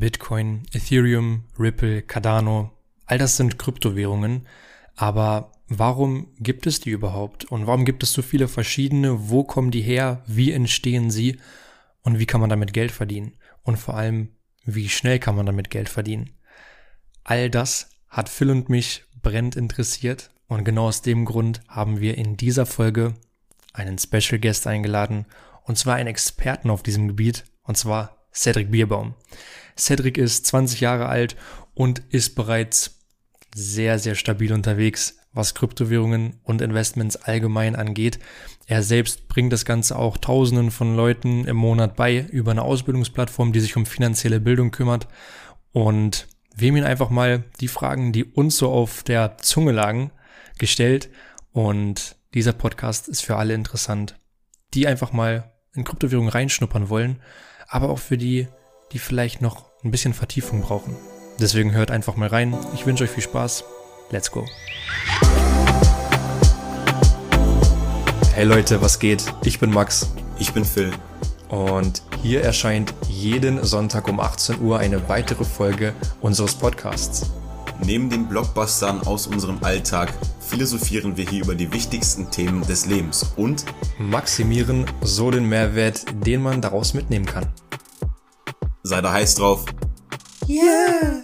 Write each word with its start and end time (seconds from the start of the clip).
Bitcoin, 0.00 0.62
Ethereum, 0.72 1.44
Ripple, 1.58 2.02
Cardano, 2.02 2.72
all 3.06 3.18
das 3.18 3.36
sind 3.36 3.58
Kryptowährungen. 3.58 4.46
Aber 4.96 5.52
warum 5.68 6.28
gibt 6.38 6.66
es 6.66 6.80
die 6.80 6.90
überhaupt? 6.90 7.44
Und 7.44 7.66
warum 7.66 7.84
gibt 7.84 8.02
es 8.02 8.12
so 8.12 8.22
viele 8.22 8.48
verschiedene? 8.48 9.28
Wo 9.30 9.44
kommen 9.44 9.70
die 9.70 9.82
her? 9.82 10.22
Wie 10.26 10.52
entstehen 10.52 11.10
sie? 11.10 11.38
Und 12.02 12.18
wie 12.18 12.26
kann 12.26 12.40
man 12.40 12.50
damit 12.50 12.72
Geld 12.72 12.90
verdienen? 12.90 13.34
Und 13.62 13.76
vor 13.76 13.94
allem, 13.94 14.30
wie 14.64 14.88
schnell 14.88 15.18
kann 15.18 15.36
man 15.36 15.46
damit 15.46 15.70
Geld 15.70 15.88
verdienen? 15.88 16.30
All 17.22 17.50
das 17.50 17.90
hat 18.08 18.28
Phil 18.28 18.50
und 18.50 18.68
mich 18.68 19.04
brennend 19.22 19.56
interessiert. 19.56 20.30
Und 20.48 20.64
genau 20.64 20.88
aus 20.88 21.02
dem 21.02 21.24
Grund 21.24 21.60
haben 21.68 22.00
wir 22.00 22.18
in 22.18 22.36
dieser 22.36 22.66
Folge 22.66 23.14
einen 23.72 23.98
Special 23.98 24.40
Guest 24.40 24.66
eingeladen. 24.66 25.26
Und 25.62 25.78
zwar 25.78 25.94
einen 25.96 26.08
Experten 26.08 26.70
auf 26.70 26.82
diesem 26.82 27.06
Gebiet. 27.06 27.44
Und 27.62 27.76
zwar 27.76 28.26
Cedric 28.32 28.70
Bierbaum. 28.70 29.14
Cedric 29.76 30.18
ist 30.18 30.46
20 30.46 30.80
Jahre 30.80 31.06
alt 31.06 31.36
und 31.74 32.02
ist 32.10 32.34
bereits 32.34 33.00
sehr, 33.54 33.98
sehr 33.98 34.14
stabil 34.14 34.52
unterwegs, 34.52 35.16
was 35.32 35.54
Kryptowährungen 35.54 36.40
und 36.42 36.60
Investments 36.60 37.16
allgemein 37.16 37.76
angeht. 37.76 38.18
Er 38.66 38.82
selbst 38.82 39.28
bringt 39.28 39.52
das 39.52 39.64
Ganze 39.64 39.96
auch 39.96 40.16
Tausenden 40.16 40.70
von 40.70 40.96
Leuten 40.96 41.44
im 41.46 41.56
Monat 41.56 41.96
bei 41.96 42.20
über 42.30 42.50
eine 42.50 42.62
Ausbildungsplattform, 42.62 43.52
die 43.52 43.60
sich 43.60 43.76
um 43.76 43.86
finanzielle 43.86 44.40
Bildung 44.40 44.70
kümmert. 44.70 45.08
Und 45.72 46.28
wir 46.54 46.68
haben 46.68 46.76
ihn 46.76 46.84
einfach 46.84 47.10
mal 47.10 47.44
die 47.60 47.68
Fragen, 47.68 48.12
die 48.12 48.24
uns 48.24 48.56
so 48.56 48.70
auf 48.70 49.02
der 49.02 49.38
Zunge 49.38 49.72
lagen, 49.72 50.10
gestellt. 50.58 51.10
Und 51.52 52.16
dieser 52.34 52.52
Podcast 52.52 53.08
ist 53.08 53.22
für 53.22 53.36
alle 53.36 53.54
interessant, 53.54 54.16
die 54.74 54.86
einfach 54.86 55.12
mal 55.12 55.52
in 55.74 55.84
Kryptowährungen 55.84 56.30
reinschnuppern 56.30 56.88
wollen, 56.88 57.20
aber 57.68 57.90
auch 57.90 57.98
für 57.98 58.18
die, 58.18 58.48
die 58.92 58.98
vielleicht 58.98 59.40
noch 59.40 59.64
ein 59.84 59.90
bisschen 59.90 60.14
Vertiefung 60.14 60.62
brauchen. 60.62 60.96
Deswegen 61.38 61.72
hört 61.72 61.90
einfach 61.90 62.16
mal 62.16 62.28
rein. 62.28 62.56
Ich 62.74 62.86
wünsche 62.86 63.04
euch 63.04 63.10
viel 63.10 63.22
Spaß. 63.22 63.64
Let's 64.10 64.30
go. 64.30 64.44
Hey 68.34 68.44
Leute, 68.44 68.80
was 68.80 68.98
geht? 68.98 69.24
Ich 69.44 69.58
bin 69.60 69.70
Max. 69.70 70.10
Ich 70.38 70.52
bin 70.52 70.64
Phil. 70.64 70.92
Und 71.48 72.02
hier 72.22 72.42
erscheint 72.42 72.94
jeden 73.08 73.64
Sonntag 73.64 74.08
um 74.08 74.20
18 74.20 74.60
Uhr 74.60 74.78
eine 74.78 75.08
weitere 75.08 75.44
Folge 75.44 75.94
unseres 76.20 76.54
Podcasts. 76.54 77.30
Neben 77.84 78.10
den 78.10 78.28
Blockbustern 78.28 79.06
aus 79.06 79.26
unserem 79.26 79.62
Alltag 79.64 80.12
philosophieren 80.40 81.16
wir 81.16 81.28
hier 81.28 81.44
über 81.44 81.54
die 81.54 81.72
wichtigsten 81.72 82.30
Themen 82.30 82.66
des 82.66 82.86
Lebens 82.86 83.32
und 83.36 83.64
maximieren 83.98 84.84
so 85.00 85.30
den 85.30 85.48
Mehrwert, 85.48 86.04
den 86.26 86.42
man 86.42 86.60
daraus 86.60 86.92
mitnehmen 86.92 87.26
kann. 87.26 87.46
Sei 88.82 89.02
da 89.02 89.12
heiß 89.12 89.34
drauf. 89.34 89.66
Yeah! 90.48 91.22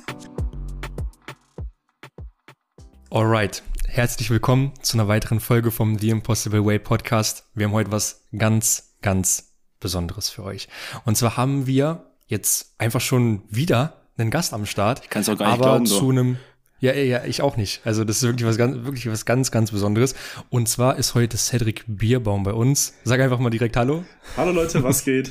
Alright, 3.10 3.62
herzlich 3.86 4.28
willkommen 4.28 4.74
zu 4.82 4.98
einer 4.98 5.08
weiteren 5.08 5.40
Folge 5.40 5.70
vom 5.70 5.98
The 5.98 6.10
Impossible 6.10 6.66
Way 6.66 6.80
Podcast. 6.80 7.44
Wir 7.54 7.66
haben 7.66 7.72
heute 7.72 7.90
was 7.90 8.26
ganz, 8.36 8.94
ganz 9.00 9.54
Besonderes 9.80 10.28
für 10.28 10.44
euch. 10.44 10.68
Und 11.06 11.16
zwar 11.16 11.38
haben 11.38 11.66
wir 11.66 12.04
jetzt 12.26 12.74
einfach 12.76 13.00
schon 13.00 13.42
wieder 13.48 14.02
einen 14.18 14.30
Gast 14.30 14.52
am 14.52 14.66
Start. 14.66 15.00
Ich 15.04 15.08
kann 15.08 15.22
es 15.22 15.28
auch 15.30 15.38
gar 15.38 15.52
nicht 15.52 15.62
aber 15.62 15.78
glauben. 15.78 15.86
zu 15.86 16.10
einem 16.10 16.36
ja, 16.78 16.92
ja, 16.92 17.24
ich 17.24 17.40
auch 17.40 17.56
nicht. 17.56 17.80
Also 17.86 18.04
das 18.04 18.18
ist 18.18 18.24
wirklich 18.24 18.46
was 18.46 18.58
ganz, 18.58 18.84
wirklich 18.84 19.10
was 19.10 19.24
ganz, 19.24 19.50
ganz 19.50 19.70
Besonderes. 19.70 20.14
Und 20.50 20.68
zwar 20.68 20.96
ist 20.96 21.14
heute 21.14 21.38
Cedric 21.38 21.84
Bierbaum 21.86 22.42
bei 22.42 22.52
uns. 22.52 22.92
Sag 23.04 23.18
einfach 23.20 23.38
mal 23.38 23.48
direkt 23.48 23.78
Hallo. 23.78 24.04
Hallo 24.36 24.52
Leute, 24.52 24.82
was 24.82 25.02
geht? 25.02 25.30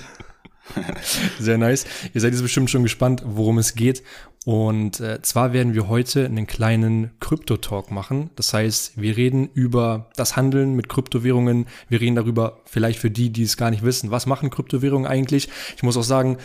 Sehr 1.40 1.58
nice. 1.58 1.86
Ihr 2.14 2.22
seid 2.22 2.34
jetzt 2.34 2.42
bestimmt 2.42 2.70
schon 2.70 2.84
gespannt, 2.84 3.24
worum 3.26 3.58
es 3.58 3.76
geht. 3.76 4.04
Und 4.46 5.00
äh, 5.00 5.22
zwar 5.24 5.54
werden 5.54 5.74
wir 5.74 5.88
heute 5.88 6.26
einen 6.26 6.46
kleinen 6.46 7.12
Krypto-Talk 7.20 7.90
machen. 7.90 8.30
Das 8.36 8.54
heißt, 8.54 9.02
wir 9.02 9.18
reden 9.18 9.50
über 9.54 10.12
das 10.16 10.36
Handeln 10.36 10.76
mit 10.76 10.88
Kryptowährungen. 10.88 11.66
Wir 11.90 12.00
reden 12.00 12.16
darüber, 12.16 12.62
vielleicht 12.66 13.00
für 13.00 13.10
die, 13.10 13.32
die 13.32 13.44
es 13.44 13.58
gar 13.58 13.72
nicht 13.72 13.84
wissen, 13.84 14.12
was 14.12 14.28
machen 14.28 14.52
Kryptowährungen 14.52 15.08
eigentlich. 15.08 15.50
Ich 15.76 15.84
muss 15.84 15.98
auch 15.98 16.04
sagen, 16.04 16.38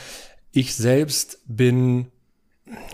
ich 0.52 0.74
selbst 0.74 1.40
bin 1.46 2.06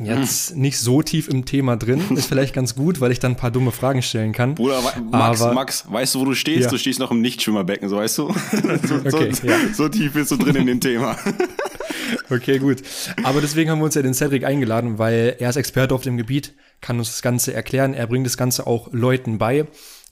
jetzt 0.03 0.51
hm. 0.51 0.61
nicht 0.61 0.79
so 0.79 1.03
tief 1.03 1.29
im 1.29 1.45
Thema 1.45 1.77
drin. 1.77 2.03
Ist 2.17 2.27
vielleicht 2.27 2.55
ganz 2.55 2.75
gut, 2.75 3.01
weil 3.01 3.13
ich 3.13 3.19
dann 3.19 3.33
ein 3.33 3.37
paar 3.37 3.51
dumme 3.51 3.73
Fragen 3.73 4.03
stellen 4.03 4.33
kann. 4.33 4.55
Bruder, 4.55 4.83
Max, 5.11 5.43
Aber, 5.43 5.55
Max, 5.55 5.85
weißt 5.91 6.15
du, 6.15 6.21
wo 6.21 6.25
du 6.27 6.35
stehst? 6.35 6.65
Ja. 6.65 6.71
Du 6.71 6.79
stehst 6.79 6.99
noch 6.99 7.11
im 7.11 7.21
Nichtschwimmerbecken, 7.21 7.89
so 7.89 7.97
weißt 7.97 8.19
du? 8.19 8.33
so, 8.83 8.95
okay, 8.97 9.33
so, 9.33 9.47
ja. 9.47 9.57
so 9.73 9.89
tief 9.89 10.13
bist 10.13 10.31
du 10.31 10.37
drin 10.37 10.57
in 10.57 10.67
dem 10.67 10.81
Thema. 10.81 11.17
okay, 12.31 12.59
gut. 12.59 12.83
Aber 13.25 13.41
deswegen 13.41 13.71
haben 13.71 13.81
wir 13.81 13.85
uns 13.85 13.95
ja 13.95 14.03
den 14.03 14.15
Cedric 14.15 14.45
eingeladen, 14.45 14.99
weil 14.99 15.37
er 15.39 15.51
ist 15.51 15.57
Experte 15.57 15.95
auf 15.95 16.03
dem 16.03 16.17
Gebiet, 16.17 16.55
kann 16.81 16.99
uns 16.99 17.11
das 17.11 17.23
Ganze 17.23 17.55
erklären. 17.55 17.95
Er 17.95 18.07
bringt 18.07 18.27
das 18.27 18.37
Ganze 18.37 18.67
auch 18.67 18.89
Leuten 18.93 19.39
bei. 19.39 19.67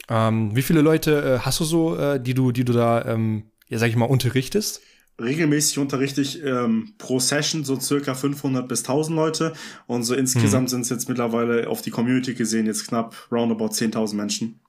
Ähm, 0.08 0.54
wie 0.54 0.62
viele 0.62 0.80
Leute 0.82 1.38
äh, 1.40 1.44
hast 1.44 1.60
du 1.60 1.64
so, 1.64 1.96
äh, 1.96 2.20
die 2.20 2.34
du, 2.34 2.52
die 2.52 2.64
du 2.64 2.72
da, 2.72 3.04
ähm, 3.06 3.44
ja, 3.68 3.78
sag 3.78 3.88
ich 3.88 3.96
mal, 3.96 4.06
unterrichtest? 4.06 4.82
Regelmäßig 5.20 5.78
unterrichte 5.78 6.20
ich 6.20 6.42
ähm, 6.42 6.94
pro 6.98 7.20
Session 7.20 7.64
so 7.64 7.78
circa 7.78 8.14
500 8.14 8.66
bis 8.66 8.80
1000 8.80 9.16
Leute 9.16 9.52
und 9.86 10.02
so 10.02 10.14
insgesamt 10.14 10.64
mhm. 10.64 10.68
sind 10.68 10.80
es 10.82 10.90
jetzt 10.90 11.08
mittlerweile 11.08 11.68
auf 11.68 11.82
die 11.82 11.90
Community 11.90 12.34
gesehen 12.34 12.66
jetzt 12.66 12.88
knapp 12.88 13.14
roundabout 13.30 13.68
10.000 13.68 14.14
Menschen. 14.14 14.60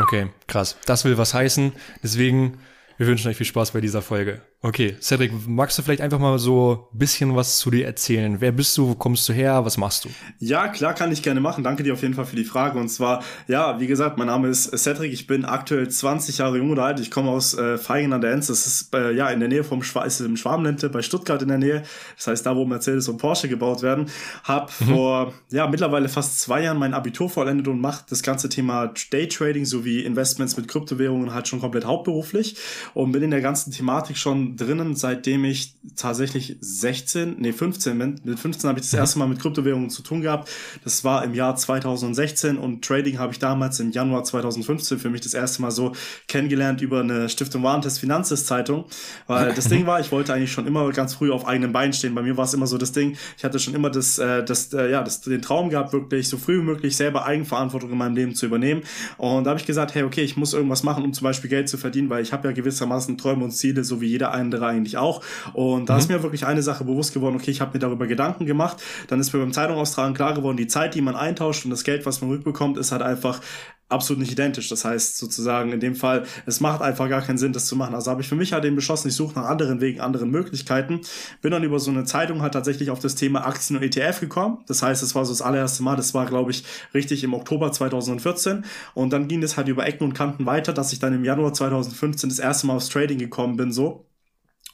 Okay, 0.00 0.30
krass. 0.46 0.76
Das 0.86 1.04
will 1.04 1.18
was 1.18 1.34
heißen. 1.34 1.72
Deswegen, 2.02 2.58
wir 2.96 3.06
wünschen 3.06 3.28
euch 3.28 3.36
viel 3.36 3.46
Spaß 3.46 3.70
bei 3.70 3.80
dieser 3.80 4.02
Folge. 4.02 4.42
Okay, 4.60 4.96
Cedric, 5.00 5.30
magst 5.46 5.78
du 5.78 5.82
vielleicht 5.82 6.00
einfach 6.00 6.18
mal 6.18 6.36
so 6.40 6.88
ein 6.92 6.98
bisschen 6.98 7.36
was 7.36 7.60
zu 7.60 7.70
dir 7.70 7.86
erzählen? 7.86 8.40
Wer 8.40 8.50
bist 8.50 8.76
du? 8.76 8.88
Wo 8.88 8.94
kommst 8.96 9.28
du 9.28 9.32
her? 9.32 9.64
Was 9.64 9.76
machst 9.76 10.04
du? 10.04 10.08
Ja, 10.40 10.66
klar, 10.66 10.94
kann 10.94 11.12
ich 11.12 11.22
gerne 11.22 11.38
machen. 11.40 11.62
Danke 11.62 11.84
dir 11.84 11.92
auf 11.92 12.02
jeden 12.02 12.14
Fall 12.14 12.24
für 12.24 12.34
die 12.34 12.42
Frage. 12.42 12.76
Und 12.76 12.88
zwar, 12.88 13.22
ja, 13.46 13.78
wie 13.78 13.86
gesagt, 13.86 14.18
mein 14.18 14.26
Name 14.26 14.48
ist 14.48 14.76
Cedric. 14.76 15.12
Ich 15.12 15.28
bin 15.28 15.44
aktuell 15.44 15.88
20 15.88 16.38
Jahre 16.38 16.58
jung 16.58 16.72
oder 16.72 16.86
alt. 16.86 16.98
Ich 16.98 17.12
komme 17.12 17.30
aus 17.30 17.56
äh, 17.56 17.78
Feigen 17.78 18.12
an 18.12 18.20
der 18.20 18.32
Enz. 18.32 18.48
Das 18.48 18.66
ist 18.66 18.92
äh, 18.96 19.12
ja 19.12 19.30
in 19.30 19.38
der 19.38 19.48
Nähe 19.48 19.62
vom 19.62 19.84
Schwa 19.84 20.02
ist 20.02 20.18
im 20.18 20.36
Schwarmlente 20.36 20.90
bei 20.90 21.02
Stuttgart 21.02 21.40
in 21.40 21.48
der 21.48 21.58
Nähe. 21.58 21.84
Das 22.16 22.26
heißt, 22.26 22.44
da, 22.44 22.56
wo 22.56 22.64
Mercedes 22.64 23.08
und 23.08 23.18
Porsche 23.18 23.48
gebaut 23.48 23.82
werden. 23.82 24.06
Hab 24.42 24.72
mhm. 24.80 24.86
vor, 24.86 25.34
ja, 25.50 25.68
mittlerweile 25.68 26.08
fast 26.08 26.40
zwei 26.40 26.64
Jahren 26.64 26.78
mein 26.78 26.94
Abitur 26.94 27.30
vollendet 27.30 27.68
und 27.68 27.80
mache 27.80 28.06
das 28.10 28.24
ganze 28.24 28.48
Thema 28.48 28.92
Daytrading 29.12 29.66
sowie 29.66 30.00
Investments 30.00 30.56
mit 30.56 30.66
Kryptowährungen 30.66 31.32
halt 31.32 31.46
schon 31.46 31.60
komplett 31.60 31.84
hauptberuflich 31.84 32.56
und 32.94 33.12
bin 33.12 33.22
in 33.22 33.30
der 33.30 33.40
ganzen 33.40 33.70
Thematik 33.70 34.16
schon 34.18 34.47
drinnen, 34.56 34.96
seitdem 34.96 35.44
ich 35.44 35.74
tatsächlich 35.96 36.56
16, 36.60 37.36
nee 37.38 37.52
15 37.52 37.98
bin. 37.98 38.20
Mit 38.24 38.38
15 38.38 38.68
habe 38.68 38.78
ich 38.78 38.86
das 38.86 38.92
mhm. 38.92 38.98
erste 38.98 39.18
Mal 39.18 39.28
mit 39.28 39.40
Kryptowährungen 39.40 39.90
zu 39.90 40.02
tun 40.02 40.20
gehabt. 40.20 40.48
Das 40.84 41.04
war 41.04 41.24
im 41.24 41.34
Jahr 41.34 41.56
2016 41.56 42.56
und 42.58 42.84
Trading 42.84 43.18
habe 43.18 43.32
ich 43.32 43.38
damals 43.38 43.80
im 43.80 43.90
Januar 43.90 44.24
2015 44.24 44.98
für 44.98 45.10
mich 45.10 45.20
das 45.20 45.34
erste 45.34 45.62
Mal 45.62 45.70
so 45.70 45.92
kennengelernt 46.26 46.80
über 46.80 47.00
eine 47.00 47.28
Stiftung 47.28 47.62
Warentest 47.62 48.00
Finanzeszeitung. 48.00 48.84
Weil 49.26 49.54
das 49.54 49.68
Ding 49.68 49.86
war, 49.86 50.00
ich 50.00 50.12
wollte 50.12 50.32
eigentlich 50.32 50.52
schon 50.52 50.66
immer 50.66 50.90
ganz 50.92 51.14
früh 51.14 51.30
auf 51.30 51.46
eigenen 51.46 51.72
Beinen 51.72 51.92
stehen. 51.92 52.14
Bei 52.14 52.22
mir 52.22 52.36
war 52.36 52.44
es 52.44 52.54
immer 52.54 52.66
so 52.66 52.78
das 52.78 52.92
Ding, 52.92 53.16
ich 53.36 53.44
hatte 53.44 53.58
schon 53.58 53.74
immer 53.74 53.90
das, 53.90 54.18
äh, 54.18 54.44
das, 54.44 54.72
äh, 54.72 54.90
ja, 54.90 55.02
das, 55.02 55.20
den 55.20 55.42
Traum 55.42 55.70
gehabt, 55.70 55.92
wirklich 55.92 56.28
so 56.28 56.38
früh 56.38 56.58
wie 56.58 56.64
möglich 56.64 56.96
selber 56.96 57.24
Eigenverantwortung 57.24 57.90
in 57.90 57.98
meinem 57.98 58.16
Leben 58.16 58.34
zu 58.34 58.46
übernehmen. 58.46 58.82
Und 59.16 59.44
da 59.44 59.50
habe 59.50 59.60
ich 59.60 59.66
gesagt, 59.66 59.94
hey, 59.94 60.02
okay, 60.02 60.22
ich 60.22 60.36
muss 60.36 60.54
irgendwas 60.54 60.82
machen, 60.82 61.04
um 61.04 61.12
zum 61.12 61.24
Beispiel 61.24 61.50
Geld 61.50 61.68
zu 61.68 61.78
verdienen, 61.78 62.10
weil 62.10 62.22
ich 62.22 62.32
habe 62.32 62.48
ja 62.48 62.52
gewissermaßen 62.52 63.18
Träume 63.18 63.44
und 63.44 63.52
Ziele, 63.52 63.84
so 63.84 64.00
wie 64.00 64.06
jeder 64.06 64.32
andere 64.38 64.66
eigentlich 64.66 64.96
auch. 64.96 65.22
Und 65.52 65.88
da 65.88 65.94
mhm. 65.94 65.98
ist 65.98 66.08
mir 66.08 66.22
wirklich 66.22 66.46
eine 66.46 66.62
Sache 66.62 66.84
bewusst 66.84 67.14
geworden, 67.14 67.36
okay, 67.36 67.50
ich 67.50 67.60
habe 67.60 67.72
mir 67.74 67.80
darüber 67.80 68.06
Gedanken 68.06 68.46
gemacht. 68.46 68.82
Dann 69.08 69.20
ist 69.20 69.32
mir 69.32 69.40
beim 69.40 69.52
Zeitung 69.52 69.76
austragen 69.76 70.14
klar 70.14 70.34
geworden, 70.34 70.56
die 70.56 70.66
Zeit, 70.66 70.94
die 70.94 71.00
man 71.00 71.16
eintauscht 71.16 71.64
und 71.64 71.70
das 71.70 71.84
Geld, 71.84 72.06
was 72.06 72.20
man 72.20 72.30
rückbekommt, 72.30 72.78
ist 72.78 72.92
halt 72.92 73.02
einfach 73.02 73.40
absolut 73.88 74.20
nicht 74.20 74.32
identisch. 74.32 74.68
Das 74.68 74.84
heißt 74.84 75.18
sozusagen 75.18 75.72
in 75.72 75.80
dem 75.80 75.94
Fall, 75.94 76.24
es 76.46 76.60
macht 76.60 76.82
einfach 76.82 77.08
gar 77.08 77.22
keinen 77.22 77.38
Sinn, 77.38 77.52
das 77.52 77.66
zu 77.66 77.76
machen. 77.76 77.94
Also 77.94 78.10
habe 78.10 78.20
ich 78.20 78.28
für 78.28 78.36
mich 78.36 78.52
halt 78.52 78.64
eben 78.64 78.76
beschlossen, 78.76 79.08
ich 79.08 79.14
suche 79.14 79.38
nach 79.38 79.46
anderen 79.46 79.80
Wegen, 79.80 80.00
anderen 80.00 80.30
Möglichkeiten. 80.30 81.00
Bin 81.40 81.50
dann 81.50 81.64
über 81.64 81.78
so 81.78 81.90
eine 81.90 82.04
Zeitung 82.04 82.42
halt 82.42 82.52
tatsächlich 82.52 82.90
auf 82.90 82.98
das 82.98 83.14
Thema 83.14 83.46
Aktien 83.46 83.76
und 83.78 83.82
ETF 83.82 84.20
gekommen. 84.20 84.58
Das 84.66 84.82
heißt, 84.82 85.02
es 85.02 85.14
war 85.14 85.24
so 85.24 85.32
das 85.32 85.42
allererste 85.42 85.82
Mal, 85.82 85.96
das 85.96 86.14
war 86.14 86.26
glaube 86.26 86.50
ich 86.50 86.64
richtig 86.94 87.24
im 87.24 87.34
Oktober 87.34 87.72
2014 87.72 88.64
und 88.94 89.12
dann 89.12 89.28
ging 89.28 89.42
es 89.42 89.56
halt 89.56 89.68
über 89.68 89.86
Ecken 89.86 90.04
und 90.04 90.14
Kanten 90.14 90.46
weiter, 90.46 90.72
dass 90.72 90.92
ich 90.92 90.98
dann 90.98 91.14
im 91.14 91.24
Januar 91.24 91.52
2015 91.52 92.28
das 92.28 92.38
erste 92.38 92.66
Mal 92.66 92.76
aufs 92.76 92.88
Trading 92.88 93.18
gekommen 93.18 93.56
bin 93.56 93.72
so 93.72 94.07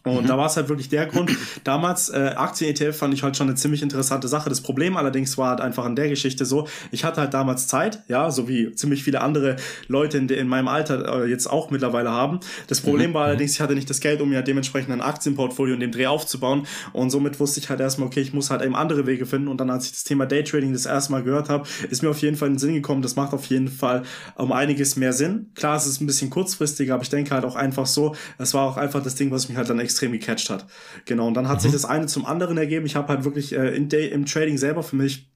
und 0.05 0.25
mhm. 0.25 0.27
da 0.27 0.37
war 0.37 0.47
es 0.47 0.57
halt 0.57 0.69
wirklich 0.69 0.91
der 0.91 1.07
Grund. 1.07 1.31
Damals, 1.65 2.11
äh, 2.11 2.35
Aktien-ETF 2.37 2.97
fand 2.97 3.15
ich 3.15 3.23
halt 3.23 3.37
schon 3.37 3.49
eine 3.49 3.57
ziemlich 3.57 3.83
interessante 3.83 4.29
Sache. 4.29 4.51
Das 4.51 4.61
Problem 4.61 4.99
allerdings 4.99 5.39
war 5.39 5.49
halt 5.49 5.63
einfach 5.63 5.85
an 5.85 5.97
der 5.97 6.11
Geschichte 6.11 6.45
so, 6.45 6.69
ich 6.91 7.05
hatte 7.05 7.23
halt 7.23 7.33
damals 7.33 7.69
Zeit, 7.69 8.03
ja, 8.09 8.31
so 8.31 8.47
wie 8.47 8.73
ziemlich 8.73 9.03
viele 9.03 9.23
andere 9.23 9.57
Leute 9.89 10.19
in, 10.19 10.29
in 10.29 10.47
meinem 10.47 10.69
Alter 10.69 11.23
äh, 11.25 11.31
jetzt 11.31 11.47
auch 11.47 11.71
mittlerweile 11.71 12.11
haben. 12.11 12.41
Das 12.67 12.83
Problem 12.83 13.11
mhm. 13.11 13.15
war 13.15 13.25
allerdings, 13.25 13.53
ich 13.53 13.61
hatte 13.63 13.75
nicht 13.75 13.89
das 13.89 14.01
Geld, 14.01 14.21
um 14.21 14.29
mir 14.29 14.43
dementsprechend 14.43 14.93
ein 14.93 15.01
Aktienportfolio 15.01 15.73
in 15.75 15.81
dem 15.81 15.91
Dreh 15.91 16.07
aufzubauen. 16.07 16.67
Und 16.93 17.09
somit 17.09 17.41
wusste 17.41 17.61
ich 17.61 17.71
halt 17.71 17.81
erstmal, 17.81 18.09
okay, 18.09 18.21
ich 18.21 18.35
muss 18.35 18.51
halt 18.51 18.61
eben 18.61 18.77
andere 18.77 19.07
Wege 19.07 19.25
finden. 19.25 19.49
Und 19.49 19.59
dann, 19.59 19.71
als 19.71 19.87
ich 19.87 19.93
das 19.93 20.05
Thema 20.05 20.27
Daytrading 20.27 20.75
das 20.75 20.85
erste 20.85 21.13
Mal 21.13 21.23
gehört 21.23 21.49
habe, 21.49 21.67
ist 21.89 22.03
mir 22.03 22.11
auf 22.11 22.19
jeden 22.19 22.37
Fall 22.37 22.49
in 22.49 22.55
den 22.55 22.59
Sinn 22.61 22.75
gekommen, 22.75 23.01
das 23.01 23.17
macht 23.17 23.33
auf 23.33 23.47
jeden 23.47 23.69
Fall 23.69 24.03
um 24.37 24.53
einiges 24.53 24.97
mehr 24.97 25.15
Sinn. 25.15 25.47
Klar, 25.55 25.77
es 25.77 25.87
ist 25.87 26.03
ein 26.03 26.07
bisschen 26.07 26.29
kurzfristiger, 26.29 26.93
aber 26.93 27.03
ich 27.03 27.11
denke 27.11 27.35
halt 27.35 27.47
auch 27.47 27.57
einfach 27.57 27.87
so, 27.87 28.15
es 28.37 28.53
war 28.53 28.65
auch 28.69 28.77
einfach 28.77 29.03
das 29.03 29.15
Ding, 29.15 29.31
was 29.31 29.49
mich 29.49 29.57
halt 29.57 29.71
dann 29.71 29.79
extrem 29.79 29.94
extrem 29.95 30.13
gecatcht 30.13 30.51
hat. 30.51 30.67
Genau, 31.05 31.29
und 31.29 31.35
dann 31.35 31.49
hat 31.49 31.59
mhm. 31.59 31.63
sich 31.63 31.73
das 31.73 31.85
eine 31.85 32.07
zum 32.07 32.27
anderen 32.27 32.59
ergeben. 32.59 32.85
Ich 32.87 32.97
habe 32.97 33.09
halt 33.09 33.25
wirklich 33.25 33.55
äh, 33.55 33.75
in 33.75 33.89
im 33.89 34.27
Trading 34.27 34.59
selber 34.59 34.83
für 34.83 34.97
mich 34.97 35.31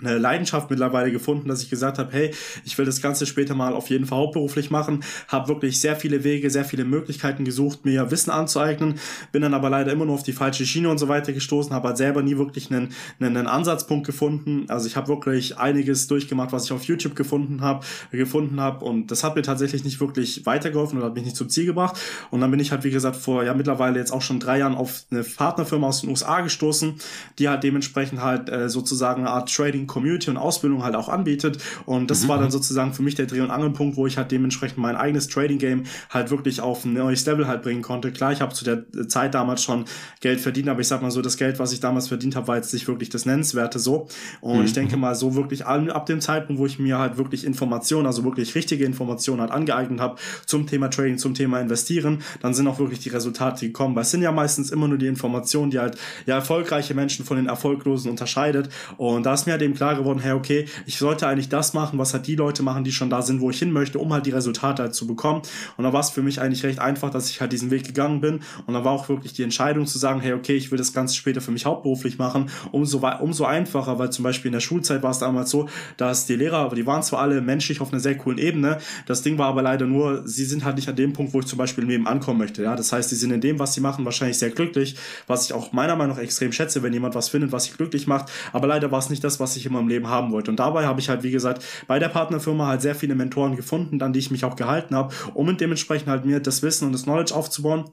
eine 0.00 0.18
Leidenschaft 0.18 0.70
mittlerweile 0.70 1.10
gefunden, 1.10 1.48
dass 1.48 1.62
ich 1.62 1.70
gesagt 1.70 1.98
habe, 1.98 2.12
hey, 2.12 2.34
ich 2.64 2.76
will 2.76 2.84
das 2.84 3.00
Ganze 3.00 3.24
später 3.24 3.54
mal 3.54 3.72
auf 3.72 3.88
jeden 3.88 4.06
Fall 4.06 4.18
hauptberuflich 4.18 4.70
machen, 4.70 5.02
habe 5.28 5.48
wirklich 5.48 5.80
sehr 5.80 5.96
viele 5.96 6.22
Wege, 6.22 6.50
sehr 6.50 6.64
viele 6.64 6.84
Möglichkeiten 6.84 7.44
gesucht, 7.44 7.84
mir 7.84 8.10
Wissen 8.10 8.30
anzueignen, 8.30 8.98
bin 9.32 9.42
dann 9.42 9.54
aber 9.54 9.70
leider 9.70 9.92
immer 9.92 10.04
nur 10.04 10.14
auf 10.14 10.22
die 10.22 10.32
falsche 10.32 10.66
Schiene 10.66 10.90
und 10.90 10.98
so 10.98 11.08
weiter 11.08 11.32
gestoßen, 11.32 11.72
habe 11.72 11.88
halt 11.88 11.96
selber 11.96 12.22
nie 12.22 12.36
wirklich 12.36 12.70
einen, 12.70 12.92
einen, 13.18 13.36
einen 13.36 13.46
Ansatzpunkt 13.46 14.06
gefunden. 14.06 14.66
Also 14.68 14.86
ich 14.86 14.96
habe 14.96 15.08
wirklich 15.08 15.56
einiges 15.58 16.06
durchgemacht, 16.08 16.52
was 16.52 16.66
ich 16.66 16.72
auf 16.72 16.84
YouTube 16.84 17.16
gefunden 17.16 17.62
habe, 17.62 17.84
gefunden 18.10 18.60
habe 18.60 18.84
und 18.84 19.10
das 19.10 19.24
hat 19.24 19.34
mir 19.34 19.42
tatsächlich 19.42 19.84
nicht 19.84 20.00
wirklich 20.00 20.44
weitergeholfen 20.44 20.98
oder 20.98 21.06
hat 21.06 21.14
mich 21.14 21.24
nicht 21.24 21.36
zum 21.36 21.48
Ziel 21.48 21.66
gebracht. 21.66 21.98
Und 22.30 22.42
dann 22.42 22.50
bin 22.50 22.60
ich 22.60 22.70
halt, 22.70 22.84
wie 22.84 22.90
gesagt, 22.90 23.16
vor 23.16 23.44
ja 23.44 23.54
mittlerweile 23.54 23.98
jetzt 23.98 24.12
auch 24.12 24.22
schon 24.22 24.40
drei 24.40 24.58
Jahren 24.58 24.74
auf 24.74 25.04
eine 25.10 25.22
Partnerfirma 25.22 25.86
aus 25.86 26.02
den 26.02 26.10
USA 26.10 26.40
gestoßen, 26.42 26.96
die 27.38 27.48
halt 27.48 27.62
dementsprechend 27.62 28.20
halt 28.20 28.50
äh, 28.50 28.68
sozusagen 28.68 29.22
eine 29.22 29.30
Art 29.30 29.54
Trading 29.54 29.85
Community 29.86 30.30
und 30.30 30.36
Ausbildung 30.36 30.82
halt 30.82 30.94
auch 30.94 31.08
anbietet. 31.08 31.58
Und 31.84 32.10
das 32.10 32.24
mhm. 32.24 32.28
war 32.28 32.38
dann 32.38 32.50
sozusagen 32.50 32.92
für 32.92 33.02
mich 33.02 33.14
der 33.14 33.26
Dreh- 33.26 33.40
und 33.40 33.50
Angelpunkt, 33.50 33.96
wo 33.96 34.06
ich 34.06 34.16
halt 34.16 34.30
dementsprechend 34.30 34.78
mein 34.78 34.96
eigenes 34.96 35.28
Trading-Game 35.28 35.84
halt 36.10 36.30
wirklich 36.30 36.60
auf 36.60 36.84
ein 36.84 36.94
neues 36.94 37.24
Level 37.26 37.46
halt 37.46 37.62
bringen 37.62 37.82
konnte. 37.82 38.12
Klar, 38.12 38.32
ich 38.32 38.40
habe 38.40 38.54
zu 38.54 38.64
der 38.64 38.84
Zeit 39.08 39.34
damals 39.34 39.62
schon 39.62 39.84
Geld 40.20 40.40
verdient, 40.40 40.68
aber 40.68 40.80
ich 40.80 40.88
sag 40.88 41.02
mal 41.02 41.10
so, 41.10 41.22
das 41.22 41.36
Geld, 41.36 41.58
was 41.58 41.72
ich 41.72 41.80
damals 41.80 42.08
verdient 42.08 42.36
habe, 42.36 42.48
war 42.48 42.56
jetzt 42.56 42.72
nicht 42.72 42.88
wirklich 42.88 43.08
das 43.08 43.26
Nennenswerte 43.26 43.78
so. 43.78 44.08
Und 44.40 44.58
mhm. 44.58 44.64
ich 44.64 44.72
denke 44.72 44.96
mal, 44.96 45.14
so 45.14 45.34
wirklich 45.34 45.66
ab 45.66 46.06
dem 46.06 46.20
Zeitpunkt, 46.20 46.60
wo 46.60 46.66
ich 46.66 46.78
mir 46.78 46.98
halt 46.98 47.16
wirklich 47.16 47.44
Informationen, 47.44 48.06
also 48.06 48.24
wirklich 48.24 48.54
richtige 48.54 48.84
Informationen 48.84 49.40
halt 49.40 49.50
angeeignet 49.50 50.00
habe 50.00 50.16
zum 50.46 50.66
Thema 50.66 50.88
Trading, 50.88 51.18
zum 51.18 51.34
Thema 51.34 51.60
Investieren, 51.60 52.22
dann 52.40 52.54
sind 52.54 52.66
auch 52.66 52.78
wirklich 52.78 53.00
die 53.00 53.08
Resultate 53.08 53.66
gekommen. 53.66 53.94
Weil 53.94 54.02
es 54.02 54.10
sind 54.10 54.22
ja 54.22 54.32
meistens 54.32 54.70
immer 54.70 54.88
nur 54.88 54.98
die 54.98 55.06
Informationen, 55.06 55.70
die 55.70 55.78
halt 55.78 55.96
ja 56.26 56.36
erfolgreiche 56.36 56.94
Menschen 56.94 57.24
von 57.24 57.36
den 57.36 57.46
erfolglosen 57.46 58.10
unterscheidet. 58.10 58.68
Und 58.96 59.26
da 59.26 59.34
ist 59.34 59.46
mir 59.46 59.52
halt 59.52 59.62
eben 59.62 59.74
klar 59.76 59.94
geworden, 59.94 60.18
hey, 60.18 60.32
okay, 60.32 60.66
ich 60.86 60.98
sollte 60.98 61.26
eigentlich 61.26 61.48
das 61.48 61.74
machen, 61.74 61.98
was 61.98 62.12
halt 62.12 62.26
die 62.26 62.34
Leute 62.34 62.62
machen, 62.62 62.84
die 62.84 62.92
schon 62.92 63.10
da 63.10 63.22
sind, 63.22 63.40
wo 63.40 63.50
ich 63.50 63.58
hin 63.58 63.72
möchte, 63.72 63.98
um 63.98 64.12
halt 64.12 64.26
die 64.26 64.30
Resultate 64.30 64.82
halt 64.82 64.94
zu 64.94 65.06
bekommen. 65.06 65.42
Und 65.76 65.84
da 65.84 65.92
war 65.92 66.00
es 66.00 66.10
für 66.10 66.22
mich 66.22 66.40
eigentlich 66.40 66.64
recht 66.64 66.78
einfach, 66.78 67.10
dass 67.10 67.30
ich 67.30 67.40
halt 67.40 67.52
diesen 67.52 67.70
Weg 67.70 67.84
gegangen 67.84 68.20
bin. 68.20 68.40
Und 68.66 68.74
da 68.74 68.84
war 68.84 68.92
auch 68.92 69.08
wirklich 69.08 69.32
die 69.32 69.42
Entscheidung 69.42 69.86
zu 69.86 69.98
sagen, 69.98 70.20
hey, 70.20 70.32
okay, 70.32 70.56
ich 70.56 70.70
will 70.70 70.78
das 70.78 70.92
Ganze 70.92 71.14
später 71.14 71.40
für 71.40 71.50
mich 71.50 71.66
hauptberuflich 71.66 72.18
machen. 72.18 72.50
Umso, 72.72 73.06
umso 73.20 73.44
einfacher, 73.44 73.98
weil 73.98 74.10
zum 74.10 74.22
Beispiel 74.22 74.48
in 74.48 74.54
der 74.54 74.60
Schulzeit 74.60 75.02
war 75.02 75.10
es 75.10 75.18
damals 75.18 75.50
so, 75.50 75.68
dass 75.96 76.26
die 76.26 76.36
Lehrer, 76.36 76.74
die 76.74 76.86
waren 76.86 77.02
zwar 77.02 77.20
alle 77.20 77.40
menschlich 77.40 77.80
auf 77.80 77.92
einer 77.92 78.00
sehr 78.00 78.16
coolen 78.16 78.38
Ebene, 78.38 78.78
das 79.06 79.22
Ding 79.22 79.38
war 79.38 79.48
aber 79.48 79.62
leider 79.62 79.86
nur, 79.86 80.26
sie 80.26 80.44
sind 80.44 80.64
halt 80.64 80.76
nicht 80.76 80.88
an 80.88 80.96
dem 80.96 81.12
Punkt, 81.12 81.34
wo 81.34 81.40
ich 81.40 81.46
zum 81.46 81.58
Beispiel 81.58 81.84
im 81.84 81.90
Leben 81.90 82.06
ankommen 82.06 82.38
möchte. 82.38 82.62
Ja, 82.62 82.76
das 82.76 82.92
heißt, 82.92 83.10
sie 83.10 83.16
sind 83.16 83.30
in 83.30 83.40
dem, 83.40 83.58
was 83.58 83.74
sie 83.74 83.80
machen, 83.80 84.04
wahrscheinlich 84.04 84.38
sehr 84.38 84.50
glücklich, 84.50 84.96
was 85.26 85.46
ich 85.46 85.52
auch 85.52 85.72
meiner 85.72 85.96
Meinung 85.96 86.16
nach 86.16 86.22
extrem 86.22 86.52
schätze, 86.52 86.82
wenn 86.82 86.92
jemand 86.92 87.14
was 87.14 87.28
findet, 87.28 87.52
was 87.52 87.64
sich 87.64 87.76
glücklich 87.76 88.06
macht. 88.06 88.30
Aber 88.52 88.66
leider 88.66 88.90
war 88.90 88.98
es 88.98 89.10
nicht 89.10 89.22
das, 89.24 89.40
was 89.40 89.56
ich 89.56 89.65
immer 89.66 89.80
im 89.80 89.88
Leben 89.88 90.08
haben 90.08 90.32
wollte. 90.32 90.50
Und 90.50 90.58
dabei 90.58 90.86
habe 90.86 91.00
ich 91.00 91.08
halt, 91.08 91.22
wie 91.22 91.30
gesagt, 91.30 91.64
bei 91.86 91.98
der 91.98 92.08
Partnerfirma 92.08 92.66
halt 92.66 92.82
sehr 92.82 92.94
viele 92.94 93.14
Mentoren 93.14 93.56
gefunden, 93.56 94.00
an 94.02 94.12
die 94.12 94.20
ich 94.20 94.30
mich 94.30 94.44
auch 94.44 94.56
gehalten 94.56 94.94
habe, 94.94 95.14
um 95.34 95.56
dementsprechend 95.56 96.08
halt 96.08 96.24
mir 96.24 96.40
das 96.40 96.62
Wissen 96.62 96.86
und 96.86 96.92
das 96.92 97.04
Knowledge 97.04 97.34
aufzubauen 97.34 97.84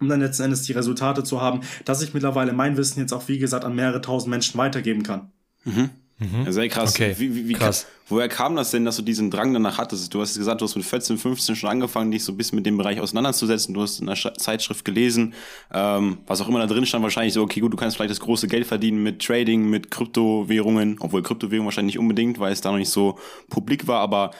um 0.00 0.08
dann 0.08 0.20
letzten 0.20 0.42
Endes 0.42 0.62
die 0.62 0.72
Resultate 0.72 1.22
zu 1.22 1.40
haben, 1.40 1.60
dass 1.84 2.02
ich 2.02 2.14
mittlerweile 2.14 2.52
mein 2.52 2.76
Wissen 2.76 2.98
jetzt 2.98 3.12
auch, 3.12 3.28
wie 3.28 3.38
gesagt, 3.38 3.64
an 3.64 3.76
mehrere 3.76 4.00
tausend 4.00 4.30
Menschen 4.30 4.58
weitergeben 4.58 5.04
kann. 5.04 5.30
Mhm. 5.64 5.90
Mhm. 6.18 6.50
Sehr 6.50 6.68
krass. 6.68 6.94
Okay. 6.94 7.14
Wie, 7.18 7.34
wie, 7.34 7.48
wie 7.48 7.52
krass. 7.54 7.86
woher 8.08 8.28
kam 8.28 8.54
das 8.54 8.70
denn, 8.70 8.84
dass 8.84 8.96
du 8.96 9.02
diesen 9.02 9.30
Drang 9.30 9.52
danach 9.52 9.78
hattest? 9.78 10.14
Du 10.14 10.20
hast 10.20 10.36
gesagt, 10.36 10.60
du 10.60 10.64
hast 10.64 10.76
mit 10.76 10.84
14, 10.84 11.18
15 11.18 11.56
schon 11.56 11.70
angefangen, 11.70 12.12
dich 12.12 12.22
so 12.22 12.32
ein 12.32 12.36
bisschen 12.36 12.56
mit 12.56 12.66
dem 12.66 12.76
Bereich 12.76 13.00
auseinanderzusetzen. 13.00 13.74
Du 13.74 13.82
hast 13.82 14.00
in 14.00 14.08
einer 14.08 14.34
Zeitschrift 14.34 14.84
gelesen, 14.84 15.34
ähm, 15.72 16.18
was 16.26 16.40
auch 16.40 16.48
immer 16.48 16.60
da 16.60 16.66
drin 16.66 16.86
stand, 16.86 17.02
wahrscheinlich 17.02 17.34
so, 17.34 17.42
okay, 17.42 17.60
gut, 17.60 17.72
du 17.72 17.76
kannst 17.76 17.96
vielleicht 17.96 18.12
das 18.12 18.20
große 18.20 18.46
Geld 18.46 18.66
verdienen 18.66 19.02
mit 19.02 19.22
Trading, 19.22 19.68
mit 19.68 19.90
Kryptowährungen, 19.90 20.98
obwohl 21.00 21.22
Kryptowährungen 21.22 21.66
wahrscheinlich 21.66 21.94
nicht 21.94 22.00
unbedingt, 22.00 22.38
weil 22.38 22.52
es 22.52 22.60
da 22.60 22.70
noch 22.70 22.78
nicht 22.78 22.90
so 22.90 23.18
publik 23.50 23.88
war, 23.88 24.00
aber 24.00 24.30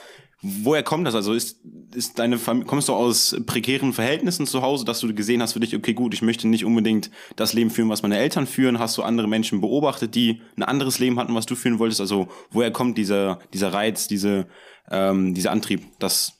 Woher 0.47 0.83
kommt 0.83 1.07
das? 1.07 1.15
Also 1.15 1.33
ist, 1.33 1.59
ist 1.95 2.19
deine 2.19 2.37
Familie, 2.37 2.67
kommst 2.67 2.87
du 2.87 2.93
aus 2.93 3.35
prekären 3.47 3.93
Verhältnissen 3.93 4.45
zu 4.45 4.61
Hause, 4.61 4.85
dass 4.85 4.99
du 4.99 5.11
gesehen 5.11 5.41
hast 5.41 5.53
für 5.53 5.59
dich, 5.59 5.75
okay, 5.75 5.93
gut, 5.95 6.13
ich 6.13 6.21
möchte 6.21 6.47
nicht 6.47 6.65
unbedingt 6.65 7.09
das 7.35 7.53
Leben 7.53 7.71
führen, 7.71 7.89
was 7.89 8.03
meine 8.03 8.19
Eltern 8.19 8.45
führen? 8.45 8.77
Hast 8.77 8.95
du 8.97 9.01
andere 9.01 9.27
Menschen 9.27 9.59
beobachtet, 9.59 10.13
die 10.13 10.41
ein 10.55 10.61
anderes 10.61 10.99
Leben 10.99 11.17
hatten, 11.17 11.33
was 11.33 11.47
du 11.47 11.55
führen 11.55 11.79
wolltest? 11.79 11.99
Also 11.99 12.27
woher 12.51 12.69
kommt 12.69 12.99
dieser, 12.99 13.39
dieser 13.53 13.73
Reiz, 13.73 14.07
diese, 14.07 14.45
ähm, 14.91 15.33
dieser 15.33 15.51
Antrieb, 15.51 15.81
das 15.97 16.33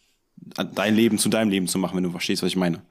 dein 0.75 0.95
Leben 0.95 1.17
zu 1.17 1.29
deinem 1.29 1.49
Leben 1.49 1.67
zu 1.67 1.79
machen, 1.79 1.95
wenn 1.95 2.03
du 2.03 2.11
verstehst, 2.11 2.43
was 2.43 2.49
ich 2.49 2.55
meine? 2.55 2.83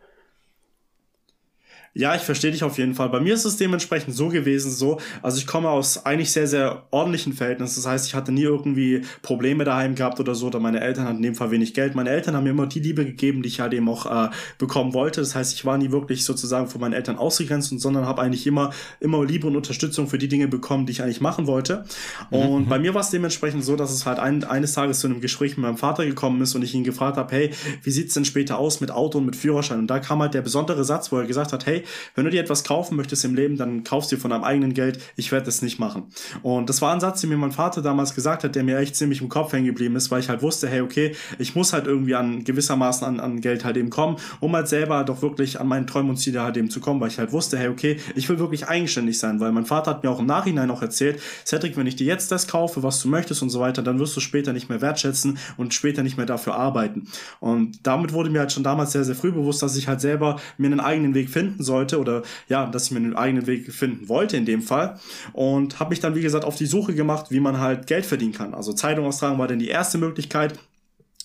Ja, 1.96 2.16
ich 2.16 2.22
verstehe 2.22 2.50
dich 2.50 2.64
auf 2.64 2.76
jeden 2.76 2.94
Fall. 2.94 3.08
Bei 3.08 3.20
mir 3.20 3.34
ist 3.34 3.44
es 3.44 3.56
dementsprechend 3.56 4.16
so 4.16 4.28
gewesen, 4.28 4.72
so, 4.72 4.98
also 5.22 5.38
ich 5.38 5.46
komme 5.46 5.70
aus 5.70 6.04
eigentlich 6.04 6.32
sehr, 6.32 6.48
sehr 6.48 6.82
ordentlichen 6.90 7.32
Verhältnissen. 7.32 7.80
Das 7.80 7.86
heißt, 7.86 8.08
ich 8.08 8.16
hatte 8.16 8.32
nie 8.32 8.42
irgendwie 8.42 9.02
Probleme 9.22 9.62
daheim 9.62 9.94
gehabt 9.94 10.18
oder 10.18 10.34
so, 10.34 10.48
oder 10.48 10.58
meine 10.58 10.80
Eltern 10.80 11.04
hatten 11.04 11.18
in 11.18 11.22
dem 11.22 11.34
Fall 11.36 11.52
wenig 11.52 11.72
Geld. 11.72 11.94
Meine 11.94 12.10
Eltern 12.10 12.34
haben 12.34 12.42
mir 12.42 12.50
immer 12.50 12.66
die 12.66 12.80
Liebe 12.80 13.04
gegeben, 13.04 13.42
die 13.42 13.48
ich 13.48 13.60
halt 13.60 13.74
eben 13.74 13.88
auch 13.88 14.06
äh, 14.06 14.30
bekommen 14.58 14.92
wollte. 14.92 15.20
Das 15.20 15.36
heißt, 15.36 15.54
ich 15.54 15.64
war 15.64 15.78
nie 15.78 15.92
wirklich 15.92 16.24
sozusagen 16.24 16.66
von 16.66 16.80
meinen 16.80 16.94
Eltern 16.94 17.16
ausgegrenzt, 17.16 17.72
sondern 17.78 18.06
habe 18.06 18.22
eigentlich 18.22 18.44
immer, 18.48 18.72
immer 18.98 19.24
Liebe 19.24 19.46
und 19.46 19.54
Unterstützung 19.54 20.08
für 20.08 20.18
die 20.18 20.26
Dinge 20.26 20.48
bekommen, 20.48 20.86
die 20.86 20.92
ich 20.92 21.02
eigentlich 21.02 21.20
machen 21.20 21.46
wollte. 21.46 21.84
Und 22.30 22.64
mhm. 22.64 22.68
bei 22.68 22.80
mir 22.80 22.94
war 22.94 23.02
es 23.02 23.10
dementsprechend 23.10 23.64
so, 23.64 23.76
dass 23.76 23.92
es 23.92 24.04
halt 24.04 24.18
ein, 24.18 24.42
eines 24.42 24.72
Tages 24.72 24.98
zu 24.98 25.06
einem 25.06 25.20
Gespräch 25.20 25.56
mit 25.56 25.62
meinem 25.64 25.76
Vater 25.76 26.04
gekommen 26.04 26.42
ist 26.42 26.56
und 26.56 26.62
ich 26.62 26.74
ihn 26.74 26.82
gefragt 26.82 27.18
habe, 27.18 27.32
hey, 27.32 27.50
wie 27.84 27.90
sieht's 27.92 28.14
denn 28.14 28.24
später 28.24 28.58
aus 28.58 28.80
mit 28.80 28.90
Auto 28.90 29.18
und 29.18 29.26
mit 29.26 29.36
Führerschein? 29.36 29.78
Und 29.78 29.86
da 29.86 30.00
kam 30.00 30.20
halt 30.20 30.34
der 30.34 30.42
besondere 30.42 30.82
Satz, 30.82 31.12
wo 31.12 31.18
er 31.18 31.26
gesagt 31.26 31.52
hat, 31.52 31.66
hey, 31.66 31.83
wenn 32.14 32.24
du 32.24 32.30
dir 32.30 32.40
etwas 32.40 32.64
kaufen 32.64 32.96
möchtest 32.96 33.24
im 33.24 33.34
Leben, 33.34 33.56
dann 33.56 33.84
kaufst 33.84 34.12
du 34.12 34.16
von 34.16 34.30
deinem 34.30 34.44
eigenen 34.44 34.74
Geld. 34.74 34.98
Ich 35.16 35.32
werde 35.32 35.46
das 35.46 35.62
nicht 35.62 35.78
machen. 35.78 36.04
Und 36.42 36.68
das 36.68 36.82
war 36.82 36.92
ein 36.92 37.00
Satz, 37.00 37.20
den 37.20 37.30
mir 37.30 37.36
mein 37.36 37.52
Vater 37.52 37.82
damals 37.82 38.14
gesagt 38.14 38.44
hat, 38.44 38.54
der 38.54 38.64
mir 38.64 38.78
echt 38.78 38.96
ziemlich 38.96 39.20
im 39.20 39.28
Kopf 39.28 39.52
hängen 39.52 39.66
geblieben 39.66 39.96
ist, 39.96 40.10
weil 40.10 40.20
ich 40.20 40.28
halt 40.28 40.42
wusste, 40.42 40.68
hey, 40.68 40.80
okay, 40.80 41.14
ich 41.38 41.54
muss 41.54 41.72
halt 41.72 41.86
irgendwie 41.86 42.14
an 42.14 42.44
gewissermaßen 42.44 43.06
an, 43.06 43.20
an 43.20 43.40
Geld 43.40 43.64
halt 43.64 43.76
eben 43.76 43.90
kommen, 43.90 44.16
um 44.40 44.54
halt 44.54 44.68
selber 44.68 45.04
doch 45.04 45.22
wirklich 45.22 45.60
an 45.60 45.68
meinen 45.68 45.86
Träumen 45.86 46.10
und 46.10 46.16
Ziele 46.16 46.42
halt 46.42 46.56
eben 46.56 46.70
zu 46.70 46.80
kommen, 46.80 47.00
weil 47.00 47.08
ich 47.08 47.18
halt 47.18 47.32
wusste, 47.32 47.58
hey, 47.58 47.68
okay, 47.68 47.98
ich 48.14 48.28
will 48.28 48.38
wirklich 48.38 48.68
eigenständig 48.68 49.18
sein, 49.18 49.40
weil 49.40 49.52
mein 49.52 49.66
Vater 49.66 49.90
hat 49.90 50.04
mir 50.04 50.10
auch 50.10 50.20
im 50.20 50.26
Nachhinein 50.26 50.70
auch 50.70 50.82
erzählt, 50.82 51.20
Cedric, 51.44 51.76
wenn 51.76 51.86
ich 51.86 51.96
dir 51.96 52.06
jetzt 52.06 52.30
das 52.32 52.48
kaufe, 52.48 52.82
was 52.82 53.00
du 53.00 53.08
möchtest 53.08 53.42
und 53.42 53.50
so 53.50 53.60
weiter, 53.60 53.82
dann 53.82 53.98
wirst 53.98 54.16
du 54.16 54.20
später 54.20 54.52
nicht 54.52 54.68
mehr 54.68 54.80
wertschätzen 54.80 55.38
und 55.56 55.74
später 55.74 56.02
nicht 56.02 56.16
mehr 56.16 56.26
dafür 56.26 56.54
arbeiten. 56.54 57.08
Und 57.40 57.86
damit 57.86 58.12
wurde 58.12 58.30
mir 58.30 58.40
halt 58.40 58.52
schon 58.52 58.62
damals 58.62 58.92
sehr, 58.92 59.04
sehr 59.04 59.14
früh 59.14 59.32
bewusst, 59.32 59.62
dass 59.62 59.76
ich 59.76 59.88
halt 59.88 60.00
selber 60.00 60.40
mir 60.58 60.66
einen 60.66 60.80
eigenen 60.80 61.14
Weg 61.14 61.30
finden 61.30 61.62
sollte 61.74 61.98
oder 61.98 62.22
ja, 62.48 62.66
dass 62.66 62.86
ich 62.86 62.90
mir 62.92 62.98
einen 62.98 63.16
eigenen 63.16 63.46
Weg 63.46 63.72
finden 63.72 64.08
wollte 64.08 64.36
in 64.36 64.46
dem 64.46 64.62
Fall 64.62 65.00
und 65.32 65.80
habe 65.80 65.90
mich 65.90 66.00
dann, 66.00 66.14
wie 66.14 66.22
gesagt, 66.22 66.44
auf 66.44 66.56
die 66.56 66.66
Suche 66.66 66.94
gemacht, 66.94 67.26
wie 67.30 67.40
man 67.40 67.58
halt 67.58 67.86
Geld 67.86 68.06
verdienen 68.06 68.32
kann. 68.32 68.54
Also 68.54 68.72
Zeitung 68.72 69.06
austragen 69.06 69.38
war 69.38 69.48
dann 69.48 69.58
die 69.58 69.68
erste 69.68 69.98
Möglichkeit, 69.98 70.58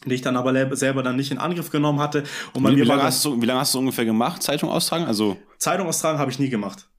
die 0.06 0.16
ich 0.16 0.22
dann 0.22 0.36
aber 0.36 0.76
selber 0.76 1.04
dann 1.04 1.16
nicht 1.16 1.32
in 1.32 1.38
Angriff 1.38 1.70
genommen 1.70 2.00
hatte. 2.00 2.24
Und 2.54 2.64
bei 2.64 2.72
wie, 2.72 2.78
mir 2.78 2.84
wie, 2.84 2.88
lange 2.88 3.04
hast 3.04 3.24
du, 3.24 3.40
wie 3.42 3.46
lange 3.46 3.60
hast 3.60 3.74
du 3.76 3.80
ungefähr 3.80 4.06
gemacht, 4.06 4.42
Zeitung 4.42 4.70
austragen? 4.70 5.06
Also 5.06 5.38
Zeitung 5.60 5.88
austragen 5.88 6.18
habe 6.20 6.32
ich 6.32 6.40
nie 6.40 6.50
gemacht. 6.50 6.90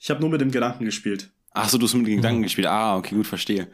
Ich 0.00 0.10
habe 0.10 0.20
nur 0.20 0.30
mit 0.30 0.40
dem 0.40 0.50
Gedanken 0.50 0.84
gespielt. 0.84 1.30
Ach 1.52 1.68
so, 1.68 1.78
du 1.78 1.86
hast 1.86 1.94
mit 1.94 2.06
dem 2.06 2.16
Gedanken 2.16 2.40
mhm. 2.40 2.44
gespielt. 2.44 2.66
Ah, 2.66 2.96
okay, 2.96 3.14
gut, 3.14 3.26
verstehe. 3.26 3.68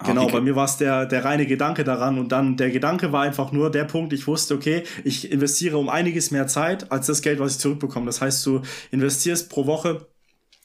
Ah, 0.00 0.06
genau, 0.06 0.22
okay. 0.24 0.32
bei 0.32 0.40
mir 0.40 0.56
war 0.56 0.64
es 0.64 0.78
der, 0.78 1.04
der 1.04 1.26
reine 1.26 1.44
Gedanke 1.44 1.84
daran 1.84 2.18
und 2.18 2.32
dann 2.32 2.56
der 2.56 2.70
Gedanke 2.70 3.12
war 3.12 3.22
einfach 3.22 3.52
nur 3.52 3.70
der 3.70 3.84
Punkt, 3.84 4.14
ich 4.14 4.26
wusste, 4.26 4.54
okay, 4.54 4.82
ich 5.04 5.30
investiere 5.30 5.76
um 5.76 5.90
einiges 5.90 6.30
mehr 6.30 6.46
Zeit 6.46 6.90
als 6.90 7.06
das 7.06 7.20
Geld, 7.20 7.38
was 7.38 7.52
ich 7.52 7.58
zurückbekomme. 7.58 8.06
Das 8.06 8.22
heißt, 8.22 8.44
du 8.46 8.62
investierst 8.90 9.50
pro 9.50 9.66
Woche, 9.66 10.06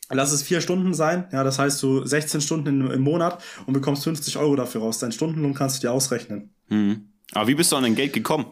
lass 0.10 0.32
es 0.32 0.42
vier 0.42 0.62
Stunden 0.62 0.94
sein, 0.94 1.28
ja, 1.34 1.44
das 1.44 1.60
heißt, 1.60 1.84
du 1.84 2.06
16 2.06 2.40
Stunden 2.40 2.70
im, 2.70 2.92
im 2.92 3.02
Monat 3.02 3.44
und 3.66 3.74
bekommst 3.74 4.06
50 4.06 4.38
Euro 4.38 4.56
dafür 4.56 4.82
raus. 4.82 5.00
Dein 5.00 5.12
Stundenlohn 5.12 5.54
kannst 5.54 5.78
du 5.78 5.88
dir 5.88 5.92
ausrechnen. 5.92 6.56
Mhm. 6.70 7.10
Aber 7.34 7.50
wie 7.50 7.56
bist 7.56 7.74
du 7.74 7.76
an 7.76 7.84
dein 7.84 7.96
Geld 7.96 8.14
gekommen? 8.14 8.46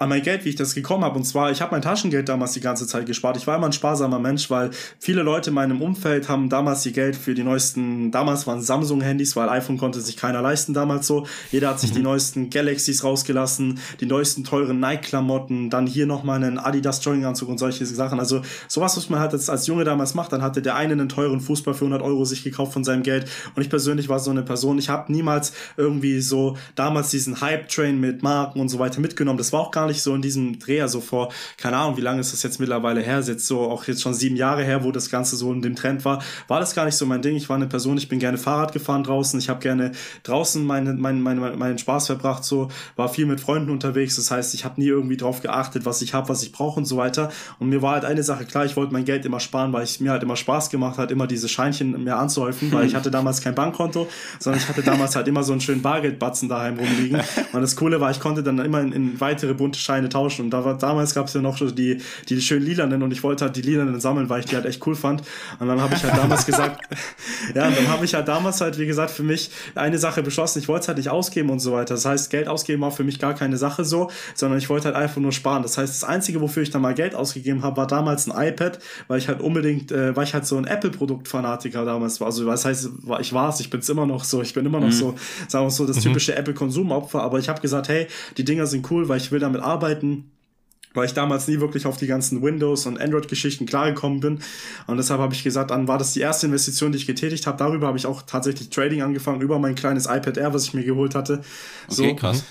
An 0.00 0.08
mein 0.08 0.22
Geld, 0.22 0.46
wie 0.46 0.48
ich 0.48 0.56
das 0.56 0.74
gekommen 0.74 1.04
habe. 1.04 1.18
Und 1.18 1.24
zwar, 1.24 1.50
ich 1.50 1.60
habe 1.60 1.72
mein 1.72 1.82
Taschengeld 1.82 2.26
damals 2.30 2.52
die 2.52 2.60
ganze 2.60 2.86
Zeit 2.86 3.04
gespart. 3.04 3.36
Ich 3.36 3.46
war 3.46 3.56
immer 3.56 3.66
ein 3.66 3.74
sparsamer 3.74 4.18
Mensch, 4.18 4.48
weil 4.48 4.70
viele 4.98 5.22
Leute 5.22 5.50
in 5.50 5.54
meinem 5.54 5.82
Umfeld 5.82 6.26
haben 6.26 6.48
damals 6.48 6.86
ihr 6.86 6.92
Geld 6.92 7.14
für 7.14 7.34
die 7.34 7.44
neuesten, 7.44 8.10
damals 8.10 8.46
waren 8.46 8.62
Samsung-Handys, 8.62 9.36
weil 9.36 9.50
iPhone 9.50 9.76
konnte 9.76 10.00
sich 10.00 10.16
keiner 10.16 10.40
leisten 10.40 10.72
damals 10.72 11.06
so. 11.06 11.26
Jeder 11.52 11.68
hat 11.68 11.80
sich 11.80 11.90
mhm. 11.90 11.96
die 11.96 12.02
neuesten 12.02 12.48
Galaxies 12.48 13.04
rausgelassen, 13.04 13.78
die 14.00 14.06
neuesten 14.06 14.42
teuren 14.42 14.80
Nike-Klamotten, 14.80 15.68
dann 15.68 15.86
hier 15.86 16.06
nochmal 16.06 16.36
einen 16.36 16.58
Adidas 16.58 17.04
Jogginganzug 17.04 17.50
und 17.50 17.58
solche 17.58 17.84
Sachen. 17.84 18.18
Also 18.18 18.40
sowas, 18.68 18.96
was 18.96 19.10
man 19.10 19.20
halt 19.20 19.34
als, 19.34 19.50
als 19.50 19.66
Junge 19.66 19.84
damals 19.84 20.14
macht, 20.14 20.32
dann 20.32 20.40
hatte 20.40 20.62
der 20.62 20.76
eine 20.76 20.94
einen 20.94 21.10
teuren 21.10 21.42
Fußball 21.42 21.74
für 21.74 21.84
100 21.84 22.00
Euro 22.00 22.24
sich 22.24 22.42
gekauft 22.42 22.72
von 22.72 22.84
seinem 22.84 23.02
Geld. 23.02 23.28
Und 23.54 23.60
ich 23.60 23.68
persönlich 23.68 24.08
war 24.08 24.18
so 24.18 24.30
eine 24.30 24.42
Person, 24.42 24.78
ich 24.78 24.88
habe 24.88 25.12
niemals 25.12 25.52
irgendwie 25.76 26.22
so 26.22 26.56
damals 26.74 27.10
diesen 27.10 27.42
Hype-Train 27.42 28.00
mit 28.00 28.22
Marken 28.22 28.60
und 28.60 28.70
so 28.70 28.78
weiter 28.78 29.02
mitgenommen. 29.02 29.36
Das 29.36 29.52
war 29.52 29.60
auch 29.60 29.70
gar 29.70 29.86
nicht 29.86 29.89
nicht 29.90 30.02
so 30.02 30.14
in 30.14 30.22
diesem 30.22 30.58
Dreh, 30.58 30.80
also 30.80 31.00
vor, 31.00 31.32
keine 31.56 31.76
Ahnung, 31.76 31.96
wie 31.96 32.00
lange 32.00 32.20
ist 32.20 32.32
das 32.32 32.42
jetzt 32.42 32.58
mittlerweile 32.60 33.00
her, 33.00 33.20
jetzt 33.20 33.46
so 33.46 33.60
auch 33.60 33.84
jetzt 33.84 34.02
schon 34.02 34.14
sieben 34.14 34.36
Jahre 34.36 34.64
her, 34.64 34.84
wo 34.84 34.92
das 34.92 35.10
Ganze 35.10 35.36
so 35.36 35.52
in 35.52 35.62
dem 35.62 35.76
Trend 35.76 36.04
war, 36.04 36.22
war 36.48 36.60
das 36.60 36.74
gar 36.74 36.84
nicht 36.84 36.96
so 36.96 37.06
mein 37.06 37.22
Ding. 37.22 37.36
Ich 37.36 37.48
war 37.48 37.56
eine 37.56 37.66
Person, 37.66 37.96
ich 37.98 38.08
bin 38.08 38.18
gerne 38.18 38.38
Fahrrad 38.38 38.72
gefahren 38.72 39.04
draußen, 39.04 39.38
ich 39.38 39.48
habe 39.48 39.60
gerne 39.60 39.92
draußen 40.22 40.64
meinen, 40.64 41.00
meinen, 41.00 41.20
meinen, 41.20 41.58
meinen 41.58 41.78
Spaß 41.78 42.06
verbracht, 42.06 42.44
so, 42.44 42.68
war 42.96 43.08
viel 43.08 43.26
mit 43.26 43.40
Freunden 43.40 43.70
unterwegs, 43.70 44.16
das 44.16 44.30
heißt, 44.30 44.54
ich 44.54 44.64
habe 44.64 44.80
nie 44.80 44.88
irgendwie 44.88 45.16
drauf 45.16 45.42
geachtet, 45.42 45.84
was 45.84 46.02
ich 46.02 46.14
habe, 46.14 46.28
was 46.28 46.42
ich 46.42 46.52
brauche 46.52 46.78
und 46.78 46.86
so 46.86 46.96
weiter. 46.96 47.30
Und 47.58 47.68
mir 47.68 47.82
war 47.82 47.92
halt 47.92 48.04
eine 48.04 48.22
Sache 48.22 48.44
klar, 48.44 48.64
ich 48.64 48.76
wollte 48.76 48.92
mein 48.92 49.04
Geld 49.04 49.24
immer 49.24 49.40
sparen, 49.40 49.72
weil 49.72 49.82
es 49.82 50.00
mir 50.00 50.10
halt 50.10 50.22
immer 50.22 50.36
Spaß 50.36 50.70
gemacht 50.70 50.98
hat, 50.98 51.10
immer 51.10 51.26
diese 51.26 51.48
Scheinchen 51.48 52.04
mehr 52.04 52.18
anzuhäufen, 52.18 52.72
weil 52.72 52.86
ich 52.86 52.94
hatte 52.96 53.10
damals 53.10 53.40
kein 53.40 53.54
Bankkonto, 53.54 54.08
sondern 54.38 54.62
ich 54.62 54.68
hatte 54.68 54.82
damals 54.82 55.16
halt 55.16 55.28
immer 55.28 55.42
so 55.42 55.52
einen 55.52 55.60
schönen 55.60 55.82
Bargeldbatzen 55.82 56.48
daheim 56.48 56.78
rumliegen. 56.78 57.20
Und 57.52 57.60
das 57.60 57.76
Coole 57.76 58.00
war, 58.00 58.10
ich 58.10 58.20
konnte 58.20 58.42
dann 58.42 58.58
immer 58.58 58.80
in, 58.80 58.92
in 58.92 59.20
weitere 59.20 59.54
bunte 59.54 59.78
Scheine 59.80 60.08
tauschen. 60.08 60.46
Und 60.46 60.50
da 60.50 60.64
war, 60.64 60.76
damals 60.76 61.14
gab 61.14 61.26
es 61.26 61.34
ja 61.34 61.40
noch 61.40 61.58
so 61.58 61.70
die, 61.70 61.98
die 62.28 62.40
schönen 62.40 62.64
lilanen 62.64 63.02
und 63.02 63.12
ich 63.12 63.22
wollte 63.22 63.44
halt 63.44 63.56
die 63.56 63.62
lilanen 63.62 64.00
sammeln, 64.00 64.28
weil 64.28 64.40
ich 64.40 64.46
die 64.46 64.56
halt 64.56 64.66
echt 64.66 64.86
cool 64.86 64.94
fand. 64.94 65.22
Und 65.58 65.68
dann 65.68 65.80
habe 65.80 65.94
ich 65.94 66.02
halt 66.02 66.16
damals 66.16 66.46
gesagt, 66.46 66.80
ja, 67.54 67.68
und 67.68 67.76
dann 67.76 67.88
habe 67.88 68.04
ich 68.04 68.14
halt 68.14 68.28
damals 68.28 68.60
halt, 68.60 68.78
wie 68.78 68.86
gesagt, 68.86 69.10
für 69.10 69.22
mich 69.22 69.50
eine 69.74 69.98
Sache 69.98 70.22
beschlossen, 70.22 70.58
ich 70.58 70.68
wollte 70.68 70.82
es 70.82 70.88
halt 70.88 70.98
nicht 70.98 71.10
ausgeben 71.10 71.50
und 71.50 71.60
so 71.60 71.72
weiter. 71.72 71.94
Das 71.94 72.04
heißt, 72.04 72.30
Geld 72.30 72.48
ausgeben 72.48 72.82
war 72.82 72.90
für 72.90 73.04
mich 73.04 73.18
gar 73.18 73.34
keine 73.34 73.56
Sache 73.56 73.84
so, 73.84 74.10
sondern 74.34 74.58
ich 74.58 74.68
wollte 74.68 74.86
halt 74.86 74.96
einfach 74.96 75.20
nur 75.20 75.32
sparen. 75.32 75.62
Das 75.62 75.78
heißt, 75.78 76.02
das 76.02 76.08
Einzige, 76.08 76.40
wofür 76.40 76.62
ich 76.62 76.70
dann 76.70 76.82
mal 76.82 76.94
Geld 76.94 77.14
ausgegeben 77.14 77.62
habe, 77.62 77.76
war 77.76 77.86
damals 77.86 78.30
ein 78.30 78.48
iPad, 78.48 78.78
weil 79.08 79.18
ich 79.18 79.28
halt 79.28 79.40
unbedingt, 79.40 79.92
äh, 79.92 80.14
weil 80.16 80.24
ich 80.24 80.34
halt 80.34 80.46
so 80.46 80.56
ein 80.56 80.64
Apple-Produkt-Fanatiker 80.64 81.84
damals 81.84 82.20
war. 82.20 82.26
Also 82.26 82.46
was 82.46 82.64
heißt, 82.64 82.90
ich 83.20 83.32
war 83.32 83.48
es, 83.48 83.60
ich 83.60 83.70
bin 83.70 83.80
es 83.80 83.88
immer 83.88 84.06
noch 84.06 84.24
so, 84.24 84.42
ich 84.42 84.54
bin 84.54 84.66
immer 84.66 84.80
noch 84.80 84.88
mhm. 84.88 84.92
so, 84.92 85.14
sagen 85.48 85.66
wir 85.66 85.70
so, 85.70 85.86
das 85.86 85.96
mhm. 85.96 86.02
typische 86.02 86.36
Apple-Konsumopfer, 86.36 87.22
aber 87.22 87.38
ich 87.38 87.48
habe 87.48 87.60
gesagt, 87.60 87.88
hey, 87.88 88.06
die 88.36 88.44
Dinger 88.44 88.66
sind 88.66 88.90
cool, 88.90 89.08
weil 89.08 89.18
ich 89.18 89.32
will 89.32 89.40
damit 89.40 89.59
arbeiten 89.60 90.30
weil 90.94 91.06
ich 91.06 91.14
damals 91.14 91.46
nie 91.46 91.60
wirklich 91.60 91.86
auf 91.86 91.96
die 91.96 92.06
ganzen 92.06 92.42
Windows- 92.42 92.86
und 92.86 93.00
Android-Geschichten 93.00 93.66
klargekommen 93.66 94.20
bin. 94.20 94.40
Und 94.86 94.96
deshalb 94.96 95.20
habe 95.20 95.34
ich 95.34 95.44
gesagt, 95.44 95.70
dann 95.70 95.86
war 95.86 95.98
das 95.98 96.14
die 96.14 96.20
erste 96.20 96.46
Investition, 96.46 96.92
die 96.92 96.98
ich 96.98 97.06
getätigt 97.06 97.46
habe. 97.46 97.58
Darüber 97.58 97.86
habe 97.86 97.98
ich 97.98 98.06
auch 98.06 98.22
tatsächlich 98.22 98.70
Trading 98.70 99.02
angefangen, 99.02 99.40
über 99.40 99.58
mein 99.58 99.74
kleines 99.74 100.06
iPad 100.06 100.36
Air, 100.36 100.54
was 100.54 100.64
ich 100.64 100.74
mir 100.74 100.84
geholt 100.84 101.14
hatte. 101.14 101.34
Okay, 101.88 102.08
so, 102.08 102.14
krass. 102.16 102.44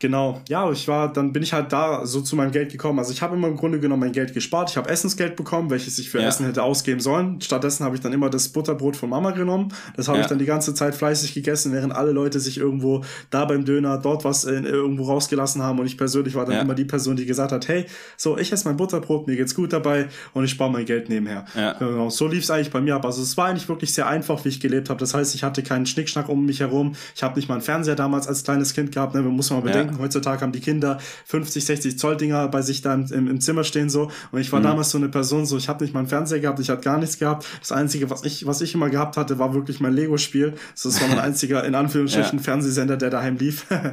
Genau, 0.00 0.40
ja, 0.48 0.70
ich 0.70 0.86
war, 0.86 1.12
dann 1.12 1.32
bin 1.32 1.42
ich 1.42 1.52
halt 1.52 1.72
da 1.72 2.06
so 2.06 2.20
zu 2.20 2.36
meinem 2.36 2.52
Geld 2.52 2.70
gekommen. 2.70 3.00
Also 3.00 3.12
ich 3.12 3.20
habe 3.20 3.34
immer 3.34 3.48
im 3.48 3.56
Grunde 3.56 3.80
genommen 3.80 4.00
mein 4.00 4.12
Geld 4.12 4.32
gespart. 4.32 4.70
Ich 4.70 4.76
habe 4.76 4.88
Essensgeld 4.88 5.34
bekommen, 5.34 5.70
welches 5.70 5.98
ich 5.98 6.08
für 6.08 6.20
ja. 6.20 6.28
Essen 6.28 6.46
hätte 6.46 6.62
ausgeben 6.62 7.00
sollen. 7.00 7.40
Stattdessen 7.40 7.84
habe 7.84 7.96
ich 7.96 8.00
dann 8.00 8.12
immer 8.12 8.30
das 8.30 8.48
Butterbrot 8.48 8.96
von 8.96 9.10
Mama 9.10 9.32
genommen. 9.32 9.72
Das 9.96 10.06
habe 10.06 10.18
ja. 10.18 10.22
ich 10.22 10.28
dann 10.28 10.38
die 10.38 10.44
ganze 10.44 10.72
Zeit 10.74 10.94
fleißig 10.94 11.34
gegessen, 11.34 11.72
während 11.72 11.92
alle 11.92 12.12
Leute 12.12 12.38
sich 12.38 12.58
irgendwo 12.58 13.02
da 13.30 13.44
beim 13.44 13.64
Döner 13.64 13.98
dort 13.98 14.24
was 14.24 14.44
in, 14.44 14.64
irgendwo 14.64 15.04
rausgelassen 15.04 15.62
haben. 15.62 15.80
Und 15.80 15.86
ich 15.86 15.98
persönlich 15.98 16.36
war 16.36 16.44
dann 16.44 16.54
ja. 16.54 16.60
immer 16.60 16.74
die 16.74 16.84
Person, 16.84 17.16
die 17.16 17.26
gesagt 17.26 17.50
hat, 17.50 17.66
hey, 17.66 17.86
so, 18.16 18.38
ich 18.38 18.52
esse 18.52 18.68
mein 18.68 18.76
Butterbrot, 18.76 19.26
mir 19.26 19.34
geht's 19.34 19.54
gut 19.54 19.72
dabei 19.72 20.08
und 20.32 20.44
ich 20.44 20.50
spare 20.52 20.70
mein 20.70 20.84
Geld 20.84 21.08
nebenher. 21.08 21.44
Ja. 21.56 21.72
Genau, 21.72 22.08
so 22.08 22.28
lief 22.28 22.44
es 22.44 22.50
eigentlich 22.50 22.70
bei 22.70 22.80
mir 22.80 22.94
ab. 22.94 23.04
Also 23.04 23.22
es 23.22 23.36
war 23.36 23.46
eigentlich 23.46 23.68
wirklich 23.68 23.92
sehr 23.92 24.06
einfach, 24.06 24.44
wie 24.44 24.50
ich 24.50 24.60
gelebt 24.60 24.90
habe. 24.90 25.00
Das 25.00 25.12
heißt, 25.12 25.34
ich 25.34 25.42
hatte 25.42 25.64
keinen 25.64 25.86
Schnickschnack 25.86 26.28
um 26.28 26.46
mich 26.46 26.60
herum. 26.60 26.94
Ich 27.16 27.24
habe 27.24 27.34
nicht 27.34 27.48
mal 27.48 27.56
einen 27.56 27.62
Fernseher 27.62 27.96
damals 27.96 28.28
als 28.28 28.44
kleines 28.44 28.74
Kind 28.74 28.92
gehabt. 28.92 29.14
Ne? 29.14 29.22
Muss 29.22 29.50
man 29.50 29.60
mal 29.60 29.66
bedenken, 29.66 29.87
heutzutage 29.98 30.40
haben 30.42 30.52
die 30.52 30.60
Kinder 30.60 30.98
50, 31.26 31.64
60 31.64 31.98
Zoll 31.98 32.16
Dinger 32.16 32.48
bei 32.48 32.62
sich 32.62 32.82
da 32.82 32.94
im, 32.94 33.06
im 33.10 33.40
Zimmer 33.40 33.64
stehen 33.64 33.88
so. 33.88 34.10
Und 34.32 34.40
ich 34.40 34.52
war 34.52 34.60
mhm. 34.60 34.64
damals 34.64 34.90
so 34.90 34.98
eine 34.98 35.08
Person, 35.08 35.46
so 35.46 35.56
ich 35.56 35.68
habe 35.68 35.84
nicht 35.84 35.94
mal 35.94 36.00
einen 36.00 36.08
Fernseher 36.08 36.40
gehabt, 36.40 36.60
ich 36.60 36.70
hatte 36.70 36.82
gar 36.82 36.98
nichts 36.98 37.18
gehabt. 37.18 37.46
Das 37.60 37.72
Einzige, 37.72 38.10
was 38.10 38.24
ich, 38.24 38.46
was 38.46 38.60
ich 38.60 38.74
immer 38.74 38.90
gehabt 38.90 39.16
hatte, 39.16 39.38
war 39.38 39.54
wirklich 39.54 39.80
mein 39.80 39.94
Lego-Spiel. 39.94 40.54
Das 40.82 41.00
war 41.00 41.08
mein 41.08 41.18
einziger, 41.20 41.64
in 41.64 41.74
Anführungsstrichen, 41.74 42.38
ja. 42.38 42.44
Fernsehsender, 42.44 42.96
der 42.96 43.10
daheim 43.10 43.36
lief. 43.36 43.66
ja. 43.70 43.92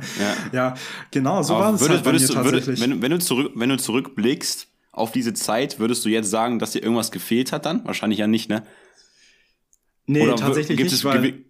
ja. 0.52 0.74
genau, 1.12 1.44
so 1.44 1.54
war 1.54 1.74
es 1.74 1.88
halt 1.88 2.06
würdest, 2.06 2.30
du, 2.30 2.34
tatsächlich. 2.34 2.82
wenn, 2.82 3.02
wenn, 3.02 3.12
du 3.12 3.20
zurück, 3.20 3.52
wenn 3.56 3.70
du 3.70 3.78
zurückblickst 3.78 4.68
auf 4.92 5.12
diese 5.12 5.34
Zeit, 5.34 5.80
würdest 5.80 6.06
du 6.06 6.10
jetzt 6.10 6.30
sagen, 6.30 6.60
dass 6.60 6.72
dir 6.72 6.82
irgendwas 6.82 7.12
gefehlt 7.12 7.52
hat 7.52 7.66
dann? 7.66 7.86
Wahrscheinlich 7.86 8.20
ja 8.20 8.28
nicht, 8.28 8.50
ne? 8.50 8.64
Nee, 10.08 10.24
Oder 10.24 10.36
tatsächlich 10.36 10.80
nicht, 10.80 10.94
es, 10.94 11.04
weil... 11.04 11.46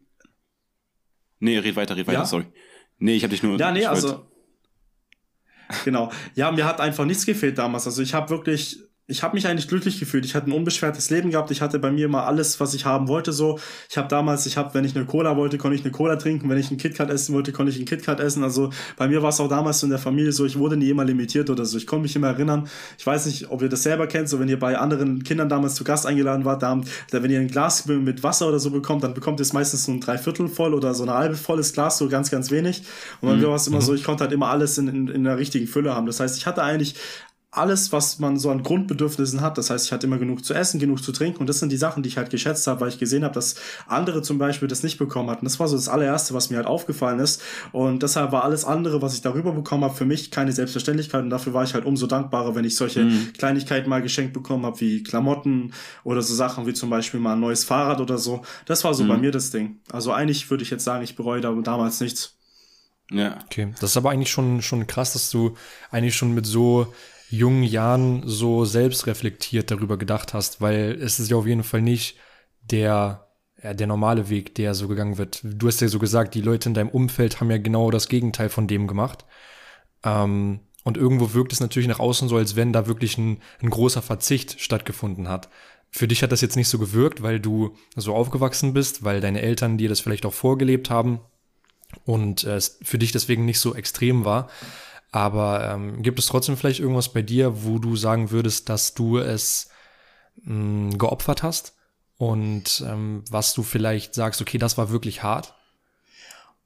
Nee, 1.39 1.57
red 1.59 1.75
weiter, 1.75 1.95
red 1.95 2.07
weiter, 2.07 2.19
ja? 2.19 2.25
sorry. 2.25 2.45
Nee, 2.97 3.15
ich 3.15 3.23
habe 3.23 3.31
dich 3.31 3.43
nur... 3.43 3.59
Ja, 3.59 3.71
nee, 3.71 3.85
also 3.85 4.25
genau. 5.85 6.11
Ja, 6.35 6.51
mir 6.51 6.65
hat 6.65 6.79
einfach 6.79 7.05
nichts 7.05 7.25
gefehlt 7.25 7.57
damals. 7.57 7.85
Also 7.85 8.01
ich 8.01 8.13
habe 8.13 8.29
wirklich 8.29 8.84
ich 9.07 9.21
habe 9.21 9.35
mich 9.35 9.47
eigentlich 9.47 9.67
glücklich 9.67 9.99
gefühlt. 9.99 10.25
Ich 10.25 10.33
hatte 10.33 10.49
ein 10.49 10.53
unbeschwertes 10.53 11.11
Leben 11.11 11.29
gehabt. 11.29 11.51
Ich 11.51 11.61
hatte 11.61 11.77
bei 11.77 11.91
mir 11.91 12.05
immer 12.05 12.25
alles, 12.25 12.59
was 12.59 12.73
ich 12.73 12.85
haben 12.85 13.07
wollte. 13.07 13.33
So, 13.33 13.59
ich 13.87 13.97
habe 13.97 14.07
damals, 14.07 14.47
ich 14.47 14.57
habe, 14.57 14.73
wenn 14.73 14.83
ich 14.83 14.95
eine 14.95 15.05
Cola 15.05 15.37
wollte, 15.37 15.59
konnte 15.59 15.75
ich 15.75 15.83
eine 15.83 15.91
Cola 15.91 16.15
trinken. 16.15 16.49
Wenn 16.49 16.57
ich 16.57 16.69
einen 16.69 16.79
KitKat 16.79 17.11
essen 17.11 17.35
wollte, 17.35 17.51
konnte 17.51 17.71
ich 17.71 17.77
einen 17.77 17.85
KitKat 17.85 18.19
essen. 18.19 18.43
Also 18.43 18.71
bei 18.97 19.07
mir 19.07 19.21
war 19.21 19.29
es 19.29 19.39
auch 19.39 19.47
damals 19.47 19.79
so 19.79 19.85
in 19.85 19.91
der 19.91 19.99
Familie 19.99 20.31
so. 20.31 20.43
Ich 20.43 20.57
wurde 20.57 20.75
nie 20.75 20.89
immer 20.89 21.05
limitiert 21.05 21.51
oder 21.51 21.65
so. 21.65 21.77
Ich 21.77 21.85
konnte 21.85 22.01
mich 22.01 22.15
immer 22.15 22.29
erinnern. 22.29 22.67
Ich 22.97 23.05
weiß 23.05 23.27
nicht, 23.27 23.51
ob 23.51 23.61
ihr 23.61 23.69
das 23.69 23.83
selber 23.83 24.07
kennt. 24.07 24.27
So, 24.27 24.39
wenn 24.39 24.49
ihr 24.49 24.57
bei 24.57 24.75
anderen 24.75 25.23
Kindern 25.23 25.49
damals 25.49 25.75
zu 25.75 25.83
Gast 25.83 26.07
eingeladen 26.07 26.43
wart, 26.43 26.63
da, 26.63 26.81
wenn 27.11 27.29
ihr 27.29 27.39
ein 27.39 27.47
Glas 27.47 27.85
mit 27.85 28.23
Wasser 28.23 28.47
oder 28.47 28.57
so 28.57 28.71
bekommt, 28.71 29.03
dann 29.03 29.13
bekommt 29.13 29.39
ihr 29.39 29.43
es 29.43 29.53
meistens 29.53 29.85
so 29.85 29.91
ein 29.91 30.01
Dreiviertel 30.01 30.47
voll 30.47 30.73
oder 30.73 30.95
so 30.95 31.03
ein 31.03 31.11
halbe 31.11 31.35
volles 31.35 31.73
Glas, 31.73 31.99
so 31.99 32.09
ganz, 32.09 32.31
ganz 32.31 32.49
wenig. 32.49 32.81
Und 33.21 33.29
bei 33.29 33.35
mhm. 33.35 33.41
mir 33.41 33.49
war 33.49 33.55
es 33.57 33.67
immer 33.67 33.81
so, 33.81 33.91
mhm. 33.91 33.99
ich 33.99 34.03
konnte 34.03 34.23
halt 34.23 34.33
immer 34.33 34.47
alles 34.47 34.79
in, 34.79 34.87
in, 34.87 35.07
in 35.09 35.23
der 35.25 35.37
richtigen 35.37 35.67
Fülle 35.67 35.93
haben. 35.93 36.07
Das 36.07 36.19
heißt, 36.19 36.35
ich 36.37 36.47
hatte 36.47 36.63
eigentlich 36.63 36.95
alles, 37.57 37.91
was 37.91 38.19
man 38.19 38.37
so 38.37 38.49
an 38.49 38.63
Grundbedürfnissen 38.63 39.41
hat. 39.41 39.57
Das 39.57 39.69
heißt, 39.69 39.85
ich 39.85 39.91
hatte 39.91 40.07
immer 40.07 40.17
genug 40.17 40.43
zu 40.43 40.53
essen, 40.53 40.79
genug 40.79 41.01
zu 41.01 41.11
trinken. 41.11 41.39
Und 41.39 41.47
das 41.47 41.59
sind 41.59 41.71
die 41.71 41.77
Sachen, 41.77 42.03
die 42.03 42.09
ich 42.09 42.17
halt 42.17 42.29
geschätzt 42.29 42.67
habe, 42.67 42.81
weil 42.81 42.89
ich 42.89 42.99
gesehen 42.99 43.23
habe, 43.23 43.33
dass 43.33 43.55
andere 43.87 44.21
zum 44.21 44.37
Beispiel 44.37 44.67
das 44.67 44.83
nicht 44.83 44.97
bekommen 44.97 45.29
hatten. 45.29 45.45
Das 45.45 45.59
war 45.59 45.67
so 45.67 45.75
das 45.75 45.87
allererste, 45.87 46.33
was 46.33 46.49
mir 46.49 46.57
halt 46.57 46.67
aufgefallen 46.67 47.19
ist. 47.19 47.41
Und 47.71 48.03
deshalb 48.03 48.31
war 48.31 48.43
alles 48.43 48.65
andere, 48.65 49.01
was 49.01 49.13
ich 49.13 49.21
darüber 49.21 49.53
bekommen 49.53 49.83
habe, 49.83 49.95
für 49.95 50.05
mich 50.05 50.31
keine 50.31 50.51
Selbstverständlichkeit. 50.51 51.23
Und 51.23 51.29
dafür 51.29 51.53
war 51.53 51.63
ich 51.63 51.73
halt 51.73 51.85
umso 51.85 52.07
dankbarer, 52.07 52.55
wenn 52.55 52.65
ich 52.65 52.75
solche 52.75 53.05
mhm. 53.05 53.33
Kleinigkeiten 53.37 53.89
mal 53.89 54.01
geschenkt 54.01 54.33
bekommen 54.33 54.65
habe, 54.65 54.79
wie 54.81 55.03
Klamotten 55.03 55.73
oder 56.03 56.21
so 56.21 56.35
Sachen 56.35 56.67
wie 56.67 56.73
zum 56.73 56.89
Beispiel 56.89 57.19
mal 57.19 57.33
ein 57.33 57.39
neues 57.39 57.63
Fahrrad 57.63 58.01
oder 58.01 58.17
so. 58.17 58.41
Das 58.65 58.83
war 58.83 58.93
so 58.93 59.03
mhm. 59.03 59.07
bei 59.07 59.17
mir 59.17 59.31
das 59.31 59.51
Ding. 59.51 59.79
Also 59.91 60.11
eigentlich 60.11 60.49
würde 60.49 60.63
ich 60.63 60.69
jetzt 60.69 60.83
sagen, 60.83 61.03
ich 61.03 61.15
bereue 61.15 61.41
da 61.41 61.51
damals 61.51 62.01
nichts. 62.01 62.35
Ja. 63.11 63.37
Okay, 63.45 63.73
das 63.79 63.91
ist 63.91 63.97
aber 63.97 64.09
eigentlich 64.09 64.31
schon, 64.31 64.61
schon 64.61 64.87
krass, 64.87 65.13
dass 65.13 65.29
du 65.29 65.55
eigentlich 65.91 66.15
schon 66.15 66.33
mit 66.33 66.45
so 66.45 66.93
jungen 67.29 67.63
Jahren 67.63 68.23
so 68.25 68.65
selbstreflektiert 68.65 69.71
darüber 69.71 69.97
gedacht 69.97 70.33
hast, 70.33 70.61
weil 70.61 70.97
es 71.01 71.19
ist 71.19 71.29
ja 71.29 71.37
auf 71.37 71.47
jeden 71.47 71.63
Fall 71.63 71.81
nicht 71.81 72.17
der, 72.61 73.27
der 73.61 73.87
normale 73.87 74.29
Weg, 74.29 74.55
der 74.55 74.73
so 74.73 74.87
gegangen 74.87 75.17
wird. 75.17 75.41
Du 75.43 75.67
hast 75.67 75.81
ja 75.81 75.87
so 75.87 75.99
gesagt, 75.99 76.35
die 76.35 76.41
Leute 76.41 76.69
in 76.69 76.75
deinem 76.75 76.89
Umfeld 76.89 77.39
haben 77.39 77.51
ja 77.51 77.57
genau 77.57 77.91
das 77.91 78.07
Gegenteil 78.07 78.49
von 78.49 78.67
dem 78.67 78.87
gemacht. 78.87 79.25
Ähm, 80.03 80.59
und 80.83 80.97
irgendwo 80.97 81.33
wirkt 81.33 81.51
es 81.51 81.59
natürlich 81.59 81.87
nach 81.87 81.99
außen 81.99 82.29
so, 82.29 82.37
als 82.37 82.55
wenn 82.55 82.71
da 82.71 82.85
wirklich 82.85 83.17
ein, 83.17 83.41
ein 83.61 83.71
großer 83.71 84.03
Verzicht 84.03 84.61
stattgefunden 84.61 85.27
hat. 85.27 85.49
Für 85.89 86.07
dich 86.07 86.21
hat 86.21 86.31
das 86.31 86.41
jetzt 86.41 86.57
nicht 86.57 86.67
so 86.67 86.77
gewirkt, 86.77 87.23
weil 87.23 87.39
du 87.39 87.75
so 87.95 88.13
aufgewachsen 88.13 88.73
bist, 88.73 89.03
weil 89.03 89.19
deine 89.19 89.41
Eltern 89.41 89.77
dir 89.77 89.89
das 89.89 89.99
vielleicht 89.99 90.25
auch 90.25 90.33
vorgelebt 90.33 90.89
haben 90.89 91.21
und 92.03 92.43
es 92.43 92.77
für 92.83 92.99
dich 92.99 93.11
deswegen 93.11 93.45
nicht 93.45 93.59
so 93.59 93.73
extrem 93.73 94.25
war. 94.25 94.49
Aber 95.15 95.71
ähm, 95.71 96.01
gibt 96.01 96.19
es 96.19 96.25
trotzdem 96.25 96.57
vielleicht 96.57 96.81
irgendwas 96.81 97.13
bei 97.13 97.21
dir, 97.21 97.63
wo 97.63 97.79
du 97.79 97.95
sagen 97.95 98.31
würdest, 98.31 98.67
dass 98.67 98.95
du 98.95 99.17
es 99.17 99.69
mh, 100.43 100.89
mm, 100.89 100.97
geopfert 100.97 101.41
hast? 101.41 101.73
Und 102.17 102.83
ähm, 102.85 103.23
was 103.29 103.53
du 103.53 103.63
vielleicht 103.63 104.13
sagst, 104.13 104.41
okay, 104.41 104.57
das 104.57 104.77
war 104.77 104.89
wirklich 104.89 105.23
hart? 105.23 105.55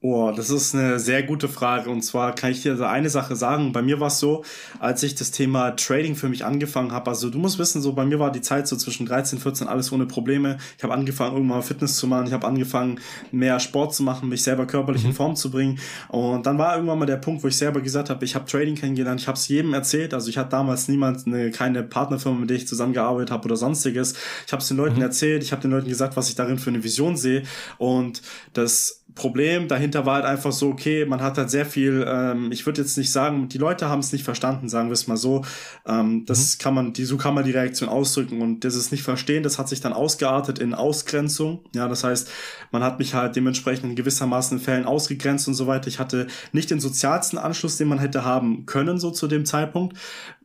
Oh, 0.02 0.32
das 0.34 0.48
ist 0.48 0.74
eine 0.74 0.98
sehr 0.98 1.22
gute 1.22 1.46
Frage. 1.46 1.90
Und 1.90 2.00
zwar 2.00 2.34
kann 2.34 2.52
ich 2.52 2.62
dir 2.62 2.80
eine 2.88 3.10
Sache 3.10 3.36
sagen. 3.36 3.72
Bei 3.72 3.82
mir 3.82 4.00
war 4.00 4.06
es 4.06 4.18
so, 4.18 4.42
als 4.78 5.02
ich 5.02 5.14
das 5.14 5.30
Thema 5.30 5.72
Trading 5.72 6.16
für 6.16 6.30
mich 6.30 6.42
angefangen 6.42 6.92
habe. 6.92 7.10
Also 7.10 7.28
du 7.28 7.38
musst 7.38 7.58
wissen, 7.58 7.82
so 7.82 7.92
bei 7.92 8.06
mir 8.06 8.18
war 8.18 8.32
die 8.32 8.40
Zeit 8.40 8.66
so 8.66 8.76
zwischen 8.76 9.04
13, 9.04 9.40
14 9.40 9.68
alles 9.68 9.92
ohne 9.92 10.06
Probleme. 10.06 10.56
Ich 10.78 10.84
habe 10.84 10.94
angefangen, 10.94 11.36
irgendwann 11.36 11.62
Fitness 11.62 11.98
zu 11.98 12.06
machen. 12.06 12.26
Ich 12.26 12.32
habe 12.32 12.46
angefangen, 12.46 12.98
mehr 13.30 13.60
Sport 13.60 13.94
zu 13.94 14.02
machen, 14.02 14.30
mich 14.30 14.42
selber 14.42 14.66
körperlich 14.66 15.02
mhm. 15.02 15.10
in 15.10 15.14
Form 15.14 15.36
zu 15.36 15.50
bringen. 15.50 15.78
Und 16.08 16.46
dann 16.46 16.56
war 16.56 16.76
irgendwann 16.76 16.98
mal 16.98 17.04
der 17.04 17.18
Punkt, 17.18 17.44
wo 17.44 17.48
ich 17.48 17.56
selber 17.58 17.82
gesagt 17.82 18.08
habe, 18.08 18.24
ich 18.24 18.34
habe 18.34 18.46
Trading 18.46 18.76
kennengelernt. 18.76 19.20
Ich 19.20 19.28
habe 19.28 19.36
es 19.36 19.48
jedem 19.48 19.74
erzählt. 19.74 20.14
Also 20.14 20.30
ich 20.30 20.38
hatte 20.38 20.48
damals 20.48 20.88
niemand, 20.88 21.26
eine, 21.26 21.50
keine 21.50 21.82
Partnerfirma, 21.82 22.38
mit 22.38 22.48
der 22.48 22.56
ich 22.56 22.66
zusammengearbeitet 22.66 23.32
habe 23.32 23.44
oder 23.44 23.56
sonstiges. 23.56 24.14
Ich 24.46 24.52
habe 24.52 24.62
es 24.62 24.68
den 24.68 24.78
Leuten 24.78 24.96
mhm. 24.96 25.02
erzählt. 25.02 25.42
Ich 25.42 25.52
habe 25.52 25.60
den 25.60 25.72
Leuten 25.72 25.90
gesagt, 25.90 26.16
was 26.16 26.30
ich 26.30 26.36
darin 26.36 26.56
für 26.56 26.70
eine 26.70 26.82
Vision 26.82 27.18
sehe. 27.18 27.42
Und 27.76 28.22
das 28.54 28.99
Problem 29.14 29.68
dahinter 29.68 30.06
war 30.06 30.16
halt 30.16 30.24
einfach 30.24 30.52
so, 30.52 30.68
okay, 30.68 31.04
man 31.04 31.20
hat 31.20 31.38
halt 31.38 31.50
sehr 31.50 31.66
viel, 31.66 32.04
ähm, 32.06 32.52
ich 32.52 32.66
würde 32.66 32.80
jetzt 32.82 32.96
nicht 32.96 33.12
sagen, 33.12 33.48
die 33.48 33.58
Leute 33.58 33.88
haben 33.88 34.00
es 34.00 34.12
nicht 34.12 34.24
verstanden, 34.24 34.68
sagen 34.68 34.88
wir 34.88 34.94
es 34.94 35.06
mal 35.06 35.16
so. 35.16 35.44
Ähm, 35.86 36.24
das 36.26 36.56
mhm. 36.56 36.62
kann 36.62 36.74
man, 36.74 36.92
die, 36.92 37.04
so 37.04 37.16
kann 37.16 37.34
man 37.34 37.44
die 37.44 37.50
Reaktion 37.50 37.88
ausdrücken 37.88 38.42
und 38.42 38.64
dieses 38.64 38.90
Nicht-Verstehen, 38.90 39.42
das 39.42 39.58
hat 39.58 39.68
sich 39.68 39.80
dann 39.80 39.92
ausgeartet 39.92 40.58
in 40.58 40.74
Ausgrenzung. 40.74 41.64
Ja, 41.74 41.88
das 41.88 42.04
heißt, 42.04 42.30
man 42.72 42.82
hat 42.82 42.98
mich 42.98 43.14
halt 43.14 43.36
dementsprechend 43.36 43.90
in 43.90 43.96
gewissermaßen 43.96 44.58
in 44.58 44.64
Fällen 44.64 44.84
ausgegrenzt 44.84 45.48
und 45.48 45.54
so 45.54 45.66
weiter. 45.66 45.88
Ich 45.88 45.98
hatte 45.98 46.26
nicht 46.52 46.70
den 46.70 46.80
sozialsten 46.80 47.38
Anschluss, 47.38 47.76
den 47.76 47.88
man 47.88 47.98
hätte 47.98 48.24
haben 48.24 48.66
können, 48.66 48.98
so 48.98 49.10
zu 49.10 49.26
dem 49.26 49.44
Zeitpunkt 49.44 49.96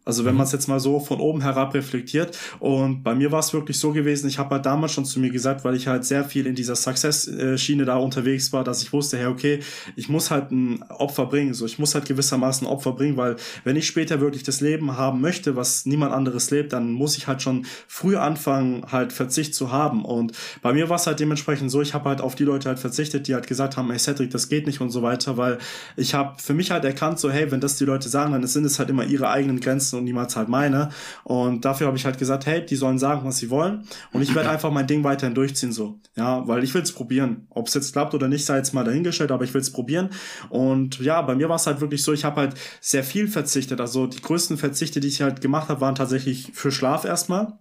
Also 0.05 0.23
wenn 0.23 0.33
mhm. 0.33 0.37
man 0.37 0.45
es 0.45 0.53
jetzt 0.53 0.67
mal 0.67 0.79
so 0.79 0.99
von 0.99 1.19
oben 1.19 1.41
herab 1.41 1.73
reflektiert. 1.73 2.37
Und 2.59 3.03
bei 3.03 3.15
mir 3.15 3.31
war 3.31 3.39
es 3.39 3.53
wirklich 3.53 3.79
so 3.79 3.91
gewesen, 3.91 4.27
ich 4.27 4.37
habe 4.37 4.55
halt 4.55 4.65
damals 4.65 4.93
schon 4.93 5.05
zu 5.05 5.19
mir 5.19 5.31
gesagt, 5.31 5.65
weil 5.65 5.75
ich 5.75 5.87
halt 5.87 6.05
sehr 6.05 6.23
viel 6.23 6.45
in 6.45 6.55
dieser 6.55 6.75
Success-Schiene 6.75 7.85
da 7.85 7.97
unterwegs 7.97 8.53
war, 8.53 8.63
dass 8.63 8.83
ich 8.83 8.93
wusste, 8.93 9.17
hey, 9.17 9.25
okay, 9.25 9.59
ich 9.95 10.07
muss 10.07 10.29
halt 10.31 10.51
ein 10.51 10.83
Opfer 10.89 11.25
bringen. 11.25 11.53
So, 11.53 11.65
ich 11.65 11.79
muss 11.79 11.95
halt 11.95 12.05
gewissermaßen 12.05 12.67
ein 12.67 12.71
Opfer 12.71 12.91
bringen, 12.93 13.17
weil 13.17 13.35
wenn 13.63 13.75
ich 13.75 13.87
später 13.87 14.21
wirklich 14.21 14.43
das 14.43 14.61
Leben 14.61 14.95
haben 14.95 15.21
möchte, 15.21 15.55
was 15.55 15.85
niemand 15.85 16.13
anderes 16.13 16.51
lebt, 16.51 16.73
dann 16.73 16.91
muss 16.91 17.17
ich 17.17 17.27
halt 17.27 17.41
schon 17.41 17.65
früh 17.87 18.15
anfangen, 18.15 18.85
halt 18.91 19.11
Verzicht 19.11 19.55
zu 19.55 19.71
haben. 19.71 20.05
Und 20.05 20.33
bei 20.61 20.71
mir 20.73 20.89
war 20.89 20.97
es 20.97 21.07
halt 21.07 21.19
dementsprechend 21.19 21.71
so, 21.71 21.81
ich 21.81 21.93
habe 21.93 22.09
halt 22.09 22.21
auf 22.21 22.35
die 22.35 22.43
Leute 22.43 22.69
halt 22.69 22.79
verzichtet, 22.79 23.27
die 23.27 23.33
halt 23.33 23.47
gesagt 23.47 23.75
haben, 23.75 23.89
hey 23.89 23.99
Cedric, 23.99 24.29
das 24.29 24.49
geht 24.49 24.67
nicht 24.67 24.81
und 24.81 24.91
so 24.91 25.01
weiter, 25.01 25.37
weil 25.37 25.57
ich 25.97 26.13
habe 26.13 26.39
für 26.39 26.53
mich 26.53 26.69
halt 26.69 26.85
erkannt, 26.85 27.19
so, 27.19 27.31
hey, 27.31 27.49
wenn 27.51 27.59
das 27.59 27.77
die 27.77 27.85
Leute 27.85 28.07
sagen, 28.07 28.33
dann 28.33 28.45
sind 28.45 28.65
es 28.65 28.77
halt 28.77 28.89
immer 28.89 29.05
ihre 29.05 29.29
eigenen 29.29 29.59
Grenzen 29.59 29.94
und 29.95 30.03
niemals 30.03 30.35
halt 30.35 30.49
meine. 30.49 30.89
Und 31.23 31.65
dafür 31.65 31.87
habe 31.87 31.97
ich 31.97 32.05
halt 32.05 32.17
gesagt, 32.17 32.45
hey, 32.45 32.65
die 32.65 32.75
sollen 32.75 32.99
sagen, 32.99 33.25
was 33.25 33.37
sie 33.37 33.49
wollen. 33.49 33.87
Und 34.11 34.21
ich 34.21 34.35
werde 34.35 34.49
einfach 34.51 34.71
mein 34.71 34.87
Ding 34.87 35.03
weiterhin 35.03 35.35
durchziehen 35.35 35.71
so. 35.71 35.99
Ja, 36.15 36.47
weil 36.47 36.63
ich 36.63 36.73
will 36.73 36.81
es 36.81 36.91
probieren. 36.91 37.47
Ob 37.49 37.67
es 37.67 37.73
jetzt 37.73 37.93
klappt 37.93 38.13
oder 38.13 38.27
nicht, 38.27 38.45
sei 38.45 38.57
jetzt 38.57 38.73
mal 38.73 38.83
dahingestellt, 38.83 39.31
aber 39.31 39.43
ich 39.43 39.53
will 39.53 39.61
es 39.61 39.71
probieren. 39.71 40.09
Und 40.49 40.99
ja, 40.99 41.21
bei 41.21 41.35
mir 41.35 41.49
war 41.49 41.55
es 41.55 41.67
halt 41.67 41.81
wirklich 41.81 42.03
so, 42.03 42.13
ich 42.13 42.25
habe 42.25 42.41
halt 42.41 42.55
sehr 42.81 43.03
viel 43.03 43.27
verzichtet. 43.27 43.81
Also 43.81 44.07
die 44.07 44.21
größten 44.21 44.57
Verzichte, 44.57 44.99
die 44.99 45.07
ich 45.07 45.21
halt 45.21 45.41
gemacht 45.41 45.69
habe, 45.69 45.81
waren 45.81 45.95
tatsächlich 45.95 46.51
für 46.53 46.71
Schlaf 46.71 47.05
erstmal. 47.05 47.59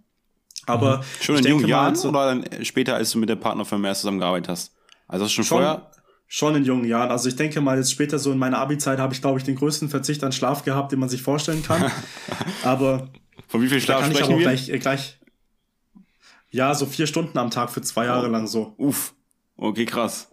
Aber 0.65 0.97
mhm. 0.97 1.01
schon 1.21 1.35
in 1.37 1.45
jungen 1.45 1.67
Jahren 1.67 1.95
so, 1.95 2.09
oder 2.09 2.25
dann 2.25 2.65
später, 2.65 2.95
als 2.95 3.11
du 3.11 3.19
mit 3.19 3.29
der 3.29 3.35
Partnerfirma 3.35 3.87
erst 3.87 4.01
zusammengearbeitet 4.01 4.49
hast? 4.49 4.73
Also 5.07 5.27
schon, 5.27 5.43
schon 5.43 5.57
vorher? 5.57 5.91
Schon 6.27 6.55
in 6.55 6.65
jungen 6.65 6.85
Jahren. 6.85 7.11
Also 7.11 7.29
ich 7.29 7.35
denke 7.35 7.61
mal, 7.61 7.77
jetzt 7.77 7.91
später 7.91 8.17
so 8.17 8.31
in 8.31 8.37
meiner 8.37 8.57
Abi-Zeit 8.57 8.99
habe 8.99 9.13
ich, 9.13 9.21
glaube 9.21 9.39
ich, 9.39 9.45
den 9.45 9.55
größten 9.55 9.89
Verzicht 9.89 10.23
an 10.23 10.31
Schlaf 10.31 10.63
gehabt, 10.63 10.91
den 10.91 10.99
man 10.99 11.09
sich 11.09 11.21
vorstellen 11.21 11.63
kann. 11.63 11.91
Aber 12.63 13.09
von 13.47 13.61
wie 13.61 13.67
viel 13.67 13.79
Schlaf 13.79 14.01
kann 14.01 14.11
sprechen 14.11 14.23
ich 14.23 14.29
aber 14.31 14.39
wir? 14.39 14.45
Gleich, 14.45 14.69
äh, 14.69 14.79
gleich, 14.79 15.19
ja, 16.49 16.73
so 16.73 16.85
vier 16.85 17.05
Stunden 17.05 17.37
am 17.37 17.51
Tag 17.51 17.69
für 17.69 17.81
zwei 17.81 18.05
Jahre 18.05 18.27
oh. 18.27 18.31
lang 18.31 18.47
so. 18.47 18.73
Uff. 18.77 19.13
Okay, 19.57 19.85
krass. 19.85 20.29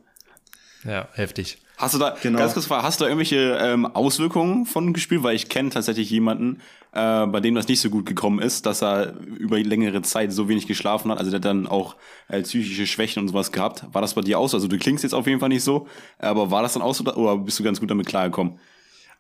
Ja, 0.84 1.08
heftig. 1.12 1.61
Hast 1.82 1.94
du 1.94 1.98
da, 1.98 2.14
genau. 2.22 2.38
ganz 2.38 2.54
kurz 2.54 2.70
hast 2.70 3.00
du 3.00 3.04
da 3.04 3.08
irgendwelche 3.08 3.58
ähm, 3.60 3.86
Auswirkungen 3.86 4.66
von 4.66 4.92
gespielt? 4.92 5.24
Weil 5.24 5.34
ich 5.34 5.48
kenne 5.48 5.70
tatsächlich 5.70 6.08
jemanden, 6.10 6.60
äh, 6.92 7.26
bei 7.26 7.40
dem 7.40 7.56
das 7.56 7.66
nicht 7.66 7.80
so 7.80 7.90
gut 7.90 8.06
gekommen 8.06 8.38
ist, 8.38 8.66
dass 8.66 8.84
er 8.84 9.14
über 9.18 9.58
längere 9.58 10.00
Zeit 10.02 10.32
so 10.32 10.48
wenig 10.48 10.68
geschlafen 10.68 11.10
hat. 11.10 11.18
Also 11.18 11.32
der 11.32 11.38
hat 11.38 11.44
dann 11.44 11.66
auch 11.66 11.96
äh, 12.28 12.40
psychische 12.42 12.86
Schwächen 12.86 13.20
und 13.20 13.28
sowas 13.28 13.50
gehabt. 13.50 13.82
War 13.90 14.00
das 14.00 14.14
bei 14.14 14.20
dir 14.20 14.38
auch 14.38 14.48
so? 14.48 14.58
Also 14.58 14.68
du 14.68 14.78
klingst 14.78 15.02
jetzt 15.02 15.12
auf 15.12 15.26
jeden 15.26 15.40
Fall 15.40 15.48
nicht 15.48 15.64
so, 15.64 15.88
aber 16.20 16.52
war 16.52 16.62
das 16.62 16.74
dann 16.74 16.82
auch 16.82 16.94
so 16.94 17.02
oder 17.02 17.36
bist 17.38 17.58
du 17.58 17.64
ganz 17.64 17.80
gut 17.80 17.90
damit 17.90 18.06
klargekommen? 18.06 18.60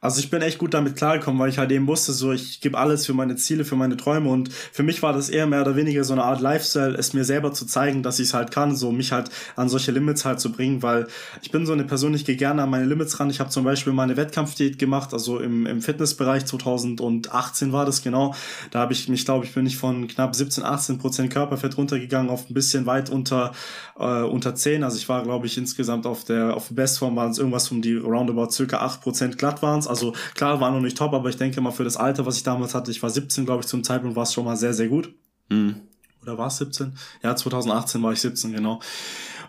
Also 0.02 0.18
ich 0.18 0.30
bin 0.30 0.42
echt 0.42 0.58
gut 0.58 0.74
damit 0.74 0.96
klargekommen, 0.96 1.40
weil 1.40 1.48
ich 1.48 1.58
halt 1.58 1.70
eben 1.70 1.86
wusste, 1.86 2.12
so 2.12 2.32
ich 2.32 2.60
gebe 2.60 2.76
alles 2.76 3.06
für 3.06 3.14
meine 3.14 3.36
Ziele, 3.36 3.64
für 3.64 3.76
meine 3.76 3.96
Träume 3.96 4.30
und 4.30 4.52
für 4.52 4.82
mich 4.82 5.00
war 5.00 5.12
das 5.12 5.28
eher 5.28 5.46
mehr 5.46 5.60
oder 5.60 5.76
weniger 5.76 6.02
so 6.02 6.12
eine 6.12 6.24
Art 6.24 6.40
Lifestyle, 6.40 6.96
es 6.96 7.12
mir 7.12 7.24
selber 7.24 7.52
zu 7.52 7.66
zeigen, 7.66 8.02
dass 8.02 8.18
ich 8.18 8.26
es 8.26 8.34
halt 8.34 8.50
kann, 8.50 8.74
so 8.74 8.90
mich 8.90 9.12
halt 9.12 9.30
an 9.54 9.68
solche 9.68 9.92
Limits 9.92 10.24
halt 10.24 10.40
zu 10.40 10.50
bringen, 10.50 10.82
weil 10.82 11.06
ich 11.40 11.52
bin 11.52 11.66
so 11.66 11.72
eine 11.72 11.84
Person, 11.84 12.14
ich 12.14 12.24
gehe 12.24 12.34
gerne 12.34 12.64
an 12.64 12.70
meine 12.70 12.86
Limits 12.86 13.20
ran. 13.20 13.30
Ich 13.30 13.38
habe 13.38 13.50
zum 13.50 13.62
Beispiel 13.62 13.92
meine 13.92 14.16
Wettkampfdiät 14.16 14.76
gemacht, 14.76 15.12
also 15.12 15.38
im, 15.38 15.66
im 15.66 15.80
Fitnessbereich 15.80 16.46
2018 16.46 17.72
war 17.72 17.86
das 17.86 18.02
genau. 18.02 18.34
Da 18.72 18.80
habe 18.80 18.94
ich 18.94 19.08
mich, 19.08 19.24
glaube 19.24 19.44
ich, 19.44 19.54
bin 19.54 19.66
ich 19.66 19.76
von 19.76 20.08
knapp 20.08 20.34
17, 20.34 20.64
18 20.64 20.98
Prozent 20.98 21.32
Körperfett 21.32 21.78
runtergegangen 21.78 22.28
auf 22.28 22.50
ein 22.50 22.54
bisschen 22.54 22.86
weit 22.86 23.08
unter 23.08 23.52
äh, 24.00 24.22
unter 24.22 24.56
10. 24.56 24.82
Also 24.82 24.96
ich 24.96 25.08
war, 25.08 25.22
glaube 25.22 25.46
ich, 25.46 25.56
insgesamt 25.56 26.06
auf 26.06 26.24
der 26.24 26.56
auf 26.56 26.70
Bestform 26.70 27.14
waren 27.14 27.30
es 27.30 27.38
irgendwas 27.38 27.70
um 27.70 27.82
die 27.82 27.94
roundabout 27.94 28.50
circa 28.50 28.78
8 28.78 29.00
Prozent 29.00 29.38
glatt 29.38 29.62
waren 29.62 29.78
es 29.78 29.91
also 29.92 30.12
klar, 30.34 30.60
war 30.60 30.70
noch 30.70 30.80
nicht 30.80 30.96
top, 30.96 31.12
aber 31.12 31.28
ich 31.28 31.36
denke 31.36 31.60
mal 31.60 31.70
für 31.70 31.84
das 31.84 31.96
Alter, 31.96 32.26
was 32.26 32.36
ich 32.36 32.42
damals 32.42 32.74
hatte, 32.74 32.90
ich 32.90 33.02
war 33.02 33.10
17, 33.10 33.44
glaube 33.44 33.60
ich, 33.60 33.66
zum 33.66 33.84
Zeitpunkt 33.84 34.16
war 34.16 34.24
es 34.24 34.32
schon 34.32 34.44
mal 34.44 34.56
sehr, 34.56 34.74
sehr 34.74 34.88
gut. 34.88 35.14
Mhm. 35.48 35.76
Oder 36.22 36.38
war 36.38 36.46
es 36.48 36.58
17? 36.58 36.92
Ja, 37.22 37.36
2018 37.36 38.02
war 38.02 38.12
ich 38.12 38.20
17, 38.20 38.52
genau. 38.52 38.80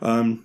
Ähm, 0.02 0.44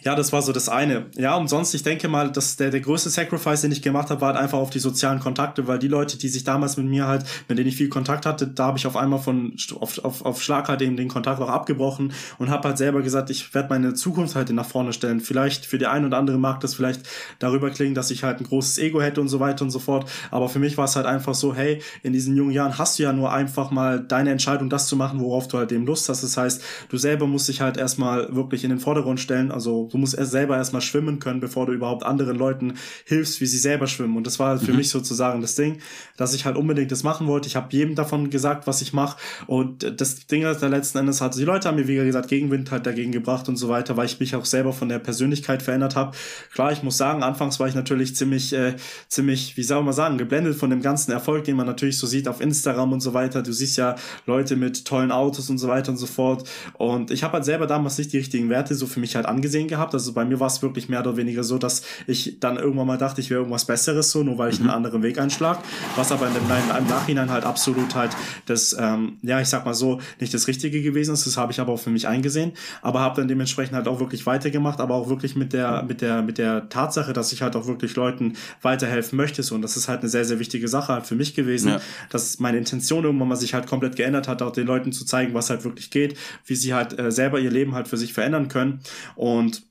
ja, 0.00 0.14
das 0.14 0.32
war 0.32 0.42
so 0.42 0.52
das 0.52 0.68
eine. 0.68 1.06
Ja, 1.16 1.34
und 1.34 1.48
sonst, 1.48 1.74
ich 1.74 1.82
denke 1.82 2.06
mal, 2.06 2.30
dass 2.30 2.54
der, 2.54 2.70
der 2.70 2.78
größte 2.78 3.10
Sacrifice, 3.10 3.62
den 3.62 3.72
ich 3.72 3.82
gemacht 3.82 4.10
habe, 4.10 4.20
war 4.20 4.28
halt 4.28 4.38
einfach 4.40 4.58
auf 4.58 4.70
die 4.70 4.78
sozialen 4.78 5.18
Kontakte, 5.18 5.66
weil 5.66 5.80
die 5.80 5.88
Leute, 5.88 6.16
die 6.18 6.28
sich 6.28 6.44
damals 6.44 6.76
mit 6.76 6.86
mir 6.86 7.08
halt, 7.08 7.24
mit 7.48 7.58
denen 7.58 7.68
ich 7.68 7.76
viel 7.76 7.88
Kontakt 7.88 8.24
hatte, 8.24 8.46
da 8.46 8.66
habe 8.66 8.78
ich 8.78 8.86
auf 8.86 8.96
einmal 8.96 9.18
von 9.18 9.56
auf, 9.80 9.98
auf, 10.04 10.24
auf 10.24 10.40
Schlag 10.40 10.68
halt 10.68 10.82
eben 10.82 10.96
den 10.96 11.08
Kontakt 11.08 11.40
auch 11.40 11.48
abgebrochen 11.48 12.12
und 12.38 12.48
habe 12.48 12.68
halt 12.68 12.78
selber 12.78 13.02
gesagt, 13.02 13.28
ich 13.30 13.52
werde 13.54 13.70
meine 13.70 13.94
Zukunft 13.94 14.36
halt 14.36 14.50
nach 14.50 14.66
vorne 14.66 14.92
stellen. 14.92 15.18
Vielleicht 15.18 15.66
für 15.66 15.78
die 15.78 15.86
ein 15.86 16.04
oder 16.04 16.16
andere 16.16 16.38
mag 16.38 16.60
das 16.60 16.74
vielleicht 16.74 17.02
darüber 17.40 17.68
klingen, 17.70 17.96
dass 17.96 18.12
ich 18.12 18.22
halt 18.22 18.40
ein 18.40 18.44
großes 18.44 18.78
Ego 18.78 19.02
hätte 19.02 19.20
und 19.20 19.28
so 19.28 19.40
weiter 19.40 19.64
und 19.64 19.70
so 19.70 19.80
fort. 19.80 20.08
Aber 20.30 20.48
für 20.48 20.60
mich 20.60 20.78
war 20.78 20.84
es 20.84 20.94
halt 20.94 21.06
einfach 21.06 21.34
so, 21.34 21.56
hey, 21.56 21.82
in 22.04 22.12
diesen 22.12 22.36
jungen 22.36 22.52
Jahren 22.52 22.78
hast 22.78 23.00
du 23.00 23.02
ja 23.02 23.12
nur 23.12 23.32
einfach 23.32 23.72
mal 23.72 23.98
deine 23.98 24.30
Entscheidung, 24.30 24.70
das 24.70 24.86
zu 24.86 24.94
machen, 24.94 25.18
worauf 25.18 25.48
du 25.48 25.58
halt 25.58 25.72
eben 25.72 25.86
Lust 25.86 26.08
hast. 26.08 26.22
Das 26.22 26.36
heißt, 26.36 26.62
du 26.88 26.98
selber 26.98 27.26
musst 27.26 27.48
dich 27.48 27.60
halt 27.60 27.76
erstmal 27.76 28.32
wirklich 28.32 28.62
in 28.62 28.70
den 28.70 28.78
Vordergrund 28.78 29.18
stellen. 29.18 29.50
Also 29.50 29.87
du 29.90 29.98
musst 29.98 30.16
erst 30.16 30.32
selber 30.32 30.56
erstmal 30.56 30.82
schwimmen 30.82 31.18
können, 31.18 31.40
bevor 31.40 31.66
du 31.66 31.72
überhaupt 31.72 32.04
anderen 32.04 32.36
Leuten 32.36 32.74
hilfst, 33.04 33.40
wie 33.40 33.46
sie 33.46 33.58
selber 33.58 33.86
schwimmen. 33.86 34.16
Und 34.16 34.26
das 34.26 34.38
war 34.38 34.50
halt 34.50 34.62
für 34.62 34.72
mhm. 34.72 34.78
mich 34.78 34.90
sozusagen 34.90 35.40
das 35.40 35.54
Ding, 35.54 35.78
dass 36.16 36.34
ich 36.34 36.44
halt 36.44 36.56
unbedingt 36.56 36.92
das 36.92 37.02
machen 37.02 37.26
wollte. 37.26 37.48
Ich 37.48 37.56
habe 37.56 37.68
jedem 37.70 37.94
davon 37.94 38.30
gesagt, 38.30 38.66
was 38.66 38.82
ich 38.82 38.92
mache. 38.92 39.18
Und 39.46 40.00
das 40.00 40.26
Ding 40.26 40.44
ist, 40.44 40.60
der 40.60 40.68
letzten 40.68 40.98
Endes 40.98 41.20
hat 41.20 41.36
die 41.36 41.44
Leute 41.44 41.68
haben 41.68 41.76
mir, 41.76 41.88
wie 41.88 41.94
gesagt, 41.96 42.28
Gegenwind 42.28 42.70
halt 42.70 42.86
dagegen 42.86 43.12
gebracht 43.12 43.48
und 43.48 43.56
so 43.56 43.68
weiter, 43.68 43.96
weil 43.96 44.06
ich 44.06 44.20
mich 44.20 44.34
auch 44.34 44.44
selber 44.44 44.72
von 44.72 44.88
der 44.88 44.98
Persönlichkeit 44.98 45.62
verändert 45.62 45.96
habe. 45.96 46.16
Klar, 46.52 46.72
ich 46.72 46.82
muss 46.82 46.96
sagen, 46.96 47.22
anfangs 47.22 47.60
war 47.60 47.68
ich 47.68 47.74
natürlich 47.74 48.16
ziemlich, 48.16 48.52
äh, 48.52 48.74
ziemlich, 49.08 49.56
wie 49.56 49.62
soll 49.62 49.82
man 49.82 49.94
sagen, 49.94 50.18
geblendet 50.18 50.56
von 50.56 50.70
dem 50.70 50.82
ganzen 50.82 51.12
Erfolg, 51.12 51.44
den 51.44 51.56
man 51.56 51.66
natürlich 51.66 51.98
so 51.98 52.06
sieht 52.06 52.28
auf 52.28 52.40
Instagram 52.40 52.92
und 52.92 53.00
so 53.00 53.14
weiter. 53.14 53.42
Du 53.42 53.52
siehst 53.52 53.76
ja 53.76 53.94
Leute 54.26 54.56
mit 54.56 54.84
tollen 54.84 55.12
Autos 55.12 55.48
und 55.50 55.58
so 55.58 55.68
weiter 55.68 55.92
und 55.92 55.98
so 55.98 56.06
fort. 56.06 56.48
Und 56.74 57.10
ich 57.10 57.22
habe 57.22 57.34
halt 57.34 57.44
selber 57.44 57.66
damals 57.66 57.98
nicht 57.98 58.12
die 58.12 58.18
richtigen 58.18 58.50
Werte 58.50 58.74
so 58.74 58.86
für 58.86 59.00
mich 59.00 59.16
halt 59.16 59.26
angesehen 59.26 59.68
gehabt. 59.68 59.77
Also 59.78 60.12
bei 60.12 60.24
mir 60.24 60.40
war 60.40 60.48
es 60.48 60.62
wirklich 60.62 60.88
mehr 60.88 61.00
oder 61.00 61.16
weniger 61.16 61.44
so, 61.44 61.58
dass 61.58 61.82
ich 62.06 62.40
dann 62.40 62.56
irgendwann 62.56 62.86
mal 62.86 62.98
dachte, 62.98 63.20
ich 63.20 63.30
wäre 63.30 63.40
irgendwas 63.40 63.64
Besseres 63.64 64.10
so, 64.10 64.22
nur 64.22 64.38
weil 64.38 64.52
ich 64.52 64.60
mhm. 64.60 64.66
einen 64.66 64.76
anderen 64.76 65.02
Weg 65.02 65.18
einschlag. 65.18 65.58
Was 65.96 66.12
aber 66.12 66.28
in 66.28 66.34
dem, 66.34 66.42
im 66.42 66.86
Nachhinein 66.86 67.30
halt 67.30 67.44
absolut 67.44 67.94
halt 67.94 68.16
das, 68.46 68.76
ähm, 68.78 69.18
ja, 69.22 69.40
ich 69.40 69.48
sag 69.48 69.64
mal 69.64 69.74
so, 69.74 70.00
nicht 70.20 70.34
das 70.34 70.48
Richtige 70.48 70.82
gewesen 70.82 71.14
ist. 71.14 71.26
Das 71.26 71.36
habe 71.36 71.52
ich 71.52 71.60
aber 71.60 71.72
auch 71.72 71.80
für 71.80 71.90
mich 71.90 72.08
eingesehen. 72.08 72.52
Aber 72.82 73.00
habe 73.00 73.16
dann 73.20 73.28
dementsprechend 73.28 73.74
halt 73.74 73.88
auch 73.88 74.00
wirklich 74.00 74.26
weitergemacht, 74.26 74.80
aber 74.80 74.94
auch 74.94 75.08
wirklich 75.08 75.36
mit 75.36 75.52
der, 75.52 75.82
mit 75.82 76.00
der, 76.00 76.22
mit 76.22 76.38
der 76.38 76.68
Tatsache, 76.68 77.12
dass 77.12 77.32
ich 77.32 77.42
halt 77.42 77.56
auch 77.56 77.66
wirklich 77.66 77.96
Leuten 77.96 78.34
weiterhelfen 78.62 79.16
möchte. 79.16 79.42
So. 79.42 79.54
Und 79.54 79.62
das 79.62 79.76
ist 79.76 79.88
halt 79.88 80.00
eine 80.00 80.08
sehr, 80.08 80.24
sehr 80.24 80.38
wichtige 80.38 80.68
Sache 80.68 80.92
halt 80.92 81.06
für 81.06 81.14
mich 81.14 81.34
gewesen, 81.34 81.68
ja. 81.68 81.80
dass 82.10 82.38
meine 82.38 82.58
Intention 82.58 83.04
irgendwann 83.04 83.28
mal 83.28 83.36
sich 83.36 83.54
halt 83.54 83.66
komplett 83.66 83.96
geändert 83.96 84.28
hat, 84.28 84.42
auch 84.42 84.52
den 84.52 84.66
Leuten 84.66 84.92
zu 84.92 85.04
zeigen, 85.04 85.34
was 85.34 85.50
halt 85.50 85.64
wirklich 85.64 85.90
geht, 85.90 86.16
wie 86.46 86.56
sie 86.56 86.74
halt 86.74 86.98
äh, 86.98 87.10
selber 87.10 87.38
ihr 87.38 87.50
Leben 87.50 87.74
halt 87.74 87.88
für 87.88 87.96
sich 87.96 88.12
verändern 88.12 88.48
können. 88.48 88.80
Und 89.16 89.67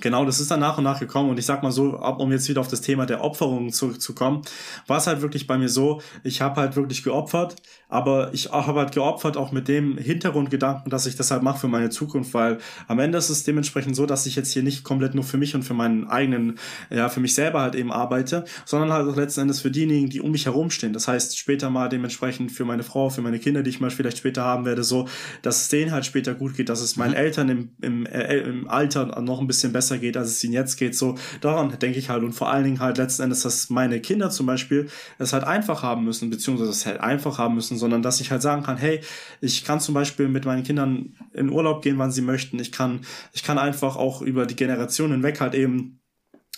Genau, 0.00 0.24
das 0.24 0.40
ist 0.40 0.50
dann 0.50 0.60
nach 0.60 0.78
und 0.78 0.84
nach 0.84 1.00
gekommen. 1.00 1.30
Und 1.30 1.38
ich 1.38 1.46
sag 1.46 1.62
mal 1.62 1.72
so, 1.72 1.98
um 1.98 2.32
jetzt 2.32 2.48
wieder 2.48 2.60
auf 2.60 2.68
das 2.68 2.80
Thema 2.80 3.06
der 3.06 3.22
Opferung 3.22 3.72
zurückzukommen, 3.72 4.42
war 4.86 4.98
es 4.98 5.06
halt 5.06 5.22
wirklich 5.22 5.46
bei 5.46 5.56
mir 5.56 5.68
so, 5.68 6.00
ich 6.22 6.40
habe 6.40 6.60
halt 6.60 6.76
wirklich 6.76 7.02
geopfert, 7.02 7.56
aber 7.94 8.34
ich 8.34 8.50
habe 8.50 8.80
halt 8.80 8.90
geopfert 8.90 9.36
auch 9.36 9.52
mit 9.52 9.68
dem 9.68 9.96
Hintergrundgedanken, 9.96 10.90
dass 10.90 11.06
ich 11.06 11.14
das 11.14 11.30
halt 11.30 11.44
mache 11.44 11.60
für 11.60 11.68
meine 11.68 11.90
Zukunft, 11.90 12.34
weil 12.34 12.58
am 12.88 12.98
Ende 12.98 13.16
ist 13.18 13.28
es 13.28 13.44
dementsprechend 13.44 13.94
so, 13.94 14.04
dass 14.04 14.26
ich 14.26 14.34
jetzt 14.34 14.50
hier 14.50 14.64
nicht 14.64 14.82
komplett 14.82 15.14
nur 15.14 15.22
für 15.22 15.36
mich 15.36 15.54
und 15.54 15.62
für 15.62 15.74
meinen 15.74 16.08
eigenen, 16.08 16.58
ja, 16.90 17.08
für 17.08 17.20
mich 17.20 17.36
selber 17.36 17.60
halt 17.60 17.76
eben 17.76 17.92
arbeite, 17.92 18.46
sondern 18.64 18.92
halt 18.92 19.08
auch 19.08 19.14
letzten 19.14 19.42
Endes 19.42 19.60
für 19.60 19.70
diejenigen, 19.70 20.10
die 20.10 20.20
um 20.20 20.32
mich 20.32 20.46
herumstehen. 20.46 20.92
Das 20.92 21.06
heißt, 21.06 21.38
später 21.38 21.70
mal 21.70 21.88
dementsprechend 21.88 22.50
für 22.50 22.64
meine 22.64 22.82
Frau, 22.82 23.10
für 23.10 23.22
meine 23.22 23.38
Kinder, 23.38 23.62
die 23.62 23.70
ich 23.70 23.78
mal 23.78 23.90
vielleicht 23.90 24.18
später 24.18 24.42
haben 24.42 24.64
werde, 24.64 24.82
so, 24.82 25.06
dass 25.42 25.62
es 25.62 25.68
denen 25.68 25.92
halt 25.92 26.04
später 26.04 26.34
gut 26.34 26.56
geht, 26.56 26.70
dass 26.70 26.80
es 26.80 26.96
meinen 26.96 27.12
mhm. 27.12 27.16
Eltern 27.16 27.48
im, 27.48 27.68
im, 27.80 28.06
äh, 28.06 28.38
im 28.38 28.66
Alter 28.66 29.20
noch 29.22 29.40
ein 29.40 29.46
bisschen 29.46 29.72
besser 29.72 29.98
geht, 29.98 30.16
als 30.16 30.30
es 30.30 30.42
ihnen 30.42 30.52
jetzt 30.52 30.78
geht. 30.78 30.96
So, 30.96 31.14
daran 31.40 31.78
denke 31.78 32.00
ich 32.00 32.10
halt 32.10 32.24
und 32.24 32.32
vor 32.32 32.50
allen 32.50 32.64
Dingen 32.64 32.80
halt 32.80 32.98
letzten 32.98 33.22
Endes, 33.22 33.42
dass 33.42 33.70
meine 33.70 34.00
Kinder 34.00 34.30
zum 34.30 34.46
Beispiel 34.46 34.88
es 35.20 35.32
halt 35.32 35.44
einfach 35.44 35.84
haben 35.84 36.02
müssen, 36.02 36.28
beziehungsweise 36.28 36.72
es 36.72 36.84
halt 36.86 36.98
einfach 36.98 37.38
haben 37.38 37.54
müssen, 37.54 37.83
sondern 37.84 38.00
dass 38.00 38.18
ich 38.22 38.30
halt 38.30 38.40
sagen 38.40 38.62
kann, 38.62 38.78
hey, 38.78 39.02
ich 39.42 39.62
kann 39.62 39.78
zum 39.78 39.94
Beispiel 39.94 40.26
mit 40.26 40.46
meinen 40.46 40.62
Kindern 40.62 41.12
in 41.34 41.50
Urlaub 41.50 41.82
gehen, 41.82 41.98
wann 41.98 42.10
sie 42.10 42.22
möchten. 42.22 42.58
Ich 42.58 42.72
kann, 42.72 43.00
ich 43.34 43.42
kann 43.42 43.58
einfach 43.58 43.96
auch 43.96 44.22
über 44.22 44.46
die 44.46 44.56
Generationen 44.56 45.12
hinweg 45.12 45.38
halt 45.42 45.54
eben 45.54 46.00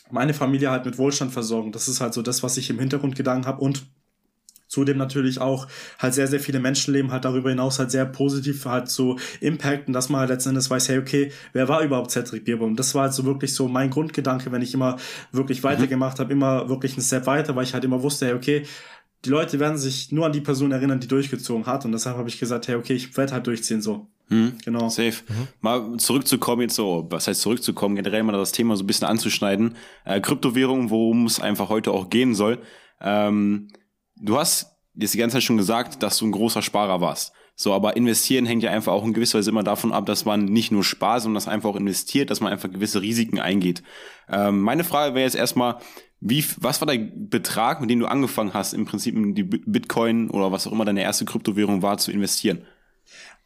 meine 0.08 0.34
Familie 0.34 0.70
halt 0.70 0.84
mit 0.84 0.98
Wohlstand 0.98 1.32
versorgen. 1.32 1.72
Das 1.72 1.88
ist 1.88 2.00
halt 2.00 2.14
so 2.14 2.22
das, 2.22 2.44
was 2.44 2.56
ich 2.58 2.70
im 2.70 2.78
Hintergrund 2.78 3.16
gedankt 3.16 3.48
habe 3.48 3.60
und 3.60 3.82
zudem 4.68 4.98
natürlich 4.98 5.40
auch 5.40 5.66
halt 5.98 6.14
sehr, 6.14 6.28
sehr 6.28 6.40
viele 6.40 6.60
Menschenleben 6.60 7.10
halt 7.10 7.24
darüber 7.24 7.50
hinaus 7.50 7.80
halt 7.80 7.90
sehr 7.90 8.04
positiv 8.04 8.64
halt 8.66 8.88
so 8.88 9.18
impacten, 9.40 9.92
dass 9.92 10.08
man 10.08 10.20
halt 10.20 10.30
letzten 10.30 10.50
Endes 10.50 10.70
weiß, 10.70 10.88
hey, 10.88 10.98
okay, 10.98 11.32
wer 11.52 11.68
war 11.68 11.82
überhaupt 11.82 12.10
Cedric 12.10 12.44
Bierbaum? 12.44 12.76
Das 12.76 12.94
war 12.94 13.02
halt 13.02 13.14
so 13.14 13.24
wirklich 13.24 13.52
so 13.54 13.68
mein 13.68 13.90
Grundgedanke, 13.90 14.52
wenn 14.52 14.62
ich 14.62 14.74
immer 14.74 14.96
wirklich 15.32 15.58
mhm. 15.58 15.68
weitergemacht 15.68 16.18
habe, 16.18 16.32
immer 16.32 16.68
wirklich 16.68 16.92
einen 16.94 17.02
Step 17.02 17.26
weiter, 17.26 17.56
weil 17.56 17.64
ich 17.64 17.74
halt 17.74 17.84
immer 17.84 18.02
wusste, 18.02 18.26
hey, 18.26 18.34
okay, 18.34 18.66
die 19.24 19.30
Leute 19.30 19.58
werden 19.58 19.78
sich 19.78 20.12
nur 20.12 20.26
an 20.26 20.32
die 20.32 20.40
Person 20.40 20.72
erinnern, 20.72 21.00
die 21.00 21.08
durchgezogen 21.08 21.66
hat. 21.66 21.84
Und 21.84 21.92
deshalb 21.92 22.16
habe 22.16 22.28
ich 22.28 22.38
gesagt, 22.38 22.68
hey, 22.68 22.76
okay, 22.76 22.94
ich 22.94 23.16
werde 23.16 23.32
halt 23.32 23.46
durchziehen 23.46 23.82
so. 23.82 24.08
Hm, 24.28 24.58
genau. 24.64 24.88
Safe. 24.88 25.22
Mhm. 25.28 25.48
Mal 25.60 25.96
zurückzukommen 25.98 26.62
jetzt 26.62 26.74
so, 26.74 27.06
was 27.10 27.28
heißt 27.28 27.40
zurückzukommen, 27.40 27.96
generell 27.96 28.22
mal 28.22 28.32
das 28.32 28.52
Thema 28.52 28.76
so 28.76 28.84
ein 28.84 28.86
bisschen 28.86 29.06
anzuschneiden. 29.06 29.76
Äh, 30.04 30.20
Kryptowährung, 30.20 30.90
worum 30.90 31.26
es 31.26 31.40
einfach 31.40 31.68
heute 31.68 31.92
auch 31.92 32.10
gehen 32.10 32.34
soll. 32.34 32.58
Ähm, 33.00 33.68
du 34.16 34.36
hast 34.36 34.76
jetzt 34.94 35.14
die 35.14 35.18
ganze 35.18 35.34
Zeit 35.34 35.44
schon 35.44 35.56
gesagt, 35.56 36.02
dass 36.02 36.18
du 36.18 36.26
ein 36.26 36.32
großer 36.32 36.62
Sparer 36.62 37.00
warst. 37.00 37.32
So, 37.58 37.72
aber 37.72 37.96
investieren 37.96 38.44
hängt 38.44 38.62
ja 38.62 38.70
einfach 38.70 38.92
auch 38.92 39.04
in 39.04 39.14
gewisser 39.14 39.38
Weise 39.38 39.50
immer 39.50 39.62
davon 39.62 39.92
ab, 39.92 40.04
dass 40.04 40.26
man 40.26 40.44
nicht 40.44 40.72
nur 40.72 40.84
spart, 40.84 41.22
sondern 41.22 41.36
dass 41.36 41.48
einfach 41.48 41.70
auch 41.70 41.76
investiert, 41.76 42.28
dass 42.28 42.40
man 42.40 42.52
einfach 42.52 42.70
gewisse 42.70 43.00
Risiken 43.00 43.40
eingeht. 43.40 43.82
Ähm, 44.28 44.60
meine 44.60 44.84
Frage 44.84 45.14
wäre 45.14 45.24
jetzt 45.24 45.36
erstmal, 45.36 45.76
wie, 46.20 46.44
was 46.58 46.80
war 46.80 46.86
der 46.86 46.98
Betrag, 46.98 47.80
mit 47.80 47.90
dem 47.90 48.00
du 48.00 48.06
angefangen 48.06 48.54
hast, 48.54 48.72
im 48.72 48.86
Prinzip 48.86 49.14
in 49.14 49.34
die 49.34 49.42
Bitcoin 49.44 50.30
oder 50.30 50.50
was 50.52 50.66
auch 50.66 50.72
immer 50.72 50.84
deine 50.84 51.02
erste 51.02 51.24
Kryptowährung 51.24 51.82
war, 51.82 51.98
zu 51.98 52.10
investieren? 52.10 52.62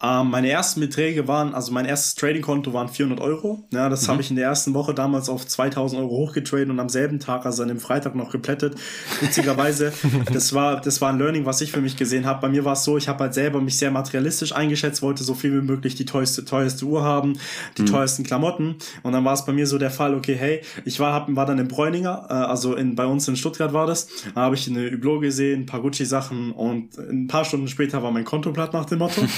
Ähm, 0.02 0.30
meine 0.30 0.48
ersten 0.48 0.80
Beträge 0.80 1.28
waren, 1.28 1.54
also 1.54 1.72
mein 1.72 1.84
erstes 1.84 2.14
Trading-Konto 2.14 2.72
waren 2.72 2.88
400 2.88 3.20
Euro. 3.20 3.64
Ja, 3.70 3.90
das 3.90 4.06
mhm. 4.06 4.12
habe 4.12 4.22
ich 4.22 4.30
in 4.30 4.36
der 4.36 4.46
ersten 4.46 4.72
Woche 4.72 4.94
damals 4.94 5.28
auf 5.28 5.46
2000 5.46 6.00
Euro 6.00 6.16
hochgetradet 6.16 6.70
und 6.70 6.80
am 6.80 6.88
selben 6.88 7.20
Tag, 7.20 7.44
also 7.44 7.62
an 7.62 7.68
dem 7.68 7.80
Freitag 7.80 8.14
noch 8.14 8.30
geplättet. 8.30 8.76
Witzigerweise, 9.20 9.92
das 10.32 10.54
war, 10.54 10.80
das 10.80 11.02
war 11.02 11.10
ein 11.10 11.18
Learning, 11.18 11.44
was 11.44 11.60
ich 11.60 11.70
für 11.70 11.82
mich 11.82 11.98
gesehen 11.98 12.24
habe. 12.24 12.40
Bei 12.40 12.48
mir 12.48 12.64
war 12.64 12.72
es 12.72 12.84
so, 12.84 12.96
ich 12.96 13.08
habe 13.08 13.24
halt 13.24 13.34
selber 13.34 13.60
mich 13.60 13.76
sehr 13.76 13.90
materialistisch 13.90 14.54
eingeschätzt, 14.54 15.02
wollte 15.02 15.22
so 15.22 15.34
viel 15.34 15.52
wie 15.60 15.66
möglich 15.66 15.96
die 15.96 16.06
teuerste, 16.06 16.46
teuerste 16.46 16.86
Uhr 16.86 17.02
haben, 17.02 17.38
die 17.76 17.82
mhm. 17.82 17.86
teuersten 17.86 18.24
Klamotten. 18.24 18.76
Und 19.02 19.12
dann 19.12 19.24
war 19.26 19.34
es 19.34 19.44
bei 19.44 19.52
mir 19.52 19.66
so 19.66 19.76
der 19.76 19.90
Fall, 19.90 20.14
okay, 20.14 20.34
hey, 20.34 20.62
ich 20.86 20.98
war, 20.98 21.12
hab, 21.12 21.34
war 21.36 21.44
dann 21.44 21.58
in 21.58 21.68
Bräuninger, 21.68 22.26
äh, 22.30 22.32
also 22.32 22.74
in, 22.74 22.94
bei 22.94 23.04
uns 23.04 23.28
in 23.28 23.36
Stuttgart 23.36 23.74
war 23.74 23.86
das. 23.86 24.08
Da 24.34 24.40
habe 24.42 24.54
ich 24.54 24.66
eine 24.66 24.90
Hublot 24.90 25.20
gesehen, 25.20 25.62
ein 25.62 25.66
paar 25.66 25.82
Gucci-Sachen 25.82 26.52
und 26.52 26.96
ein 26.96 27.26
paar 27.26 27.44
Stunden 27.44 27.68
später 27.68 28.02
war 28.02 28.10
mein 28.10 28.24
Konto 28.24 28.50
platt 28.50 28.72
nach 28.72 28.86
dem 28.86 29.00
Motto. 29.00 29.20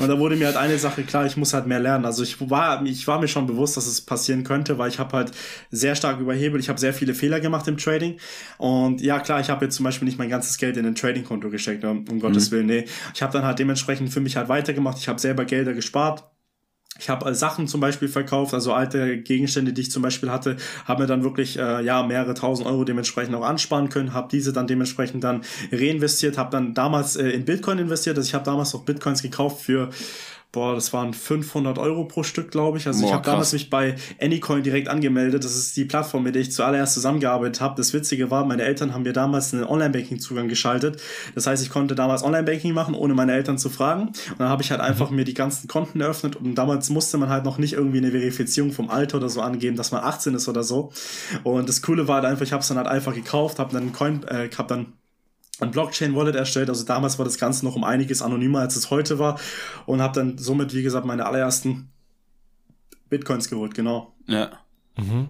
Und 0.00 0.09
da 0.10 0.18
wurde 0.18 0.36
mir 0.36 0.46
halt 0.46 0.56
eine 0.56 0.76
Sache 0.76 1.04
klar, 1.04 1.24
ich 1.24 1.36
muss 1.36 1.54
halt 1.54 1.66
mehr 1.66 1.78
lernen. 1.78 2.04
Also 2.04 2.22
ich 2.22 2.50
war, 2.50 2.84
ich 2.84 3.06
war 3.06 3.20
mir 3.20 3.28
schon 3.28 3.46
bewusst, 3.46 3.76
dass 3.76 3.86
es 3.86 4.00
passieren 4.00 4.42
könnte, 4.42 4.76
weil 4.76 4.88
ich 4.88 4.98
habe 4.98 5.16
halt 5.16 5.30
sehr 5.70 5.94
stark 5.94 6.18
überhebelt. 6.18 6.62
Ich 6.62 6.68
habe 6.68 6.80
sehr 6.80 6.92
viele 6.92 7.14
Fehler 7.14 7.38
gemacht 7.40 7.68
im 7.68 7.76
Trading. 7.76 8.18
Und 8.58 9.00
ja, 9.00 9.20
klar, 9.20 9.40
ich 9.40 9.50
habe 9.50 9.64
jetzt 9.64 9.76
zum 9.76 9.84
Beispiel 9.84 10.06
nicht 10.06 10.18
mein 10.18 10.28
ganzes 10.28 10.58
Geld 10.58 10.76
in 10.76 10.84
ein 10.84 10.96
Trading-Konto 10.96 11.48
gesteckt, 11.48 11.84
um, 11.84 12.04
um 12.08 12.16
mhm. 12.16 12.20
Gottes 12.20 12.50
Willen. 12.50 12.66
Nee. 12.66 12.86
Ich 13.14 13.22
habe 13.22 13.32
dann 13.32 13.44
halt 13.44 13.58
dementsprechend 13.60 14.12
für 14.12 14.20
mich 14.20 14.36
halt 14.36 14.48
weitergemacht. 14.48 14.98
Ich 14.98 15.08
habe 15.08 15.20
selber 15.20 15.44
Gelder 15.44 15.74
gespart 15.74 16.24
ich 17.00 17.08
habe 17.08 17.28
äh, 17.28 17.34
Sachen 17.34 17.66
zum 17.66 17.80
Beispiel 17.80 18.08
verkauft, 18.08 18.54
also 18.54 18.72
alte 18.72 19.18
Gegenstände, 19.18 19.72
die 19.72 19.80
ich 19.80 19.90
zum 19.90 20.02
Beispiel 20.02 20.30
hatte, 20.30 20.56
habe 20.84 21.02
mir 21.02 21.06
dann 21.06 21.24
wirklich 21.24 21.58
äh, 21.58 21.82
ja 21.82 22.02
mehrere 22.02 22.34
tausend 22.34 22.68
Euro 22.68 22.84
dementsprechend 22.84 23.34
auch 23.34 23.44
ansparen 23.44 23.88
können, 23.88 24.12
habe 24.12 24.28
diese 24.30 24.52
dann 24.52 24.66
dementsprechend 24.66 25.24
dann 25.24 25.42
reinvestiert, 25.72 26.38
habe 26.38 26.50
dann 26.50 26.74
damals 26.74 27.16
äh, 27.16 27.30
in 27.30 27.44
Bitcoin 27.44 27.78
investiert, 27.78 28.16
also 28.16 28.28
ich 28.28 28.34
habe 28.34 28.44
damals 28.44 28.74
auch 28.74 28.84
Bitcoins 28.84 29.22
gekauft 29.22 29.62
für 29.62 29.90
boah, 30.52 30.74
das 30.74 30.92
waren 30.92 31.14
500 31.14 31.78
Euro 31.78 32.04
pro 32.04 32.22
Stück, 32.22 32.50
glaube 32.50 32.78
ich. 32.78 32.86
Also 32.86 33.02
boah, 33.02 33.06
ich 33.06 33.12
habe 33.12 33.24
damals 33.24 33.52
mich 33.52 33.70
bei 33.70 33.94
Anycoin 34.20 34.62
direkt 34.62 34.88
angemeldet. 34.88 35.44
Das 35.44 35.54
ist 35.54 35.76
die 35.76 35.84
Plattform, 35.84 36.24
mit 36.24 36.34
der 36.34 36.42
ich 36.42 36.52
zuallererst 36.52 36.94
zusammengearbeitet 36.94 37.60
habe. 37.60 37.74
Das 37.76 37.92
Witzige 37.94 38.30
war, 38.30 38.44
meine 38.44 38.62
Eltern 38.62 38.92
haben 38.92 39.02
mir 39.02 39.12
damals 39.12 39.54
einen 39.54 39.64
Online-Banking-Zugang 39.64 40.48
geschaltet. 40.48 41.00
Das 41.34 41.46
heißt, 41.46 41.62
ich 41.62 41.70
konnte 41.70 41.94
damals 41.94 42.24
Online-Banking 42.24 42.74
machen, 42.74 42.94
ohne 42.94 43.14
meine 43.14 43.32
Eltern 43.32 43.58
zu 43.58 43.70
fragen. 43.70 44.08
Und 44.08 44.38
dann 44.40 44.48
habe 44.48 44.62
ich 44.62 44.70
halt 44.72 44.80
einfach 44.80 45.10
mhm. 45.10 45.16
mir 45.16 45.24
die 45.24 45.34
ganzen 45.34 45.68
Konten 45.68 46.00
eröffnet. 46.00 46.34
Und 46.36 46.56
damals 46.56 46.90
musste 46.90 47.16
man 47.18 47.28
halt 47.28 47.44
noch 47.44 47.58
nicht 47.58 47.74
irgendwie 47.74 47.98
eine 47.98 48.10
Verifizierung 48.10 48.72
vom 48.72 48.90
Alter 48.90 49.18
oder 49.18 49.28
so 49.28 49.40
angeben, 49.40 49.76
dass 49.76 49.92
man 49.92 50.02
18 50.02 50.34
ist 50.34 50.48
oder 50.48 50.64
so. 50.64 50.92
Und 51.44 51.68
das 51.68 51.80
Coole 51.82 52.08
war 52.08 52.16
halt 52.16 52.24
einfach, 52.24 52.44
ich 52.44 52.52
habe 52.52 52.62
es 52.62 52.68
dann 52.68 52.76
halt 52.76 52.88
einfach 52.88 53.14
gekauft, 53.14 53.60
habe 53.60 53.72
dann 53.72 53.92
Coin, 53.92 54.24
äh, 54.24 54.48
hab 54.56 54.66
dann 54.66 54.94
ein 55.60 55.70
Blockchain-Wallet 55.70 56.34
erstellt. 56.34 56.68
Also 56.68 56.84
damals 56.84 57.18
war 57.18 57.24
das 57.24 57.38
Ganze 57.38 57.64
noch 57.64 57.76
um 57.76 57.84
einiges 57.84 58.22
anonymer, 58.22 58.60
als 58.60 58.76
es 58.76 58.90
heute 58.90 59.18
war. 59.18 59.38
Und 59.86 60.00
habe 60.00 60.14
dann 60.14 60.38
somit, 60.38 60.74
wie 60.74 60.82
gesagt, 60.82 61.06
meine 61.06 61.26
allerersten 61.26 61.90
Bitcoins 63.08 63.50
geholt, 63.50 63.74
genau. 63.74 64.14
Ja. 64.26 64.50
Mhm. 64.96 65.28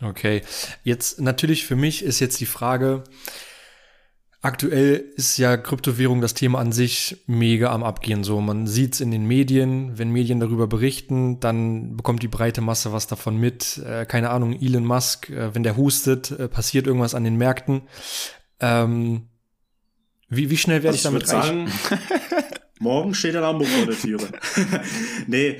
Okay. 0.00 0.42
Jetzt 0.82 1.20
natürlich 1.20 1.64
für 1.64 1.76
mich 1.76 2.02
ist 2.02 2.20
jetzt 2.20 2.40
die 2.40 2.46
Frage, 2.46 3.04
aktuell 4.42 5.04
ist 5.16 5.38
ja 5.38 5.56
Kryptowährung 5.56 6.20
das 6.20 6.34
Thema 6.34 6.58
an 6.58 6.72
sich 6.72 7.22
mega 7.26 7.72
am 7.72 7.84
Abgehen. 7.84 8.24
So, 8.24 8.40
man 8.40 8.66
sieht's 8.66 9.00
in 9.00 9.10
den 9.10 9.26
Medien, 9.26 9.98
wenn 9.98 10.10
Medien 10.10 10.40
darüber 10.40 10.66
berichten, 10.66 11.40
dann 11.40 11.96
bekommt 11.96 12.22
die 12.22 12.28
breite 12.28 12.60
Masse 12.60 12.92
was 12.92 13.06
davon 13.06 13.36
mit. 13.36 13.78
Äh, 13.78 14.04
keine 14.04 14.30
Ahnung, 14.30 14.52
Elon 14.60 14.84
Musk, 14.84 15.30
äh, 15.30 15.54
wenn 15.54 15.62
der 15.62 15.76
hustet, 15.76 16.32
äh, 16.32 16.48
passiert 16.48 16.86
irgendwas 16.86 17.14
an 17.14 17.24
den 17.24 17.36
Märkten. 17.36 17.82
Ähm, 18.60 19.28
wie, 20.36 20.50
wie 20.50 20.56
schnell 20.56 20.82
werde 20.82 20.96
ich 20.96 21.02
damit 21.02 21.22
reich? 21.32 21.44
Sagen, 21.44 21.70
morgen 22.82 23.14
steht 23.14 23.34
der 23.34 23.40
Lambo 23.40 23.64
vor 23.64 23.86
der 23.86 23.96
Türe. 23.96 24.28
nee, 25.26 25.58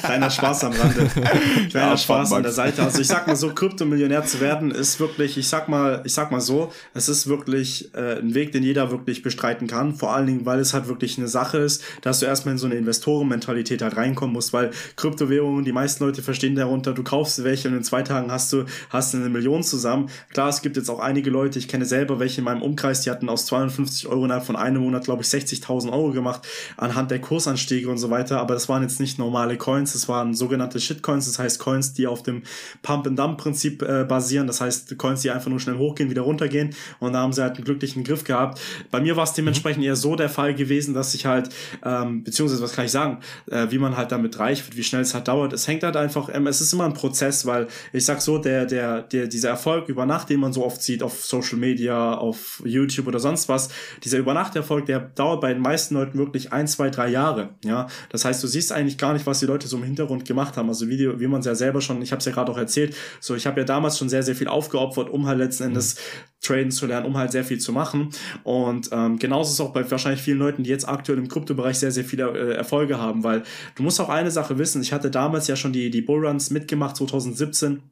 kleiner 0.00 0.30
Spaß 0.30 0.64
am 0.64 0.72
Rande. 0.72 1.06
Kleiner 1.70 1.90
ja, 1.90 1.96
Spaß 1.96 2.32
an 2.32 2.42
der 2.42 2.52
Seite. 2.52 2.82
Also 2.82 3.00
ich 3.00 3.08
sag 3.08 3.26
mal 3.26 3.36
so, 3.36 3.50
Kryptomillionär 3.50 4.24
zu 4.24 4.40
werden 4.40 4.70
ist 4.70 5.00
wirklich, 5.00 5.36
ich 5.36 5.48
sag 5.48 5.68
mal, 5.68 6.02
ich 6.04 6.14
sag 6.14 6.30
mal 6.30 6.40
so, 6.40 6.72
es 6.94 7.08
ist 7.08 7.26
wirklich 7.26 7.92
äh, 7.94 8.18
ein 8.18 8.34
Weg, 8.34 8.52
den 8.52 8.62
jeder 8.62 8.90
wirklich 8.90 9.22
bestreiten 9.22 9.66
kann. 9.66 9.94
Vor 9.94 10.14
allen 10.14 10.26
Dingen, 10.26 10.46
weil 10.46 10.60
es 10.60 10.72
halt 10.72 10.88
wirklich 10.88 11.18
eine 11.18 11.28
Sache 11.28 11.58
ist, 11.58 11.82
dass 12.02 12.20
du 12.20 12.26
erstmal 12.26 12.52
in 12.52 12.58
so 12.58 12.66
eine 12.66 12.76
Investorenmentalität 12.76 13.82
halt 13.82 13.96
reinkommen 13.96 14.32
musst, 14.32 14.52
weil 14.52 14.70
Kryptowährungen, 14.96 15.64
die 15.64 15.72
meisten 15.72 16.04
Leute 16.04 16.22
verstehen 16.22 16.54
darunter, 16.54 16.92
du 16.92 17.02
kaufst 17.02 17.42
welche 17.42 17.68
und 17.68 17.76
in 17.76 17.84
zwei 17.84 18.02
Tagen 18.02 18.30
hast 18.30 18.52
du, 18.52 18.64
hast 18.90 19.14
eine 19.14 19.28
Million 19.28 19.62
zusammen. 19.62 20.08
Klar, 20.32 20.48
es 20.48 20.62
gibt 20.62 20.76
jetzt 20.76 20.90
auch 20.90 21.00
einige 21.00 21.30
Leute, 21.30 21.58
ich 21.58 21.66
kenne 21.66 21.86
selber 21.86 22.20
welche 22.20 22.40
in 22.40 22.44
meinem 22.44 22.62
Umkreis, 22.62 23.00
die 23.00 23.10
hatten 23.10 23.28
aus 23.28 23.46
250 23.46 24.06
Euro 24.06 24.24
innerhalb 24.24 24.44
von 24.44 24.56
einem 24.56 24.82
Monat, 24.82 25.04
glaube 25.04 25.22
ich, 25.22 25.28
60.000 25.28 25.92
Euro 25.92 26.12
gemacht 26.20 26.46
anhand 26.76 27.10
der 27.10 27.20
Kursanstiege 27.20 27.88
und 27.88 27.98
so 27.98 28.10
weiter. 28.10 28.40
Aber 28.40 28.54
das 28.54 28.68
waren 28.68 28.82
jetzt 28.82 29.00
nicht 29.00 29.18
normale 29.18 29.56
Coins, 29.56 29.92
das 29.92 30.08
waren 30.08 30.34
sogenannte 30.34 30.80
Shitcoins, 30.80 31.26
das 31.26 31.38
heißt 31.38 31.58
Coins, 31.58 31.92
die 31.92 32.06
auf 32.06 32.22
dem 32.22 32.42
Pump-and-Dump-Prinzip 32.82 33.82
äh, 33.82 34.04
basieren. 34.04 34.46
Das 34.46 34.60
heißt 34.60 34.96
Coins, 34.98 35.22
die 35.22 35.30
einfach 35.30 35.50
nur 35.50 35.60
schnell 35.60 35.78
hochgehen, 35.78 36.10
wieder 36.10 36.22
runtergehen. 36.22 36.74
Und 36.98 37.12
da 37.12 37.20
haben 37.20 37.32
sie 37.32 37.42
halt 37.42 37.56
einen 37.56 37.64
glücklichen 37.64 38.04
Griff 38.04 38.24
gehabt. 38.24 38.60
Bei 38.90 39.00
mir 39.00 39.16
war 39.16 39.24
es 39.24 39.32
dementsprechend 39.32 39.84
eher 39.84 39.96
so 39.96 40.16
der 40.16 40.28
Fall 40.28 40.54
gewesen, 40.54 40.94
dass 40.94 41.14
ich 41.14 41.26
halt, 41.26 41.50
ähm, 41.84 42.24
beziehungsweise 42.24 42.62
was 42.62 42.72
kann 42.72 42.84
ich 42.84 42.92
sagen, 42.92 43.18
äh, 43.50 43.66
wie 43.70 43.78
man 43.78 43.96
halt 43.96 44.12
damit 44.12 44.38
reich 44.38 44.64
wird, 44.66 44.76
wie 44.76 44.84
schnell 44.84 45.02
es 45.02 45.14
halt 45.14 45.28
dauert. 45.28 45.52
Es 45.52 45.66
hängt 45.66 45.82
halt 45.82 45.96
einfach, 45.96 46.28
ähm, 46.32 46.46
es 46.46 46.60
ist 46.60 46.72
immer 46.72 46.84
ein 46.84 46.94
Prozess, 46.94 47.46
weil 47.46 47.68
ich 47.92 48.04
sag 48.04 48.20
so, 48.20 48.38
der, 48.38 48.66
der, 48.66 49.02
der, 49.02 49.26
dieser 49.26 49.50
Erfolg 49.50 49.88
über 49.88 50.06
Nacht, 50.06 50.30
den 50.30 50.40
man 50.40 50.52
so 50.52 50.64
oft 50.64 50.82
sieht 50.82 51.02
auf 51.02 51.24
Social 51.24 51.58
Media, 51.58 52.14
auf 52.14 52.62
YouTube 52.64 53.06
oder 53.06 53.18
sonst 53.18 53.48
was, 53.48 53.70
dieser 54.04 54.18
Übernachterfolg, 54.18 54.86
der 54.86 55.00
dauert 55.00 55.40
bei 55.40 55.52
den 55.52 55.62
meisten 55.62 55.94
Leuten 55.94 56.09
wirklich 56.14 56.52
ein, 56.52 56.66
zwei, 56.66 56.90
drei 56.90 57.08
Jahre. 57.08 57.50
Ja, 57.64 57.88
das 58.10 58.24
heißt, 58.24 58.42
du 58.42 58.46
siehst 58.46 58.72
eigentlich 58.72 58.98
gar 58.98 59.12
nicht, 59.12 59.26
was 59.26 59.40
die 59.40 59.46
Leute 59.46 59.68
so 59.68 59.76
im 59.76 59.82
Hintergrund 59.82 60.24
gemacht 60.24 60.56
haben. 60.56 60.68
Also 60.68 60.88
wie, 60.88 60.96
die, 60.96 61.20
wie 61.20 61.26
man 61.26 61.40
es 61.40 61.46
ja 61.46 61.54
selber 61.54 61.80
schon, 61.80 62.02
ich 62.02 62.12
habe 62.12 62.20
es 62.20 62.24
ja 62.24 62.32
gerade 62.32 62.50
auch 62.50 62.58
erzählt, 62.58 62.94
so 63.20 63.34
ich 63.34 63.46
habe 63.46 63.60
ja 63.60 63.64
damals 63.64 63.98
schon 63.98 64.08
sehr, 64.08 64.22
sehr 64.22 64.34
viel 64.34 64.48
aufgeopfert, 64.48 65.10
um 65.10 65.26
halt 65.26 65.38
letzten 65.38 65.64
Endes 65.64 65.96
mhm. 65.96 66.00
traden 66.46 66.70
zu 66.70 66.86
lernen, 66.86 67.06
um 67.06 67.16
halt 67.16 67.32
sehr 67.32 67.44
viel 67.44 67.58
zu 67.58 67.72
machen. 67.72 68.10
Und 68.42 68.90
ähm, 68.92 69.18
genauso 69.18 69.48
ist 69.48 69.54
es 69.54 69.60
auch 69.60 69.72
bei 69.72 69.88
wahrscheinlich 69.90 70.22
vielen 70.22 70.38
Leuten, 70.38 70.62
die 70.62 70.70
jetzt 70.70 70.88
aktuell 70.88 71.18
im 71.18 71.28
Kryptobereich 71.28 71.78
sehr, 71.78 71.92
sehr 71.92 72.04
viele 72.04 72.30
äh, 72.30 72.54
Erfolge 72.54 72.98
haben, 72.98 73.24
weil 73.24 73.42
du 73.76 73.82
musst 73.82 74.00
auch 74.00 74.08
eine 74.08 74.30
Sache 74.30 74.58
wissen, 74.58 74.82
ich 74.82 74.92
hatte 74.92 75.10
damals 75.10 75.46
ja 75.46 75.56
schon 75.56 75.72
die, 75.72 75.90
die 75.90 76.02
Bullruns 76.02 76.50
mitgemacht, 76.50 76.96
2017 76.96 77.82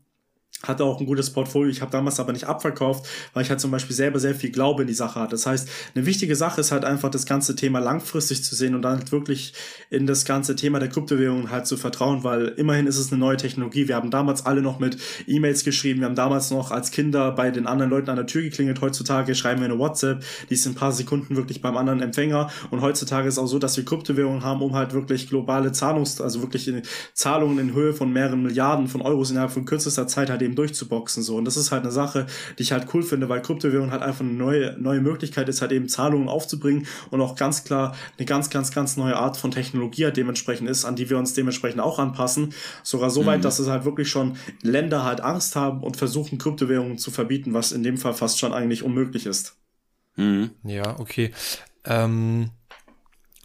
hatte 0.63 0.85
auch 0.85 0.99
ein 0.99 1.07
gutes 1.07 1.31
Portfolio. 1.31 1.71
Ich 1.71 1.81
habe 1.81 1.93
damals 1.93 2.19
aber 2.19 2.33
nicht 2.33 2.45
abverkauft, 2.45 3.07
weil 3.33 3.45
ich 3.45 3.51
halt 3.51 3.61
zum 3.61 3.71
Beispiel 3.71 3.95
selber 3.95 4.19
sehr 4.19 4.35
viel 4.35 4.51
Glaube 4.51 4.83
in 4.83 4.89
die 4.89 4.95
Sache 4.95 5.21
hatte. 5.21 5.33
Das 5.33 5.47
heißt, 5.47 5.69
eine 5.95 6.05
wichtige 6.05 6.35
Sache 6.35 6.61
ist 6.61 6.73
halt 6.73 6.85
einfach 6.85 7.11
das 7.11 7.27
ganze 7.27 7.55
Thema 7.55 7.79
langfristig 7.79 8.43
zu 8.43 8.55
sehen 8.55 8.75
und 8.75 8.83
dann 8.83 8.99
halt 8.99 9.13
wirklich 9.13 9.53
in 9.91 10.07
das 10.07 10.25
ganze 10.25 10.57
Thema 10.57 10.81
der 10.81 10.89
Kryptowährungen 10.89 11.51
halt 11.51 11.67
zu 11.67 11.77
vertrauen, 11.77 12.25
weil 12.25 12.49
immerhin 12.57 12.87
ist 12.87 12.99
es 12.99 13.13
eine 13.13 13.21
neue 13.21 13.37
Technologie. 13.37 13.87
Wir 13.87 13.95
haben 13.95 14.11
damals 14.11 14.47
alle 14.47 14.61
noch 14.61 14.81
mit 14.81 14.99
E-Mails 15.27 15.63
geschrieben. 15.63 16.01
Wir 16.01 16.07
haben 16.07 16.17
damals 16.17 16.51
noch 16.51 16.73
als 16.73 16.91
Kinder 16.91 17.31
bei 17.33 17.51
den 17.51 17.67
anderen 17.67 17.91
Leuten 17.91 18.11
an 18.11 18.17
der 18.17 18.27
Tür 18.27 18.43
geklingelt. 18.43 18.81
Heutzutage 18.81 19.35
schreiben 19.37 19.61
wir 19.61 19.67
eine 19.67 19.79
WhatsApp. 19.79 20.25
Die 20.51 20.55
ist 20.55 20.67
in 20.67 20.73
ein 20.73 20.75
paar 20.75 20.93
Sekunden 20.93 21.37
wirklich 21.37 21.63
beim 21.63 21.77
anderen 21.77 22.01
Empfänger. 22.01 22.51
Und 22.71 22.81
heutzutage 22.81 23.29
ist 23.29 23.39
auch 23.39 23.47
so, 23.47 23.61
dass 23.61 23.77
wir 23.77 23.85
Kryptowährungen 23.85 24.43
haben, 24.43 24.61
um 24.63 24.75
halt 24.75 24.93
wirklich 24.93 25.29
globale 25.29 25.71
Zahlungs-, 25.71 26.21
also 26.21 26.43
wirklich 26.43 26.71
Zahlungen 27.15 27.59
in 27.59 27.75
Höhe 27.75 27.93
von 27.93 28.13
mehreren 28.13 28.43
Milliarden 28.43 28.89
von 28.89 29.03
Euros 29.03 29.31
innerhalb 29.31 29.53
von 29.53 29.65
kürzester 29.65 30.09
Zeit 30.09 30.31
halt 30.31 30.43
eben 30.49 30.57
durchzuboxen. 30.57 31.23
So. 31.23 31.37
Und 31.37 31.45
das 31.45 31.57
ist 31.57 31.71
halt 31.71 31.83
eine 31.83 31.93
Sache, 31.93 32.27
die 32.59 32.63
ich 32.63 32.73
halt 32.73 32.89
cool 32.95 33.03
finde, 33.03 33.29
weil 33.29 33.43
Kryptowährung 33.43 33.91
halt 33.91 34.03
einfach 34.03 34.25
eine 34.25 34.33
neue, 34.33 34.77
neue 34.79 35.01
Möglichkeit 35.01 35.49
ist, 35.49 35.61
halt 35.61 35.73
eben 35.73 35.89
Zahlungen 35.89 36.29
aufzubringen 36.29 36.87
und 37.11 37.21
auch 37.21 37.37
ganz 37.37 37.65
klar 37.65 37.95
eine 38.17 38.27
ganz, 38.27 38.51
ganz, 38.51 38.73
ganz 38.73 38.97
neue 38.97 39.17
Art 39.17 39.37
von 39.37 39.51
Technologie 39.51 40.05
halt 40.05 40.17
dementsprechend 40.17 40.69
ist, 40.69 40.85
an 40.85 40.97
die 40.97 41.11
wir 41.11 41.19
uns 41.19 41.35
dementsprechend 41.35 41.81
auch 41.81 41.99
anpassen. 41.99 42.55
Sogar 42.83 43.11
so 43.11 43.27
weit, 43.27 43.39
mhm. 43.39 43.43
dass 43.43 43.59
es 43.59 43.69
halt 43.69 43.85
wirklich 43.85 44.09
schon 44.09 44.37
Länder 44.63 45.05
halt 45.05 45.21
Angst 45.21 45.57
haben 45.57 45.83
und 45.83 45.97
versuchen, 45.97 46.39
Kryptowährungen 46.39 46.99
zu 46.99 47.11
verbieten, 47.11 47.55
was 47.55 47.73
in 47.73 47.83
dem 47.83 47.99
Fall 47.99 48.15
fast 48.15 48.39
schon 48.39 48.53
eigentlich 48.53 48.83
unmöglich 48.83 49.27
ist. 49.27 49.57
Mhm. 50.17 50.51
Ja, 50.65 50.99
okay. 50.99 51.33
Ähm, 51.85 52.51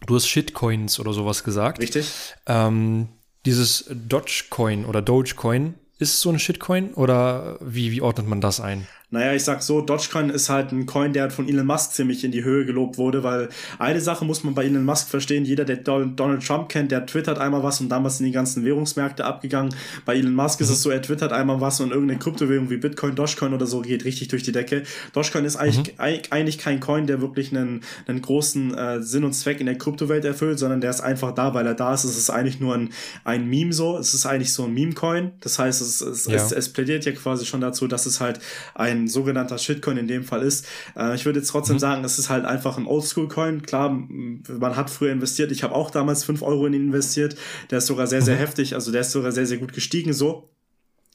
du 0.06 0.14
hast 0.16 0.26
Shitcoins 0.26 0.98
oder 0.98 1.12
sowas 1.12 1.44
gesagt. 1.44 1.80
Richtig. 1.80 2.10
Ähm, 2.46 3.08
dieses 3.46 3.86
Dogecoin 3.90 4.84
oder 4.84 5.02
Dogecoin, 5.02 5.74
ist 5.98 6.20
so 6.20 6.30
ein 6.30 6.38
Shitcoin 6.38 6.94
oder 6.94 7.58
wie, 7.60 7.92
wie 7.92 8.00
ordnet 8.00 8.26
man 8.26 8.40
das 8.40 8.60
ein? 8.60 8.86
Naja, 9.14 9.32
ich 9.32 9.44
sag 9.44 9.62
so, 9.62 9.80
Dogecoin 9.80 10.28
ist 10.28 10.50
halt 10.50 10.72
ein 10.72 10.86
Coin, 10.86 11.12
der 11.12 11.30
von 11.30 11.48
Elon 11.48 11.66
Musk 11.66 11.92
ziemlich 11.92 12.24
in 12.24 12.32
die 12.32 12.42
Höhe 12.42 12.66
gelobt 12.66 12.98
wurde, 12.98 13.22
weil 13.22 13.48
eine 13.78 14.00
Sache 14.00 14.24
muss 14.24 14.42
man 14.42 14.54
bei 14.54 14.64
Elon 14.64 14.84
Musk 14.84 15.08
verstehen, 15.08 15.44
jeder, 15.44 15.64
der 15.64 15.76
Donald 15.76 16.44
Trump 16.44 16.68
kennt, 16.68 16.90
der 16.90 17.06
twittert 17.06 17.38
einmal 17.38 17.62
was 17.62 17.80
und 17.80 17.88
damals 17.88 18.18
sind 18.18 18.26
die 18.26 18.32
ganzen 18.32 18.64
Währungsmärkte 18.64 19.24
abgegangen. 19.24 19.72
Bei 20.04 20.16
Elon 20.16 20.34
Musk 20.34 20.58
mhm. 20.58 20.64
ist 20.64 20.70
es 20.70 20.82
so, 20.82 20.90
er 20.90 21.00
twittert 21.00 21.32
einmal 21.32 21.60
was 21.60 21.80
und 21.80 21.92
irgendeine 21.92 22.18
Kryptowährung 22.18 22.70
wie 22.70 22.76
Bitcoin, 22.76 23.14
Dogecoin 23.14 23.54
oder 23.54 23.66
so 23.66 23.80
geht 23.82 24.04
richtig 24.04 24.28
durch 24.28 24.42
die 24.42 24.52
Decke. 24.52 24.82
Dogecoin 25.12 25.44
ist 25.44 25.56
eigentlich, 25.56 25.96
mhm. 25.96 26.32
eigentlich 26.32 26.58
kein 26.58 26.80
Coin, 26.80 27.06
der 27.06 27.20
wirklich 27.20 27.52
einen, 27.52 27.82
einen 28.08 28.20
großen 28.20 28.74
äh, 28.74 29.00
Sinn 29.00 29.22
und 29.22 29.32
Zweck 29.34 29.60
in 29.60 29.66
der 29.66 29.78
Kryptowelt 29.78 30.24
erfüllt, 30.24 30.58
sondern 30.58 30.80
der 30.80 30.90
ist 30.90 31.00
einfach 31.00 31.32
da, 31.32 31.54
weil 31.54 31.66
er 31.66 31.74
da 31.74 31.94
ist. 31.94 32.02
Es 32.02 32.18
ist 32.18 32.30
eigentlich 32.30 32.58
nur 32.58 32.74
ein, 32.74 32.90
ein 33.22 33.48
Meme 33.48 33.72
so. 33.72 33.96
Es 33.96 34.12
ist 34.12 34.26
eigentlich 34.26 34.52
so 34.52 34.64
ein 34.64 34.74
Meme-Coin. 34.74 35.32
Das 35.40 35.58
heißt, 35.58 35.80
es, 35.80 36.00
es, 36.00 36.26
ja. 36.26 36.34
es, 36.34 36.52
es 36.52 36.68
plädiert 36.68 37.04
ja 37.04 37.12
quasi 37.12 37.46
schon 37.46 37.60
dazu, 37.60 37.86
dass 37.86 38.06
es 38.06 38.20
halt 38.20 38.40
ein 38.74 39.03
sogenannter 39.08 39.58
Shitcoin 39.58 39.96
in 39.96 40.08
dem 40.08 40.24
Fall 40.24 40.42
ist. 40.42 40.66
Äh, 40.96 41.14
ich 41.14 41.24
würde 41.24 41.40
jetzt 41.40 41.48
trotzdem 41.48 41.76
mhm. 41.76 41.80
sagen, 41.80 42.04
es 42.04 42.18
ist 42.18 42.30
halt 42.30 42.44
einfach 42.44 42.78
ein 42.78 42.86
Oldschool-Coin. 42.86 43.62
Klar, 43.62 43.90
man 43.90 44.76
hat 44.76 44.90
früher 44.90 45.12
investiert. 45.12 45.52
Ich 45.52 45.62
habe 45.62 45.74
auch 45.74 45.90
damals 45.90 46.24
fünf 46.24 46.42
Euro 46.42 46.66
in 46.66 46.74
ihn 46.74 46.86
investiert. 46.86 47.36
Der 47.70 47.78
ist 47.78 47.86
sogar 47.86 48.06
sehr, 48.06 48.22
sehr 48.22 48.36
mhm. 48.36 48.40
heftig. 48.40 48.74
Also 48.74 48.92
der 48.92 49.02
ist 49.02 49.12
sogar 49.12 49.32
sehr, 49.32 49.46
sehr 49.46 49.58
gut 49.58 49.72
gestiegen 49.72 50.12
so. 50.12 50.50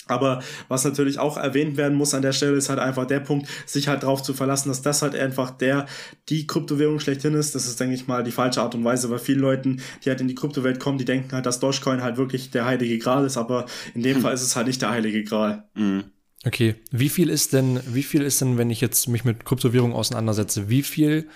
Aber 0.10 0.42
was 0.68 0.84
natürlich 0.84 1.20
auch 1.20 1.38
erwähnt 1.38 1.78
werden 1.78 1.98
muss 1.98 2.14
an 2.14 2.22
der 2.22 2.34
Stelle, 2.34 2.56
ist 2.56 2.70
halt 2.70 2.80
einfach 2.80 3.06
der 3.06 3.20
Punkt, 3.20 3.48
sich 3.66 3.88
halt 3.88 4.04
darauf 4.04 4.24
zu 4.24 4.34
verlassen, 4.34 4.70
dass 4.70 4.82
das 4.82 5.02
halt 5.02 5.16
einfach 5.16 5.52
der, 5.52 5.86
die 6.30 6.48
Kryptowährung 6.48 7.00
schlechthin 7.00 7.36
ist. 7.36 7.56
Das 7.56 7.68
ist, 7.68 7.80
denke 7.80 7.96
ich 7.96 8.08
mal, 8.08 8.24
die 8.24 8.32
falsche 8.32 8.62
Art 8.62 8.76
und 8.76 8.84
Weise, 8.84 9.08
bei 9.08 9.20
vielen 9.20 9.40
Leuten, 9.40 9.82
die 10.04 10.10
halt 10.10 10.22
in 10.22 10.28
die 10.28 10.36
Kryptowelt 10.36 10.80
kommen, 10.80 10.98
die 10.98 11.06
denken 11.06 11.32
halt, 11.34 11.46
dass 11.46 11.60
Dogecoin 11.60 12.02
halt 12.02 12.18
wirklich 12.18 12.50
der 12.52 12.66
heilige 12.66 12.98
Gral 12.98 13.26
ist, 13.26 13.38
aber 13.38 13.66
in 13.94 14.02
dem 14.02 14.16
hm. 14.16 14.24
Fall 14.24 14.34
ist 14.34 14.42
es 14.42 14.56
halt 14.56 14.68
nicht 14.68 14.82
der 14.82 14.90
heilige 14.90 15.24
Gral. 15.24 15.66
Mhm. 15.76 16.06
Okay, 16.46 16.76
wie 16.92 17.10
viel 17.10 17.30
ist 17.30 17.54
denn, 17.54 17.82
wie 17.86 18.04
viel 18.04 18.22
ist 18.22 18.40
denn, 18.40 18.58
wenn 18.58 18.70
ich 18.70 18.80
jetzt 18.80 19.08
mich 19.10 19.26
mit 19.26 19.44
Kryptowährung 19.44 19.94
auseinandersetze, 19.94 20.70
wie 20.70 20.84
viel, 20.84 21.28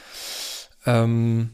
ähm, 0.86 1.52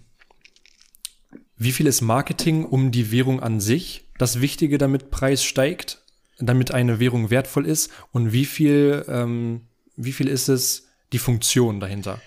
wie 1.57 1.71
viel 1.71 1.87
ist 1.87 2.01
Marketing 2.01 2.63
um 2.65 2.91
die 2.91 3.11
Währung 3.11 3.39
an 3.39 3.59
sich 3.59 4.05
das 4.19 4.41
Wichtige, 4.41 4.77
damit 4.77 5.09
Preis 5.09 5.43
steigt, 5.43 6.03
damit 6.37 6.71
eine 6.71 6.99
Währung 6.99 7.31
wertvoll 7.31 7.65
ist 7.65 7.89
und 8.11 8.33
wie 8.33 8.45
viel, 8.45 9.03
ähm, 9.07 9.61
wie 9.95 10.11
viel 10.11 10.27
ist 10.27 10.47
es 10.47 10.87
die 11.11 11.19
Funktion 11.19 11.79
dahinter? 11.79 12.21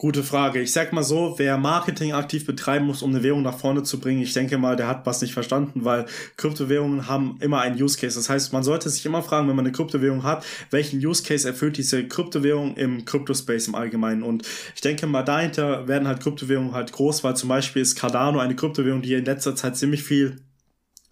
Gute 0.00 0.22
Frage. 0.22 0.62
Ich 0.62 0.72
sag 0.72 0.94
mal 0.94 1.02
so, 1.02 1.34
wer 1.36 1.58
Marketing 1.58 2.14
aktiv 2.14 2.46
betreiben 2.46 2.86
muss, 2.86 3.02
um 3.02 3.10
eine 3.10 3.22
Währung 3.22 3.42
nach 3.42 3.58
vorne 3.58 3.82
zu 3.82 4.00
bringen, 4.00 4.22
ich 4.22 4.32
denke 4.32 4.56
mal, 4.56 4.74
der 4.74 4.88
hat 4.88 5.04
was 5.04 5.20
nicht 5.20 5.34
verstanden, 5.34 5.84
weil 5.84 6.06
Kryptowährungen 6.38 7.06
haben 7.06 7.36
immer 7.40 7.60
einen 7.60 7.78
Use 7.78 7.98
Case. 7.98 8.18
Das 8.18 8.30
heißt, 8.30 8.50
man 8.54 8.62
sollte 8.62 8.88
sich 8.88 9.04
immer 9.04 9.22
fragen, 9.22 9.46
wenn 9.46 9.56
man 9.56 9.66
eine 9.66 9.72
Kryptowährung 9.72 10.22
hat, 10.22 10.42
welchen 10.70 11.04
Use 11.04 11.22
Case 11.22 11.46
erfüllt 11.46 11.76
diese 11.76 12.08
Kryptowährung 12.08 12.78
im 12.78 13.04
Kryptospace 13.04 13.68
im 13.68 13.74
Allgemeinen. 13.74 14.22
Und 14.22 14.42
ich 14.74 14.80
denke 14.80 15.06
mal, 15.06 15.22
dahinter 15.22 15.86
werden 15.86 16.08
halt 16.08 16.20
Kryptowährungen 16.20 16.72
halt 16.72 16.92
groß, 16.92 17.22
weil 17.22 17.36
zum 17.36 17.50
Beispiel 17.50 17.82
ist 17.82 17.94
Cardano 17.94 18.38
eine 18.38 18.56
Kryptowährung, 18.56 19.02
die 19.02 19.12
in 19.12 19.26
letzter 19.26 19.54
Zeit 19.54 19.76
ziemlich 19.76 20.02
viel 20.02 20.40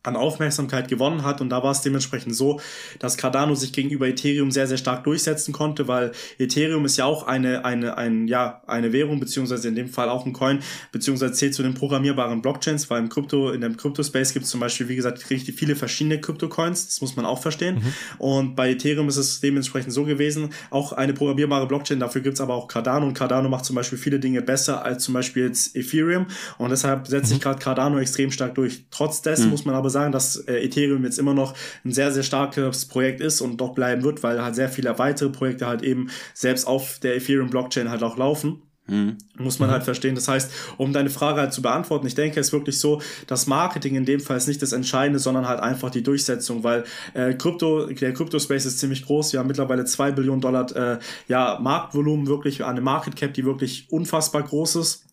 an 0.04 0.16
Aufmerksamkeit 0.16 0.88
gewonnen 0.88 1.22
hat 1.24 1.40
und 1.40 1.50
da 1.50 1.62
war 1.62 1.72
es 1.72 1.82
dementsprechend 1.82 2.34
so, 2.34 2.60
dass 2.98 3.16
Cardano 3.16 3.54
sich 3.54 3.72
gegenüber 3.72 4.06
Ethereum 4.06 4.50
sehr, 4.50 4.66
sehr 4.66 4.76
stark 4.76 5.04
durchsetzen 5.04 5.52
konnte, 5.52 5.88
weil 5.88 6.12
Ethereum 6.38 6.84
ist 6.84 6.96
ja 6.96 7.04
auch 7.04 7.26
eine, 7.26 7.64
eine, 7.64 7.98
ein, 7.98 8.28
ja, 8.28 8.62
eine 8.66 8.92
Währung, 8.92 9.20
beziehungsweise 9.20 9.68
in 9.68 9.74
dem 9.74 9.88
Fall 9.88 10.08
auch 10.08 10.24
ein 10.24 10.32
Coin, 10.32 10.60
beziehungsweise 10.92 11.32
zählt 11.32 11.54
zu 11.54 11.62
den 11.62 11.74
programmierbaren 11.74 12.42
Blockchains, 12.42 12.88
weil 12.90 13.00
im 13.00 13.08
Krypto, 13.08 13.50
in 13.50 13.60
dem 13.60 13.76
Krypto-Space 13.76 14.32
gibt 14.32 14.44
es 14.44 14.50
zum 14.50 14.60
Beispiel, 14.60 14.88
wie 14.88 14.96
gesagt, 14.96 15.28
richtig 15.30 15.56
viele 15.56 15.76
verschiedene 15.76 16.20
Krypto-Coins, 16.20 16.86
das 16.86 17.00
muss 17.00 17.16
man 17.16 17.26
auch 17.26 17.42
verstehen. 17.42 17.76
Mhm. 17.76 17.92
Und 18.18 18.56
bei 18.56 18.70
Ethereum 18.70 19.08
ist 19.08 19.16
es 19.16 19.40
dementsprechend 19.40 19.92
so 19.92 20.04
gewesen, 20.04 20.50
auch 20.70 20.92
eine 20.92 21.12
programmierbare 21.12 21.66
Blockchain, 21.66 22.00
dafür 22.00 22.22
gibt 22.22 22.34
es 22.34 22.40
aber 22.40 22.54
auch 22.54 22.68
Cardano 22.68 23.06
und 23.06 23.14
Cardano 23.14 23.48
macht 23.48 23.64
zum 23.64 23.76
Beispiel 23.76 23.98
viele 23.98 24.20
Dinge 24.20 24.42
besser 24.42 24.84
als 24.84 25.04
zum 25.04 25.14
Beispiel 25.14 25.44
jetzt 25.44 25.74
Ethereum 25.76 26.26
und 26.56 26.70
deshalb 26.70 27.06
setzt 27.08 27.26
mhm. 27.26 27.34
sich 27.34 27.40
gerade 27.40 27.58
Cardano 27.58 27.98
extrem 27.98 28.30
stark 28.30 28.54
durch. 28.54 28.84
Trotz 28.90 29.22
dessen 29.22 29.46
mhm. 29.46 29.50
muss 29.50 29.64
man 29.64 29.74
aber 29.74 29.87
sagen, 29.90 30.08
sagen, 30.08 30.12
dass 30.12 30.36
äh, 30.36 30.64
Ethereum 30.64 31.04
jetzt 31.04 31.18
immer 31.18 31.34
noch 31.34 31.54
ein 31.84 31.92
sehr, 31.92 32.12
sehr 32.12 32.22
starkes 32.22 32.86
Projekt 32.86 33.20
ist 33.20 33.40
und 33.40 33.58
doch 33.58 33.74
bleiben 33.74 34.02
wird, 34.02 34.22
weil 34.22 34.42
halt 34.42 34.54
sehr 34.54 34.68
viele 34.68 34.98
weitere 34.98 35.30
Projekte 35.30 35.66
halt 35.66 35.82
eben 35.82 36.08
selbst 36.34 36.66
auf 36.66 36.98
der 37.00 37.16
Ethereum-Blockchain 37.16 37.90
halt 37.90 38.02
auch 38.02 38.16
laufen. 38.16 38.62
Mhm. 38.86 39.18
Muss 39.36 39.58
man 39.58 39.68
mhm. 39.68 39.74
halt 39.74 39.84
verstehen. 39.84 40.14
Das 40.14 40.28
heißt, 40.28 40.50
um 40.78 40.94
deine 40.94 41.10
Frage 41.10 41.40
halt 41.40 41.52
zu 41.52 41.60
beantworten, 41.60 42.06
ich 42.06 42.14
denke, 42.14 42.40
es 42.40 42.48
ist 42.48 42.52
wirklich 42.54 42.80
so, 42.80 43.02
das 43.26 43.46
Marketing 43.46 43.96
in 43.96 44.06
dem 44.06 44.20
Fall 44.20 44.38
ist 44.38 44.48
nicht 44.48 44.62
das 44.62 44.72
Entscheidende, 44.72 45.18
sondern 45.18 45.46
halt 45.46 45.60
einfach 45.60 45.90
die 45.90 46.02
Durchsetzung, 46.02 46.64
weil 46.64 46.84
äh, 47.12 47.34
Krypto, 47.34 47.86
der 47.86 48.14
Krypto-Space 48.14 48.64
ist 48.64 48.78
ziemlich 48.78 49.04
groß. 49.04 49.32
Wir 49.32 49.40
haben 49.40 49.48
mittlerweile 49.48 49.84
zwei 49.84 50.10
Billionen 50.10 50.40
Dollar 50.40 50.74
äh, 50.74 50.98
ja, 51.28 51.58
Marktvolumen, 51.60 52.26
wirklich 52.28 52.64
eine 52.64 52.80
Market 52.80 53.16
Cap, 53.16 53.34
die 53.34 53.44
wirklich 53.44 53.88
unfassbar 53.90 54.42
groß 54.42 54.76
ist. 54.76 55.04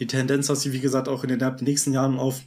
Die 0.00 0.06
Tendenz, 0.06 0.48
dass 0.48 0.62
sie, 0.62 0.72
wie 0.72 0.80
gesagt, 0.80 1.08
auch 1.08 1.24
in 1.24 1.38
den 1.38 1.56
nächsten 1.60 1.92
Jahren 1.92 2.18
auf 2.18 2.40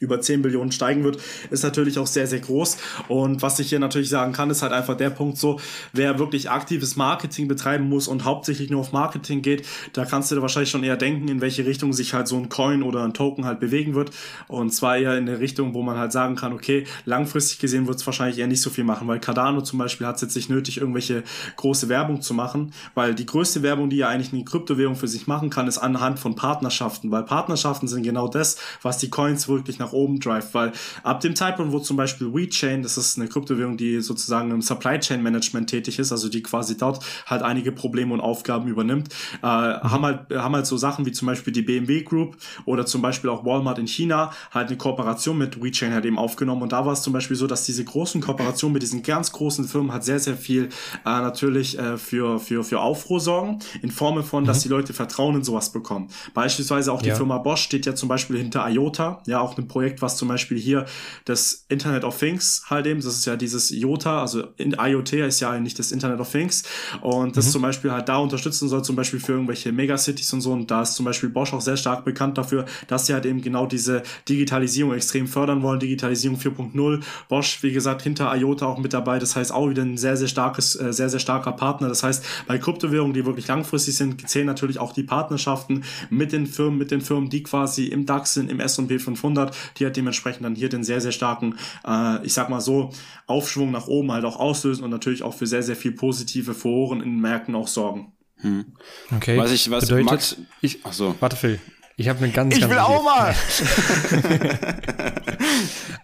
über 0.00 0.20
10 0.20 0.42
Billionen 0.42 0.72
steigen 0.72 1.04
wird, 1.04 1.18
ist 1.50 1.64
natürlich 1.64 1.98
auch 1.98 2.06
sehr, 2.06 2.26
sehr 2.26 2.40
groß. 2.40 2.76
Und 3.08 3.42
was 3.42 3.58
ich 3.58 3.68
hier 3.68 3.78
natürlich 3.78 4.08
sagen 4.08 4.32
kann, 4.32 4.50
ist 4.50 4.62
halt 4.62 4.72
einfach 4.72 4.96
der 4.96 5.10
Punkt 5.10 5.38
so, 5.38 5.60
wer 5.92 6.18
wirklich 6.18 6.50
aktives 6.50 6.96
Marketing 6.96 7.48
betreiben 7.48 7.88
muss 7.88 8.08
und 8.08 8.24
hauptsächlich 8.24 8.70
nur 8.70 8.80
auf 8.80 8.92
Marketing 8.92 9.42
geht, 9.42 9.66
da 9.92 10.04
kannst 10.04 10.30
du 10.30 10.34
dir 10.34 10.42
wahrscheinlich 10.42 10.70
schon 10.70 10.84
eher 10.84 10.96
denken, 10.96 11.28
in 11.28 11.40
welche 11.40 11.66
Richtung 11.66 11.92
sich 11.92 12.14
halt 12.14 12.28
so 12.28 12.36
ein 12.36 12.48
Coin 12.48 12.82
oder 12.82 13.04
ein 13.04 13.14
Token 13.14 13.44
halt 13.44 13.60
bewegen 13.60 13.94
wird. 13.94 14.10
Und 14.48 14.70
zwar 14.70 14.96
eher 14.96 15.16
in 15.16 15.26
der 15.26 15.40
Richtung, 15.40 15.74
wo 15.74 15.82
man 15.82 15.98
halt 15.98 16.12
sagen 16.12 16.36
kann, 16.36 16.52
okay, 16.52 16.86
langfristig 17.04 17.58
gesehen 17.58 17.86
wird 17.86 17.98
es 17.98 18.06
wahrscheinlich 18.06 18.38
eher 18.38 18.46
nicht 18.46 18.62
so 18.62 18.70
viel 18.70 18.84
machen, 18.84 19.08
weil 19.08 19.20
Cardano 19.20 19.62
zum 19.62 19.78
Beispiel 19.78 20.06
hat 20.06 20.16
es 20.16 20.22
jetzt 20.22 20.36
nicht 20.36 20.50
nötig, 20.50 20.78
irgendwelche 20.78 21.22
große 21.56 21.88
Werbung 21.88 22.20
zu 22.20 22.34
machen, 22.34 22.72
weil 22.94 23.14
die 23.14 23.26
größte 23.26 23.62
Werbung, 23.62 23.90
die 23.90 23.96
ja 23.96 24.08
eigentlich 24.08 24.32
eine 24.32 24.44
Kryptowährung 24.44 24.96
für 24.96 25.08
sich 25.08 25.26
machen 25.26 25.50
kann, 25.50 25.66
ist 25.66 25.78
anhand 25.78 26.18
von 26.18 26.34
Partnerschaften, 26.34 27.10
weil 27.10 27.22
Partnerschaften 27.24 27.88
sind 27.88 28.02
genau 28.02 28.28
das, 28.28 28.56
was 28.82 28.98
die 28.98 29.10
Coins 29.10 29.48
wirklich 29.48 29.78
nach 29.78 29.85
nach 29.86 29.92
oben 29.92 30.20
drive, 30.20 30.52
weil 30.52 30.72
ab 31.02 31.20
dem 31.20 31.36
Zeitpunkt, 31.36 31.72
wo 31.72 31.78
zum 31.78 31.96
Beispiel 31.96 32.32
WeChain, 32.32 32.82
das 32.82 32.96
ist 32.96 33.18
eine 33.18 33.28
Kryptowährung, 33.28 33.76
die 33.76 34.00
sozusagen 34.00 34.50
im 34.50 34.62
Supply 34.62 34.98
Chain 34.98 35.22
Management 35.22 35.70
tätig 35.70 35.98
ist, 35.98 36.12
also 36.12 36.28
die 36.28 36.42
quasi 36.42 36.76
dort 36.76 37.04
halt 37.26 37.42
einige 37.42 37.72
Probleme 37.72 38.12
und 38.12 38.20
Aufgaben 38.20 38.68
übernimmt, 38.68 39.08
äh, 39.42 39.46
mhm. 39.46 39.90
haben 39.90 40.04
halt 40.04 40.20
haben 40.34 40.54
halt 40.54 40.66
so 40.66 40.76
Sachen 40.76 41.06
wie 41.06 41.12
zum 41.12 41.26
Beispiel 41.26 41.52
die 41.52 41.62
BMW 41.62 42.02
Group 42.02 42.36
oder 42.64 42.86
zum 42.86 43.02
Beispiel 43.02 43.30
auch 43.30 43.44
Walmart 43.44 43.78
in 43.78 43.86
China 43.86 44.32
halt 44.50 44.68
eine 44.68 44.76
Kooperation 44.76 45.38
mit 45.38 45.62
WeChain 45.62 45.92
halt 45.92 46.04
eben 46.04 46.18
aufgenommen 46.18 46.62
und 46.62 46.72
da 46.72 46.84
war 46.84 46.92
es 46.92 47.02
zum 47.02 47.12
Beispiel 47.12 47.36
so, 47.36 47.46
dass 47.46 47.64
diese 47.64 47.84
großen 47.84 48.20
Kooperationen 48.20 48.72
mit 48.74 48.82
diesen 48.82 49.02
ganz 49.02 49.32
großen 49.32 49.66
Firmen 49.66 49.92
hat 49.92 50.04
sehr 50.04 50.18
sehr 50.18 50.36
viel 50.36 50.64
äh, 50.64 50.68
natürlich 51.04 51.78
äh, 51.78 51.96
für 51.96 52.38
für 52.38 52.64
für 52.64 52.80
Aufruhr 52.80 53.20
sorgen 53.20 53.60
in 53.82 53.90
Form 53.90 54.22
von, 54.22 54.44
dass 54.44 54.58
mhm. 54.58 54.62
die 54.62 54.68
Leute 54.68 54.92
Vertrauen 54.92 55.36
in 55.36 55.44
sowas 55.44 55.70
bekommen. 55.70 56.08
Beispielsweise 56.34 56.92
auch 56.92 57.02
die 57.02 57.10
ja. 57.10 57.14
Firma 57.14 57.38
Bosch 57.38 57.62
steht 57.62 57.86
ja 57.86 57.94
zum 57.94 58.08
Beispiel 58.08 58.38
hinter 58.38 58.68
IOTA, 58.68 59.22
ja 59.26 59.40
auch 59.40 59.56
ein 59.58 59.68
Projekt, 59.76 60.00
was 60.00 60.16
zum 60.16 60.28
Beispiel 60.28 60.58
hier 60.58 60.86
das 61.26 61.66
Internet 61.68 62.04
of 62.04 62.18
Things 62.18 62.64
halt 62.70 62.86
eben, 62.86 63.02
das 63.02 63.14
ist 63.14 63.26
ja 63.26 63.36
dieses 63.36 63.70
IOTA, 63.70 64.22
also 64.22 64.44
in 64.56 64.74
IoT 64.78 65.12
ist 65.12 65.40
ja 65.40 65.50
eigentlich 65.50 65.74
das 65.74 65.92
Internet 65.92 66.18
of 66.18 66.32
Things 66.32 66.62
und 67.02 67.36
das 67.36 67.48
mhm. 67.48 67.50
zum 67.50 67.62
Beispiel 67.62 67.92
halt 67.92 68.08
da 68.08 68.16
unterstützen 68.16 68.70
soll, 68.70 68.82
zum 68.82 68.96
Beispiel 68.96 69.20
für 69.20 69.32
irgendwelche 69.32 69.72
Megacities 69.72 70.32
und 70.32 70.40
so 70.40 70.52
und 70.52 70.70
da 70.70 70.80
ist 70.80 70.94
zum 70.94 71.04
Beispiel 71.04 71.28
Bosch 71.28 71.52
auch 71.52 71.60
sehr 71.60 71.76
stark 71.76 72.06
bekannt 72.06 72.38
dafür, 72.38 72.64
dass 72.86 73.04
sie 73.04 73.12
halt 73.12 73.26
eben 73.26 73.42
genau 73.42 73.66
diese 73.66 74.02
Digitalisierung 74.26 74.94
extrem 74.94 75.26
fördern 75.26 75.62
wollen, 75.62 75.78
Digitalisierung 75.78 76.38
4.0. 76.38 77.02
Bosch, 77.28 77.62
wie 77.62 77.72
gesagt, 77.72 78.00
hinter 78.00 78.34
IOTA 78.34 78.64
auch 78.64 78.78
mit 78.78 78.94
dabei, 78.94 79.18
das 79.18 79.36
heißt 79.36 79.52
auch 79.52 79.68
wieder 79.68 79.82
ein 79.82 79.98
sehr, 79.98 80.16
sehr 80.16 80.28
starkes, 80.28 80.74
äh, 80.74 80.94
sehr, 80.94 81.10
sehr 81.10 81.20
starker 81.20 81.52
Partner. 81.52 81.88
Das 81.88 82.02
heißt, 82.02 82.24
bei 82.46 82.56
Kryptowährungen, 82.56 83.12
die 83.12 83.26
wirklich 83.26 83.46
langfristig 83.46 83.94
sind, 83.94 84.26
zählen 84.26 84.46
natürlich 84.46 84.78
auch 84.78 84.94
die 84.94 85.02
Partnerschaften 85.02 85.84
mit 86.08 86.32
den 86.32 86.46
Firmen, 86.46 86.78
mit 86.78 86.90
den 86.90 87.02
Firmen, 87.02 87.28
die 87.28 87.42
quasi 87.42 87.88
im 87.88 88.06
DAX 88.06 88.32
sind, 88.32 88.50
im 88.50 88.58
S&P 88.58 88.98
500, 88.98 89.54
die 89.76 89.84
halt 89.84 89.96
dementsprechend 89.96 90.44
dann 90.44 90.54
hier 90.54 90.68
den 90.68 90.84
sehr, 90.84 91.00
sehr 91.00 91.12
starken, 91.12 91.56
äh, 91.86 92.24
ich 92.24 92.32
sag 92.32 92.48
mal 92.48 92.60
so, 92.60 92.90
Aufschwung 93.26 93.70
nach 93.70 93.86
oben 93.86 94.12
halt 94.12 94.24
auch 94.24 94.38
auslösen 94.38 94.84
und 94.84 94.90
natürlich 94.90 95.22
auch 95.22 95.34
für 95.34 95.46
sehr, 95.46 95.62
sehr 95.62 95.76
viel 95.76 95.92
positive 95.92 96.54
Foren 96.54 97.00
in 97.00 97.10
den 97.10 97.20
Märkten 97.20 97.54
auch 97.54 97.68
sorgen. 97.68 98.12
Hm. 98.38 98.66
Okay. 99.14 99.38
Was 99.38 99.52
ich, 99.52 99.70
was 99.70 99.84
Bedeutet, 99.84 100.06
Max, 100.06 100.36
ich, 100.60 100.80
ach 100.84 100.92
so. 100.92 101.14
warte 101.20 101.36
Phil, 101.36 101.58
ich 101.96 102.08
habe 102.08 102.22
eine 102.22 102.32
ganz, 102.32 102.54
ich 102.54 102.60
ganz 102.60 102.70
will 102.70 102.78
auch 102.78 103.02
mal. 103.02 103.34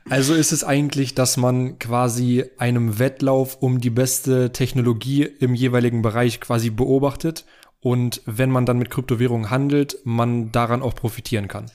also 0.09 0.35
ist 0.35 0.53
es 0.53 0.65
eigentlich, 0.65 1.15
dass 1.15 1.37
man 1.37 1.79
quasi 1.79 2.45
einem 2.57 2.99
Wettlauf 2.99 3.59
um 3.61 3.81
die 3.81 3.91
beste 3.91 4.53
Technologie 4.53 5.25
im 5.25 5.55
jeweiligen 5.55 6.01
Bereich 6.01 6.41
quasi 6.41 6.71
beobachtet 6.71 7.45
und 7.81 8.23
wenn 8.25 8.51
man 8.51 8.65
dann 8.65 8.79
mit 8.79 8.89
Kryptowährungen 8.89 9.51
handelt, 9.51 9.99
man 10.05 10.51
daran 10.53 10.83
auch 10.83 10.95
profitieren 10.95 11.49
kann. 11.49 11.67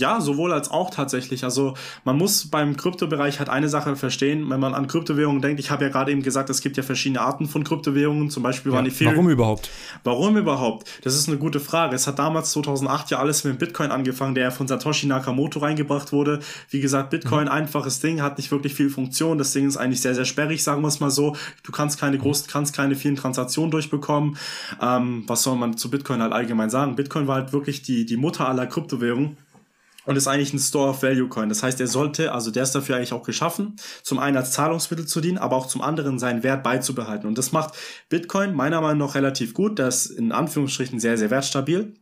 Ja, 0.00 0.20
sowohl 0.20 0.52
als 0.52 0.70
auch 0.70 0.90
tatsächlich. 0.90 1.44
Also 1.44 1.74
man 2.04 2.16
muss 2.16 2.48
beim 2.48 2.76
Kryptobereich 2.76 3.38
halt 3.38 3.48
eine 3.48 3.68
Sache 3.68 3.96
verstehen, 3.96 4.48
wenn 4.48 4.60
man 4.60 4.74
an 4.74 4.86
Kryptowährungen 4.86 5.42
denkt. 5.42 5.60
Ich 5.60 5.70
habe 5.70 5.84
ja 5.84 5.90
gerade 5.90 6.10
eben 6.10 6.22
gesagt, 6.22 6.50
es 6.50 6.60
gibt 6.60 6.76
ja 6.76 6.82
verschiedene 6.82 7.20
Arten 7.20 7.46
von 7.46 7.64
Kryptowährungen. 7.64 8.30
Zum 8.30 8.42
Beispiel 8.42 8.72
ja, 8.72 8.76
waren 8.76 8.86
Ethereum. 8.86 9.16
Warum 9.16 9.30
überhaupt? 9.30 9.70
Warum 10.04 10.36
überhaupt? 10.36 10.88
Das 11.04 11.14
ist 11.14 11.28
eine 11.28 11.36
gute 11.36 11.60
Frage. 11.60 11.94
Es 11.94 12.06
hat 12.06 12.18
damals 12.18 12.52
2008 12.52 13.10
ja 13.10 13.18
alles 13.18 13.44
mit 13.44 13.58
Bitcoin 13.58 13.90
angefangen, 13.90 14.34
der 14.34 14.50
von 14.50 14.66
Satoshi 14.66 15.06
Nakamoto 15.06 15.58
reingebracht 15.58 16.12
wurde. 16.12 16.40
Wie 16.70 16.80
gesagt, 16.80 17.10
Bitcoin 17.10 17.44
mhm. 17.44 17.50
einfaches 17.50 18.00
Ding, 18.00 18.22
hat 18.22 18.38
nicht 18.38 18.50
wirklich 18.50 18.74
viel 18.74 18.90
Funktion. 18.90 19.38
Das 19.38 19.52
Ding 19.52 19.66
ist 19.66 19.76
eigentlich 19.76 20.00
sehr 20.00 20.14
sehr 20.14 20.24
sperrig, 20.24 20.62
sagen 20.62 20.82
wir 20.82 20.88
es 20.88 21.00
mal 21.00 21.10
so. 21.10 21.36
Du 21.62 21.72
kannst 21.72 22.00
keine 22.00 22.18
großen, 22.18 22.46
kannst 22.48 22.74
keine 22.74 22.94
vielen 22.94 23.16
Transaktionen 23.16 23.70
durchbekommen. 23.70 24.36
Ähm, 24.80 25.24
was 25.26 25.42
soll 25.42 25.56
man 25.56 25.76
zu 25.76 25.90
Bitcoin 25.90 26.22
halt 26.22 26.32
allgemein 26.32 26.70
sagen? 26.70 26.96
Bitcoin 26.96 27.26
war 27.26 27.36
halt 27.36 27.52
wirklich 27.52 27.82
die 27.82 28.06
die 28.06 28.16
Mutter 28.16 28.48
aller 28.48 28.66
Kryptowährungen 28.66 29.36
und 30.06 30.16
ist 30.16 30.28
eigentlich 30.28 30.52
ein 30.52 30.58
Store 30.58 30.90
of 30.90 31.02
Value 31.02 31.28
Coin. 31.28 31.48
Das 31.48 31.62
heißt, 31.62 31.80
er 31.80 31.86
sollte, 31.86 32.32
also 32.32 32.50
der 32.50 32.62
ist 32.62 32.72
dafür 32.72 32.96
eigentlich 32.96 33.12
auch 33.12 33.22
geschaffen, 33.22 33.76
zum 34.02 34.18
einen 34.18 34.36
als 34.36 34.52
Zahlungsmittel 34.52 35.06
zu 35.06 35.20
dienen, 35.20 35.38
aber 35.38 35.56
auch 35.56 35.66
zum 35.66 35.82
anderen 35.82 36.18
seinen 36.18 36.42
Wert 36.42 36.62
beizubehalten. 36.62 37.26
Und 37.26 37.38
das 37.38 37.52
macht 37.52 37.74
Bitcoin 38.08 38.54
meiner 38.54 38.80
Meinung 38.80 39.06
nach 39.06 39.14
relativ 39.14 39.54
gut. 39.54 39.78
Das 39.78 40.06
ist 40.06 40.18
in 40.18 40.32
Anführungsstrichen 40.32 41.00
sehr, 41.00 41.18
sehr 41.18 41.30
wertstabil. 41.30 41.94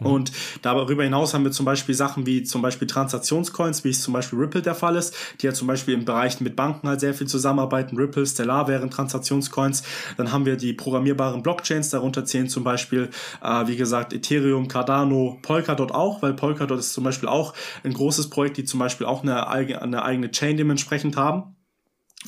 Mhm. 0.00 0.06
Und 0.06 0.32
darüber 0.62 1.04
hinaus 1.04 1.34
haben 1.34 1.44
wir 1.44 1.52
zum 1.52 1.66
Beispiel 1.66 1.94
Sachen 1.94 2.26
wie 2.26 2.42
zum 2.42 2.62
Beispiel 2.62 2.88
Transaktionscoins, 2.88 3.84
wie 3.84 3.90
es 3.90 4.02
zum 4.02 4.14
Beispiel 4.14 4.38
Ripple 4.38 4.62
der 4.62 4.74
Fall 4.74 4.96
ist, 4.96 5.14
die 5.40 5.46
ja 5.46 5.52
zum 5.52 5.66
Beispiel 5.66 5.94
im 5.94 6.04
Bereich 6.04 6.40
mit 6.40 6.56
Banken 6.56 6.88
halt 6.88 7.00
sehr 7.00 7.14
viel 7.14 7.26
zusammenarbeiten. 7.26 7.96
Ripple, 7.96 8.26
Stellar 8.26 8.68
wären 8.68 8.90
Transaktionscoins. 8.90 9.82
Dann 10.16 10.32
haben 10.32 10.46
wir 10.46 10.56
die 10.56 10.72
programmierbaren 10.72 11.42
Blockchains, 11.42 11.90
darunter 11.90 12.24
zählen 12.24 12.48
zum 12.48 12.64
Beispiel, 12.64 13.10
äh, 13.42 13.66
wie 13.66 13.76
gesagt, 13.76 14.12
Ethereum, 14.12 14.68
Cardano, 14.68 15.38
Polkadot 15.42 15.92
auch, 15.92 16.22
weil 16.22 16.34
Polkadot 16.34 16.78
ist 16.78 16.92
zum 16.92 17.04
Beispiel 17.04 17.28
auch 17.28 17.54
ein 17.84 17.92
großes 17.92 18.30
Projekt, 18.30 18.56
die 18.56 18.64
zum 18.64 18.80
Beispiel 18.80 19.06
auch 19.06 19.22
eine, 19.22 19.48
eine 19.48 20.02
eigene 20.02 20.30
Chain 20.30 20.56
dementsprechend 20.56 21.16
haben. 21.16 21.54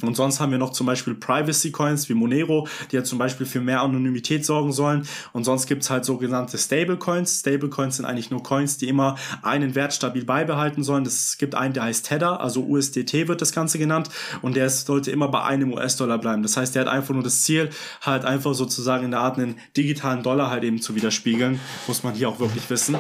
Und 0.01 0.17
sonst 0.17 0.41
haben 0.41 0.51
wir 0.51 0.59
noch 0.59 0.71
zum 0.71 0.87
Beispiel 0.87 1.15
Privacy 1.15 1.71
Coins 1.71 2.09
wie 2.09 2.15
Monero, 2.15 2.67
die 2.91 2.97
ja 2.97 3.05
zum 3.05 3.19
Beispiel 3.19 3.45
für 3.45 3.61
mehr 3.61 3.83
Anonymität 3.83 4.45
sorgen 4.45 4.73
sollen. 4.73 5.07
Und 5.33 5.45
sonst 5.45 5.67
gibt's 5.67 5.91
halt 5.91 6.07
sogenannte 6.07 6.57
Stable 6.57 6.97
Coins. 6.97 7.41
Stable 7.41 7.69
Coins 7.69 7.99
sind 7.99 8.07
eigentlich 8.07 8.31
nur 8.31 8.43
Coins, 8.43 8.79
die 8.79 8.89
immer 8.89 9.17
einen 9.43 9.75
Wert 9.75 9.93
stabil 9.93 10.25
beibehalten 10.25 10.83
sollen. 10.83 11.05
Es 11.05 11.37
gibt 11.37 11.55
einen, 11.55 11.75
der 11.75 11.85
heißt 11.85 12.07
Tether, 12.07 12.41
also 12.41 12.65
USDT 12.65 13.29
wird 13.29 13.43
das 13.43 13.53
Ganze 13.53 13.79
genannt. 13.79 14.09
Und 14.41 14.57
der 14.57 14.71
sollte 14.71 15.11
immer 15.11 15.29
bei 15.29 15.43
einem 15.43 15.75
US-Dollar 15.75 16.19
bleiben. 16.19 16.43
Das 16.43 16.57
heißt, 16.57 16.75
der 16.75 16.87
hat 16.87 16.89
einfach 16.89 17.13
nur 17.13 17.23
das 17.23 17.43
Ziel, 17.43 17.69
halt 18.01 18.25
einfach 18.25 18.55
sozusagen 18.55 19.05
in 19.05 19.11
der 19.11 19.21
Art 19.21 19.39
einen 19.39 19.57
digitalen 19.77 20.23
Dollar 20.23 20.51
halt 20.51 20.65
eben 20.65 20.81
zu 20.81 20.95
widerspiegeln. 20.95 21.61
Muss 21.87 22.03
man 22.03 22.15
hier 22.15 22.31
auch 22.31 22.41
wirklich 22.41 22.69
wissen. 22.71 22.97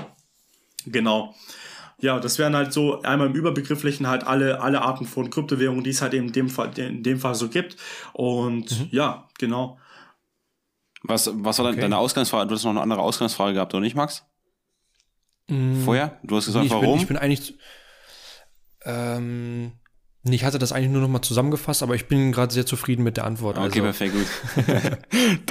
Genau. 0.84 1.34
Ja, 2.02 2.18
das 2.18 2.36
wären 2.38 2.56
halt 2.56 2.72
so 2.72 3.00
einmal 3.02 3.28
im 3.28 3.34
Überbegrifflichen 3.34 4.08
halt 4.08 4.26
alle, 4.26 4.60
alle 4.60 4.82
Arten 4.82 5.06
von 5.06 5.30
Kryptowährungen, 5.30 5.84
die 5.84 5.90
es 5.90 6.02
halt 6.02 6.14
eben 6.14 6.26
in 6.26 6.32
dem 6.32 6.48
Fall, 6.48 6.76
in 6.76 7.04
dem 7.04 7.20
Fall 7.20 7.36
so 7.36 7.48
gibt. 7.48 7.76
Und 8.12 8.72
mhm. 8.72 8.88
ja, 8.90 9.28
genau. 9.38 9.78
Was, 11.04 11.30
was 11.32 11.60
war 11.60 11.70
okay. 11.70 11.80
deine 11.80 11.98
Ausgangsfrage? 11.98 12.48
Du 12.48 12.56
hast 12.56 12.64
noch 12.64 12.72
eine 12.72 12.80
andere 12.80 13.00
Ausgangsfrage 13.00 13.54
gehabt, 13.54 13.72
oder 13.72 13.82
nicht, 13.82 13.94
Max? 13.94 14.24
Mm, 15.48 15.84
Vorher? 15.84 16.18
Du 16.24 16.34
hast 16.34 16.46
gesagt, 16.46 16.66
ich 16.66 16.72
warum? 16.72 16.94
Bin, 16.94 17.00
ich 17.02 17.06
bin 17.06 17.16
eigentlich, 17.16 17.56
ähm, 18.84 19.70
ich 20.24 20.44
hatte 20.44 20.58
das 20.58 20.72
eigentlich 20.72 20.90
nur 20.90 21.02
noch 21.02 21.08
mal 21.08 21.22
zusammengefasst, 21.22 21.84
aber 21.84 21.94
ich 21.94 22.08
bin 22.08 22.32
gerade 22.32 22.52
sehr 22.52 22.66
zufrieden 22.66 23.04
mit 23.04 23.16
der 23.16 23.26
Antwort. 23.26 23.58
Okay, 23.58 23.80
also. 23.80 23.82
perfekt, 23.82 24.14
gut. 24.14 24.26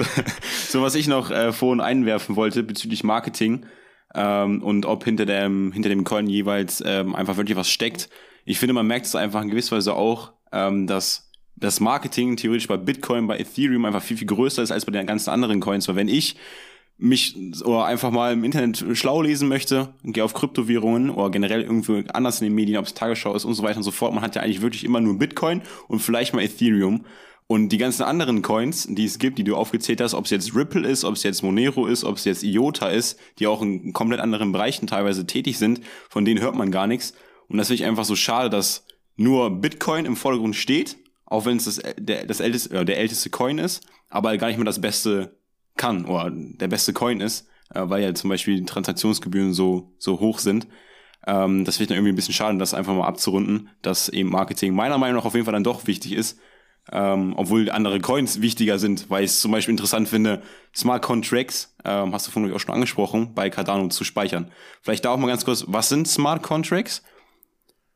so, 0.68 0.82
was 0.82 0.94
ich 0.96 1.08
noch 1.08 1.30
äh, 1.30 1.50
vorhin 1.54 1.80
einwerfen 1.80 2.36
wollte 2.36 2.62
bezüglich 2.62 3.04
Marketing, 3.04 3.64
ähm, 4.14 4.62
und 4.62 4.86
ob 4.86 5.04
hinter 5.04 5.26
dem, 5.26 5.72
hinter 5.72 5.88
dem 5.88 6.04
Coin 6.04 6.26
jeweils 6.26 6.82
ähm, 6.86 7.14
einfach 7.14 7.36
wirklich 7.36 7.56
was 7.56 7.70
steckt. 7.70 8.08
Ich 8.44 8.58
finde, 8.58 8.74
man 8.74 8.86
merkt 8.86 9.06
es 9.06 9.14
einfach 9.14 9.42
in 9.42 9.48
gewisser 9.48 9.76
Weise 9.76 9.94
auch, 9.94 10.32
ähm, 10.52 10.86
dass 10.86 11.30
das 11.56 11.80
Marketing 11.80 12.36
theoretisch 12.36 12.68
bei 12.68 12.76
Bitcoin, 12.76 13.26
bei 13.26 13.38
Ethereum 13.38 13.84
einfach 13.84 14.02
viel, 14.02 14.16
viel 14.16 14.26
größer 14.26 14.62
ist 14.62 14.72
als 14.72 14.84
bei 14.84 14.92
den 14.92 15.06
ganzen 15.06 15.30
anderen 15.30 15.60
Coins. 15.60 15.88
Weil 15.88 15.96
wenn 15.96 16.08
ich 16.08 16.36
mich 16.98 17.36
oder 17.64 17.84
einfach 17.84 18.10
mal 18.10 18.32
im 18.32 18.44
Internet 18.44 18.84
schlau 18.94 19.22
lesen 19.22 19.48
möchte, 19.48 19.94
gehe 20.04 20.24
auf 20.24 20.34
Kryptowährungen 20.34 21.10
oder 21.10 21.30
generell 21.30 21.62
irgendwo 21.62 22.00
anders 22.12 22.40
in 22.40 22.46
den 22.46 22.54
Medien, 22.54 22.78
ob 22.78 22.86
es 22.86 22.94
Tagesschau 22.94 23.34
ist 23.34 23.44
und 23.44 23.54
so 23.54 23.62
weiter 23.62 23.78
und 23.78 23.82
so 23.82 23.90
fort, 23.90 24.14
man 24.14 24.22
hat 24.22 24.36
ja 24.36 24.42
eigentlich 24.42 24.62
wirklich 24.62 24.84
immer 24.84 25.00
nur 25.00 25.18
Bitcoin 25.18 25.62
und 25.88 26.00
vielleicht 26.00 26.34
mal 26.34 26.42
Ethereum. 26.42 27.04
Und 27.52 27.68
die 27.68 27.76
ganzen 27.76 28.04
anderen 28.04 28.40
Coins, 28.40 28.86
die 28.88 29.04
es 29.04 29.18
gibt, 29.18 29.36
die 29.36 29.44
du 29.44 29.56
aufgezählt 29.56 30.00
hast, 30.00 30.14
ob 30.14 30.24
es 30.24 30.30
jetzt 30.30 30.56
Ripple 30.56 30.88
ist, 30.88 31.04
ob 31.04 31.16
es 31.16 31.22
jetzt 31.22 31.42
Monero 31.42 31.84
ist, 31.84 32.02
ob 32.02 32.16
es 32.16 32.24
jetzt 32.24 32.42
IOTA 32.42 32.88
ist, 32.88 33.20
die 33.38 33.46
auch 33.46 33.60
in 33.60 33.92
komplett 33.92 34.20
anderen 34.20 34.52
Bereichen 34.52 34.86
teilweise 34.86 35.26
tätig 35.26 35.58
sind, 35.58 35.82
von 36.08 36.24
denen 36.24 36.40
hört 36.40 36.54
man 36.54 36.70
gar 36.70 36.86
nichts. 36.86 37.12
Und 37.48 37.58
das 37.58 37.66
finde 37.66 37.82
ich 37.82 37.86
einfach 37.86 38.06
so 38.06 38.16
schade, 38.16 38.48
dass 38.48 38.86
nur 39.16 39.50
Bitcoin 39.50 40.06
im 40.06 40.16
Vordergrund 40.16 40.56
steht, 40.56 40.96
auch 41.26 41.44
wenn 41.44 41.58
es 41.58 41.66
das, 41.66 41.82
der, 41.98 42.24
das 42.24 42.40
älteste, 42.40 42.74
äh, 42.74 42.86
der 42.86 42.96
älteste 42.96 43.28
Coin 43.28 43.58
ist, 43.58 43.82
aber 44.08 44.34
gar 44.38 44.46
nicht 44.46 44.56
mehr 44.56 44.64
das 44.64 44.80
Beste 44.80 45.36
kann 45.76 46.06
oder 46.06 46.30
der 46.32 46.68
beste 46.68 46.94
Coin 46.94 47.20
ist, 47.20 47.48
äh, 47.74 47.82
weil 47.84 48.02
ja 48.02 48.14
zum 48.14 48.30
Beispiel 48.30 48.60
die 48.60 48.64
Transaktionsgebühren 48.64 49.52
so, 49.52 49.92
so 49.98 50.20
hoch 50.20 50.38
sind. 50.38 50.68
Ähm, 51.26 51.66
das 51.66 51.76
finde 51.76 51.84
ich 51.84 51.88
dann 51.88 51.96
irgendwie 51.98 52.14
ein 52.14 52.16
bisschen 52.16 52.32
schade, 52.32 52.56
das 52.56 52.72
einfach 52.72 52.94
mal 52.94 53.06
abzurunden, 53.06 53.68
dass 53.82 54.08
eben 54.08 54.30
Marketing 54.30 54.74
meiner 54.74 54.96
Meinung 54.96 55.18
nach 55.18 55.26
auf 55.26 55.34
jeden 55.34 55.44
Fall 55.44 55.52
dann 55.52 55.64
doch 55.64 55.86
wichtig 55.86 56.12
ist, 56.12 56.38
ähm, 56.90 57.34
obwohl 57.36 57.70
andere 57.70 58.00
Coins 58.00 58.40
wichtiger 58.40 58.78
sind, 58.78 59.08
weil 59.08 59.24
ich 59.24 59.30
es 59.30 59.40
zum 59.40 59.52
Beispiel 59.52 59.72
interessant 59.72 60.08
finde, 60.08 60.42
Smart 60.74 61.02
Contracts, 61.02 61.74
ähm, 61.84 62.12
hast 62.12 62.26
du 62.26 62.30
von 62.30 62.44
euch 62.44 62.52
auch 62.52 62.60
schon 62.60 62.74
angesprochen, 62.74 63.34
bei 63.34 63.50
Cardano 63.50 63.88
zu 63.88 64.04
speichern. 64.04 64.50
Vielleicht 64.82 65.04
da 65.04 65.10
auch 65.10 65.18
mal 65.18 65.28
ganz 65.28 65.44
kurz, 65.44 65.64
was 65.68 65.88
sind 65.88 66.08
Smart 66.08 66.42
Contracts? 66.42 67.02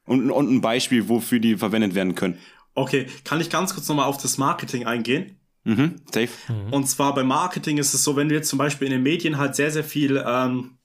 Und, 0.04 0.30
und 0.30 0.52
ein 0.52 0.60
Beispiel, 0.60 1.08
wofür 1.08 1.40
die 1.40 1.56
verwendet 1.56 1.96
werden 1.96 2.14
können. 2.14 2.38
Okay, 2.74 3.06
kann 3.24 3.40
ich 3.40 3.50
ganz 3.50 3.74
kurz 3.74 3.88
nochmal 3.88 4.06
auf 4.06 4.18
das 4.18 4.38
Marketing 4.38 4.86
eingehen? 4.86 5.40
Mhm, 5.64 5.96
safe. 6.12 6.28
Mhm. 6.48 6.72
Und 6.72 6.86
zwar 6.86 7.12
beim 7.12 7.26
Marketing 7.26 7.78
ist 7.78 7.92
es 7.92 8.04
so, 8.04 8.14
wenn 8.14 8.28
du 8.28 8.36
jetzt 8.36 8.48
zum 8.48 8.58
Beispiel 8.58 8.86
in 8.86 8.92
den 8.92 9.02
Medien 9.02 9.36
halt 9.36 9.56
sehr, 9.56 9.72
sehr 9.72 9.82
viel, 9.82 10.22
ähm, 10.24 10.78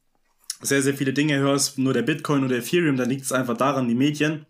sehr, 0.60 0.82
sehr 0.82 0.96
viele 0.96 1.14
Dinge 1.14 1.38
hörst, 1.38 1.78
nur 1.78 1.94
der 1.94 2.02
Bitcoin 2.02 2.44
oder 2.44 2.56
Ethereum, 2.56 2.98
dann 2.98 3.10
liegt 3.10 3.26
es 3.26 3.32
einfach 3.32 3.58
daran, 3.58 3.88
die 3.88 3.96
Medien 3.96 4.48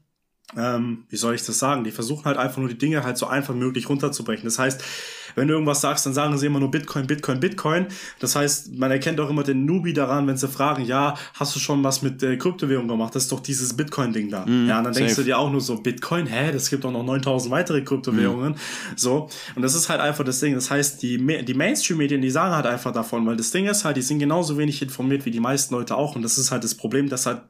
ähm, 0.58 1.06
wie 1.10 1.18
soll 1.18 1.36
ich 1.36 1.44
das 1.44 1.60
sagen? 1.60 1.84
Die 1.84 1.92
versuchen 1.92 2.26
halt 2.26 2.38
einfach 2.38 2.58
nur 2.58 2.70
die 2.70 2.78
Dinge 2.78 3.04
halt 3.04 3.18
so 3.18 3.28
einfach 3.28 3.54
möglich 3.54 3.90
runterzubrechen. 3.90 4.46
Das 4.46 4.60
heißt, 4.60 4.84
wenn 5.36 5.48
du 5.48 5.54
irgendwas 5.54 5.82
sagst, 5.82 6.06
dann 6.06 6.14
sagen 6.14 6.38
sie 6.38 6.48
immer 6.48 6.60
nur 6.60 6.72
Bitcoin, 6.72 7.08
Bitcoin, 7.08 7.40
Bitcoin. 7.40 7.88
Das 8.20 8.36
heißt, 8.36 8.78
man 8.78 8.92
erkennt 8.92 9.20
auch 9.20 9.30
immer 9.30 9.44
den 9.44 9.66
Newbie 9.66 9.94
daran, 9.94 10.28
wenn 10.28 10.38
sie 10.38 10.48
fragen, 10.48 10.84
ja, 10.84 11.16
hast 11.36 11.56
du 11.56 11.60
schon 11.60 11.84
was 11.84 12.02
mit 12.02 12.22
äh, 12.24 12.38
Kryptowährung 12.38 12.88
gemacht? 12.88 13.16
Das 13.16 13.24
ist 13.24 13.32
doch 13.32 13.40
dieses 13.40 13.76
Bitcoin-Ding 13.76 14.30
da. 14.30 14.46
Mm, 14.46 14.68
ja, 14.68 14.78
und 14.80 14.84
dann 14.84 14.94
safe. 14.94 15.06
denkst 15.06 15.16
du 15.16 15.24
dir 15.24 15.38
auch 15.38 15.52
nur 15.52 15.62
so, 15.62 15.78
Bitcoin, 15.78 16.26
hä, 16.28 16.52
das 16.52 16.70
gibt 16.70 16.84
doch 16.84 16.92
noch 16.92 17.04
9000 17.04 17.52
weitere 17.52 17.82
Kryptowährungen. 17.82 18.54
Mm. 18.54 18.58
So. 18.96 19.30
Und 19.56 19.62
das 19.62 19.76
ist 19.76 19.90
halt 19.90 20.02
einfach 20.02 20.24
das 20.24 20.40
Ding. 20.40 20.54
Das 20.54 20.70
heißt, 20.70 21.02
die, 21.02 21.18
die 21.46 21.54
Mainstream-Medien, 21.54 22.22
die 22.22 22.30
sagen 22.30 22.54
halt 22.54 22.66
einfach 22.66 22.92
davon, 22.92 23.26
weil 23.26 23.38
das 23.38 23.52
Ding 23.52 23.68
ist 23.68 23.86
halt, 23.86 23.98
die 23.98 24.02
sind 24.02 24.20
genauso 24.20 24.58
wenig 24.58 24.82
informiert 24.82 25.26
wie 25.26 25.32
die 25.32 25.40
meisten 25.40 25.74
Leute 25.74 25.96
auch. 25.96 26.16
Und 26.16 26.24
das 26.24 26.38
ist 26.38 26.52
halt 26.52 26.64
das 26.64 26.76
Problem, 26.76 27.10
dass 27.10 27.26
halt 27.26 27.42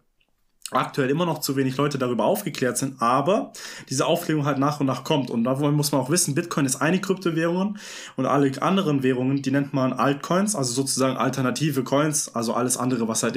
aktuell 0.72 1.10
immer 1.10 1.26
noch 1.26 1.40
zu 1.40 1.56
wenig 1.56 1.78
Leute 1.78 1.98
darüber 1.98 2.26
aufgeklärt 2.26 2.78
sind, 2.78 3.02
aber 3.02 3.52
diese 3.90 4.06
Aufklärung 4.06 4.46
halt 4.46 4.58
nach 4.58 4.80
und 4.80 4.86
nach 4.86 5.04
kommt. 5.04 5.30
Und 5.30 5.44
da 5.44 5.56
muss 5.56 5.92
man 5.92 6.02
auch 6.02 6.10
wissen, 6.10 6.36
Bitcoin 6.36 6.66
ist 6.66 6.82
eine 6.82 7.02
Kryptowährung 7.02 7.78
und 8.16 8.26
alle 8.26 8.52
anderen 8.62 9.04
Währungen, 9.04 9.42
die 9.42 9.52
nennt 9.52 9.74
man 9.74 9.94
Altcoins, 9.94 10.56
also 10.56 10.74
sozusagen 10.74 11.18
alternative 11.18 11.84
Coins, 11.84 12.34
also 12.34 12.54
alles 12.54 12.78
andere, 12.78 13.08
was 13.08 13.24
halt 13.24 13.36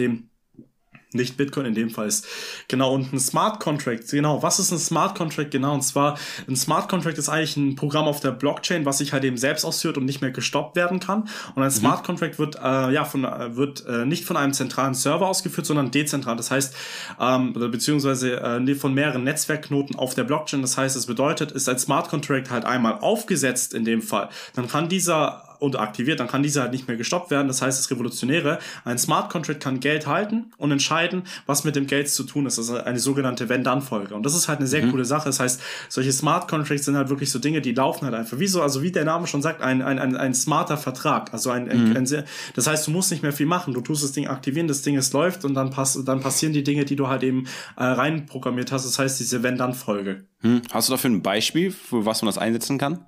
nicht 1.15 1.37
Bitcoin 1.37 1.67
in 1.67 1.75
dem 1.75 1.91
Fall 1.91 2.07
ist. 2.07 2.27
Genau, 2.69 2.95
und 2.95 3.13
ein 3.13 3.21
Smart 3.21 3.61
Contract, 3.61 4.11
genau, 4.11 4.43
was 4.43 4.59
ist 4.59 4.73
ein 4.73 4.79
Smart 4.79 5.17
Contract 5.17 5.51
genau? 5.51 5.75
Und 5.75 5.83
zwar, 5.83 6.19
ein 6.49 6.57
Smart 6.57 6.89
Contract 6.89 7.19
ist 7.19 7.29
eigentlich 7.29 7.57
ein 7.57 7.77
Programm 7.77 8.07
auf 8.07 8.21
der 8.21 8.33
Blockchain, 8.33 8.85
was 8.85 8.99
sich 8.99 9.13
halt 9.13 9.25
eben 9.25 9.37
selbst 9.37 9.65
ausführt 9.65 9.97
und 9.97 10.05
nicht 10.05 10.21
mehr 10.21 10.31
gestoppt 10.31 10.77
werden 10.77 11.01
kann. 11.01 11.29
Und 11.55 11.63
ein 11.63 11.69
mhm. 11.69 11.71
Smart 11.71 12.05
Contract 12.05 12.39
wird, 12.39 12.57
äh, 12.57 12.93
ja, 12.93 13.05
von, 13.05 13.25
äh, 13.25 13.57
wird 13.57 13.87
äh, 13.87 14.05
nicht 14.05 14.25
von 14.25 14.37
einem 14.37 14.53
zentralen 14.53 14.95
Server 14.95 15.27
ausgeführt, 15.27 15.67
sondern 15.67 15.91
dezentral. 15.91 16.37
Das 16.37 16.51
heißt, 16.51 16.75
ähm, 17.21 17.53
beziehungsweise 17.53 18.41
äh, 18.41 18.75
von 18.75 18.95
mehreren 18.95 19.25
Netzwerkknoten 19.25 19.97
auf 19.97 20.15
der 20.15 20.25
Blockchain. 20.25 20.63
Das 20.63 20.77
heißt, 20.77 20.97
es 20.97 21.07
bedeutet, 21.07 21.53
ist 21.53 21.69
ein 21.69 21.79
Smart 21.79 22.09
Contract 22.09 22.51
halt 22.51 22.65
einmal 22.65 22.99
aufgesetzt 23.01 23.75
in 23.75 23.85
dem 23.85 24.03
Fall, 24.03 24.29
dann 24.55 24.69
kann 24.69 24.89
dieser 24.89 25.54
und 25.65 25.79
aktiviert, 25.79 26.21
dann 26.21 26.29
kann 26.29 26.43
diese 26.43 26.61
halt 26.61 26.73
nicht 26.73 26.87
mehr 26.89 26.97
gestoppt 26.97 27.31
werden. 27.31 27.49
Das 27.49 27.63
heißt, 27.63 27.79
das 27.79 27.91
Revolutionäre, 27.91 28.59
ein 28.85 28.99
Smart 28.99 29.31
Contract 29.31 29.61
kann 29.61 29.81
Geld 29.81 30.07
halten 30.07 30.53
und 30.59 30.71
entscheiden, 30.71 31.25
was 31.47 31.65
mit 31.65 31.77
dem 31.77 31.87
Geld 31.87 32.09
zu 32.09 32.25
tun 32.25 32.47
ist. 32.47 32.59
Das 32.59 32.69
ist 32.69 32.75
eine 32.75 32.99
sogenannte 32.99 33.49
Wenn-Dann-Folge. 33.49 34.15
Und 34.15 34.25
das 34.25 34.35
ist 34.35 34.49
halt 34.49 34.59
eine 34.59 34.69
sehr 34.69 34.85
mhm. 34.85 34.91
coole 34.91 35.05
Sache. 35.05 35.25
Das 35.25 35.41
heißt, 35.41 35.61
solche 35.89 36.13
Smart 36.13 36.49
Contracts 36.49 36.85
sind 36.85 36.97
halt 36.97 37.09
wirklich 37.09 37.31
so 37.31 37.39
Dinge, 37.39 37.61
die 37.61 37.73
laufen 37.73 38.05
halt 38.05 38.15
einfach. 38.15 38.39
Wie 38.39 38.47
so, 38.47 38.63
also 38.63 38.83
wie 38.83 38.93
der 38.93 39.05
Name 39.05 39.27
schon 39.27 39.43
sagt, 39.43 39.63
ein, 39.63 39.83
ein, 39.83 39.99
ein, 39.99 40.17
ein 40.17 40.35
smarter 40.35 40.77
Vertrag. 40.77 41.33
Also 41.33 41.51
ein, 41.51 41.71
ein, 41.71 41.91
mhm. 41.91 41.97
ein 41.97 42.07
sehr, 42.07 42.25
das 42.55 42.67
heißt, 42.67 42.87
du 42.87 42.91
musst 42.91 43.11
nicht 43.11 43.23
mehr 43.23 43.33
viel 43.33 43.47
machen. 43.47 43.75
Du 43.75 43.81
tust 43.81 44.05
das 44.05 44.13
Ding 44.13 44.29
aktivieren, 44.29 44.69
das 44.69 44.83
Ding 44.83 44.97
es 44.97 45.13
läuft 45.13 45.45
und 45.45 45.55
dann, 45.55 45.71
pass, 45.71 45.99
dann 46.05 46.21
passieren 46.21 46.53
die 46.53 46.63
Dinge, 46.65 46.85
die 46.85 46.97
du 46.97 47.09
halt 47.09 47.23
eben 47.23 47.47
äh, 47.77 47.85
reinprogrammiert 47.85 48.73
hast. 48.73 48.85
Das 48.85 48.99
heißt, 48.99 49.19
diese 49.21 49.43
Wenn-Dann-Folge. 49.43 50.25
Mhm. 50.43 50.63
Hast 50.73 50.89
du 50.89 50.93
dafür 50.93 51.11
ein 51.11 51.23
Beispiel, 51.23 51.71
für 51.71 52.05
was 52.05 52.23
man 52.23 52.27
das 52.27 52.39
einsetzen 52.39 52.79
kann? 52.79 53.05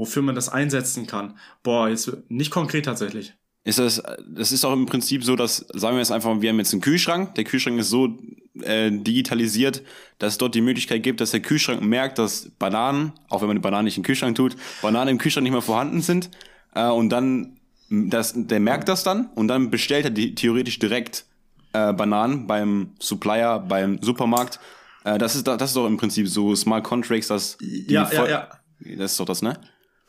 Wofür 0.00 0.22
man 0.22 0.34
das 0.34 0.48
einsetzen 0.48 1.06
kann. 1.06 1.36
Boah, 1.62 1.90
jetzt 1.90 2.10
nicht 2.28 2.50
konkret 2.50 2.86
tatsächlich. 2.86 3.34
ist 3.64 3.78
das, 3.78 4.02
das 4.26 4.50
ist 4.50 4.64
auch 4.64 4.72
im 4.72 4.86
Prinzip 4.86 5.22
so, 5.22 5.36
dass, 5.36 5.58
sagen 5.74 5.96
wir 5.96 5.98
jetzt 5.98 6.10
einfach, 6.10 6.40
wir 6.40 6.48
haben 6.48 6.58
jetzt 6.58 6.72
einen 6.72 6.80
Kühlschrank. 6.80 7.34
Der 7.34 7.44
Kühlschrank 7.44 7.78
ist 7.78 7.90
so 7.90 8.16
äh, 8.62 8.90
digitalisiert, 8.90 9.82
dass 10.18 10.32
es 10.32 10.38
dort 10.38 10.54
die 10.54 10.62
Möglichkeit 10.62 11.02
gibt, 11.02 11.20
dass 11.20 11.32
der 11.32 11.40
Kühlschrank 11.40 11.82
merkt, 11.82 12.18
dass 12.18 12.50
Bananen, 12.58 13.12
auch 13.28 13.42
wenn 13.42 13.48
man 13.48 13.56
die 13.58 13.62
Bananen 13.62 13.84
nicht 13.84 13.98
in 13.98 14.02
den 14.02 14.06
Kühlschrank 14.06 14.34
tut, 14.36 14.56
Bananen 14.80 15.10
im 15.10 15.18
Kühlschrank 15.18 15.42
nicht 15.42 15.52
mehr 15.52 15.60
vorhanden 15.60 16.00
sind. 16.00 16.30
Äh, 16.74 16.88
und 16.88 17.10
dann, 17.10 17.58
das, 17.90 18.32
der 18.34 18.58
merkt 18.58 18.88
das 18.88 19.04
dann 19.04 19.28
und 19.34 19.48
dann 19.48 19.70
bestellt 19.70 20.06
er 20.06 20.10
die, 20.10 20.34
theoretisch 20.34 20.78
direkt 20.78 21.26
äh, 21.74 21.92
Bananen 21.92 22.46
beim 22.46 22.92
Supplier, 23.00 23.58
beim 23.58 23.98
Supermarkt. 24.00 24.60
Äh, 25.04 25.18
das, 25.18 25.36
ist, 25.36 25.46
das 25.46 25.62
ist 25.62 25.76
doch 25.76 25.86
im 25.86 25.98
Prinzip 25.98 26.26
so 26.26 26.56
Smart 26.56 26.84
Contracts, 26.84 27.28
dass 27.28 27.58
die 27.58 27.92
ja, 27.92 28.10
ja, 28.10 28.26
ja. 28.26 28.48
Das 28.96 29.12
ist 29.12 29.20
doch 29.20 29.26
das, 29.26 29.42
ne? 29.42 29.60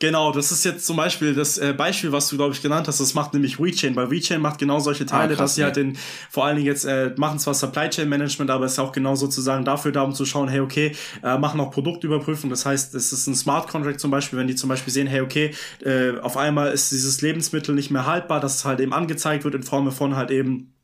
Genau, 0.02 0.32
das 0.32 0.50
ist 0.50 0.64
jetzt 0.64 0.84
zum 0.84 0.96
Beispiel 0.96 1.32
das 1.32 1.58
äh, 1.58 1.72
Beispiel, 1.72 2.10
was 2.10 2.26
du, 2.26 2.36
glaube 2.36 2.52
ich, 2.52 2.60
genannt 2.60 2.88
hast. 2.88 2.98
Das 2.98 3.14
macht 3.14 3.34
nämlich 3.34 3.60
WeChain, 3.60 3.94
weil 3.94 4.10
WeChain 4.10 4.40
macht 4.40 4.58
genau 4.58 4.80
solche 4.80 5.06
Teile, 5.06 5.34
ah, 5.34 5.36
krass, 5.36 5.38
dass 5.38 5.54
sie 5.54 5.62
halt 5.62 5.76
den, 5.76 5.96
vor 6.28 6.44
allen 6.44 6.56
Dingen 6.56 6.66
jetzt 6.66 6.84
äh, 6.84 7.12
machen 7.16 7.38
zwar 7.38 7.54
Supply 7.54 7.88
Chain 7.88 8.08
Management, 8.08 8.50
aber 8.50 8.64
es 8.64 8.72
ist 8.72 8.78
auch 8.80 8.90
genau 8.90 9.14
sozusagen 9.14 9.64
dafür 9.64 9.92
da, 9.92 10.02
um 10.02 10.12
zu 10.12 10.24
schauen, 10.24 10.48
hey, 10.48 10.58
okay, 10.58 10.96
äh, 11.22 11.38
machen 11.38 11.60
auch 11.60 11.70
Produktüberprüfung. 11.70 12.50
Das 12.50 12.66
heißt, 12.66 12.96
es 12.96 13.12
ist 13.12 13.28
ein 13.28 13.36
Smart 13.36 13.68
Contract 13.68 14.00
zum 14.00 14.10
Beispiel, 14.10 14.40
wenn 14.40 14.48
die 14.48 14.56
zum 14.56 14.68
Beispiel 14.68 14.92
sehen, 14.92 15.06
hey, 15.06 15.20
okay, 15.20 15.54
äh, 15.84 16.18
auf 16.18 16.36
einmal 16.36 16.72
ist 16.72 16.90
dieses 16.90 17.20
Lebensmittel 17.20 17.72
nicht 17.72 17.92
mehr 17.92 18.04
haltbar, 18.04 18.40
dass 18.40 18.56
es 18.56 18.64
halt 18.64 18.80
eben 18.80 18.92
angezeigt 18.92 19.44
wird 19.44 19.54
in 19.54 19.62
Form 19.62 19.92
von 19.92 20.16
halt 20.16 20.32
eben 20.32 20.74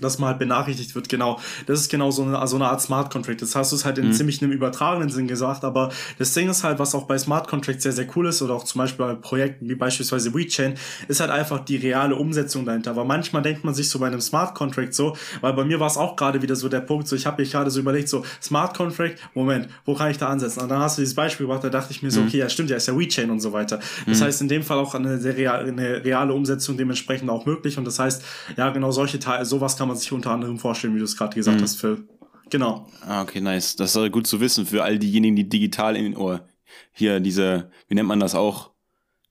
dass 0.00 0.18
man 0.18 0.30
halt 0.30 0.38
benachrichtigt 0.38 0.94
wird, 0.94 1.08
genau. 1.08 1.38
Das 1.66 1.80
ist 1.80 1.90
genau 1.90 2.10
so 2.10 2.22
eine, 2.22 2.46
so 2.46 2.56
eine 2.56 2.68
Art 2.68 2.80
Smart 2.80 3.12
Contract. 3.12 3.42
Das 3.42 3.54
hast 3.54 3.72
du 3.72 3.76
es 3.76 3.84
halt 3.84 3.98
in 3.98 4.08
mhm. 4.08 4.12
ziemlich 4.12 4.42
einem 4.42 4.52
übertragenen 4.52 5.10
Sinn 5.10 5.28
gesagt, 5.28 5.64
aber 5.64 5.90
das 6.18 6.32
Ding 6.34 6.48
ist 6.48 6.64
halt, 6.64 6.78
was 6.78 6.94
auch 6.94 7.04
bei 7.04 7.18
Smart 7.18 7.48
Contracts 7.48 7.82
sehr, 7.82 7.92
sehr 7.92 8.06
cool 8.16 8.26
ist 8.26 8.42
oder 8.42 8.54
auch 8.54 8.64
zum 8.64 8.80
Beispiel 8.80 9.06
bei 9.06 9.14
Projekten 9.14 9.68
wie 9.68 9.74
beispielsweise 9.74 10.34
WeChain, 10.34 10.74
ist 11.08 11.20
halt 11.20 11.30
einfach 11.30 11.60
die 11.60 11.76
reale 11.76 12.16
Umsetzung 12.16 12.64
dahinter. 12.64 12.92
Aber 12.92 13.04
manchmal 13.04 13.42
denkt 13.42 13.64
man 13.64 13.74
sich 13.74 13.88
so 13.88 13.98
bei 13.98 14.06
einem 14.06 14.20
Smart 14.20 14.54
Contract 14.54 14.94
so, 14.94 15.16
weil 15.40 15.52
bei 15.52 15.64
mir 15.64 15.80
war 15.80 15.86
es 15.86 15.96
auch 15.96 16.16
gerade 16.16 16.42
wieder 16.42 16.56
so 16.56 16.68
der 16.68 16.80
Punkt, 16.80 17.08
so 17.08 17.16
ich 17.16 17.26
habe 17.26 17.42
mich 17.42 17.52
gerade 17.52 17.70
so 17.70 17.80
überlegt, 17.80 18.08
so 18.08 18.24
Smart 18.42 18.76
Contract, 18.76 19.18
Moment, 19.34 19.68
wo 19.84 19.94
kann 19.94 20.10
ich 20.10 20.18
da 20.18 20.28
ansetzen? 20.28 20.60
Und 20.60 20.68
dann 20.68 20.80
hast 20.80 20.98
du 20.98 21.02
dieses 21.02 21.14
Beispiel 21.14 21.46
gemacht, 21.46 21.64
da 21.64 21.68
dachte 21.68 21.92
ich 21.92 22.02
mir 22.02 22.10
so, 22.10 22.20
mhm. 22.20 22.28
okay, 22.28 22.38
ja 22.38 22.48
stimmt, 22.48 22.70
ja 22.70 22.76
ist 22.76 22.88
ja 22.88 22.98
WeChain 22.98 23.30
und 23.30 23.40
so 23.40 23.52
weiter. 23.52 23.80
Das 24.06 24.20
mhm. 24.20 24.24
heißt 24.24 24.40
in 24.42 24.48
dem 24.48 24.62
Fall 24.62 24.78
auch 24.78 24.94
eine, 24.94 25.18
sehr 25.18 25.36
real, 25.36 25.66
eine 25.66 26.04
reale 26.04 26.32
Umsetzung 26.32 26.76
dementsprechend 26.76 27.30
auch 27.30 27.46
möglich 27.46 27.78
und 27.78 27.84
das 27.84 27.98
heißt, 27.98 28.24
ja 28.56 28.70
genau 28.70 28.90
solche 28.90 29.18
Teile, 29.18 29.44
sowas 29.44 29.76
kann 29.76 29.88
man 29.88 29.89
sich 29.98 30.12
unter 30.12 30.30
anderem 30.30 30.58
vorstellen, 30.58 30.94
wie 30.94 30.98
du 30.98 31.04
es 31.04 31.16
gerade 31.16 31.34
gesagt 31.34 31.58
mhm. 31.58 31.62
hast, 31.62 31.76
Phil. 31.76 32.08
Genau. 32.50 32.88
Ah, 33.02 33.22
okay, 33.22 33.40
nice. 33.40 33.76
Das 33.76 33.94
ist 33.94 34.12
gut 34.12 34.26
zu 34.26 34.40
wissen 34.40 34.66
für 34.66 34.82
all 34.82 34.98
diejenigen, 34.98 35.36
die 35.36 35.48
digital 35.48 35.96
in, 35.96 36.16
oder 36.16 36.48
hier 36.92 37.20
diese, 37.20 37.70
wie 37.88 37.94
nennt 37.94 38.08
man 38.08 38.20
das 38.20 38.34
auch? 38.34 38.72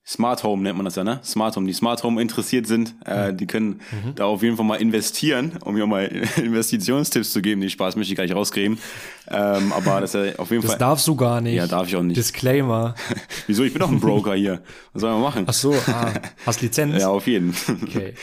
Smart 0.10 0.44
Home 0.44 0.64
nennt 0.64 0.76
man 0.76 0.86
das 0.86 0.96
ja, 0.96 1.04
ne? 1.04 1.20
Smart 1.24 1.56
Home, 1.56 1.68
die 1.68 1.74
Smart 1.74 2.02
Home 2.02 2.20
interessiert 2.20 2.66
sind, 2.66 2.96
äh, 3.06 3.32
die 3.32 3.46
können 3.46 3.80
mhm. 3.92 4.16
da 4.16 4.26
auf 4.26 4.42
jeden 4.42 4.58
Fall 4.58 4.66
mal 4.66 4.82
investieren, 4.82 5.52
um 5.64 5.76
mir 5.76 5.86
mal 5.86 6.06
Investitionstipps 6.36 7.32
zu 7.32 7.44
geben. 7.44 7.62
Die 7.62 7.70
Spaß 7.70 7.96
möchte 7.96 8.12
ich 8.12 8.16
gleich 8.16 8.34
rauskriegen. 8.34 8.80
Ähm, 9.30 9.72
aber 9.72 10.02
das 10.02 10.16
ist 10.16 10.26
ja 10.26 10.40
auf 10.40 10.50
jeden 10.50 10.64
das 10.64 10.72
Fall. 10.72 10.80
Das 10.80 10.88
darfst 10.88 11.08
du 11.08 11.16
gar 11.16 11.42
nicht. 11.42 11.54
Ja, 11.54 11.68
darf 11.68 11.88
ich 11.88 11.96
auch 11.96 12.02
nicht. 12.02 12.18
Disclaimer. 12.18 12.96
Wieso? 13.48 13.64
Ich 13.64 13.72
bin 13.72 13.82
doch 13.82 13.92
ein 13.92 14.00
Broker 14.00 14.34
hier. 14.34 14.64
Was 14.94 15.02
soll 15.02 15.12
man 15.12 15.22
machen? 15.22 15.44
Ach 15.46 15.54
so, 15.54 15.76
ah, 15.86 16.12
hast 16.44 16.64
Lizenz? 16.64 16.96
ja, 17.00 17.10
auf 17.10 17.28
jeden. 17.28 17.56
Okay. 17.84 18.16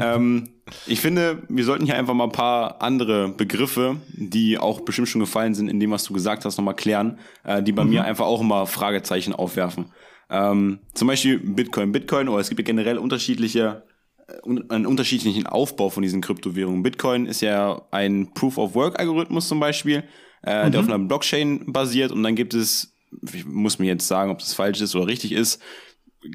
ähm, 0.00 0.48
ich 0.88 1.00
finde, 1.00 1.44
wir 1.48 1.64
sollten 1.64 1.84
hier 1.84 1.96
einfach 1.96 2.14
mal 2.14 2.24
ein 2.24 2.32
paar 2.32 2.82
andere 2.82 3.28
Begriffe, 3.28 3.98
die 4.08 4.58
auch 4.58 4.80
bestimmt 4.80 5.08
schon 5.08 5.20
gefallen 5.20 5.54
sind, 5.54 5.68
in 5.68 5.78
dem, 5.78 5.92
was 5.92 6.02
du 6.02 6.14
gesagt 6.14 6.44
hast, 6.44 6.58
nochmal 6.58 6.74
klären, 6.74 7.20
äh, 7.44 7.62
die 7.62 7.70
bei 7.70 7.84
mhm. 7.84 7.90
mir 7.90 8.04
einfach 8.04 8.26
auch 8.26 8.40
immer 8.40 8.66
Fragezeichen 8.66 9.32
aufwerfen. 9.32 9.86
Ähm, 10.30 10.78
zum 10.94 11.08
Beispiel 11.08 11.38
Bitcoin. 11.38 11.92
Bitcoin, 11.92 12.28
oder 12.28 12.40
es 12.40 12.48
gibt 12.48 12.60
ja 12.60 12.64
generell 12.64 12.98
unterschiedliche, 12.98 13.82
äh, 14.28 14.50
einen 14.68 14.86
unterschiedlichen 14.86 15.46
Aufbau 15.46 15.90
von 15.90 16.02
diesen 16.02 16.20
Kryptowährungen. 16.20 16.82
Bitcoin 16.82 17.26
ist 17.26 17.40
ja 17.40 17.82
ein 17.90 18.32
Proof-of-Work-Algorithmus 18.32 19.48
zum 19.48 19.58
Beispiel, 19.60 20.04
äh, 20.44 20.66
mhm. 20.66 20.72
der 20.72 20.80
auf 20.80 20.86
einer 20.86 20.98
Blockchain 20.98 21.72
basiert 21.72 22.12
und 22.12 22.22
dann 22.22 22.36
gibt 22.36 22.54
es, 22.54 22.94
ich 23.32 23.44
muss 23.44 23.78
mir 23.78 23.86
jetzt 23.86 24.06
sagen, 24.06 24.30
ob 24.30 24.38
das 24.38 24.54
falsch 24.54 24.80
ist 24.80 24.94
oder 24.94 25.08
richtig 25.08 25.32
ist, 25.32 25.60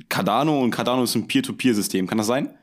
Cardano 0.09 0.61
und 0.61 0.71
Cardano 0.71 1.03
ist 1.03 1.15
ein 1.15 1.27
Peer-to-Peer-System. 1.27 2.07
Kann 2.07 2.17
das 2.17 2.27
sein? 2.27 2.57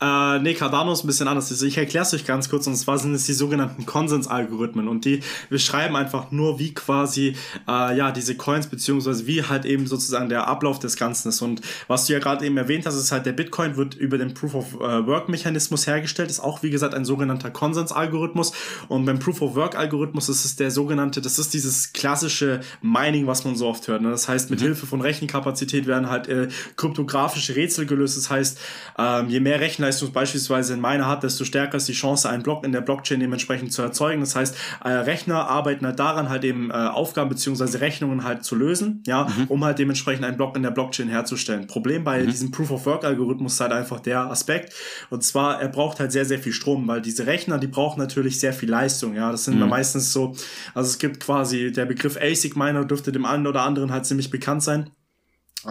Äh, 0.00 0.40
nee, 0.40 0.54
Cardano 0.54 0.92
ist 0.92 1.04
ein 1.04 1.06
bisschen 1.06 1.28
anders. 1.28 1.50
Also 1.52 1.66
ich 1.66 1.78
erkläre 1.78 2.04
es 2.04 2.12
euch 2.12 2.24
ganz 2.24 2.48
kurz. 2.48 2.66
Und 2.66 2.74
zwar 2.74 2.98
sind 2.98 3.14
es 3.14 3.26
die 3.26 3.32
sogenannten 3.32 3.86
Konsensalgorithmen. 3.86 4.88
Und 4.88 5.04
die 5.04 5.20
beschreiben 5.50 5.94
einfach 5.94 6.32
nur, 6.32 6.58
wie 6.58 6.74
quasi, 6.74 7.36
äh, 7.68 7.96
ja, 7.96 8.10
diese 8.10 8.36
Coins, 8.36 8.66
beziehungsweise 8.66 9.26
wie 9.26 9.44
halt 9.44 9.64
eben 9.64 9.86
sozusagen 9.86 10.28
der 10.28 10.48
Ablauf 10.48 10.80
des 10.80 10.96
Ganzen 10.96 11.28
ist. 11.28 11.40
Und 11.42 11.60
was 11.86 12.06
du 12.06 12.12
ja 12.12 12.18
gerade 12.18 12.44
eben 12.44 12.56
erwähnt 12.56 12.86
hast, 12.86 12.96
ist 12.96 13.12
halt, 13.12 13.24
der 13.24 13.32
Bitcoin 13.32 13.76
wird 13.76 13.94
über 13.94 14.18
den 14.18 14.34
Proof-of-Work-Mechanismus 14.34 15.86
hergestellt. 15.86 16.28
Ist 16.28 16.40
auch, 16.40 16.62
wie 16.64 16.70
gesagt, 16.70 16.94
ein 16.94 17.04
sogenannter 17.04 17.50
Konsensalgorithmus. 17.50 18.52
Und 18.88 19.04
beim 19.04 19.20
Proof-of-Work-Algorithmus 19.20 20.28
ist 20.28 20.44
es 20.44 20.56
der 20.56 20.72
sogenannte, 20.72 21.20
das 21.20 21.38
ist 21.38 21.54
dieses 21.54 21.92
klassische 21.92 22.60
Mining, 22.82 23.28
was 23.28 23.44
man 23.44 23.54
so 23.54 23.68
oft 23.68 23.86
hört. 23.86 24.02
Ne? 24.02 24.10
Das 24.10 24.28
heißt, 24.28 24.50
mit 24.50 24.58
mhm. 24.58 24.64
Hilfe 24.64 24.86
von 24.86 25.00
Rechenkapazität 25.00 25.86
werden 25.86 26.10
halt 26.10 26.26
äh, 26.26 26.48
kryptografische 26.76 27.54
Rätsel 27.54 27.86
gelöst. 27.86 28.16
Das 28.16 28.28
heißt, 28.28 28.58
ähm, 28.98 29.28
je 29.28 29.38
mehr 29.38 29.60
Rechner 29.60 29.83
Rechenleistung 29.84 30.12
beispielsweise 30.12 30.74
in 30.74 30.80
meiner 30.80 31.06
hat, 31.06 31.22
desto 31.22 31.44
stärker 31.44 31.76
ist 31.76 31.88
die 31.88 31.92
Chance, 31.92 32.28
einen 32.28 32.42
Block 32.42 32.64
in 32.64 32.72
der 32.72 32.80
Blockchain 32.80 33.20
dementsprechend 33.20 33.72
zu 33.72 33.82
erzeugen. 33.82 34.20
Das 34.20 34.34
heißt, 34.34 34.56
äh, 34.84 34.88
Rechner 34.88 35.48
arbeiten 35.48 35.86
halt 35.86 35.98
daran, 35.98 36.28
halt 36.28 36.44
eben 36.44 36.70
äh, 36.70 36.74
Aufgaben 36.74 37.28
beziehungsweise 37.28 37.80
Rechnungen 37.80 38.24
halt 38.24 38.44
zu 38.44 38.56
lösen, 38.56 39.02
ja, 39.06 39.24
mhm. 39.24 39.44
um 39.48 39.64
halt 39.64 39.78
dementsprechend 39.78 40.24
einen 40.24 40.36
Block 40.36 40.56
in 40.56 40.62
der 40.62 40.70
Blockchain 40.70 41.08
herzustellen. 41.08 41.66
Problem 41.66 42.04
bei 42.04 42.22
mhm. 42.22 42.30
diesem 42.30 42.50
Proof-of-Work-Algorithmus 42.50 43.54
ist 43.54 43.60
halt 43.60 43.72
einfach 43.72 44.00
der 44.00 44.30
Aspekt, 44.30 44.72
und 45.10 45.22
zwar, 45.22 45.60
er 45.60 45.68
braucht 45.68 46.00
halt 46.00 46.12
sehr, 46.12 46.24
sehr 46.24 46.38
viel 46.38 46.52
Strom, 46.52 46.86
weil 46.88 47.00
diese 47.00 47.26
Rechner, 47.26 47.58
die 47.58 47.66
brauchen 47.66 47.98
natürlich 48.00 48.40
sehr 48.40 48.52
viel 48.52 48.70
Leistung, 48.70 49.14
ja, 49.14 49.30
das 49.30 49.44
sind 49.44 49.58
mhm. 49.58 49.68
meistens 49.68 50.12
so, 50.12 50.34
also 50.74 50.88
es 50.88 50.98
gibt 50.98 51.20
quasi, 51.20 51.72
der 51.72 51.86
Begriff 51.86 52.16
ASIC-Miner 52.20 52.84
dürfte 52.84 53.12
dem 53.12 53.24
einen 53.24 53.46
oder 53.46 53.62
anderen 53.62 53.92
halt 53.92 54.06
ziemlich 54.06 54.30
bekannt 54.30 54.62
sein 54.62 54.90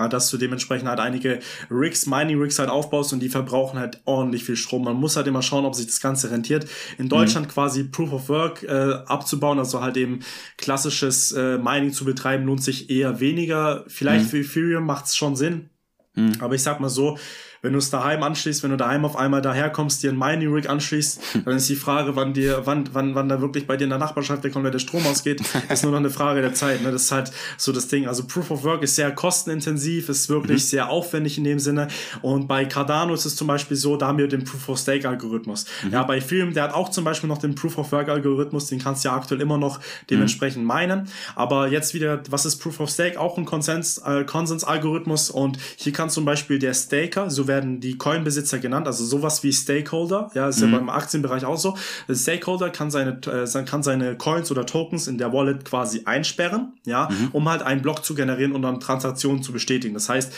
dass 0.10 0.30
du 0.30 0.38
dementsprechend 0.38 0.88
halt 0.88 1.00
einige 1.00 1.40
Rigs, 1.70 2.06
Mining 2.06 2.40
Rigs 2.40 2.60
halt 2.60 2.70
aufbaust 2.70 3.14
und 3.14 3.20
die 3.20 3.30
verbrauchen 3.30 3.80
halt 3.80 4.02
ordentlich 4.06 4.44
viel 4.44 4.56
Strom. 4.56 4.84
Man 4.84 4.96
muss 4.96 5.16
halt 5.16 5.28
immer 5.28 5.42
schauen, 5.42 5.66
ob 5.66 5.76
sich 5.76 5.86
das 5.86 6.02
Ganze 6.02 6.32
rentiert. 6.32 6.68
In 6.98 7.10
Deutschland 7.10 7.48
mhm. 7.48 7.52
quasi 7.52 7.84
Proof 7.84 8.14
of 8.14 8.30
Work 8.30 8.64
äh, 8.64 8.94
abzubauen, 9.06 9.60
also 9.60 9.82
halt 9.82 9.98
eben 9.98 10.20
klassisches 10.58 11.32
äh, 11.32 11.58
Mining 11.58 11.94
zu 11.94 12.06
betreiben, 12.06 12.46
lohnt 12.46 12.64
sich 12.64 12.90
eher 12.90 13.20
weniger. 13.20 13.84
Vielleicht 13.88 14.26
mhm. 14.26 14.30
für 14.30 14.40
Ethereum 14.40 14.86
macht 14.86 15.06
es 15.06 15.16
schon 15.16 15.36
Sinn. 15.36 15.70
Mhm. 16.16 16.34
Aber 16.40 16.56
ich 16.56 16.64
sag 16.64 16.80
mal 16.80 16.90
so, 16.90 17.18
wenn 17.64 17.72
du 17.72 17.80
es 17.80 17.90
daheim 17.90 18.24
anschließt, 18.24 18.62
wenn 18.62 18.72
du 18.72 18.78
daheim 18.78 19.06
auf 19.06 19.16
einmal 19.16 19.42
daherkommst, 19.42 20.04
dir 20.04 20.12
ein 20.12 20.18
Mining 20.18 20.54
Rig 20.54 20.70
anschließt, 20.70 21.22
dann 21.46 21.56
ist 21.56 21.70
die 21.70 21.78
Frage, 21.78 22.16
wann 22.18 22.34
dir, 22.34 22.62
wann, 22.66 22.90
wann, 22.92 23.16
wann 23.16 23.30
da 23.30 23.40
wirklich 23.40 23.66
bei 23.66 23.78
dir 23.78 23.86
in 23.86 23.90
der 23.90 24.00
Nachbarschaft 24.00 24.44
der 24.44 24.52
komplette 24.52 24.82
Strom 24.82 25.08
ausgeht, 25.08 25.42
ist 25.70 25.84
nur 25.84 25.94
noch 25.94 26.00
eine 26.00 26.10
Frage 26.10 26.42
der 26.42 26.54
Zeit. 26.54 26.84
Ne? 26.84 26.92
Das 26.92 27.04
ist 27.04 27.12
halt 27.14 27.32
so 27.58 27.72
das 27.72 27.88
Ding. 27.88 28.06
Also 28.06 28.26
Proof 28.26 28.52
of 28.52 28.64
Work 28.66 28.84
ist 28.84 28.98
sehr 28.98 29.12
kostenintensiv, 29.12 30.10
ist 30.10 30.28
wirklich 30.28 30.62
mhm. 30.62 30.68
sehr 30.68 30.90
aufwendig 30.90 31.38
in 31.38 31.46
dem 31.46 31.58
Sinne. 31.58 31.88
Und 32.22 32.50
bei 32.50 32.66
Cardano 32.66 33.14
ist 33.14 33.24
es 33.24 33.38
zum 33.38 33.48
Beispiel 33.48 33.78
so, 33.78 33.96
da 33.96 34.08
haben 34.08 34.18
wir 34.18 34.28
den 34.28 34.44
Proof 34.44 34.68
of 34.68 34.78
Stake 34.78 35.08
Algorithmus. 35.08 35.66
Mhm. 35.84 35.94
Ja, 35.94 36.04
bei 36.04 36.18
Ethereum, 36.18 36.54
der 36.54 36.64
hat 36.64 36.74
auch 36.74 36.90
zum 36.90 37.06
Beispiel 37.06 37.30
noch 37.30 37.38
den 37.38 37.56
Proof 37.56 37.78
of 37.78 37.94
Work 37.94 38.10
Algorithmus, 38.10 38.68
den 38.68 38.80
kannst 38.80 39.06
du 39.06 39.10
ja 39.10 39.16
aktuell 39.16 39.40
immer 39.40 39.58
noch 39.58 39.80
dementsprechend 40.10 40.64
mhm. 40.64 40.68
meinen. 40.68 41.08
Aber 41.34 41.70
jetzt 41.70 41.94
wieder, 41.94 42.22
was 42.30 42.46
ist 42.46 42.58
Proof 42.58 42.82
of 42.82 42.90
Stake? 42.90 43.18
Auch 43.18 43.38
ein 43.38 43.46
Konsens, 43.46 44.00
äh, 44.00 44.26
Konsens-Algorithmus. 44.26 45.30
Und 45.30 45.58
hier 45.78 45.94
kann 45.94 46.10
zum 46.10 46.26
Beispiel 46.26 46.60
der 46.60 46.74
Staker, 46.74 47.30
so 47.30 47.48
werden 47.54 47.80
die 47.80 47.98
Coinbesitzer 47.98 48.60
genannt, 48.60 48.88
also 48.88 49.06
sowas 49.06 49.44
wie 49.44 49.54
Stakeholder, 49.54 50.32
ja, 50.34 50.50
ist 50.50 50.62
mhm. 50.62 50.72
ja 50.72 50.78
beim 50.80 50.90
Aktienbereich 50.90 51.46
auch 51.46 51.58
so. 51.58 51.78
Der 52.08 52.16
Stakeholder 52.16 52.70
kann 52.70 52.90
seine, 52.90 53.20
äh, 53.28 53.64
kann 53.66 53.84
seine 53.84 54.18
Coins 54.18 54.52
oder 54.52 54.66
Tokens 54.66 55.08
in 55.08 55.18
der 55.18 55.32
Wallet 55.34 55.66
quasi 55.66 56.02
einsperren, 56.06 56.74
ja, 56.86 57.10
mhm. 57.10 57.30
um 57.32 57.50
halt 57.50 57.62
einen 57.62 57.82
Block 57.82 58.04
zu 58.04 58.16
generieren 58.16 58.54
und 58.54 58.64
dann 58.64 58.80
Transaktionen 58.80 59.44
zu 59.44 59.52
bestätigen. 59.52 59.94
Das 59.94 60.10
heißt, 60.10 60.34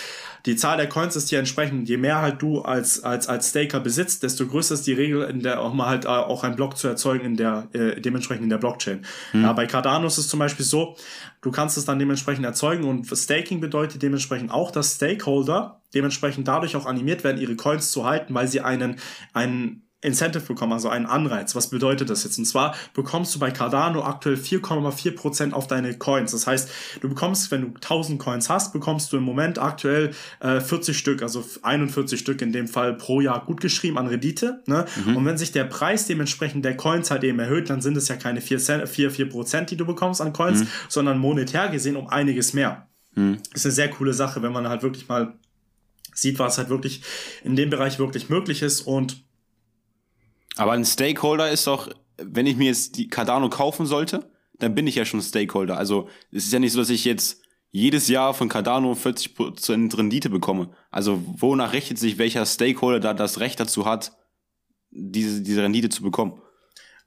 die 0.45 0.55
Zahl 0.55 0.77
der 0.77 0.87
Coins 0.87 1.15
ist 1.15 1.29
hier 1.29 1.39
entsprechend, 1.39 1.89
je 1.89 1.97
mehr 1.97 2.21
halt 2.21 2.41
du 2.41 2.61
als, 2.61 3.03
als, 3.03 3.27
als 3.27 3.49
Staker 3.49 3.79
besitzt, 3.79 4.21
desto 4.21 4.45
größer 4.45 4.75
ist 4.75 4.85
die 4.85 4.93
Regel, 4.93 5.23
in 5.23 5.41
der 5.41 5.59
auch 5.61 5.73
mal 5.73 5.87
halt 5.87 6.05
äh, 6.05 6.09
auch 6.09 6.43
einen 6.43 6.55
Block 6.55 6.77
zu 6.77 6.87
erzeugen 6.87 7.25
in 7.25 7.35
der, 7.35 7.67
äh, 7.73 7.99
dementsprechend 7.99 8.43
in 8.43 8.49
der 8.49 8.59
Blockchain. 8.59 9.05
Mhm. 9.33 9.43
Ja, 9.43 9.53
bei 9.53 9.65
Cardano 9.65 10.05
ist 10.05 10.17
es 10.17 10.27
zum 10.27 10.39
Beispiel 10.39 10.65
so, 10.65 10.95
du 11.41 11.51
kannst 11.51 11.77
es 11.77 11.85
dann 11.85 11.97
dementsprechend 11.97 12.45
erzeugen 12.45 12.83
und 12.83 13.07
Staking 13.07 13.59
bedeutet 13.59 14.03
dementsprechend 14.03 14.51
auch, 14.51 14.69
dass 14.71 14.95
Stakeholder 14.95 15.79
dementsprechend 15.95 16.47
dadurch 16.47 16.75
auch 16.75 16.85
animiert 16.85 17.23
werden, 17.23 17.41
ihre 17.41 17.55
Coins 17.55 17.91
zu 17.91 18.05
halten, 18.05 18.33
weil 18.33 18.47
sie 18.47 18.61
einen, 18.61 18.97
einen 19.33 19.85
Incentive 20.05 20.43
bekommen, 20.43 20.73
also 20.73 20.87
einen 20.89 21.05
Anreiz. 21.05 21.55
Was 21.55 21.69
bedeutet 21.69 22.09
das 22.09 22.23
jetzt? 22.23 22.37
Und 22.37 22.45
zwar 22.45 22.75
bekommst 22.93 23.33
du 23.35 23.39
bei 23.39 23.51
Cardano 23.51 24.03
aktuell 24.03 24.35
4,4% 24.35 25.51
auf 25.51 25.67
deine 25.67 25.97
Coins. 25.97 26.31
Das 26.31 26.47
heißt, 26.47 26.69
du 27.01 27.09
bekommst, 27.09 27.51
wenn 27.51 27.61
du 27.61 27.67
1000 27.67 28.19
Coins 28.19 28.49
hast, 28.49 28.71
bekommst 28.71 29.11
du 29.11 29.17
im 29.17 29.23
Moment 29.23 29.57
aktuell 29.57 30.11
äh, 30.39 30.61
40 30.61 30.97
Stück, 30.97 31.21
also 31.21 31.43
41 31.63 32.19
Stück 32.19 32.41
in 32.41 32.51
dem 32.51 32.67
Fall 32.67 32.93
pro 32.93 33.19
Jahr 33.19 33.43
gut 33.45 33.61
geschrieben 33.61 33.97
an 33.97 34.07
Rendite. 34.07 34.61
Ne? 34.67 34.85
Mhm. 35.05 35.17
Und 35.17 35.25
wenn 35.25 35.37
sich 35.37 35.51
der 35.51 35.65
Preis 35.65 36.05
dementsprechend 36.05 36.63
der 36.63 36.77
Coins 36.77 37.09
halt 37.09 37.23
eben 37.23 37.39
erhöht, 37.39 37.69
dann 37.69 37.81
sind 37.81 37.97
es 37.97 38.07
ja 38.07 38.15
keine 38.15 38.41
4, 38.41 38.59
4, 38.59 39.11
4% 39.11 39.65
die 39.65 39.77
du 39.77 39.85
bekommst 39.85 40.21
an 40.21 40.33
Coins, 40.33 40.61
mhm. 40.61 40.67
sondern 40.87 41.17
monetär 41.17 41.69
gesehen 41.69 41.95
um 41.95 42.07
einiges 42.07 42.53
mehr. 42.53 42.87
Mhm. 43.15 43.39
Ist 43.53 43.65
eine 43.65 43.73
sehr 43.73 43.89
coole 43.89 44.13
Sache, 44.13 44.43
wenn 44.43 44.51
man 44.51 44.67
halt 44.69 44.83
wirklich 44.83 45.07
mal 45.07 45.33
sieht, 46.15 46.39
was 46.39 46.57
halt 46.57 46.69
wirklich 46.69 47.01
in 47.43 47.55
dem 47.55 47.69
Bereich 47.69 47.99
wirklich 47.99 48.29
möglich 48.29 48.63
ist 48.63 48.81
und 48.81 49.23
aber 50.55 50.71
ein 50.71 50.85
Stakeholder 50.85 51.51
ist 51.51 51.67
doch, 51.67 51.89
wenn 52.17 52.45
ich 52.45 52.55
mir 52.55 52.67
jetzt 52.67 52.97
die 52.97 53.07
Cardano 53.07 53.49
kaufen 53.49 53.85
sollte, 53.85 54.29
dann 54.57 54.73
bin 54.73 54.87
ich 54.87 54.95
ja 54.95 55.05
schon 55.05 55.21
Stakeholder. 55.21 55.77
Also 55.77 56.07
es 56.31 56.45
ist 56.45 56.53
ja 56.53 56.59
nicht 56.59 56.71
so, 56.71 56.79
dass 56.79 56.89
ich 56.89 57.05
jetzt 57.05 57.41
jedes 57.71 58.07
Jahr 58.07 58.33
von 58.33 58.47
Cardano 58.47 58.93
40% 58.93 59.97
Rendite 59.97 60.29
bekomme. 60.29 60.69
Also 60.91 61.21
wonach 61.25 61.73
richtet 61.73 61.97
sich 61.97 62.17
welcher 62.17 62.45
Stakeholder 62.45 63.01
da 63.01 63.13
das 63.13 63.41
Recht 63.41 63.59
dazu 63.59 63.85
hat, 63.85 64.13
diese, 64.91 65.41
diese 65.41 65.61
Rendite 65.61 65.89
zu 65.89 66.01
bekommen? 66.01 66.41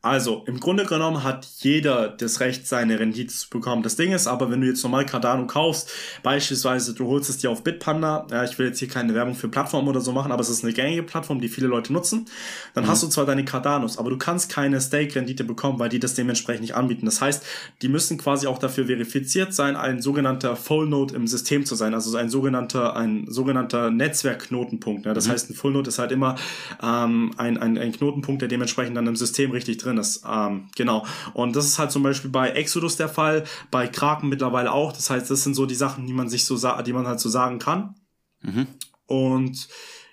Also, 0.00 0.44
im 0.46 0.60
Grunde 0.60 0.84
genommen 0.84 1.24
hat 1.24 1.44
jeder 1.58 2.08
das 2.08 2.38
Recht, 2.38 2.68
seine 2.68 3.00
Rendite 3.00 3.34
zu 3.34 3.50
bekommen. 3.50 3.82
Das 3.82 3.96
Ding 3.96 4.12
ist 4.12 4.28
aber, 4.28 4.48
wenn 4.48 4.60
du 4.60 4.68
jetzt 4.68 4.84
normal 4.84 5.04
Cardano 5.04 5.44
kaufst, 5.48 5.90
beispielsweise 6.22 6.94
du 6.94 7.08
holst 7.08 7.28
es 7.28 7.38
dir 7.38 7.50
auf 7.50 7.64
Bitpanda, 7.64 8.24
ja, 8.30 8.44
ich 8.44 8.56
will 8.60 8.68
jetzt 8.68 8.78
hier 8.78 8.86
keine 8.86 9.12
Werbung 9.14 9.34
für 9.34 9.48
Plattformen 9.48 9.88
oder 9.88 10.00
so 10.00 10.12
machen, 10.12 10.30
aber 10.30 10.40
es 10.40 10.50
ist 10.50 10.62
eine 10.62 10.72
gängige 10.72 11.02
Plattform, 11.02 11.40
die 11.40 11.48
viele 11.48 11.66
Leute 11.66 11.92
nutzen, 11.92 12.26
dann 12.74 12.84
mhm. 12.84 12.88
hast 12.90 13.02
du 13.02 13.08
zwar 13.08 13.26
deine 13.26 13.44
Cardanos, 13.44 13.98
aber 13.98 14.10
du 14.10 14.18
kannst 14.18 14.52
keine 14.52 14.80
Stake-Rendite 14.80 15.42
bekommen, 15.42 15.80
weil 15.80 15.88
die 15.88 15.98
das 15.98 16.14
dementsprechend 16.14 16.62
nicht 16.62 16.76
anbieten. 16.76 17.04
Das 17.06 17.20
heißt, 17.20 17.44
die 17.82 17.88
müssen 17.88 18.18
quasi 18.18 18.46
auch 18.46 18.58
dafür 18.58 18.86
verifiziert 18.86 19.52
sein, 19.52 19.74
ein 19.74 20.00
sogenannter 20.00 20.54
Full 20.54 20.86
Node 20.86 21.16
im 21.16 21.26
System 21.26 21.66
zu 21.66 21.74
sein, 21.74 21.92
also 21.94 22.16
ein 22.16 22.30
sogenannter, 22.30 22.94
ein 22.94 23.26
sogenannter 23.28 23.90
Netzwerkknotenpunkt. 23.90 25.06
Ja. 25.06 25.12
Das 25.12 25.26
mhm. 25.26 25.32
heißt, 25.32 25.50
ein 25.50 25.54
Full 25.54 25.72
Node 25.72 25.88
ist 25.88 25.98
halt 25.98 26.12
immer 26.12 26.36
ähm, 26.80 27.32
ein, 27.36 27.58
ein, 27.58 27.76
ein 27.76 27.90
Knotenpunkt, 27.90 28.42
der 28.42 28.48
dementsprechend 28.48 28.96
dann 28.96 29.08
im 29.08 29.16
System 29.16 29.50
richtig 29.50 29.78
drin 29.78 29.87
drin 29.88 29.98
ist. 29.98 30.22
Ähm, 30.28 30.68
genau. 30.76 31.04
Und 31.34 31.56
das 31.56 31.66
ist 31.66 31.78
halt 31.78 31.90
zum 31.90 32.02
Beispiel 32.02 32.30
bei 32.30 32.50
Exodus 32.50 32.96
der 32.96 33.08
Fall, 33.08 33.44
bei 33.70 33.88
Kraken 33.88 34.28
mittlerweile 34.28 34.72
auch. 34.72 34.92
Das 34.92 35.10
heißt, 35.10 35.30
das 35.30 35.42
sind 35.42 35.54
so 35.54 35.66
die 35.66 35.74
Sachen, 35.74 36.06
die 36.06 36.12
man 36.12 36.28
sich 36.28 36.44
so, 36.44 36.56
die 36.82 36.92
man 36.92 37.06
halt 37.06 37.20
so 37.20 37.28
sagen 37.28 37.58
kann. 37.58 37.94
Mhm. 38.42 38.66
Und 39.06 39.68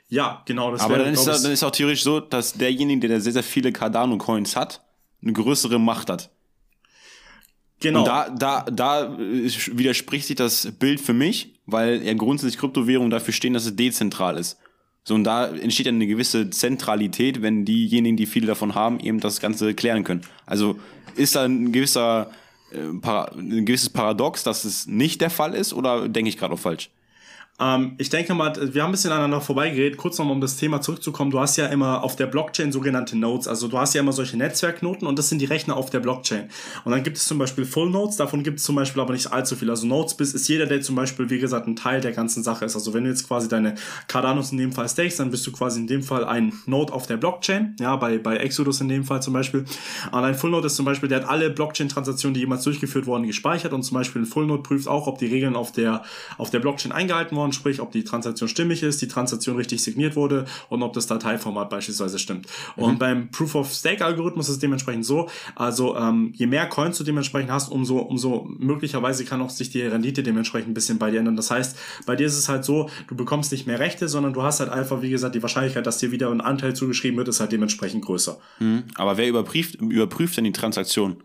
ja, 0.07 0.43
genau. 0.45 0.71
Das 0.71 0.81
Aber 0.81 0.95
wäre, 0.95 1.05
dann, 1.05 1.13
ist 1.13 1.27
da, 1.27 1.37
dann 1.37 1.51
ist 1.51 1.63
auch 1.63 1.71
theoretisch 1.71 2.03
so, 2.03 2.19
dass 2.19 2.53
derjenige, 2.53 3.07
der 3.07 3.21
sehr, 3.21 3.33
sehr 3.33 3.43
viele 3.43 3.71
Cardano-Coins 3.71 4.55
hat, 4.55 4.81
eine 5.21 5.33
größere 5.33 5.79
Macht 5.79 6.09
hat. 6.09 6.29
Genau. 7.79 7.99
Und 7.99 8.07
da, 8.07 8.29
da, 8.29 8.61
da 8.71 9.17
widerspricht 9.17 10.27
sich 10.27 10.35
das 10.35 10.71
Bild 10.79 11.01
für 11.01 11.13
mich, 11.13 11.59
weil 11.65 12.01
ja 12.03 12.13
grundsätzlich 12.13 12.57
Kryptowährungen 12.57 13.11
dafür 13.11 13.33
stehen, 13.33 13.53
dass 13.53 13.65
es 13.65 13.75
dezentral 13.75 14.37
ist. 14.37 14.57
So, 15.07 15.13
und 15.13 15.23
da 15.23 15.47
entsteht 15.47 15.87
eine 15.87 16.07
gewisse 16.07 16.49
Zentralität, 16.49 17.43
wenn 17.43 17.63
diejenigen, 17.63 18.17
die 18.17 18.25
viele 18.25 18.47
davon 18.47 18.73
haben, 18.73 18.99
eben 18.99 19.19
das 19.19 19.39
Ganze 19.39 19.75
klären 19.75 20.03
können. 20.03 20.21
Also 20.47 20.79
ist 21.15 21.35
da 21.35 21.45
ein 21.45 21.71
gewisser, 21.71 22.31
äh, 22.71 22.79
ein 22.79 23.65
gewisses 23.65 23.89
Paradox, 23.89 24.43
dass 24.43 24.65
es 24.65 24.87
nicht 24.87 25.21
der 25.21 25.29
Fall 25.29 25.53
ist, 25.53 25.73
oder 25.73 26.09
denke 26.09 26.29
ich 26.29 26.37
gerade 26.37 26.55
auch 26.55 26.59
falsch? 26.59 26.89
Ähm, 27.57 27.95
ich 27.97 28.09
denke 28.09 28.33
mal, 28.33 28.53
wir 28.73 28.83
haben 28.83 28.89
ein 28.89 28.91
bisschen 28.91 29.11
aneinander 29.11 29.39
vorbeigeredet. 29.39 29.97
Kurz 29.97 30.17
nochmal, 30.17 30.35
um 30.35 30.41
das 30.41 30.57
Thema 30.57 30.81
zurückzukommen. 30.81 31.31
Du 31.31 31.39
hast 31.39 31.55
ja 31.55 31.67
immer 31.67 32.03
auf 32.03 32.15
der 32.15 32.27
Blockchain 32.27 32.71
sogenannte 32.71 33.17
Nodes. 33.17 33.47
Also 33.47 33.67
du 33.69 33.77
hast 33.77 33.93
ja 33.93 34.01
immer 34.01 34.11
solche 34.11 34.37
Netzwerknoten 34.37 35.07
und 35.07 35.17
das 35.17 35.29
sind 35.29 35.39
die 35.39 35.45
Rechner 35.45 35.77
auf 35.77 35.89
der 35.89 36.01
Blockchain. 36.01 36.49
Und 36.83 36.91
dann 36.91 37.03
gibt 37.03 37.17
es 37.17 37.23
zum 37.25 37.37
Beispiel 37.37 37.65
Full 37.65 37.89
Nodes. 37.89 38.17
Davon 38.17 38.43
gibt 38.43 38.59
es 38.59 38.65
zum 38.65 38.75
Beispiel 38.75 39.01
aber 39.01 39.13
nicht 39.13 39.31
allzu 39.31 39.55
viel. 39.55 39.69
Also 39.69 39.87
Nodes 39.87 40.15
bis 40.15 40.33
ist 40.33 40.47
jeder, 40.49 40.65
der 40.65 40.81
zum 40.81 40.95
Beispiel, 40.95 41.29
wie 41.29 41.39
gesagt, 41.39 41.67
ein 41.67 41.77
Teil 41.77 42.01
der 42.01 42.11
ganzen 42.11 42.43
Sache 42.43 42.65
ist. 42.65 42.75
Also 42.75 42.93
wenn 42.93 43.05
du 43.05 43.09
jetzt 43.09 43.27
quasi 43.27 43.47
deine 43.47 43.75
Cardanos 44.07 44.51
in 44.51 44.57
dem 44.57 44.73
Fall 44.73 44.89
stakes, 44.89 45.15
dann 45.15 45.31
bist 45.31 45.47
du 45.47 45.53
quasi 45.53 45.79
in 45.79 45.87
dem 45.87 46.03
Fall 46.03 46.25
ein 46.25 46.51
Node 46.65 46.91
auf 46.91 47.07
der 47.07 47.17
Blockchain. 47.17 47.75
Ja, 47.79 47.95
bei, 47.95 48.17
bei 48.17 48.35
Exodus 48.35 48.81
in 48.81 48.89
dem 48.89 49.05
Fall 49.05 49.21
zum 49.21 49.33
Beispiel. 49.33 49.63
Und 50.11 50.23
ein 50.23 50.35
Full 50.35 50.51
Node 50.51 50.67
ist 50.67 50.75
zum 50.75 50.85
Beispiel, 50.85 51.07
der 51.07 51.21
hat 51.21 51.29
alle 51.29 51.49
Blockchain-Transaktionen, 51.49 52.33
die 52.33 52.41
jemals 52.41 52.63
durchgeführt 52.63 53.05
wurden, 53.05 53.25
gespeichert. 53.25 53.71
Und 53.71 53.83
zum 53.83 53.95
Beispiel 53.95 54.23
ein 54.23 54.25
Full 54.25 54.45
Node 54.45 54.63
prüft 54.63 54.89
auch, 54.89 55.07
ob 55.07 55.19
die 55.19 55.27
Regeln 55.27 55.55
auf 55.55 55.71
der, 55.71 56.03
auf 56.37 56.49
der 56.49 56.59
Blockchain 56.59 56.91
eingehalten 56.91 57.37
wurden 57.37 57.44
Verfahren, 57.45 57.53
sprich 57.53 57.81
ob 57.81 57.91
die 57.91 58.03
Transaktion 58.03 58.49
stimmig 58.49 58.83
ist, 58.83 59.01
die 59.01 59.07
Transaktion 59.07 59.55
richtig 59.57 59.83
signiert 59.83 60.15
wurde 60.15 60.45
und 60.69 60.83
ob 60.83 60.93
das 60.93 61.07
Dateiformat 61.07 61.69
beispielsweise 61.69 62.19
stimmt. 62.19 62.47
Mhm. 62.75 62.83
Und 62.83 62.99
beim 62.99 63.31
Proof 63.31 63.55
of 63.55 63.71
Stake 63.71 64.03
Algorithmus 64.03 64.47
ist 64.47 64.55
es 64.55 64.59
dementsprechend 64.59 65.05
so, 65.05 65.29
also 65.55 65.95
ähm, 65.95 66.31
je 66.35 66.47
mehr 66.47 66.67
Coins 66.67 66.97
du 66.97 67.03
dementsprechend 67.03 67.51
hast, 67.51 67.71
umso, 67.71 67.99
umso 67.99 68.47
möglicherweise 68.57 69.25
kann 69.25 69.41
auch 69.41 69.49
sich 69.49 69.69
die 69.69 69.81
Rendite 69.81 70.23
dementsprechend 70.23 70.69
ein 70.69 70.73
bisschen 70.73 70.97
bei 70.97 71.11
dir 71.11 71.19
ändern. 71.19 71.35
Das 71.35 71.51
heißt, 71.51 71.77
bei 72.05 72.15
dir 72.15 72.27
ist 72.27 72.37
es 72.37 72.49
halt 72.49 72.65
so, 72.65 72.89
du 73.07 73.15
bekommst 73.15 73.51
nicht 73.51 73.67
mehr 73.67 73.79
Rechte, 73.79 74.07
sondern 74.07 74.33
du 74.33 74.43
hast 74.43 74.59
halt 74.59 74.69
einfach, 74.69 75.01
wie 75.01 75.09
gesagt, 75.09 75.35
die 75.35 75.41
Wahrscheinlichkeit, 75.41 75.85
dass 75.85 75.97
dir 75.97 76.11
wieder 76.11 76.29
ein 76.29 76.41
Anteil 76.41 76.75
zugeschrieben 76.75 77.17
wird, 77.17 77.27
ist 77.27 77.39
halt 77.39 77.51
dementsprechend 77.51 78.03
größer. 78.05 78.37
Mhm. 78.59 78.83
Aber 78.95 79.17
wer 79.17 79.27
überprüft, 79.27 79.75
überprüft 79.81 80.37
denn 80.37 80.45
die 80.45 80.51
Transaktion? 80.51 81.17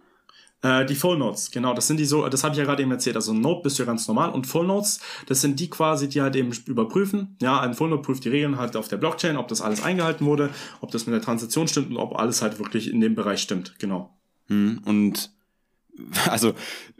Äh, 0.62 0.84
die 0.84 0.94
Full 0.94 1.16
Notes, 1.16 1.50
genau, 1.50 1.72
das 1.72 1.86
sind 1.86 1.98
die 1.98 2.04
so, 2.04 2.28
das 2.28 2.44
habe 2.44 2.52
ich 2.52 2.58
ja 2.58 2.64
gerade 2.64 2.82
eben 2.82 2.90
erzählt. 2.90 3.16
Also 3.16 3.32
Note 3.32 3.62
bist 3.62 3.78
du 3.78 3.82
ja 3.82 3.86
ganz 3.86 4.06
normal 4.06 4.30
und 4.30 4.46
Full 4.46 4.66
Notes, 4.66 5.00
das 5.26 5.40
sind 5.40 5.58
die 5.58 5.70
quasi, 5.70 6.08
die 6.08 6.20
halt 6.20 6.36
eben 6.36 6.52
überprüfen. 6.66 7.36
Ja, 7.40 7.60
ein 7.60 7.72
Full 7.72 7.88
Note 7.88 8.02
prüft 8.02 8.24
die 8.24 8.28
Regeln 8.28 8.58
halt 8.58 8.76
auf 8.76 8.88
der 8.88 8.98
Blockchain, 8.98 9.38
ob 9.38 9.48
das 9.48 9.62
alles 9.62 9.82
eingehalten 9.82 10.26
wurde, 10.26 10.50
ob 10.80 10.90
das 10.90 11.06
mit 11.06 11.14
der 11.14 11.22
Transaktion 11.22 11.66
stimmt 11.66 11.90
und 11.90 11.96
ob 11.96 12.18
alles 12.18 12.42
halt 12.42 12.58
wirklich 12.58 12.90
in 12.90 13.00
dem 13.00 13.14
Bereich 13.14 13.40
stimmt, 13.40 13.78
genau. 13.78 14.14
Hm, 14.48 14.82
und 14.84 15.30
also 16.28 16.52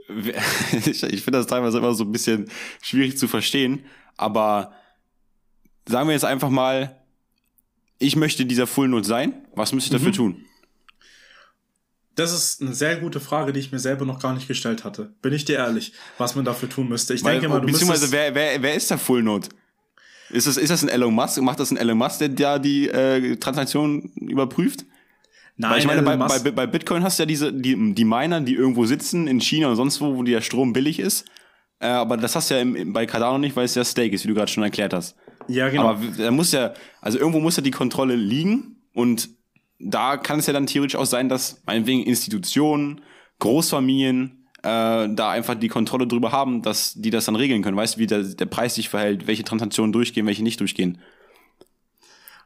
ich, 0.87 1.03
ich 1.03 1.23
finde 1.23 1.39
das 1.39 1.47
teilweise 1.47 1.79
immer 1.79 1.93
so 1.93 2.05
ein 2.05 2.13
bisschen 2.13 2.51
schwierig 2.81 3.19
zu 3.19 3.29
verstehen, 3.29 3.85
aber 4.17 4.73
sagen 5.87 6.09
wir 6.09 6.15
jetzt 6.15 6.25
einfach 6.25 6.51
mal, 6.51 6.97
ich 7.99 8.17
möchte 8.17 8.47
dieser 8.47 8.67
Full 8.67 8.89
Note 8.89 9.07
sein, 9.07 9.47
was 9.55 9.75
müsste 9.75 9.89
ich 9.89 10.03
dafür 10.03 10.13
mhm. 10.13 10.35
tun? 10.35 10.45
Das 12.21 12.35
ist 12.35 12.61
eine 12.61 12.75
sehr 12.75 12.97
gute 12.97 13.19
Frage, 13.19 13.55
die 13.55 13.61
ich 13.61 13.73
mir 13.73 13.79
selber 13.79 14.05
noch 14.05 14.21
gar 14.21 14.35
nicht 14.35 14.47
gestellt 14.47 14.85
hatte. 14.85 15.15
Bin 15.23 15.33
ich 15.33 15.47
dir 15.47 15.57
ehrlich, 15.57 15.95
was 16.19 16.37
man 16.37 16.45
dafür 16.45 16.69
tun 16.69 16.87
müsste. 16.87 17.15
Ich 17.15 17.25
Weil, 17.25 17.41
denke 17.41 17.49
mal, 17.49 17.63
du 17.63 17.67
Beziehungsweise, 17.67 18.13
wer, 18.13 18.35
wer, 18.35 18.61
wer 18.61 18.75
ist 18.75 18.91
der 18.91 18.99
Full 18.99 19.23
Node? 19.23 19.49
Ist 20.29 20.47
das, 20.47 20.59
ist 20.59 20.69
das 20.69 20.83
ein 20.83 20.91
Elon 20.91 21.15
Musk? 21.15 21.41
Macht 21.41 21.61
das 21.61 21.71
ein 21.71 21.79
Elon 21.79 21.97
Musk, 21.97 22.19
der 22.19 22.29
da 22.29 22.59
die 22.59 22.89
äh, 22.89 23.37
Transaktion 23.37 24.13
überprüft? 24.17 24.85
Nein, 25.57 25.71
Weil 25.71 25.79
ich 25.79 25.87
meine, 25.87 26.03
bei, 26.03 26.17
bei, 26.17 26.51
bei, 26.51 26.67
Bitcoin 26.67 27.03
hast 27.03 27.19
du 27.19 27.23
ja 27.23 27.27
diese, 27.27 27.55
die, 27.55 27.95
die 27.95 28.05
Miner, 28.05 28.43
die 28.43 28.55
irgendwo 28.55 28.85
sitzen, 28.85 29.27
in 29.27 29.41
China 29.41 29.69
und 29.69 29.77
sonst 29.77 30.03
wo, 30.03 30.15
wo 30.15 30.23
der 30.23 30.43
Strom 30.43 30.75
billig 30.75 31.01
ist. 31.01 31.25
Äh, 31.79 31.87
aber 31.87 32.19
das 32.19 32.37
hast 32.37 32.51
du 32.51 32.55
ja 32.55 32.61
im, 32.61 32.93
bei 32.93 33.07
Cardano 33.07 33.39
nicht, 33.39 33.57
weil 33.57 33.65
es 33.65 33.75
ja 33.75 33.85
Stake 33.85 34.15
ist, 34.15 34.25
wie 34.25 34.29
du 34.29 34.35
gerade 34.35 34.53
schon 34.53 34.63
erklärt 34.63 34.93
hast. 34.93 35.17
Ja, 35.49 35.71
genau. 35.71 35.89
Aber 35.89 36.05
da 36.19 36.31
muss 36.31 36.53
ja, 36.53 36.75
also 37.01 37.19
irgendwo 37.19 37.41
muss 37.41 37.57
ja 37.57 37.63
die 37.63 37.71
Kontrolle 37.71 38.15
liegen 38.15 38.77
und 38.93 39.31
da 39.81 40.17
kann 40.17 40.39
es 40.39 40.47
ja 40.47 40.53
dann 40.53 40.67
theoretisch 40.67 40.97
auch 40.97 41.07
sein, 41.07 41.29
dass 41.29 41.63
meinetwegen 41.67 42.03
Institutionen, 42.03 43.01
Großfamilien 43.39 44.47
äh, 44.63 45.09
da 45.09 45.31
einfach 45.31 45.55
die 45.55 45.69
Kontrolle 45.69 46.07
drüber 46.07 46.33
haben, 46.33 46.63
dass 46.63 46.95
die 46.95 47.11
das 47.11 47.25
dann 47.25 47.37
regeln 47.37 47.63
können. 47.63 47.77
Weißt 47.77 47.97
du, 47.97 48.01
wie 48.01 48.07
der, 48.07 48.23
der 48.23 48.47
Preis 48.47 48.75
sich 48.75 48.89
verhält, 48.89 49.27
welche 49.27 49.45
Transaktionen 49.45 49.93
durchgehen, 49.93 50.27
welche 50.27 50.43
nicht 50.43 50.61
durchgehen. 50.61 50.99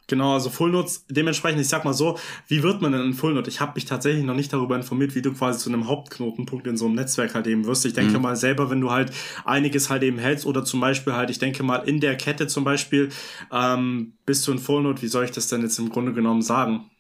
Genau, 0.06 0.34
also 0.34 0.50
Fullnote, 0.50 0.92
dementsprechend, 1.08 1.62
ich 1.62 1.68
sag 1.68 1.86
mal 1.86 1.94
so, 1.94 2.18
wie 2.46 2.62
wird 2.62 2.82
man 2.82 2.92
denn 2.92 3.00
ein 3.00 3.14
Fullnote? 3.14 3.48
Ich 3.48 3.60
habe 3.60 3.72
mich 3.74 3.86
tatsächlich 3.86 4.22
noch 4.22 4.34
nicht 4.34 4.52
darüber 4.52 4.76
informiert, 4.76 5.14
wie 5.14 5.22
du 5.22 5.32
quasi 5.32 5.58
zu 5.58 5.70
einem 5.70 5.88
Hauptknotenpunkt 5.88 6.66
in 6.66 6.76
so 6.76 6.84
einem 6.84 6.94
Netzwerk 6.94 7.34
halt 7.34 7.46
eben 7.46 7.64
wirst. 7.64 7.86
Ich 7.86 7.94
denke 7.94 8.16
mhm. 8.16 8.22
mal 8.22 8.36
selber, 8.36 8.68
wenn 8.70 8.82
du 8.82 8.90
halt 8.90 9.12
einiges 9.46 9.88
halt 9.88 10.02
eben 10.02 10.18
hältst 10.18 10.44
oder 10.44 10.62
zum 10.62 10.80
Beispiel 10.80 11.14
halt, 11.14 11.30
ich 11.30 11.38
denke 11.38 11.62
mal 11.62 11.76
in 11.76 12.00
der 12.00 12.16
Kette 12.16 12.46
zum 12.48 12.64
Beispiel, 12.64 13.08
ähm, 13.50 14.12
bist 14.26 14.46
du 14.46 14.52
ein 14.52 14.58
Fullnote, 14.58 15.00
wie 15.00 15.08
soll 15.08 15.24
ich 15.24 15.30
das 15.30 15.48
denn 15.48 15.62
jetzt 15.62 15.78
im 15.78 15.88
Grunde 15.88 16.12
genommen 16.12 16.42
sagen? 16.42 16.90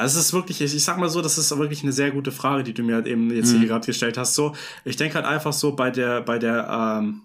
Also 0.00 0.18
es 0.18 0.26
ist 0.26 0.32
wirklich, 0.32 0.60
ich, 0.60 0.84
sag 0.84 0.98
mal 0.98 1.10
so, 1.10 1.20
das 1.20 1.36
ist 1.36 1.56
wirklich 1.58 1.82
eine 1.82 1.92
sehr 1.92 2.10
gute 2.10 2.32
Frage, 2.32 2.64
die 2.64 2.72
du 2.72 2.82
mir 2.82 2.96
halt 2.96 3.06
eben 3.06 3.30
jetzt 3.34 3.52
mhm. 3.52 3.58
hier 3.58 3.68
gerade 3.68 3.86
gestellt 3.86 4.16
hast. 4.16 4.34
So, 4.34 4.54
ich 4.84 4.96
denke 4.96 5.16
halt 5.16 5.26
einfach 5.26 5.52
so 5.52 5.76
bei 5.76 5.90
der, 5.90 6.22
bei 6.22 6.38
der, 6.38 6.68
ähm, 6.70 7.22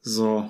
so, 0.00 0.48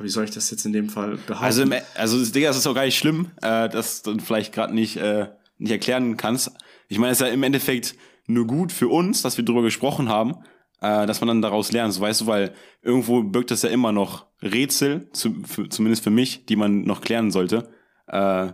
wie 0.00 0.08
soll 0.08 0.24
ich 0.24 0.30
das 0.30 0.50
jetzt 0.50 0.66
in 0.66 0.72
dem 0.72 0.90
Fall 0.90 1.16
behaupten? 1.16 1.44
Also, 1.44 1.62
im, 1.62 1.72
also 1.94 2.24
Digga, 2.24 2.48
das 2.48 2.58
ist 2.58 2.66
auch 2.66 2.74
gar 2.74 2.84
nicht 2.84 2.98
schlimm, 2.98 3.30
äh, 3.40 3.68
dass 3.68 4.02
du 4.02 4.18
vielleicht 4.18 4.52
gerade 4.52 4.74
nicht, 4.74 4.96
äh, 4.98 5.28
nicht 5.58 5.70
erklären 5.70 6.16
kannst. 6.16 6.50
Ich 6.88 6.98
meine, 6.98 7.12
es 7.12 7.20
ist 7.20 7.26
ja 7.26 7.32
im 7.32 7.42
Endeffekt 7.42 7.94
nur 8.26 8.46
gut 8.46 8.72
für 8.72 8.88
uns, 8.88 9.22
dass 9.22 9.36
wir 9.36 9.44
darüber 9.44 9.62
gesprochen 9.62 10.08
haben, 10.08 10.34
äh, 10.80 11.06
dass 11.06 11.20
man 11.20 11.28
dann 11.28 11.42
daraus 11.42 11.72
lernt. 11.72 11.94
So 11.94 12.00
weißt 12.02 12.22
du, 12.22 12.26
weil 12.26 12.52
irgendwo 12.82 13.22
birgt 13.22 13.50
das 13.50 13.62
ja 13.62 13.70
immer 13.70 13.92
noch 13.92 14.26
Rätsel, 14.42 15.08
zu, 15.12 15.34
für, 15.44 15.68
zumindest 15.68 16.04
für 16.04 16.10
mich, 16.10 16.44
die 16.46 16.56
man 16.56 16.82
noch 16.82 17.00
klären 17.00 17.30
sollte. 17.30 17.70
Äh, 18.06 18.48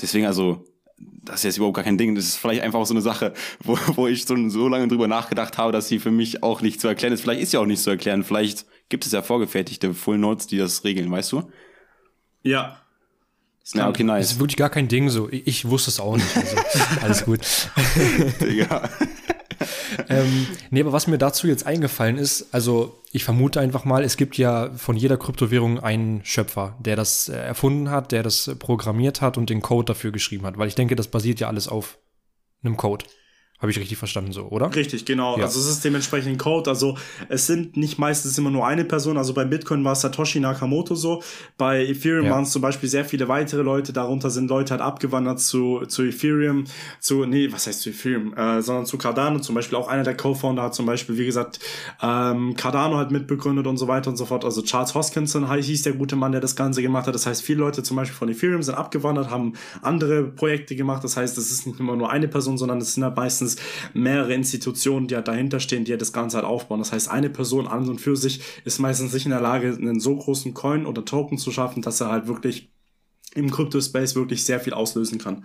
deswegen 0.00 0.26
also 0.26 0.64
das 0.98 1.36
ist 1.36 1.44
jetzt 1.44 1.56
überhaupt 1.58 1.76
gar 1.76 1.84
kein 1.84 1.98
Ding. 1.98 2.14
Das 2.14 2.24
ist 2.24 2.36
vielleicht 2.36 2.62
einfach 2.62 2.84
so 2.86 2.94
eine 2.94 3.00
Sache, 3.00 3.32
wo, 3.62 3.78
wo 3.94 4.06
ich 4.06 4.24
so, 4.24 4.48
so 4.48 4.68
lange 4.68 4.88
drüber 4.88 5.08
nachgedacht 5.08 5.58
habe, 5.58 5.72
dass 5.72 5.88
sie 5.88 5.98
für 5.98 6.10
mich 6.10 6.42
auch 6.42 6.60
nicht 6.62 6.80
zu 6.80 6.88
erklären 6.88 7.12
ist. 7.12 7.20
Vielleicht 7.22 7.40
ist 7.40 7.50
sie 7.50 7.58
auch 7.58 7.66
nicht 7.66 7.82
zu 7.82 7.90
erklären. 7.90 8.24
Vielleicht 8.24 8.66
gibt 8.88 9.06
es 9.06 9.12
ja 9.12 9.22
vorgefertigte 9.22 9.94
Full 9.94 10.18
Notes, 10.18 10.46
die 10.46 10.58
das 10.58 10.84
regeln, 10.84 11.10
weißt 11.10 11.32
du? 11.32 11.50
Ja. 12.42 12.80
Ja, 13.74 13.88
okay, 13.88 14.02
nice. 14.02 14.26
Das 14.26 14.32
ist 14.32 14.40
wirklich 14.40 14.56
gar 14.56 14.70
kein 14.70 14.88
Ding 14.88 15.10
so. 15.10 15.28
Ich, 15.30 15.46
ich 15.46 15.68
wusste 15.68 15.90
es 15.90 16.00
auch 16.00 16.16
nicht. 16.16 16.34
Also, 16.34 16.56
alles 17.02 17.24
gut. 17.24 17.40
ja. 18.50 18.88
ähm, 20.08 20.46
nee, 20.70 20.80
aber 20.80 20.92
was 20.92 21.06
mir 21.06 21.18
dazu 21.18 21.46
jetzt 21.46 21.66
eingefallen 21.66 22.18
ist, 22.18 22.54
also 22.54 23.02
ich 23.12 23.24
vermute 23.24 23.60
einfach 23.60 23.84
mal, 23.84 24.04
es 24.04 24.16
gibt 24.16 24.36
ja 24.38 24.70
von 24.76 24.96
jeder 24.96 25.16
Kryptowährung 25.16 25.80
einen 25.80 26.24
Schöpfer, 26.24 26.76
der 26.80 26.96
das 26.96 27.28
äh, 27.28 27.36
erfunden 27.36 27.90
hat, 27.90 28.12
der 28.12 28.22
das 28.22 28.54
programmiert 28.58 29.20
hat 29.20 29.38
und 29.38 29.50
den 29.50 29.62
Code 29.62 29.86
dafür 29.86 30.12
geschrieben 30.12 30.46
hat, 30.46 30.58
weil 30.58 30.68
ich 30.68 30.74
denke, 30.74 30.96
das 30.96 31.08
basiert 31.08 31.40
ja 31.40 31.48
alles 31.48 31.68
auf 31.68 31.98
einem 32.62 32.76
Code. 32.76 33.04
Habe 33.60 33.72
ich 33.72 33.78
richtig 33.80 33.98
verstanden 33.98 34.30
so, 34.30 34.44
oder? 34.44 34.72
Richtig, 34.72 35.04
genau. 35.04 35.36
Ja. 35.36 35.44
Also 35.44 35.58
es 35.58 35.66
ist 35.66 35.84
dementsprechend 35.84 36.30
ein 36.30 36.38
Code. 36.38 36.70
Also 36.70 36.96
es 37.28 37.48
sind 37.48 37.76
nicht 37.76 37.98
meistens 37.98 38.38
immer 38.38 38.50
nur 38.50 38.64
eine 38.64 38.84
Person. 38.84 39.18
Also 39.18 39.34
bei 39.34 39.44
Bitcoin 39.44 39.82
war 39.82 39.94
es 39.94 40.00
Satoshi 40.00 40.38
Nakamoto 40.38 40.94
so. 40.94 41.24
Bei 41.56 41.84
Ethereum 41.84 42.26
ja. 42.26 42.30
waren 42.30 42.44
es 42.44 42.52
zum 42.52 42.62
Beispiel 42.62 42.88
sehr 42.88 43.04
viele 43.04 43.26
weitere 43.26 43.62
Leute. 43.62 43.92
Darunter 43.92 44.30
sind 44.30 44.48
Leute 44.48 44.70
halt 44.70 44.80
abgewandert 44.80 45.40
zu, 45.40 45.82
zu 45.88 46.04
Ethereum, 46.04 46.66
zu, 47.00 47.24
nee, 47.24 47.50
was 47.50 47.66
heißt 47.66 47.80
zu 47.80 47.90
Ethereum, 47.90 48.32
äh, 48.34 48.62
sondern 48.62 48.86
zu 48.86 48.96
Cardano. 48.96 49.40
Zum 49.40 49.56
Beispiel 49.56 49.76
auch 49.76 49.88
einer 49.88 50.04
der 50.04 50.16
Co-Founder 50.16 50.62
hat 50.62 50.76
zum 50.76 50.86
Beispiel, 50.86 51.18
wie 51.18 51.26
gesagt, 51.26 51.58
ähm, 52.00 52.54
Cardano 52.54 52.96
halt 52.96 53.10
mitbegründet 53.10 53.66
und 53.66 53.76
so 53.76 53.88
weiter 53.88 54.10
und 54.10 54.16
so 54.16 54.26
fort. 54.26 54.44
Also 54.44 54.62
Charles 54.62 54.94
Hoskinson 54.94 55.52
hieß 55.52 55.82
der 55.82 55.94
gute 55.94 56.14
Mann, 56.14 56.30
der 56.30 56.40
das 56.40 56.54
Ganze 56.54 56.80
gemacht 56.80 57.08
hat. 57.08 57.14
Das 57.16 57.26
heißt, 57.26 57.42
viele 57.42 57.58
Leute 57.58 57.82
zum 57.82 57.96
Beispiel 57.96 58.16
von 58.16 58.28
Ethereum 58.28 58.62
sind 58.62 58.76
abgewandert, 58.76 59.30
haben 59.30 59.54
andere 59.82 60.22
Projekte 60.22 60.76
gemacht. 60.76 61.02
Das 61.02 61.16
heißt, 61.16 61.36
es 61.38 61.50
ist 61.50 61.66
nicht 61.66 61.80
immer 61.80 61.96
nur 61.96 62.08
eine 62.08 62.28
Person, 62.28 62.56
sondern 62.56 62.78
es 62.78 62.94
sind 62.94 63.02
halt 63.02 63.16
meistens 63.16 63.47
meistens 63.48 63.56
mehrere 63.94 64.34
Institutionen, 64.34 65.08
die 65.08 65.14
halt 65.14 65.28
dahinter 65.28 65.60
stehen, 65.60 65.84
die 65.84 65.92
halt 65.92 66.00
das 66.00 66.12
Ganze 66.12 66.36
halt 66.36 66.46
aufbauen. 66.46 66.78
Das 66.78 66.92
heißt, 66.92 67.10
eine 67.10 67.30
Person 67.30 67.66
an 67.66 67.88
und 67.88 68.00
für 68.00 68.16
sich 68.16 68.40
ist 68.64 68.78
meistens 68.78 69.12
nicht 69.12 69.24
in 69.24 69.30
der 69.30 69.40
Lage, 69.40 69.74
einen 69.74 70.00
so 70.00 70.16
großen 70.16 70.54
Coin 70.54 70.86
oder 70.86 71.04
Token 71.04 71.38
zu 71.38 71.50
schaffen, 71.50 71.82
dass 71.82 72.00
er 72.00 72.10
halt 72.10 72.26
wirklich 72.26 72.70
im 73.34 73.50
Crypto-Space 73.50 74.14
wirklich 74.14 74.44
sehr 74.44 74.60
viel 74.60 74.72
auslösen 74.72 75.18
kann. 75.18 75.44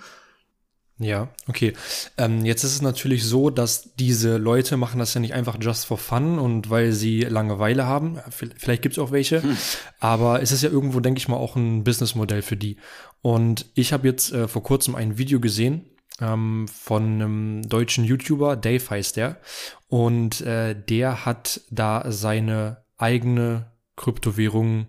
Ja, 0.99 1.29
okay. 1.47 1.73
Ähm, 2.17 2.45
jetzt 2.45 2.63
ist 2.63 2.75
es 2.75 2.81
natürlich 2.81 3.25
so, 3.25 3.49
dass 3.49 3.95
diese 3.95 4.37
Leute 4.37 4.77
machen 4.77 4.99
das 4.99 5.13
ja 5.15 5.19
nicht 5.19 5.33
einfach 5.33 5.57
just 5.59 5.85
for 5.85 5.97
fun 5.97 6.37
und 6.37 6.69
weil 6.69 6.93
sie 6.93 7.21
Langeweile 7.21 7.87
haben. 7.87 8.19
Vielleicht 8.29 8.83
gibt 8.83 8.93
es 8.93 8.99
auch 8.99 9.11
welche, 9.11 9.41
hm. 9.41 9.57
aber 9.99 10.43
es 10.43 10.51
ist 10.51 10.61
ja 10.61 10.69
irgendwo, 10.69 10.99
denke 10.99 11.17
ich 11.17 11.27
mal, 11.27 11.35
auch 11.35 11.55
ein 11.55 11.83
Businessmodell 11.83 12.43
für 12.43 12.55
die. 12.55 12.77
Und 13.21 13.65
ich 13.73 13.91
habe 13.91 14.07
jetzt 14.07 14.31
äh, 14.33 14.47
vor 14.47 14.61
kurzem 14.61 14.93
ein 14.93 15.17
Video 15.17 15.39
gesehen, 15.39 15.92
ähm, 16.19 16.67
von 16.67 17.03
einem 17.03 17.61
deutschen 17.67 18.03
YouTuber, 18.03 18.55
Dave 18.55 18.89
heißt 18.89 19.17
der. 19.17 19.39
Und 19.87 20.41
äh, 20.41 20.75
der 20.75 21.25
hat 21.25 21.61
da 21.69 22.11
seine 22.11 22.83
eigene 22.97 23.71
Kryptowährung 23.95 24.87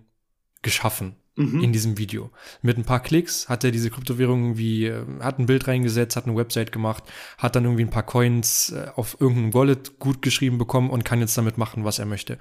geschaffen 0.61 1.15
mhm. 1.35 1.63
in 1.63 1.73
diesem 1.73 1.97
Video. 1.97 2.31
Mit 2.61 2.77
ein 2.77 2.85
paar 2.85 3.01
Klicks 3.01 3.49
hat 3.49 3.63
er 3.63 3.71
diese 3.71 3.89
Kryptowährung 3.89 4.57
wie, 4.57 4.85
äh, 4.85 5.03
hat 5.19 5.39
ein 5.39 5.45
Bild 5.45 5.67
reingesetzt, 5.67 6.15
hat 6.15 6.25
eine 6.25 6.35
Website 6.35 6.71
gemacht, 6.71 7.03
hat 7.37 7.55
dann 7.55 7.65
irgendwie 7.65 7.83
ein 7.83 7.89
paar 7.89 8.05
Coins 8.05 8.71
äh, 8.71 8.87
auf 8.95 9.19
irgendeinem 9.19 9.53
Wallet 9.53 9.99
gut 9.99 10.21
geschrieben 10.21 10.57
bekommen 10.57 10.89
und 10.89 11.05
kann 11.05 11.19
jetzt 11.19 11.37
damit 11.37 11.57
machen, 11.57 11.83
was 11.83 11.99
er 11.99 12.05
möchte. 12.05 12.37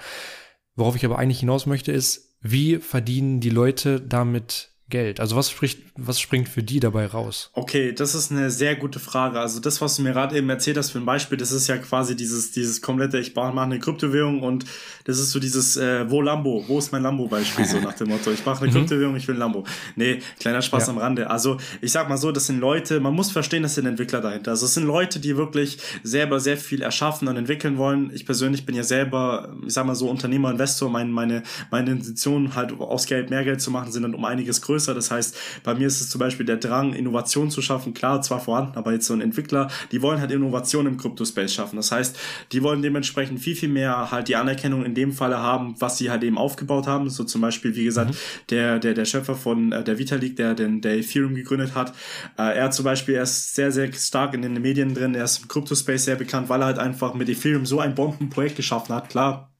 Worauf 0.76 0.96
ich 0.96 1.04
aber 1.04 1.18
eigentlich 1.18 1.40
hinaus 1.40 1.66
möchte, 1.66 1.92
ist, 1.92 2.36
wie 2.40 2.76
verdienen 2.78 3.40
die 3.40 3.50
Leute 3.50 4.00
damit 4.00 4.73
Geld? 4.90 5.18
Also 5.18 5.34
was 5.34 5.50
spricht, 5.50 5.80
was 5.96 6.20
springt 6.20 6.46
für 6.46 6.62
die 6.62 6.78
dabei 6.78 7.06
raus? 7.06 7.50
Okay, 7.54 7.92
das 7.92 8.14
ist 8.14 8.30
eine 8.30 8.50
sehr 8.50 8.76
gute 8.76 8.98
Frage. 8.98 9.40
Also 9.40 9.58
das, 9.58 9.80
was 9.80 9.96
du 9.96 10.02
mir 10.02 10.12
gerade 10.12 10.36
eben 10.36 10.50
erzählt 10.50 10.76
hast 10.76 10.90
für 10.90 10.98
ein 10.98 11.06
Beispiel, 11.06 11.38
das 11.38 11.52
ist 11.52 11.68
ja 11.68 11.78
quasi 11.78 12.14
dieses, 12.14 12.52
dieses 12.52 12.82
komplette, 12.82 13.18
ich 13.18 13.34
mache 13.34 13.58
eine 13.58 13.78
Kryptowährung 13.78 14.42
und 14.42 14.66
das 15.04 15.18
ist 15.18 15.30
so 15.30 15.40
dieses, 15.40 15.78
äh, 15.78 16.10
wo 16.10 16.20
Lambo, 16.20 16.64
wo 16.68 16.78
ist 16.78 16.92
mein 16.92 17.02
Lambo-Beispiel, 17.02 17.64
so 17.64 17.80
nach 17.80 17.94
dem 17.94 18.08
Motto, 18.08 18.30
ich 18.30 18.44
mache 18.44 18.62
eine 18.62 18.72
mhm. 18.72 18.76
Kryptowährung, 18.76 19.16
ich 19.16 19.26
will 19.26 19.36
ein 19.36 19.38
Lambo. 19.38 19.64
Nee, 19.96 20.20
kleiner 20.38 20.60
Spaß 20.60 20.86
ja. 20.86 20.92
am 20.92 20.98
Rande. 20.98 21.30
Also 21.30 21.56
ich 21.80 21.90
sag 21.90 22.10
mal 22.10 22.18
so, 22.18 22.30
das 22.30 22.46
sind 22.46 22.60
Leute, 22.60 23.00
man 23.00 23.14
muss 23.14 23.32
verstehen, 23.32 23.62
das 23.62 23.76
sind 23.76 23.86
Entwickler 23.86 24.20
dahinter. 24.20 24.50
Also 24.50 24.66
es 24.66 24.74
sind 24.74 24.84
Leute, 24.84 25.18
die 25.18 25.38
wirklich 25.38 25.78
selber 26.02 26.40
sehr 26.40 26.58
viel 26.58 26.82
erschaffen 26.82 27.26
und 27.26 27.38
entwickeln 27.38 27.78
wollen. 27.78 28.10
Ich 28.14 28.26
persönlich 28.26 28.66
bin 28.66 28.74
ja 28.74 28.82
selber, 28.82 29.56
ich 29.66 29.72
sag 29.72 29.86
mal 29.86 29.94
so, 29.94 30.10
Unternehmer, 30.10 30.50
Investor, 30.50 30.90
meine, 30.90 31.10
meine, 31.10 31.42
meine 31.70 31.90
Intention 31.90 32.54
halt 32.54 32.78
aus 32.78 33.06
Geld 33.06 33.30
mehr 33.30 33.44
Geld 33.44 33.62
zu 33.62 33.70
machen, 33.70 33.90
sind 33.90 34.02
dann 34.02 34.14
um 34.14 34.26
einiges 34.26 34.60
größer 34.60 34.73
größer. 34.74 34.94
Das 34.94 35.10
heißt, 35.10 35.36
bei 35.62 35.74
mir 35.74 35.86
ist 35.86 36.00
es 36.00 36.10
zum 36.10 36.18
Beispiel 36.18 36.44
der 36.44 36.56
Drang, 36.56 36.92
Innovation 36.92 37.50
zu 37.50 37.62
schaffen. 37.62 37.94
Klar, 37.94 38.22
zwar 38.22 38.40
vorhanden, 38.40 38.76
aber 38.76 38.92
jetzt 38.92 39.06
so 39.06 39.14
ein 39.14 39.20
Entwickler, 39.20 39.68
die 39.92 40.02
wollen 40.02 40.20
halt 40.20 40.30
Innovation 40.30 40.86
im 40.86 40.96
Crypto-Space 40.96 41.54
schaffen. 41.54 41.76
Das 41.76 41.92
heißt, 41.92 42.18
die 42.52 42.62
wollen 42.62 42.82
dementsprechend 42.82 43.40
viel, 43.40 43.54
viel 43.54 43.68
mehr 43.68 44.10
halt 44.10 44.28
die 44.28 44.36
Anerkennung 44.36 44.84
in 44.84 44.94
dem 44.94 45.12
Falle 45.12 45.38
haben, 45.38 45.74
was 45.78 45.98
sie 45.98 46.10
halt 46.10 46.24
eben 46.24 46.38
aufgebaut 46.38 46.86
haben. 46.86 47.08
So 47.08 47.24
zum 47.24 47.40
Beispiel, 47.40 47.76
wie 47.76 47.84
gesagt, 47.84 48.10
mhm. 48.10 48.16
der, 48.50 48.78
der, 48.78 48.94
der 48.94 49.04
Schöpfer 49.04 49.34
von 49.34 49.72
äh, 49.72 49.84
der 49.84 49.98
Vitalik, 49.98 50.36
der 50.36 50.54
den, 50.54 50.80
der 50.80 50.98
Ethereum 50.98 51.34
gegründet 51.34 51.74
hat. 51.74 51.94
Äh, 52.36 52.56
er 52.56 52.70
zum 52.70 52.84
Beispiel, 52.84 53.14
er 53.14 53.22
ist 53.22 53.54
sehr, 53.54 53.70
sehr 53.70 53.92
stark 53.92 54.34
in 54.34 54.42
den 54.42 54.60
Medien 54.60 54.94
drin. 54.94 55.14
Er 55.14 55.24
ist 55.24 55.42
im 55.42 55.48
Crypto-Space 55.48 56.04
sehr 56.04 56.16
bekannt, 56.16 56.48
weil 56.48 56.60
er 56.62 56.66
halt 56.66 56.78
einfach 56.78 57.14
mit 57.14 57.28
Ethereum 57.28 57.66
so 57.66 57.80
ein 57.80 57.94
Bombenprojekt 57.94 58.56
geschaffen 58.56 58.94
hat. 58.94 59.08
Klar, 59.08 59.53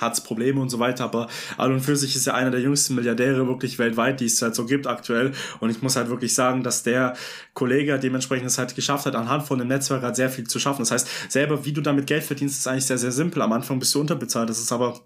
hat's 0.00 0.22
Probleme 0.22 0.60
und 0.60 0.68
so 0.68 0.78
weiter, 0.78 1.04
aber 1.04 1.28
all 1.56 1.72
und 1.72 1.80
für 1.80 1.96
sich 1.96 2.16
ist 2.16 2.26
er 2.26 2.34
einer 2.34 2.50
der 2.50 2.60
jüngsten 2.60 2.94
Milliardäre 2.94 3.46
wirklich 3.46 3.78
weltweit, 3.78 4.20
die 4.20 4.26
es 4.26 4.42
halt 4.42 4.54
so 4.54 4.66
gibt 4.66 4.86
aktuell 4.86 5.32
und 5.60 5.70
ich 5.70 5.82
muss 5.82 5.96
halt 5.96 6.08
wirklich 6.08 6.34
sagen, 6.34 6.62
dass 6.62 6.82
der 6.82 7.14
Kollege 7.54 7.98
dementsprechend 7.98 8.48
es 8.48 8.58
halt 8.58 8.74
geschafft 8.74 9.06
hat, 9.06 9.14
anhand 9.14 9.44
von 9.44 9.58
dem 9.58 9.68
Netzwerk 9.68 10.02
halt 10.02 10.16
sehr 10.16 10.30
viel 10.30 10.46
zu 10.46 10.58
schaffen. 10.58 10.82
Das 10.82 10.90
heißt, 10.90 11.08
selber 11.30 11.64
wie 11.64 11.72
du 11.72 11.80
damit 11.80 12.06
Geld 12.06 12.24
verdienst, 12.24 12.58
ist 12.58 12.66
eigentlich 12.66 12.86
sehr, 12.86 12.98
sehr 12.98 13.12
simpel. 13.12 13.42
Am 13.42 13.52
Anfang 13.52 13.78
bist 13.78 13.94
du 13.94 14.00
unterbezahlt, 14.00 14.50
das 14.50 14.58
ist 14.58 14.72
aber 14.72 15.00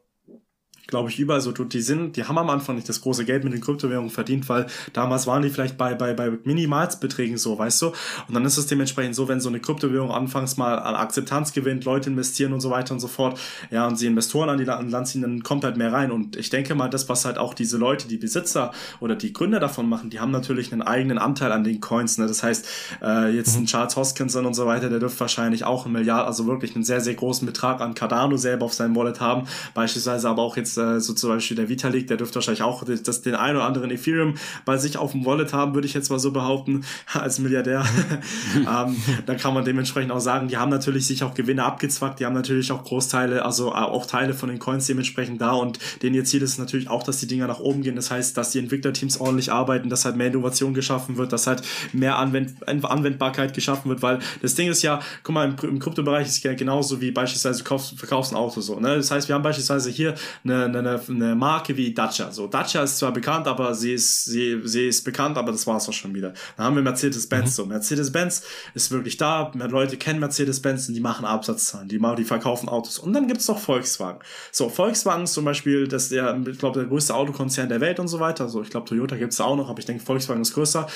glaube 0.91 1.11
ich, 1.11 1.19
überall 1.19 1.41
so 1.41 1.53
tut. 1.53 1.73
Die 1.73 1.81
sind, 1.81 2.17
die 2.17 2.25
haben 2.25 2.39
am 2.39 2.51
Anfang 2.51 2.77
nicht 2.77 2.89
das 2.89 3.01
große 3.01 3.25
Geld 3.25 3.45
mit 3.45 3.53
den 3.53 3.61
Kryptowährungen 3.61 4.11
verdient, 4.11 4.49
weil 4.49 4.67
damals 4.93 5.27
waren 5.27 5.43
die 5.43 5.51
vielleicht 5.51 5.79
bei, 5.79 5.95
bei, 5.95 6.13
bei 6.13 6.33
Minimalsbeträgen 6.45 7.39
so, 7.39 7.59
weißt 7.59 7.83
du? 7.83 7.87
Und 8.29 8.35
dann 8.35 8.45
ist 8.45 8.57
es 8.57 8.67
dementsprechend 8.67 9.15
so, 9.15 9.29
wenn 9.29 9.41
so 9.41 9.49
eine 9.49 9.61
Kryptowährung 9.61 10.11
anfangs 10.11 10.57
mal 10.57 10.79
an 10.79 10.95
Akzeptanz 10.95 11.53
gewinnt, 11.53 11.85
Leute 11.85 12.11
investieren 12.11 12.53
und 12.53 12.61
so 12.61 12.71
weiter 12.71 12.93
und 12.95 13.01
so 13.01 13.09
fort, 13.09 13.39
ja, 13.71 13.87
und 13.87 13.97
sie 13.97 14.07
Investoren 14.07 14.49
an 14.49 14.59
die 14.59 14.65
Land 14.65 15.09
ziehen, 15.09 15.23
dann 15.23 15.43
kommt 15.43 15.65
halt 15.65 15.77
mehr 15.77 15.93
rein. 15.93 16.11
Und 16.11 16.37
ich 16.37 16.51
denke 16.51 16.75
mal, 16.75 16.89
das, 16.89 17.09
was 17.09 17.25
halt 17.25 17.39
auch 17.39 17.55
diese 17.55 17.79
Leute, 17.79 18.09
die 18.09 18.17
Besitzer 18.17 18.73
oder 19.01 19.17
die 19.17 19.33
Gründer 19.33 19.61
davon 19.61 19.89
machen, 19.89 20.11
die 20.11 20.21
haben 20.21 20.31
natürlich 20.31 20.73
einen 20.73 20.83
eigenen 20.83 21.19
Anteil 21.19 21.53
an 21.53 21.65
den 21.65 21.81
Coins. 21.81 22.19
Ne? 22.19 22.27
Das 22.27 22.43
heißt, 22.43 22.67
äh, 23.03 23.35
jetzt 23.35 23.57
mhm. 23.57 23.65
ein 23.65 23.67
Charles 23.67 23.97
Hoskinson 23.97 24.47
und 24.47 24.55
so 24.55 24.67
weiter, 24.67 24.89
der 24.89 24.99
dürfte 24.99 25.21
wahrscheinlich 25.21 25.65
auch 25.65 25.87
ein 25.87 25.93
Milliard, 25.93 26.27
also 26.27 26.47
wirklich 26.47 26.75
einen 26.75 26.85
sehr, 26.85 27.01
sehr 27.01 27.15
großen 27.15 27.47
Betrag 27.47 27.81
an 27.81 27.95
Cardano 27.95 28.37
selber 28.37 28.67
auf 28.67 28.75
seinem 28.75 28.97
Wallet 28.97 29.21
haben. 29.21 29.47
Beispielsweise 29.75 30.29
aber 30.29 30.43
auch 30.43 30.57
jetzt 30.57 30.77
äh, 30.81 31.01
so 31.01 31.13
zum 31.13 31.31
Beispiel 31.31 31.57
der 31.57 31.69
Vitalik, 31.69 32.07
der 32.07 32.17
dürfte 32.17 32.37
wahrscheinlich 32.37 32.63
auch 32.63 32.85
das, 32.85 33.23
den 33.23 33.35
einen 33.35 33.57
oder 33.57 33.67
anderen 33.67 33.91
Ethereum 33.91 34.35
bei 34.65 34.77
sich 34.77 34.97
auf 34.97 35.13
dem 35.13 35.25
Wallet 35.25 35.53
haben, 35.53 35.75
würde 35.75 35.87
ich 35.87 35.95
jetzt 35.95 36.11
mal 36.11 36.19
so 36.19 36.33
behaupten, 36.33 36.85
als 37.13 37.39
Milliardär. 37.39 37.85
ähm, 38.57 38.97
da 39.27 39.35
kann 39.35 39.55
man 39.55 39.65
dementsprechend 39.65 40.13
auch 40.13 40.21
sagen, 40.21 40.49
die 40.49 40.57
haben 40.57 40.71
natürlich 40.71 41.07
sich 41.07 41.23
auch 41.23 41.35
Gewinne 41.35 41.65
abgezwackt, 41.65 42.21
die 42.21 42.27
haben 42.27 42.35
natürlich 42.35 42.73
auch 42.73 42.85
Großteile, 42.85 43.45
also 43.45 43.69
äh, 43.69 43.75
auch 43.75 44.07
Teile 44.07 44.35
von 44.35 44.49
den 44.49 44.59
Coins 44.59 44.87
dementsprechend 44.87 45.41
da 45.41 45.53
und 45.53 45.79
denen 46.03 46.15
ihr 46.15 46.25
Ziel 46.25 46.43
ist 46.43 46.59
natürlich 46.59 46.89
auch, 46.89 47.03
dass 47.03 47.19
die 47.19 47.27
Dinger 47.27 47.47
nach 47.47 47.61
oben 47.61 47.83
gehen. 47.83 47.97
Das 47.97 48.11
heißt, 48.11 48.37
dass 48.37 48.51
die 48.51 48.59
Entwicklerteams 48.59 49.21
ordentlich 49.21 49.53
arbeiten, 49.53 49.91
dass 49.91 50.05
halt 50.05 50.17
mehr 50.17 50.29
Innovation 50.29 50.75
geschaffen 50.75 51.17
wird, 51.17 51.33
dass 51.33 51.47
halt 51.47 51.63
mehr 51.93 52.19
Anwend 52.19 52.55
Anwendbarkeit 52.67 53.55
geschaffen 53.55 53.89
wird, 53.89 54.03
weil 54.03 54.19
das 54.43 54.55
Ding 54.55 54.69
ist 54.69 54.83
ja, 54.83 55.01
guck 55.23 55.35
mal, 55.35 55.49
im, 55.49 55.57
im 55.69 55.79
Kryptobereich 55.79 56.27
ist 56.27 56.39
es 56.39 56.43
ja 56.43 56.55
genauso 56.55 57.01
wie 57.01 57.11
beispielsweise 57.11 57.63
du 57.63 57.79
verkaufst 57.97 58.33
ein 58.33 58.37
Auto 58.37 58.61
so. 58.61 58.79
Ne? 58.81 58.97
Das 58.97 59.11
heißt, 59.11 59.29
wir 59.29 59.35
haben 59.35 59.43
beispielsweise 59.43 59.91
hier 59.91 60.15
eine, 60.45 60.65
eine, 60.79 61.01
eine 61.09 61.35
Marke 61.35 61.77
wie 61.77 61.93
Dacia. 61.93 62.31
So, 62.33 62.47
Dacia 62.47 62.83
ist 62.83 62.99
zwar 62.99 63.13
bekannt, 63.13 63.47
aber 63.47 63.75
sie 63.75 63.95
ist, 63.95 64.25
sie, 64.25 64.61
sie 64.65 64.89
ist 64.89 65.05
bekannt, 65.05 65.37
aber 65.37 65.53
das 65.53 65.67
war's 65.67 65.89
auch 65.89 65.93
schon 65.93 66.15
wieder. 66.15 66.33
Dann 66.57 66.67
haben 66.67 66.77
wir 66.77 66.83
Mercedes-Benz. 66.83 67.51
Mhm. 67.51 67.55
So, 67.55 67.67
Mercedes-Benz 67.67 68.43
ist 68.75 68.91
wirklich 68.91 69.17
da. 69.17 69.51
Leute 69.55 69.97
kennen 69.97 70.21
Mercedes-Benz 70.21 70.89
und 70.89 70.95
die 70.95 71.01
machen 71.01 71.25
Absatzzahlen. 71.25 71.89
Die 71.89 71.99
machen, 71.99 72.17
die 72.17 72.25
verkaufen 72.25 72.69
Autos. 72.69 72.99
Und 72.99 73.13
dann 73.13 73.29
gibt's 73.29 73.49
noch 73.49 73.59
Volkswagen. 73.59 74.21
So, 74.53 74.69
Volkswagen 74.69 75.25
ist 75.25 75.35
zum 75.35 75.45
Beispiel, 75.45 75.89
das 75.89 76.05
ist 76.05 76.13
der, 76.13 76.41
ich 76.47 76.59
glaube, 76.59 76.79
der 76.79 76.89
größte 76.89 77.15
Autokonzern 77.15 77.69
der 77.69 77.81
Welt 77.81 78.01
und 78.01 78.09
so 78.09 78.21
weiter. 78.21 78.49
So, 78.49 78.63
ich 78.63 78.71
glaube, 78.71 78.89
Toyota 78.89 79.17
gibt's 79.17 79.41
auch 79.41 79.57
noch, 79.57 79.69
aber 79.69 79.79
ich 79.79 79.87
denke, 79.87 80.05
Volkswagen 80.05 80.43
ist 80.43 80.55
größer. 80.55 80.87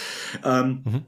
Ähm, 0.45 0.83
mhm 0.85 1.03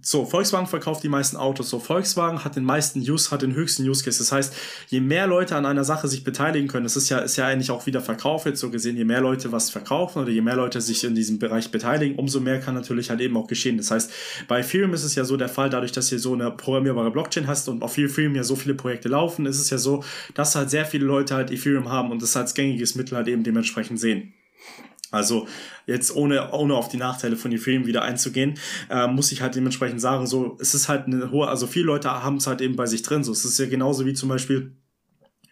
so, 0.00 0.24
Volkswagen 0.24 0.66
verkauft 0.66 1.02
die 1.02 1.10
meisten 1.10 1.36
Autos. 1.36 1.68
So, 1.68 1.78
Volkswagen 1.78 2.42
hat 2.42 2.56
den 2.56 2.64
meisten 2.64 3.00
Use, 3.00 3.30
hat 3.30 3.42
den 3.42 3.54
höchsten 3.54 3.86
Use 3.86 4.02
Case. 4.02 4.18
Das 4.18 4.32
heißt, 4.32 4.54
je 4.88 5.00
mehr 5.00 5.26
Leute 5.26 5.56
an 5.56 5.66
einer 5.66 5.84
Sache 5.84 6.08
sich 6.08 6.24
beteiligen 6.24 6.68
können, 6.68 6.84
das 6.84 6.96
ist 6.96 7.10
ja, 7.10 7.18
ist 7.18 7.36
ja 7.36 7.46
eigentlich 7.46 7.70
auch 7.70 7.84
wieder 7.84 8.00
Verkauf 8.00 8.46
jetzt 8.46 8.60
so 8.60 8.70
gesehen, 8.70 8.96
je 8.96 9.04
mehr 9.04 9.20
Leute 9.20 9.52
was 9.52 9.68
verkaufen 9.68 10.22
oder 10.22 10.30
je 10.30 10.40
mehr 10.40 10.56
Leute 10.56 10.80
sich 10.80 11.04
in 11.04 11.14
diesem 11.14 11.38
Bereich 11.38 11.70
beteiligen, 11.70 12.18
umso 12.18 12.40
mehr 12.40 12.60
kann 12.60 12.74
natürlich 12.74 13.10
halt 13.10 13.20
eben 13.20 13.36
auch 13.36 13.46
geschehen. 13.46 13.76
Das 13.76 13.90
heißt, 13.90 14.10
bei 14.48 14.60
Ethereum 14.60 14.94
ist 14.94 15.04
es 15.04 15.16
ja 15.16 15.24
so 15.24 15.36
der 15.36 15.50
Fall, 15.50 15.68
dadurch, 15.68 15.92
dass 15.92 16.10
ihr 16.10 16.18
so 16.18 16.32
eine 16.32 16.50
programmierbare 16.50 17.10
Blockchain 17.10 17.46
hast 17.46 17.68
und 17.68 17.82
auf 17.82 17.98
Ethereum 17.98 18.34
ja 18.36 18.42
so 18.42 18.56
viele 18.56 18.74
Projekte 18.74 19.10
laufen, 19.10 19.44
ist 19.44 19.60
es 19.60 19.68
ja 19.68 19.76
so, 19.76 20.02
dass 20.32 20.54
halt 20.54 20.70
sehr 20.70 20.86
viele 20.86 21.04
Leute 21.04 21.34
halt 21.34 21.50
Ethereum 21.50 21.90
haben 21.90 22.10
und 22.10 22.22
das 22.22 22.34
als 22.38 22.54
gängiges 22.54 22.94
Mittel 22.94 23.16
halt 23.16 23.28
eben 23.28 23.42
dementsprechend 23.42 24.00
sehen. 24.00 24.32
Also 25.10 25.46
jetzt 25.86 26.14
ohne, 26.14 26.52
ohne 26.52 26.74
auf 26.74 26.88
die 26.88 26.96
Nachteile 26.96 27.36
von 27.36 27.52
Ethereum 27.52 27.86
wieder 27.86 28.02
einzugehen, 28.02 28.58
äh, 28.90 29.06
muss 29.06 29.32
ich 29.32 29.42
halt 29.42 29.54
dementsprechend 29.54 30.00
sagen, 30.00 30.26
so, 30.26 30.56
es 30.60 30.74
ist 30.74 30.88
halt 30.88 31.06
eine 31.06 31.30
hohe, 31.30 31.48
also 31.48 31.66
viele 31.66 31.86
Leute 31.86 32.10
haben 32.10 32.36
es 32.36 32.46
halt 32.46 32.60
eben 32.60 32.76
bei 32.76 32.86
sich 32.86 33.02
drin. 33.02 33.22
So, 33.22 33.32
es 33.32 33.44
ist 33.44 33.58
ja 33.58 33.66
genauso 33.66 34.06
wie 34.06 34.14
zum 34.14 34.28
Beispiel, 34.28 34.72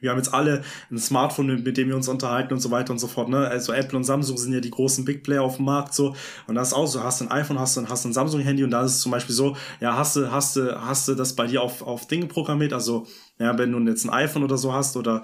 wir 0.01 0.11
haben 0.11 0.19
jetzt 0.19 0.35
alle 0.35 0.63
ein 0.91 0.99
Smartphone, 0.99 1.63
mit 1.63 1.77
dem 1.77 1.89
wir 1.89 1.97
uns 1.97 2.09
unterhalten 2.09 2.53
und 2.53 2.61
so 2.61 2.73
weiter 2.73 2.93
und 2.93 2.99
so 2.99 3.07
fort. 3.07 3.29
Ne? 3.29 3.47
Also 3.47 3.73
Apple 3.73 3.97
und 3.97 4.05
Samsung 4.05 4.37
sind 4.37 4.53
ja 4.53 4.59
die 4.59 4.71
großen 4.71 5.05
Big 5.05 5.23
Player 5.23 5.43
auf 5.43 5.57
dem 5.57 5.65
Markt 5.65 5.95
so. 5.95 6.17
Und 6.49 6.57
das 6.57 6.69
ist 6.69 6.75
auch 6.75 6.87
so, 6.87 7.05
hast 7.05 7.21
du 7.21 7.27
ein 7.27 7.31
iPhone, 7.31 7.59
hast 7.59 7.77
du, 7.77 7.89
hast 7.89 8.05
du 8.05 8.09
ein 8.09 8.13
Samsung-Handy 8.13 8.65
und 8.65 8.73
da 8.73 8.83
ist 8.83 8.97
es 8.97 9.01
zum 9.01 9.13
Beispiel 9.13 9.35
so, 9.35 9.57
ja, 9.81 9.97
hast 9.97 10.17
du, 10.17 10.33
hast 10.33 10.57
du, 10.57 10.81
hast 10.85 11.07
du 11.07 11.15
das 11.15 11.37
bei 11.37 11.47
dir 11.47 11.63
auf, 11.63 11.83
auf 11.83 12.09
Dinge 12.09 12.27
programmiert, 12.27 12.73
also 12.73 13.07
ja, 13.39 13.57
wenn 13.57 13.71
du 13.71 13.79
jetzt 13.91 14.05
ein 14.05 14.11
iPhone 14.11 14.43
oder 14.43 14.59
so 14.59 14.73
hast 14.73 14.97
oder 14.97 15.23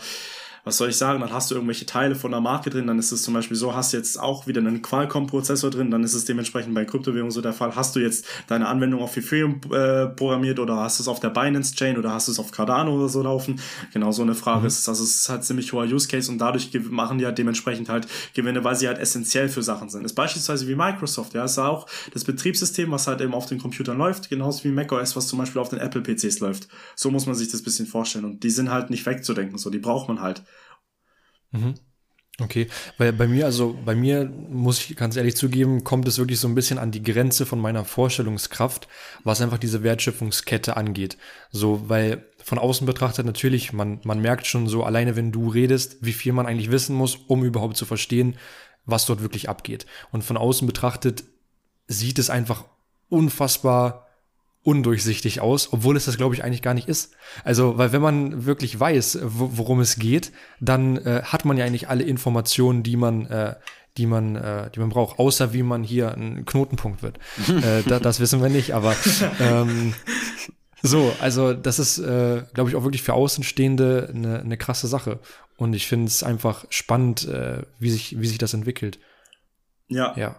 was 0.68 0.76
soll 0.76 0.90
ich 0.90 0.96
sagen, 0.96 1.20
dann 1.20 1.32
hast 1.32 1.50
du 1.50 1.54
irgendwelche 1.54 1.86
Teile 1.86 2.14
von 2.14 2.30
der 2.30 2.40
Marke 2.40 2.68
drin, 2.68 2.86
dann 2.86 2.98
ist 2.98 3.10
es 3.10 3.22
zum 3.22 3.32
Beispiel 3.32 3.56
so, 3.56 3.74
hast 3.74 3.92
jetzt 3.92 4.20
auch 4.20 4.46
wieder 4.46 4.60
einen 4.60 4.82
Qualcomm-Prozessor 4.82 5.70
drin, 5.70 5.90
dann 5.90 6.04
ist 6.04 6.12
es 6.14 6.26
dementsprechend 6.26 6.74
bei 6.74 6.84
Kryptowährungen 6.84 7.30
so 7.30 7.40
der 7.40 7.54
Fall, 7.54 7.74
hast 7.74 7.96
du 7.96 8.00
jetzt 8.00 8.26
deine 8.48 8.68
Anwendung 8.68 9.00
auf 9.00 9.16
Ethereum 9.16 9.60
äh, 9.72 10.06
programmiert 10.08 10.58
oder 10.60 10.76
hast 10.76 10.98
du 10.98 11.04
es 11.04 11.08
auf 11.08 11.20
der 11.20 11.30
Binance-Chain 11.30 11.96
oder 11.96 12.12
hast 12.12 12.28
du 12.28 12.32
es 12.32 12.38
auf 12.38 12.52
Cardano 12.52 12.94
oder 12.94 13.08
so 13.08 13.22
laufen, 13.22 13.60
genau 13.92 14.12
so 14.12 14.22
eine 14.22 14.34
Frage 14.34 14.60
mhm. 14.60 14.66
ist 14.66 14.80
es, 14.80 14.88
also 14.88 15.04
es 15.04 15.22
ist 15.22 15.28
halt 15.30 15.44
ziemlich 15.44 15.72
hoher 15.72 15.84
Use-Case 15.84 16.30
und 16.30 16.38
dadurch 16.38 16.70
machen 16.90 17.16
die 17.16 17.24
halt 17.24 17.38
dementsprechend 17.38 17.88
halt 17.88 18.06
Gewinne, 18.34 18.62
weil 18.62 18.76
sie 18.76 18.88
halt 18.88 18.98
essentiell 18.98 19.48
für 19.48 19.62
Sachen 19.62 19.88
sind. 19.88 20.02
Das 20.02 20.12
ist 20.12 20.16
beispielsweise 20.16 20.68
wie 20.68 20.74
Microsoft, 20.74 21.32
ja, 21.32 21.44
ist 21.44 21.58
auch 21.58 21.86
das 22.12 22.24
Betriebssystem, 22.24 22.90
was 22.90 23.06
halt 23.06 23.22
eben 23.22 23.32
auf 23.32 23.46
den 23.46 23.58
Computern 23.58 23.96
läuft, 23.96 24.28
genauso 24.28 24.64
wie 24.64 24.68
macOS, 24.68 25.16
was 25.16 25.28
zum 25.28 25.38
Beispiel 25.38 25.62
auf 25.62 25.70
den 25.70 25.78
Apple-PCs 25.78 26.40
läuft. 26.40 26.68
So 26.94 27.10
muss 27.10 27.24
man 27.24 27.34
sich 27.34 27.48
das 27.50 27.62
bisschen 27.62 27.86
vorstellen 27.86 28.26
und 28.26 28.42
die 28.42 28.50
sind 28.50 28.70
halt 28.70 28.90
nicht 28.90 29.06
wegzudenken, 29.06 29.56
so, 29.56 29.70
die 29.70 29.78
braucht 29.78 30.08
man 30.08 30.20
halt. 30.20 30.42
Mhm. 31.50 31.74
Okay, 32.40 32.68
weil 32.98 33.12
bei 33.12 33.26
mir, 33.26 33.46
also 33.46 33.76
bei 33.84 33.96
mir 33.96 34.24
muss 34.24 34.78
ich 34.78 34.96
ganz 34.96 35.16
ehrlich 35.16 35.34
zugeben, 35.34 35.82
kommt 35.82 36.06
es 36.06 36.18
wirklich 36.18 36.38
so 36.38 36.46
ein 36.46 36.54
bisschen 36.54 36.78
an 36.78 36.92
die 36.92 37.02
Grenze 37.02 37.46
von 37.46 37.58
meiner 37.58 37.84
Vorstellungskraft, 37.84 38.86
was 39.24 39.40
einfach 39.40 39.58
diese 39.58 39.82
Wertschöpfungskette 39.82 40.76
angeht. 40.76 41.18
So, 41.50 41.88
weil 41.88 42.26
von 42.44 42.58
außen 42.58 42.86
betrachtet 42.86 43.26
natürlich, 43.26 43.72
man, 43.72 44.00
man 44.04 44.20
merkt 44.20 44.46
schon 44.46 44.68
so 44.68 44.84
alleine, 44.84 45.16
wenn 45.16 45.32
du 45.32 45.48
redest, 45.48 45.96
wie 46.00 46.12
viel 46.12 46.32
man 46.32 46.46
eigentlich 46.46 46.70
wissen 46.70 46.94
muss, 46.94 47.16
um 47.16 47.42
überhaupt 47.42 47.76
zu 47.76 47.86
verstehen, 47.86 48.36
was 48.86 49.04
dort 49.04 49.20
wirklich 49.20 49.48
abgeht. 49.48 49.86
Und 50.12 50.22
von 50.22 50.36
außen 50.36 50.66
betrachtet 50.66 51.24
sieht 51.88 52.20
es 52.20 52.30
einfach 52.30 52.66
unfassbar 53.08 54.07
undurchsichtig 54.68 55.40
aus, 55.40 55.72
obwohl 55.72 55.96
es 55.96 56.04
das, 56.04 56.18
glaube 56.18 56.34
ich, 56.34 56.44
eigentlich 56.44 56.60
gar 56.60 56.74
nicht 56.74 56.88
ist. 56.88 57.14
Also, 57.42 57.78
weil 57.78 57.92
wenn 57.92 58.02
man 58.02 58.44
wirklich 58.44 58.78
weiß, 58.78 59.20
worum 59.22 59.80
es 59.80 59.98
geht, 59.98 60.30
dann 60.60 60.98
äh, 60.98 61.22
hat 61.24 61.46
man 61.46 61.56
ja 61.56 61.64
eigentlich 61.64 61.88
alle 61.88 62.04
Informationen, 62.04 62.82
die 62.82 62.98
man, 62.98 63.24
äh, 63.28 63.54
die 63.96 64.04
man, 64.04 64.36
äh, 64.36 64.70
die 64.70 64.80
man 64.80 64.90
braucht, 64.90 65.18
außer 65.18 65.54
wie 65.54 65.62
man 65.62 65.82
hier 65.82 66.12
ein 66.12 66.44
Knotenpunkt 66.44 67.02
wird. 67.02 67.18
äh, 67.48 67.82
da, 67.88 67.98
das 67.98 68.20
wissen 68.20 68.42
wir 68.42 68.50
nicht, 68.50 68.74
aber 68.74 68.94
ähm, 69.40 69.94
so, 70.82 71.14
also 71.18 71.54
das 71.54 71.78
ist, 71.78 71.96
äh, 71.96 72.42
glaube 72.52 72.68
ich, 72.68 72.76
auch 72.76 72.84
wirklich 72.84 73.02
für 73.02 73.14
Außenstehende 73.14 74.12
eine, 74.14 74.40
eine 74.40 74.58
krasse 74.58 74.86
Sache. 74.86 75.18
Und 75.56 75.72
ich 75.72 75.86
finde 75.86 76.08
es 76.08 76.22
einfach 76.22 76.66
spannend, 76.68 77.26
äh, 77.26 77.62
wie 77.78 77.88
sich, 77.88 78.20
wie 78.20 78.26
sich 78.26 78.36
das 78.36 78.52
entwickelt. 78.52 78.98
Ja. 79.88 80.14
Ja. 80.14 80.36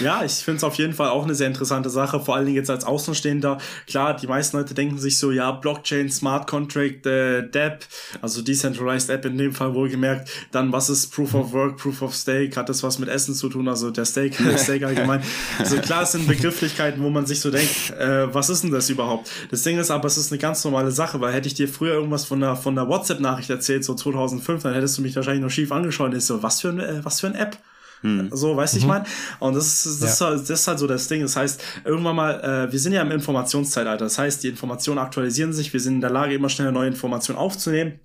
Ja, 0.00 0.24
ich 0.24 0.32
finde 0.32 0.58
es 0.58 0.64
auf 0.64 0.76
jeden 0.76 0.94
Fall 0.94 1.08
auch 1.08 1.24
eine 1.24 1.34
sehr 1.34 1.46
interessante 1.46 1.90
Sache, 1.90 2.20
vor 2.20 2.36
allen 2.36 2.46
Dingen 2.46 2.56
jetzt 2.56 2.70
als 2.70 2.84
Außenstehender. 2.84 3.58
Klar, 3.86 4.16
die 4.16 4.26
meisten 4.26 4.56
Leute 4.56 4.74
denken 4.74 4.98
sich 4.98 5.18
so, 5.18 5.30
ja, 5.30 5.50
Blockchain, 5.52 6.10
Smart 6.10 6.46
Contract, 6.46 7.06
äh, 7.06 7.48
DApp, 7.48 7.84
also 8.22 8.42
Decentralized 8.42 9.10
App 9.10 9.24
in 9.24 9.36
dem 9.36 9.52
Fall 9.52 9.74
wohlgemerkt. 9.74 10.30
Dann, 10.52 10.72
was 10.72 10.88
ist 10.88 11.12
Proof 11.12 11.34
of 11.34 11.52
Work, 11.52 11.76
Proof 11.76 12.02
of 12.02 12.14
Stake? 12.14 12.56
Hat 12.56 12.68
das 12.68 12.82
was 12.82 12.98
mit 12.98 13.08
Essen 13.08 13.34
zu 13.34 13.48
tun? 13.48 13.68
Also 13.68 13.90
der 13.90 14.04
Stake, 14.04 14.42
der 14.42 14.58
Stake 14.58 14.86
allgemein. 14.86 15.22
Also 15.58 15.76
klar, 15.78 16.02
es 16.02 16.12
sind 16.12 16.26
Begrifflichkeiten, 16.26 17.02
wo 17.02 17.10
man 17.10 17.26
sich 17.26 17.40
so 17.40 17.50
denkt, 17.50 17.90
äh, 17.98 18.32
was 18.32 18.48
ist 18.48 18.64
denn 18.64 18.70
das 18.70 18.88
überhaupt? 18.90 19.30
Das 19.50 19.62
Ding 19.62 19.78
ist 19.78 19.90
aber, 19.90 20.06
es 20.06 20.16
ist 20.16 20.32
eine 20.32 20.38
ganz 20.38 20.64
normale 20.64 20.90
Sache, 20.90 21.20
weil 21.20 21.32
hätte 21.32 21.48
ich 21.48 21.54
dir 21.54 21.68
früher 21.68 21.94
irgendwas 21.94 22.24
von 22.24 22.40
der, 22.40 22.56
von 22.56 22.74
der 22.74 22.88
WhatsApp-Nachricht 22.88 23.50
erzählt, 23.50 23.84
so 23.84 23.94
2005, 23.94 24.62
dann 24.62 24.74
hättest 24.74 24.96
du 24.98 25.02
mich 25.02 25.14
wahrscheinlich 25.14 25.42
noch 25.42 25.50
schief 25.50 25.72
angeschaut 25.72 26.10
und 26.10 26.16
ist 26.16 26.26
so, 26.26 26.42
was 26.42 26.60
für 26.60 26.70
ein, 26.70 26.80
äh, 26.80 27.04
was 27.04 27.20
für 27.20 27.26
ein 27.26 27.34
App? 27.34 27.58
Hm. 28.04 28.28
So, 28.32 28.54
weißt 28.54 28.74
du, 28.74 28.76
mhm. 28.76 28.82
ich 28.82 28.86
meine? 28.86 29.04
Und 29.40 29.56
das, 29.56 29.86
ist, 29.86 30.02
das, 30.02 30.20
ja. 30.20 30.28
ist 30.28 30.32
halt, 30.32 30.50
das 30.50 30.60
ist 30.60 30.68
halt 30.68 30.78
so 30.78 30.86
das 30.86 31.08
Ding. 31.08 31.22
Das 31.22 31.36
heißt, 31.36 31.60
irgendwann 31.84 32.14
mal, 32.14 32.66
äh, 32.68 32.70
wir 32.70 32.78
sind 32.78 32.92
ja 32.92 33.00
im 33.00 33.10
Informationszeitalter. 33.10 34.04
Das 34.04 34.18
heißt, 34.18 34.44
die 34.44 34.48
Informationen 34.48 34.98
aktualisieren 34.98 35.54
sich. 35.54 35.72
Wir 35.72 35.80
sind 35.80 35.94
in 35.94 36.00
der 36.02 36.10
Lage, 36.10 36.34
immer 36.34 36.50
schneller 36.50 36.70
neue 36.70 36.88
Informationen 36.88 37.38
aufzunehmen. 37.38 37.98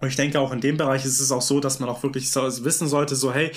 Und 0.00 0.08
ich 0.08 0.16
denke, 0.16 0.40
auch 0.40 0.52
in 0.52 0.60
dem 0.60 0.76
Bereich 0.76 1.04
ist 1.04 1.20
es 1.20 1.30
auch 1.30 1.42
so, 1.42 1.60
dass 1.60 1.78
man 1.78 1.88
auch 1.88 2.02
wirklich 2.02 2.30
so 2.30 2.42
wissen 2.64 2.88
sollte, 2.88 3.16
so, 3.16 3.32
hey, 3.32 3.52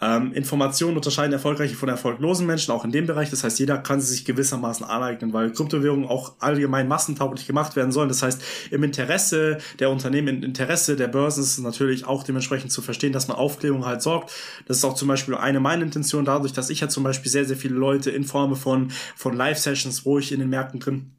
ähm, 0.00 0.32
Informationen 0.32 0.96
unterscheiden 0.96 1.32
erfolgreiche 1.32 1.74
von 1.74 1.88
erfolglosen 1.88 2.46
Menschen, 2.46 2.72
auch 2.72 2.84
in 2.84 2.92
dem 2.92 3.06
Bereich. 3.06 3.30
Das 3.30 3.42
heißt, 3.42 3.58
jeder 3.58 3.78
kann 3.78 4.00
sie 4.00 4.12
sich 4.12 4.24
gewissermaßen 4.24 4.86
aneignen, 4.86 5.32
weil 5.32 5.52
Kryptowährungen 5.52 6.06
auch 6.06 6.34
allgemein 6.38 6.86
massentauglich 6.86 7.46
gemacht 7.46 7.74
werden 7.74 7.90
sollen. 7.90 8.08
Das 8.08 8.22
heißt, 8.22 8.42
im 8.70 8.82
Interesse 8.84 9.58
der 9.78 9.90
Unternehmen, 9.90 10.28
im 10.28 10.42
Interesse 10.42 10.96
der 10.96 11.08
Börsen 11.08 11.42
ist 11.42 11.58
es 11.58 11.58
natürlich 11.58 12.06
auch 12.06 12.22
dementsprechend 12.22 12.70
zu 12.70 12.82
verstehen, 12.82 13.12
dass 13.12 13.28
man 13.28 13.36
Aufklärung 13.36 13.86
halt 13.86 14.02
sorgt. 14.02 14.32
Das 14.66 14.76
ist 14.76 14.84
auch 14.84 14.94
zum 14.94 15.08
Beispiel 15.08 15.34
eine 15.34 15.60
meiner 15.60 15.82
Intention 15.82 16.24
dadurch, 16.24 16.52
dass 16.52 16.70
ich 16.70 16.80
ja 16.80 16.88
zum 16.88 17.02
Beispiel 17.02 17.30
sehr, 17.30 17.44
sehr 17.44 17.56
viele 17.56 17.74
Leute 17.74 18.10
in 18.10 18.24
Form 18.24 18.54
von, 18.54 18.90
von 19.16 19.36
Live-Sessions, 19.36 20.04
wo 20.04 20.18
ich 20.18 20.32
in 20.32 20.40
den 20.40 20.48
Märkten 20.48 20.80
drin 20.80 21.10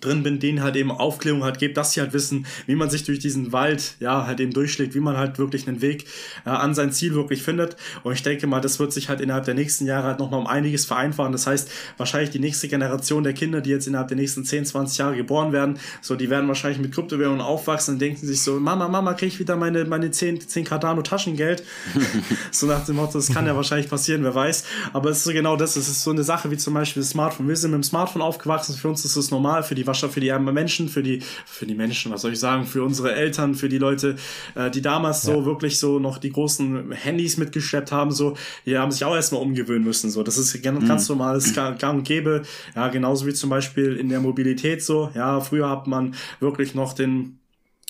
drin 0.00 0.22
bin, 0.22 0.38
denen 0.38 0.62
halt 0.62 0.76
eben 0.76 0.90
Aufklärung 0.90 1.44
halt 1.44 1.58
gibt, 1.58 1.76
dass 1.76 1.92
sie 1.92 2.00
halt 2.00 2.12
wissen, 2.12 2.46
wie 2.66 2.74
man 2.74 2.90
sich 2.90 3.04
durch 3.04 3.18
diesen 3.18 3.52
Wald, 3.52 3.94
ja, 4.00 4.26
halt 4.26 4.40
eben 4.40 4.52
durchschlägt, 4.52 4.94
wie 4.94 5.00
man 5.00 5.16
halt 5.16 5.38
wirklich 5.38 5.66
einen 5.68 5.80
Weg 5.80 6.04
äh, 6.44 6.50
an 6.50 6.74
sein 6.74 6.92
Ziel 6.92 7.14
wirklich 7.14 7.42
findet. 7.42 7.76
Und 8.02 8.12
ich 8.12 8.22
denke 8.22 8.46
mal, 8.46 8.60
das 8.60 8.78
wird 8.78 8.92
sich 8.92 9.08
halt 9.08 9.20
innerhalb 9.20 9.44
der 9.44 9.54
nächsten 9.54 9.86
Jahre 9.86 10.08
halt 10.08 10.18
nochmal 10.18 10.40
um 10.40 10.46
einiges 10.46 10.84
vereinfachen. 10.84 11.32
Das 11.32 11.46
heißt, 11.46 11.70
wahrscheinlich 11.96 12.30
die 12.30 12.38
nächste 12.38 12.68
Generation 12.68 13.24
der 13.24 13.32
Kinder, 13.32 13.60
die 13.60 13.70
jetzt 13.70 13.86
innerhalb 13.86 14.08
der 14.08 14.16
nächsten 14.16 14.44
10, 14.44 14.66
20 14.66 14.98
Jahre 14.98 15.16
geboren 15.16 15.52
werden, 15.52 15.78
so, 16.00 16.16
die 16.16 16.30
werden 16.30 16.48
wahrscheinlich 16.48 16.80
mit 16.80 16.92
Kryptowährungen 16.92 17.40
aufwachsen 17.40 17.94
und 17.94 18.00
denken 18.00 18.26
sich 18.26 18.42
so, 18.42 18.58
Mama, 18.60 18.88
Mama, 18.88 19.14
krieg 19.14 19.28
ich 19.28 19.40
wieder 19.40 19.56
meine, 19.56 19.84
meine 19.84 20.10
10, 20.10 20.48
10 20.48 20.64
Cardano 20.64 21.02
Taschengeld? 21.02 21.62
so 22.50 22.66
nach 22.66 22.84
dem 22.84 22.96
Motto, 22.96 23.14
das 23.14 23.32
kann 23.32 23.46
ja 23.46 23.56
wahrscheinlich 23.56 23.88
passieren, 23.88 24.22
wer 24.22 24.34
weiß. 24.34 24.64
Aber 24.92 25.10
es 25.10 25.18
ist 25.18 25.24
so 25.24 25.32
genau 25.32 25.56
das. 25.56 25.76
Es 25.76 25.88
ist 25.88 26.02
so 26.02 26.10
eine 26.10 26.24
Sache 26.24 26.50
wie 26.50 26.56
zum 26.56 26.74
Beispiel 26.74 27.02
das 27.02 27.10
Smartphone. 27.10 27.48
Wir 27.48 27.56
sind 27.56 27.70
mit 27.70 27.80
dem 27.80 27.84
Smartphone 27.84 28.22
aufgewachsen. 28.22 28.76
Für 28.76 28.88
uns 28.88 29.04
ist 29.04 29.16
es 29.16 29.30
normal, 29.30 29.62
für 29.62 29.74
die 29.74 29.86
Wascher, 29.88 30.08
für 30.08 30.20
die 30.20 30.30
Menschen, 30.38 30.88
für 30.88 31.02
die, 31.02 31.20
für 31.44 31.66
die 31.66 31.74
Menschen, 31.74 32.12
was 32.12 32.22
soll 32.22 32.32
ich 32.32 32.38
sagen, 32.38 32.64
für 32.64 32.84
unsere 32.84 33.12
Eltern, 33.14 33.56
für 33.56 33.68
die 33.68 33.78
Leute, 33.78 34.14
äh, 34.54 34.70
die 34.70 34.82
damals 34.82 35.26
ja. 35.26 35.34
so 35.34 35.44
wirklich 35.44 35.80
so 35.80 35.98
noch 35.98 36.18
die 36.18 36.30
großen 36.30 36.92
Handys 36.92 37.36
mitgeschleppt 37.36 37.90
haben, 37.90 38.12
so, 38.12 38.36
die 38.66 38.78
haben 38.78 38.92
sich 38.92 39.04
auch 39.04 39.16
erstmal 39.16 39.42
umgewöhnen 39.42 39.84
müssen, 39.84 40.10
so. 40.10 40.22
Das 40.22 40.38
ist 40.38 40.62
ganz, 40.62 40.82
mhm. 40.82 40.86
ganz 40.86 41.08
normales 41.08 41.52
Gang 41.54 41.82
und 41.82 42.04
Gäbe, 42.04 42.42
ja, 42.76 42.88
genauso 42.88 43.26
wie 43.26 43.34
zum 43.34 43.50
Beispiel 43.50 43.96
in 43.96 44.08
der 44.08 44.20
Mobilität 44.20 44.84
so, 44.84 45.10
ja, 45.14 45.40
früher 45.40 45.68
hat 45.68 45.88
man 45.88 46.14
wirklich 46.38 46.74
noch 46.74 46.92
den, 46.92 47.38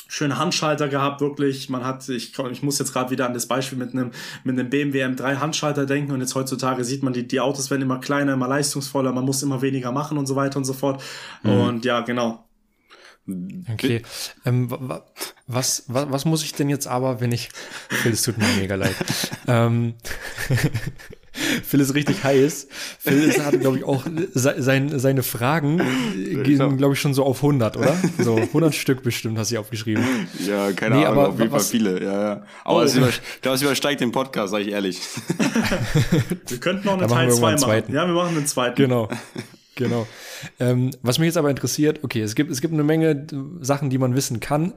schönen 0.09 0.39
Handschalter 0.39 0.89
gehabt, 0.89 1.21
wirklich. 1.21 1.69
Man 1.69 1.85
hat, 1.85 2.09
ich, 2.09 2.33
ich 2.51 2.63
muss 2.63 2.79
jetzt 2.79 2.93
gerade 2.93 3.11
wieder 3.11 3.27
an 3.27 3.35
das 3.35 3.47
Beispiel 3.47 3.79
mit 3.79 3.93
einem, 3.93 4.11
mit 4.43 4.59
einem 4.59 4.71
BMW 4.71 5.05
M3 5.05 5.37
Handschalter 5.37 5.87
denken 5.87 6.13
und 6.13 6.21
jetzt 6.21 6.35
heutzutage 6.35 6.83
sieht 6.83 7.03
man, 7.03 7.13
die, 7.13 7.29
die 7.29 7.41
Autos 7.41 7.71
werden 7.71 7.83
immer 7.83 8.01
kleiner, 8.01 8.33
immer 8.33 8.49
leistungsvoller, 8.49 9.13
man 9.13 9.25
muss 9.25 9.43
immer 9.43 9.63
weniger 9.63 9.93
machen 9.93 10.19
und 10.19 10.27
so 10.27 10.35
weiter 10.35 10.57
und 10.57 10.65
so 10.65 10.73
fort. 10.73 11.03
Mhm. 11.43 11.51
Und 11.51 11.85
ja, 11.85 12.01
genau. 12.01 12.45
Okay. 13.71 14.03
Ähm, 14.47 14.71
was, 15.47 15.85
was, 15.87 16.11
was 16.11 16.25
muss 16.25 16.43
ich 16.43 16.55
denn 16.55 16.71
jetzt 16.71 16.87
aber, 16.87 17.21
wenn 17.21 17.31
ich. 17.31 17.51
Es 18.11 18.23
tut 18.23 18.39
mir 18.39 18.47
mega 18.59 18.75
leid. 18.75 18.97
ähm, 19.47 19.95
Phil 21.65 21.81
ist 21.81 21.95
richtig 21.95 22.25
heiß. 22.25 22.69
Phil 22.99 23.23
ist, 23.25 23.45
hat, 23.45 23.59
glaube 23.61 23.79
ich, 23.79 23.85
auch 23.85 24.05
sein, 24.35 24.99
seine 24.99 25.23
Fragen 25.23 25.81
gehen, 26.45 26.77
glaube 26.77 26.95
ich, 26.95 27.01
schon 27.01 27.15
so 27.15 27.25
auf 27.25 27.39
100, 27.39 27.77
oder? 27.77 27.97
So 28.19 28.37
100 28.37 28.75
Stück 28.75 29.03
bestimmt 29.03 29.39
hast 29.39 29.53
du 29.53 29.59
aufgeschrieben. 29.59 30.05
Ja, 30.47 30.73
keine 30.73 30.97
nee, 30.97 31.05
Ahnung, 31.05 31.19
aber, 31.19 31.29
auf 31.31 31.39
jeden 31.39 31.51
Fall 31.51 31.61
viele. 31.61 32.03
Ja, 32.03 32.23
ja. 32.23 32.43
Aber 32.65 32.79
oh. 32.79 32.83
es, 32.83 32.95
über, 32.95 33.11
das 33.43 33.63
übersteigt 33.63 34.01
den 34.01 34.13
Podcast, 34.13 34.53
sage 34.53 34.65
ich 34.65 34.71
ehrlich. 34.71 35.01
wir 36.47 36.59
könnten 36.59 36.87
noch 36.87 36.99
eine 36.99 37.07
Teil 37.07 37.31
2 37.31 37.57
machen. 37.57 37.95
Ja, 37.95 38.07
wir 38.07 38.15
machen 38.15 38.37
einen 38.37 38.47
zweiten. 38.47 38.77
Genau. 38.77 39.09
Genau. 39.79 40.09
Ähm, 40.59 40.91
was 41.03 41.19
mich 41.19 41.27
jetzt 41.27 41.37
aber 41.37 41.51
interessiert, 41.51 42.03
okay, 42.03 42.21
es 42.21 42.35
gibt, 42.35 42.51
es 42.51 42.61
gibt 42.61 42.75
eine 42.75 42.83
Menge 42.83 43.27
Sachen, 43.61 43.91
die 43.91 43.99
man 43.99 44.17
wissen 44.17 44.41
kann, 44.41 44.75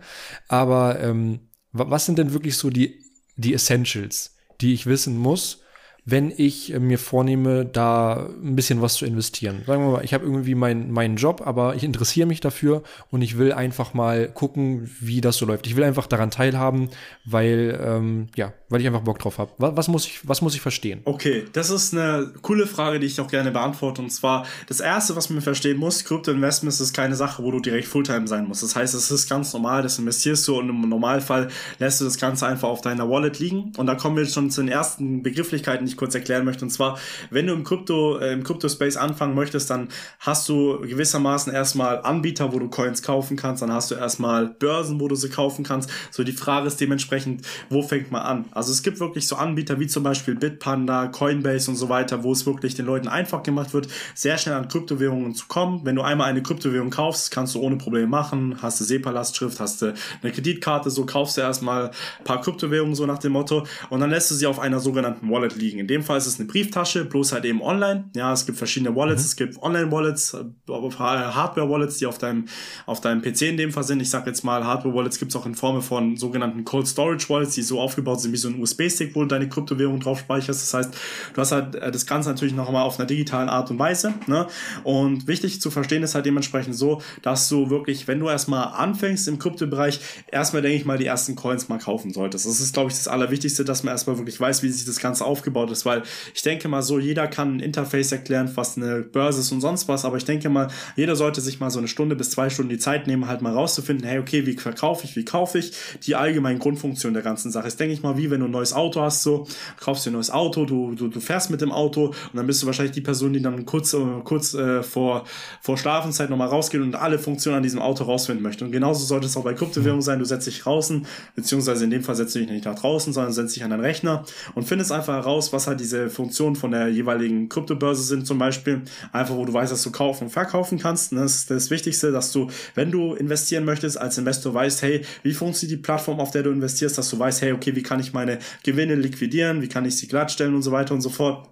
aber 0.47 0.99
ähm, 0.99 1.39
was 1.71 2.05
sind 2.05 2.19
denn 2.19 2.33
wirklich 2.33 2.55
so 2.55 2.69
die, 2.69 3.03
die 3.35 3.53
Essentials, 3.53 4.35
die 4.61 4.73
ich 4.73 4.85
wissen 4.85 5.17
muss, 5.17 5.63
wenn 6.05 6.33
ich 6.35 6.73
äh, 6.73 6.79
mir 6.79 6.97
vornehme, 6.97 7.65
da 7.65 8.27
ein 8.43 8.55
bisschen 8.55 8.81
was 8.81 8.95
zu 8.95 9.05
investieren. 9.05 9.63
Sagen 9.65 9.83
wir 9.83 9.91
mal, 9.91 10.03
ich 10.03 10.13
habe 10.13 10.25
irgendwie 10.25 10.55
meinen 10.55 10.91
meinen 10.91 11.15
Job, 11.15 11.41
aber 11.45 11.75
ich 11.75 11.83
interessiere 11.83 12.27
mich 12.27 12.39
dafür 12.39 12.83
und 13.09 13.21
ich 13.21 13.37
will 13.37 13.53
einfach 13.53 13.93
mal 13.93 14.27
gucken, 14.27 14.89
wie 14.99 15.21
das 15.21 15.37
so 15.37 15.45
läuft. 15.45 15.67
Ich 15.67 15.75
will 15.75 15.83
einfach 15.83 16.07
daran 16.07 16.31
teilhaben, 16.31 16.89
weil 17.25 17.79
ähm, 17.83 18.27
ja, 18.35 18.53
weil 18.71 18.81
ich 18.81 18.87
einfach 18.87 19.01
Bock 19.01 19.19
drauf 19.19 19.37
habe. 19.37 19.51
Was, 19.57 19.75
was, 19.75 19.87
muss 19.87 20.05
ich 20.05 20.27
was 20.27 20.41
muss 20.41 20.55
ich 20.55 20.61
verstehen? 20.61 21.01
Okay, 21.03 21.45
das 21.53 21.69
ist 21.69 21.93
eine 21.93 22.31
coole 22.41 22.65
Frage, 22.65 22.99
die 22.99 23.07
ich 23.07 23.19
auch 23.19 23.27
gerne 23.27 23.51
beantworte. 23.51 24.01
Und 24.01 24.09
zwar 24.09 24.45
das 24.67 24.79
erste, 24.79 25.15
was 25.15 25.29
man 25.29 25.41
verstehen 25.41 25.77
muss: 25.77 26.03
Crypto 26.05 26.31
Investments 26.31 26.79
ist 26.79 26.93
keine 26.93 27.15
Sache, 27.15 27.43
wo 27.43 27.51
du 27.51 27.59
direkt 27.59 27.87
Fulltime 27.87 28.27
sein 28.27 28.47
musst. 28.47 28.63
Das 28.63 28.75
heißt, 28.75 28.95
es 28.95 29.11
ist 29.11 29.29
ganz 29.29 29.53
normal, 29.53 29.83
das 29.83 29.99
investierst 29.99 30.47
du 30.47 30.57
und 30.57 30.69
im 30.69 30.81
Normalfall 30.87 31.49
lässt 31.79 31.99
du 31.99 32.05
das 32.05 32.17
Ganze 32.17 32.47
einfach 32.47 32.69
auf 32.69 32.81
deiner 32.81 33.09
Wallet 33.09 33.39
liegen. 33.39 33.73
Und 33.77 33.87
da 33.87 33.95
kommen 33.95 34.15
wir 34.15 34.25
schon 34.25 34.49
zu 34.49 34.61
den 34.61 34.69
ersten 34.69 35.21
Begrifflichkeiten, 35.21 35.85
ich 35.85 35.97
kurz 35.97 36.15
erklären 36.15 36.45
möchte. 36.45 36.63
Und 36.63 36.71
zwar, 36.71 36.97
wenn 37.29 37.47
du 37.47 37.53
im 37.53 37.63
Krypto, 37.63 38.17
äh, 38.19 38.31
im 38.31 38.43
Krypto-Space 38.43 38.95
anfangen 38.95 39.35
möchtest, 39.35 39.69
dann 39.69 39.89
hast 40.19 40.47
du 40.47 40.79
gewissermaßen 40.79 41.53
erstmal 41.53 42.01
Anbieter, 42.01 42.53
wo 42.53 42.59
du 42.59 42.69
Coins 42.69 43.03
kaufen 43.03 43.35
kannst, 43.35 43.61
dann 43.61 43.73
hast 43.73 43.91
du 43.91 43.95
erstmal 43.95 44.47
Börsen, 44.47 44.99
wo 44.99 45.09
du 45.09 45.15
sie 45.15 45.29
kaufen 45.29 45.65
kannst. 45.65 45.89
So 46.11 46.23
die 46.23 46.31
Frage 46.31 46.67
ist 46.67 46.79
dementsprechend, 46.79 47.45
wo 47.69 47.81
fängt 47.81 48.11
man 48.11 48.21
an? 48.21 48.45
Also 48.61 48.73
es 48.73 48.83
gibt 48.83 48.99
wirklich 48.99 49.27
so 49.27 49.37
Anbieter 49.37 49.79
wie 49.79 49.87
zum 49.87 50.03
Beispiel 50.03 50.35
Bitpanda, 50.35 51.07
Coinbase 51.07 51.71
und 51.71 51.77
so 51.77 51.89
weiter, 51.89 52.21
wo 52.21 52.31
es 52.31 52.45
wirklich 52.45 52.75
den 52.75 52.85
Leuten 52.85 53.07
einfach 53.07 53.41
gemacht 53.41 53.73
wird, 53.73 53.87
sehr 54.13 54.37
schnell 54.37 54.53
an 54.53 54.67
Kryptowährungen 54.67 55.33
zu 55.33 55.47
kommen. 55.47 55.81
Wenn 55.83 55.95
du 55.95 56.03
einmal 56.03 56.29
eine 56.29 56.43
Kryptowährung 56.43 56.91
kaufst, 56.91 57.31
kannst 57.31 57.55
du 57.55 57.59
ohne 57.59 57.77
Probleme 57.77 58.05
machen, 58.05 58.57
hast 58.61 58.79
du 58.79 58.83
SEPA-Lastschrift, 58.83 59.59
hast 59.59 59.81
du 59.81 59.95
eine 60.21 60.31
Kreditkarte, 60.31 60.91
so 60.91 61.07
kaufst 61.07 61.37
du 61.37 61.41
erstmal 61.41 61.87
ein 61.87 62.23
paar 62.23 62.39
Kryptowährungen 62.39 62.93
so 62.93 63.07
nach 63.07 63.17
dem 63.17 63.31
Motto 63.31 63.65
und 63.89 63.99
dann 63.99 64.11
lässt 64.11 64.29
du 64.29 64.35
sie 64.35 64.45
auf 64.45 64.59
einer 64.59 64.79
sogenannten 64.79 65.27
Wallet 65.31 65.55
liegen. 65.55 65.79
In 65.79 65.87
dem 65.87 66.03
Fall 66.03 66.19
ist 66.19 66.27
es 66.27 66.39
eine 66.39 66.47
Brieftasche, 66.47 67.05
bloß 67.05 67.31
halt 67.31 67.45
eben 67.45 67.63
online. 67.63 68.11
Ja, 68.15 68.31
es 68.31 68.45
gibt 68.45 68.59
verschiedene 68.59 68.95
Wallets, 68.95 69.23
mhm. 69.23 69.25
es 69.25 69.35
gibt 69.37 69.57
Online-Wallets, 69.63 70.35
äh, 70.35 70.43
Hardware-Wallets, 70.69 71.97
die 71.97 72.05
auf 72.05 72.19
deinem, 72.19 72.45
auf 72.85 73.01
deinem 73.01 73.23
PC 73.23 73.41
in 73.41 73.57
dem 73.57 73.71
Fall 73.71 73.85
sind. 73.85 74.01
Ich 74.01 74.11
sag 74.11 74.27
jetzt 74.27 74.43
mal, 74.43 74.63
Hardware-Wallets 74.63 75.17
gibt 75.17 75.31
es 75.31 75.35
auch 75.35 75.47
in 75.47 75.55
Form 75.55 75.81
von 75.81 76.15
sogenannten 76.15 76.63
Cold 76.63 76.87
Storage 76.87 77.27
Wallets, 77.27 77.55
die 77.55 77.63
so 77.63 77.79
aufgebaut 77.79 78.21
sind 78.21 78.33
wie 78.33 78.37
so 78.37 78.50
ein 78.51 78.61
USB-Stick, 78.61 79.15
wo 79.15 79.21
du 79.21 79.27
deine 79.27 79.49
Kryptowährung 79.49 79.99
drauf 79.99 80.19
speicherst. 80.19 80.61
Das 80.61 80.73
heißt, 80.73 80.93
du 81.33 81.41
hast 81.41 81.51
halt 81.51 81.75
äh, 81.75 81.91
das 81.91 82.05
Ganze 82.05 82.29
natürlich 82.29 82.53
noch 82.53 82.71
mal 82.71 82.83
auf 82.83 82.99
einer 82.99 83.07
digitalen 83.07 83.49
Art 83.49 83.71
und 83.71 83.79
Weise. 83.79 84.13
Ne? 84.27 84.47
Und 84.83 85.27
wichtig 85.27 85.61
zu 85.61 85.71
verstehen 85.71 86.03
ist 86.03 86.15
halt 86.15 86.25
dementsprechend 86.25 86.75
so, 86.75 87.01
dass 87.21 87.49
du 87.49 87.69
wirklich, 87.69 88.07
wenn 88.07 88.19
du 88.19 88.29
erstmal 88.29 88.67
anfängst 88.67 89.27
im 89.27 89.39
Kryptobereich, 89.39 89.99
erstmal, 90.31 90.61
denke 90.61 90.77
ich 90.77 90.85
mal, 90.85 90.97
die 90.97 91.05
ersten 91.05 91.35
Coins 91.35 91.69
mal 91.69 91.79
kaufen 91.79 92.13
solltest. 92.13 92.45
Das 92.45 92.59
ist, 92.59 92.73
glaube 92.73 92.91
ich, 92.91 92.97
das 92.97 93.07
Allerwichtigste, 93.07 93.65
dass 93.65 93.83
man 93.83 93.91
erstmal 93.91 94.17
wirklich 94.17 94.39
weiß, 94.39 94.63
wie 94.63 94.69
sich 94.69 94.85
das 94.85 94.99
Ganze 94.99 95.25
aufgebaut 95.25 95.71
ist, 95.71 95.85
weil 95.85 96.03
ich 96.33 96.41
denke 96.41 96.67
mal 96.67 96.81
so, 96.81 96.99
jeder 96.99 97.27
kann 97.27 97.57
ein 97.57 97.59
Interface 97.59 98.11
erklären, 98.11 98.51
was 98.55 98.77
eine 98.77 99.01
Börse 99.01 99.41
ist 99.41 99.51
und 99.51 99.61
sonst 99.61 99.87
was, 99.87 100.05
aber 100.05 100.17
ich 100.17 100.25
denke 100.25 100.49
mal, 100.49 100.69
jeder 100.95 101.15
sollte 101.15 101.41
sich 101.41 101.59
mal 101.59 101.69
so 101.69 101.79
eine 101.79 101.87
Stunde 101.87 102.15
bis 102.15 102.31
zwei 102.31 102.49
Stunden 102.49 102.69
die 102.69 102.77
Zeit 102.77 103.07
nehmen, 103.07 103.27
halt 103.27 103.41
mal 103.41 103.53
rauszufinden, 103.53 104.07
hey, 104.07 104.19
okay, 104.19 104.45
wie 104.45 104.57
verkaufe 104.57 105.05
ich, 105.05 105.15
wie 105.15 105.25
kaufe 105.25 105.59
ich, 105.59 105.73
die 106.05 106.15
allgemeinen 106.15 106.59
Grundfunktionen 106.59 107.13
der 107.13 107.23
ganzen 107.23 107.51
Sache. 107.51 107.65
Das 107.65 107.77
denke 107.77 107.93
ich 107.93 108.03
mal, 108.03 108.17
wie 108.17 108.29
wenn 108.29 108.40
du 108.41 108.47
ein 108.47 108.51
neues 108.51 108.73
Auto 108.73 109.01
hast, 109.01 109.23
so, 109.23 109.47
kaufst 109.79 110.05
dir 110.05 110.11
ein 110.11 110.13
neues 110.13 110.29
Auto, 110.29 110.65
du, 110.65 110.93
du, 110.95 111.07
du 111.07 111.19
fährst 111.19 111.49
mit 111.49 111.61
dem 111.61 111.71
Auto 111.71 112.07
und 112.07 112.15
dann 112.33 112.47
bist 112.47 112.61
du 112.61 112.67
wahrscheinlich 112.67 112.93
die 112.93 113.01
Person, 113.01 113.33
die 113.33 113.41
dann 113.41 113.65
kurz, 113.65 113.93
äh, 113.93 113.99
kurz 114.23 114.53
äh, 114.53 114.83
vor, 114.83 115.25
vor 115.61 115.77
Schlafenszeit 115.77 116.29
nochmal 116.29 116.47
rausgeht 116.47 116.81
und 116.81 116.95
alle 116.95 117.19
Funktionen 117.19 117.57
an 117.57 117.63
diesem 117.63 117.79
Auto 117.79 118.03
rausfinden 118.03 118.43
möchte. 118.43 118.65
Und 118.65 118.71
genauso 118.71 119.05
sollte 119.05 119.27
es 119.27 119.37
auch 119.37 119.43
bei 119.43 119.53
Kryptowährungen 119.53 120.01
sein, 120.01 120.19
du 120.19 120.25
setzt 120.25 120.47
dich 120.47 120.59
draußen, 120.59 121.05
beziehungsweise 121.35 121.83
in 121.83 121.89
dem 121.89 122.03
Fall 122.03 122.15
setzt 122.15 122.35
du 122.35 122.39
dich 122.39 122.49
nicht 122.49 122.65
nach 122.65 122.75
draußen, 122.75 123.13
sondern 123.13 123.33
setzt 123.33 123.55
dich 123.55 123.63
an 123.63 123.69
deinen 123.69 123.81
Rechner 123.81 124.23
und 124.55 124.63
findest 124.63 124.91
einfach 124.91 125.13
heraus, 125.13 125.53
was 125.53 125.67
halt 125.67 125.79
diese 125.79 126.09
Funktionen 126.09 126.55
von 126.55 126.71
der 126.71 126.89
jeweiligen 126.89 127.49
Kryptobörse 127.49 128.03
sind, 128.03 128.27
zum 128.27 128.37
Beispiel. 128.37 128.81
Einfach, 129.11 129.35
wo 129.35 129.45
du 129.45 129.53
weißt, 129.53 129.71
dass 129.71 129.83
du 129.83 129.91
kaufen 129.91 130.25
und 130.25 130.29
verkaufen 130.29 130.77
kannst. 130.77 131.11
Das 131.13 131.35
ist 131.35 131.51
das 131.51 131.69
Wichtigste, 131.69 132.11
dass 132.11 132.31
du, 132.31 132.47
wenn 132.75 132.91
du 132.91 133.13
investieren 133.15 133.65
möchtest, 133.65 133.99
als 133.99 134.17
Investor 134.17 134.53
weißt, 134.53 134.81
hey, 134.81 135.01
wie 135.23 135.33
funktioniert 135.33 135.79
die 135.79 135.81
Plattform, 135.81 136.19
auf 136.19 136.31
der 136.31 136.43
du 136.43 136.51
investierst, 136.51 136.97
dass 136.97 137.09
du 137.09 137.17
weißt, 137.17 137.41
hey, 137.41 137.53
okay, 137.53 137.75
wie 137.75 137.83
kann 137.83 137.99
ich 137.99 138.13
meine 138.13 138.20
Gewinne 138.63 138.95
liquidieren, 138.95 139.61
wie 139.61 139.67
kann 139.67 139.85
ich 139.85 139.97
sie 139.97 140.07
glattstellen 140.07 140.55
und 140.55 140.61
so 140.61 140.71
weiter 140.71 140.93
und 140.93 141.01
so 141.01 141.09
fort 141.09 141.49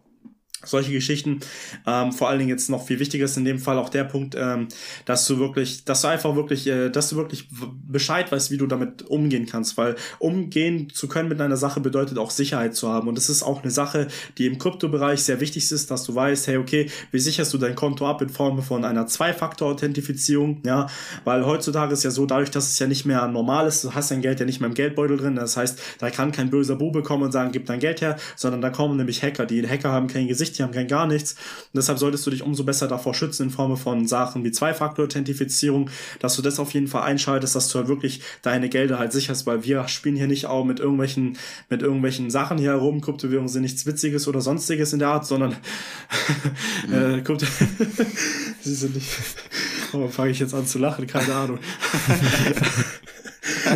solche 0.66 0.91
Geschichten. 0.91 1.39
Ähm, 1.88 2.12
vor 2.12 2.30
allen 2.30 2.39
Dingen 2.39 2.49
jetzt 2.49 2.70
noch 2.70 2.86
viel 2.86 2.99
wichtiger 2.99 3.26
ist 3.26 3.38
in 3.38 3.45
dem 3.45 3.60
Fall 3.60 3.78
auch 3.78 3.89
der 3.89 4.03
Punkt, 4.03 4.36
ähm, 4.38 4.68
dass 5.05 5.26
du 5.26 5.39
wirklich, 5.39 5.86
dass 5.86 6.01
du 6.01 6.10
einfach 6.10 6.36
wirklich, 6.36 6.68
äh, 6.68 6.89
dass 6.89 7.10
du 7.10 7.16
wirklich 7.16 7.47
Bescheid 7.88 8.32
weißt, 8.32 8.51
wie 8.51 8.57
du 8.57 8.68
damit 8.68 9.07
umgehen 9.07 9.45
kannst, 9.45 9.78
weil 9.78 9.95
umgehen 10.20 10.89
zu 10.93 11.07
können 11.07 11.30
mit 11.30 11.39
einer 11.39 11.57
Sache 11.57 11.80
bedeutet 11.80 12.18
auch 12.18 12.32
Sicherheit 12.32 12.76
zu 12.76 12.89
haben 12.89 13.07
und 13.07 13.16
das 13.16 13.30
ist 13.30 13.43
auch 13.43 13.64
eine 13.64 13.72
Sache, 13.72 14.07
die 14.38 14.47
im 14.47 14.57
Kryptobereich 14.57 15.24
sehr 15.24 15.39
wichtig 15.39 15.72
ist, 15.72 15.91
dass 15.91 16.03
du 16.03 16.14
weißt, 16.14 16.47
hey, 16.47 16.57
okay, 16.57 16.89
wie 17.12 17.20
sicherst 17.20 17.53
du 17.53 17.57
dein 17.57 17.76
Konto 17.76 18.07
ab 18.07 18.22
in 18.22 18.30
Form 18.30 18.62
von 18.62 18.84
einer 18.84 19.07
Zwei-Faktor-Authentifizierung, 19.07 20.62
ja, 20.66 20.88
weil 21.24 21.45
heutzutage 21.45 21.93
ist 21.93 22.03
ja 22.03 22.12
so, 22.12 22.26
dadurch, 22.26 22.51
dass 22.51 22.70
es 22.70 22.80
ja 22.80 22.88
nicht 22.88 23.05
mehr 23.05 23.26
normal 23.28 23.68
ist, 23.68 23.84
du 23.84 23.93
hast 23.93 24.12
dein 24.12 24.22
Geld 24.22 24.39
ja 24.39 24.45
nicht 24.45 24.60
mehr 24.60 24.68
im 24.68 24.76
Geldbeutel 24.76 25.18
drin, 25.18 25.36
das 25.36 25.55
heißt, 25.55 25.80
da 25.99 26.10
kann 26.10 26.32
kein 26.32 26.49
böser 26.49 26.76
Bube 26.76 27.01
kommen 27.01 27.24
und 27.24 27.32
sagen, 27.32 27.51
gib 27.51 27.66
dein 27.66 27.80
Geld 27.80 28.01
her, 28.01 28.18
sondern 28.36 28.62
da 28.62 28.70
kommen 28.70 28.97
nämlich 28.97 29.24
Hacker, 29.24 29.45
die 29.45 29.66
Hacker 29.66 29.91
haben 29.91 30.07
kein 30.07 30.28
Gesicht 30.28 30.49
die 30.58 30.64
haben 30.64 30.72
kein 30.72 30.88
gar 30.88 31.08
nichts. 31.08 31.34
Und 31.34 31.78
deshalb 31.78 32.00
solltest 32.00 32.26
du 32.26 32.32
dich 32.32 32.43
umso 32.43 32.64
besser 32.64 32.88
davor 32.88 33.14
schützen 33.14 33.43
in 33.43 33.50
Form 33.50 33.76
von 33.78 34.08
Sachen 34.08 34.43
wie 34.43 34.52
Zwei-Faktor-Authentifizierung, 34.52 35.89
dass 36.20 36.36
du 36.36 36.41
das 36.41 36.60
auf 36.60 36.74
jeden 36.74 36.88
Fall 36.88 37.04
einschaltest, 37.04 37.56
dass 37.56 37.70
du 37.70 37.80
halt 37.80 37.88
wirklich 37.88 38.22
deine 38.41 38.70
Gelder 38.70 39.00
halt 39.00 39.12
sicherst, 39.12 39.45
weil 39.45 39.64
wir 39.64 39.88
spielen 39.88 40.16
hier 40.16 40.28
nicht 40.28 40.45
auch 40.45 40.66
mit 40.66 40.80
irgendwelchen, 40.80 41.38
mit 41.70 41.82
irgendwelchen 41.82 42.30
Sachen 42.30 42.58
hier 42.58 42.72
herum. 42.72 43.02
Kryptowährungen 43.02 43.50
sind 43.50 43.64
nichts 43.64 43.86
Witziges 43.86 44.28
oder 44.28 44.41
sonstiges 44.41 44.93
in 44.93 45.00
der 45.00 45.10
Art, 45.10 45.26
sondern 45.26 45.56
äh, 46.91 47.22
Krypto 47.22 47.45
Sie 48.62 48.76
sind 48.76 48.95
nicht. 48.95 49.10
Oh, 49.91 50.08
fange 50.08 50.30
ich 50.30 50.38
jetzt 50.38 50.54
an 50.54 50.68
zu 50.68 50.78
lachen, 50.78 51.08
keine 51.08 51.34
Ahnung. 51.34 51.58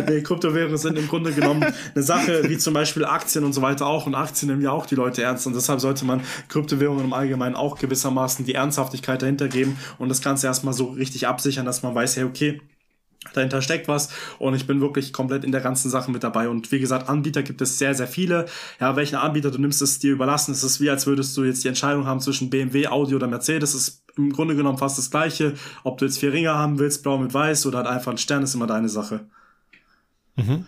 Nee, 0.08 0.22
Kryptowährungen 0.22 0.76
sind 0.76 0.98
im 0.98 1.08
Grunde 1.08 1.32
genommen 1.32 1.64
eine 1.94 2.02
Sache, 2.02 2.48
wie 2.48 2.58
zum 2.58 2.74
Beispiel 2.74 3.04
Aktien 3.04 3.44
und 3.44 3.52
so 3.52 3.62
weiter 3.62 3.86
auch. 3.86 4.06
Und 4.06 4.14
Aktien 4.14 4.50
nehmen 4.50 4.62
ja 4.62 4.70
auch 4.70 4.86
die 4.86 4.94
Leute 4.94 5.22
ernst. 5.22 5.46
Und 5.46 5.54
deshalb 5.54 5.80
sollte 5.80 6.04
man 6.04 6.20
Kryptowährungen 6.48 7.04
im 7.04 7.12
Allgemeinen 7.12 7.54
auch 7.54 7.78
gewissermaßen 7.78 8.44
die 8.44 8.54
Ernsthaftigkeit 8.54 9.22
dahinter 9.22 9.48
geben 9.48 9.78
und 9.98 10.08
das 10.08 10.22
Ganze 10.22 10.46
erstmal 10.46 10.74
so 10.74 10.86
richtig 10.86 11.26
absichern, 11.26 11.66
dass 11.66 11.82
man 11.82 11.94
weiß, 11.94 12.16
hey, 12.16 12.24
okay, 12.24 12.60
Dahinter 13.32 13.62
steckt 13.62 13.88
was 13.88 14.10
und 14.38 14.54
ich 14.54 14.66
bin 14.66 14.80
wirklich 14.80 15.12
komplett 15.12 15.44
in 15.44 15.52
der 15.52 15.60
ganzen 15.60 15.90
Sache 15.90 16.10
mit 16.10 16.22
dabei. 16.22 16.48
Und 16.48 16.70
wie 16.70 16.78
gesagt, 16.78 17.08
Anbieter 17.08 17.42
gibt 17.42 17.62
es 17.62 17.78
sehr, 17.78 17.94
sehr 17.94 18.06
viele. 18.06 18.46
Ja, 18.80 18.96
welchen 18.96 19.16
Anbieter 19.16 19.50
du 19.50 19.58
nimmst, 19.58 19.80
ist 19.80 20.02
dir 20.02 20.12
überlassen. 20.12 20.52
Es 20.52 20.62
ist 20.62 20.80
wie, 20.80 20.90
als 20.90 21.06
würdest 21.06 21.36
du 21.36 21.44
jetzt 21.44 21.64
die 21.64 21.68
Entscheidung 21.68 22.06
haben 22.06 22.20
zwischen 22.20 22.50
BMW, 22.50 22.86
Audi 22.88 23.14
oder 23.14 23.26
Mercedes. 23.26 23.74
Es 23.74 23.88
ist 23.88 24.04
im 24.16 24.32
Grunde 24.32 24.54
genommen 24.54 24.78
fast 24.78 24.98
das 24.98 25.10
Gleiche. 25.10 25.54
Ob 25.84 25.98
du 25.98 26.04
jetzt 26.04 26.18
vier 26.18 26.32
Ringe 26.32 26.54
haben 26.54 26.78
willst, 26.78 27.02
blau 27.02 27.18
mit 27.18 27.32
weiß 27.32 27.66
oder 27.66 27.78
halt 27.78 27.88
einfach 27.88 28.12
ein 28.12 28.18
Stern, 28.18 28.42
ist 28.42 28.54
immer 28.54 28.66
deine 28.66 28.88
Sache. 28.88 29.26
Mhm. 30.36 30.66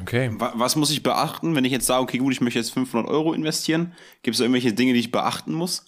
Okay. 0.00 0.30
Was 0.36 0.76
muss 0.76 0.90
ich 0.90 1.02
beachten, 1.02 1.56
wenn 1.56 1.64
ich 1.64 1.72
jetzt 1.72 1.86
sage, 1.86 2.02
okay, 2.02 2.18
gut, 2.18 2.32
ich 2.32 2.40
möchte 2.40 2.58
jetzt 2.58 2.72
500 2.72 3.10
Euro 3.10 3.32
investieren? 3.32 3.92
Gibt 4.22 4.36
es 4.36 4.40
irgendwelche 4.40 4.72
Dinge, 4.72 4.92
die 4.92 5.00
ich 5.00 5.10
beachten 5.10 5.52
muss? 5.52 5.84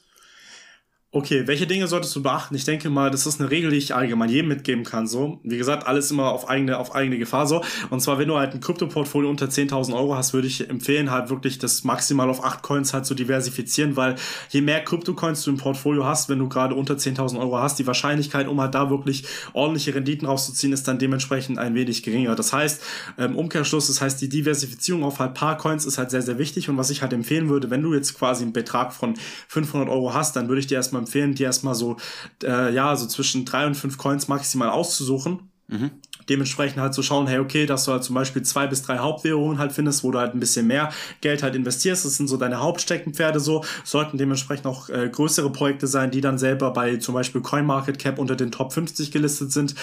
Okay, 1.15 1.47
welche 1.47 1.67
Dinge 1.67 1.87
solltest 1.89 2.17
du 2.17 2.23
beachten? 2.23 2.55
Ich 2.55 2.65
denke 2.65 2.89
mal, 2.89 3.11
das 3.11 3.27
ist 3.27 3.39
eine 3.39 3.51
Regel, 3.51 3.71
die 3.71 3.77
ich 3.77 3.95
allgemein 3.95 4.31
jedem 4.31 4.49
mitgeben 4.49 4.83
kann. 4.83 5.07
So, 5.07 5.41
wie 5.43 5.59
gesagt, 5.59 5.87
alles 5.87 6.11
immer 6.11 6.33
auf 6.33 6.49
eigene, 6.49 6.79
auf 6.79 6.95
eigene 6.95 7.19
Gefahr. 7.19 7.47
So, 7.47 7.63
und 7.91 8.01
zwar, 8.01 8.19
wenn 8.19 8.29
du 8.29 8.39
halt 8.39 8.55
ein 8.55 8.61
Krypto-Portfolio 8.61 9.29
unter 9.29 9.45
10.000 9.45 9.95
Euro 9.95 10.17
hast, 10.17 10.33
würde 10.33 10.47
ich 10.47 10.71
empfehlen, 10.71 11.11
halt 11.11 11.29
wirklich 11.29 11.59
das 11.59 11.85
maximal 11.85 12.31
auf 12.31 12.43
acht 12.43 12.63
Coins 12.63 12.95
halt 12.95 13.05
zu 13.05 13.15
diversifizieren, 13.15 13.95
weil 13.95 14.15
je 14.49 14.63
mehr 14.63 14.83
Krypto-Coins 14.83 15.43
du 15.43 15.51
im 15.51 15.59
Portfolio 15.59 16.07
hast, 16.07 16.31
wenn 16.31 16.39
du 16.39 16.49
gerade 16.49 16.75
unter 16.75 16.95
10.000 16.95 17.39
Euro 17.39 17.59
hast, 17.59 17.79
die 17.79 17.87
Wahrscheinlichkeit, 17.87 18.49
um 18.49 18.59
halt 18.59 18.75
da 18.75 18.89
wirklich 18.89 19.25
ordentliche 19.53 19.95
Renditen 19.95 20.27
rauszuziehen, 20.27 20.73
ist 20.73 20.89
dann 20.89 20.99
dementsprechend 20.99 21.59
ein 21.59 21.75
wenig 21.75 22.03
geringer. 22.03 22.37
Das 22.37 22.55
heißt, 22.55 22.83
im 23.19 23.37
Umkehrschluss, 23.37 23.89
das 23.89 24.01
heißt, 24.01 24.19
die 24.23 24.31
Diversifizierung 24.31 25.05
auf 25.05 25.19
halt 25.19 25.35
paar 25.35 25.59
Coins 25.59 25.85
ist 25.85 25.99
halt 25.99 26.11
sehr, 26.11 26.23
sehr 26.23 26.39
wichtig. 26.39 26.71
Und 26.71 26.79
was 26.79 26.89
ich 26.89 27.03
halt 27.03 27.13
empfehlen 27.13 27.51
würde, 27.51 27.69
wenn 27.69 27.83
du 27.83 27.93
jetzt 27.93 28.15
quasi 28.15 28.45
einen 28.45 28.55
Betrag 28.55 28.95
von 28.95 29.13
500 29.49 29.91
Euro 29.91 30.15
hast, 30.15 30.37
dann 30.37 30.49
würde 30.49 30.61
ich 30.61 30.69
dir 30.69 30.77
erstmal 30.77 31.02
empfehlen, 31.03 31.35
dir 31.35 31.47
erstmal 31.47 31.75
so, 31.75 31.97
äh, 32.43 32.73
ja, 32.75 32.97
so 32.97 33.07
zwischen 33.07 33.45
drei 33.45 33.67
und 33.67 33.75
fünf 33.75 33.99
Coins 33.99 34.29
maximal 34.29 34.71
auszusuchen. 34.71 35.51
Mhm 35.69 35.91
dementsprechend 36.29 36.81
halt 36.81 36.95
zu 36.95 37.03
so 37.03 37.07
schauen, 37.07 37.27
hey, 37.27 37.39
okay, 37.39 37.67
dass 37.67 37.85
du 37.85 37.93
halt 37.93 38.05
zum 38.05 38.15
Beispiel 38.15 38.43
zwei 38.43 38.67
bis 38.67 38.83
drei 38.83 38.99
Hauptwährungen 38.99 39.59
halt 39.59 39.73
findest, 39.73 40.05
wo 40.05 40.11
du 40.11 40.19
halt 40.19 40.35
ein 40.35 40.41
bisschen 40.41 40.67
mehr 40.67 40.91
Geld 41.21 41.43
halt 41.43 41.55
investierst. 41.55 42.05
Das 42.05 42.17
sind 42.17 42.29
so 42.29 42.37
deine 42.37 42.61
Hauptsteckenpferde 42.61 43.41
so. 43.41 43.65
Sollten 43.85 44.19
dementsprechend 44.19 44.67
auch 44.67 44.89
äh, 44.89 45.09
größere 45.09 45.51
Projekte 45.51 45.87
sein, 45.87 46.11
die 46.11 46.21
dann 46.21 46.39
selber 46.39 46.73
bei 46.73 46.97
zum 46.97 47.15
Beispiel 47.15 47.41
CoinMarketCap 47.41 48.19
unter 48.19 48.37
den 48.37 48.53
Top 48.53 48.73
50 48.73 49.11
gelistet 49.11 49.53
sind. 49.53 49.75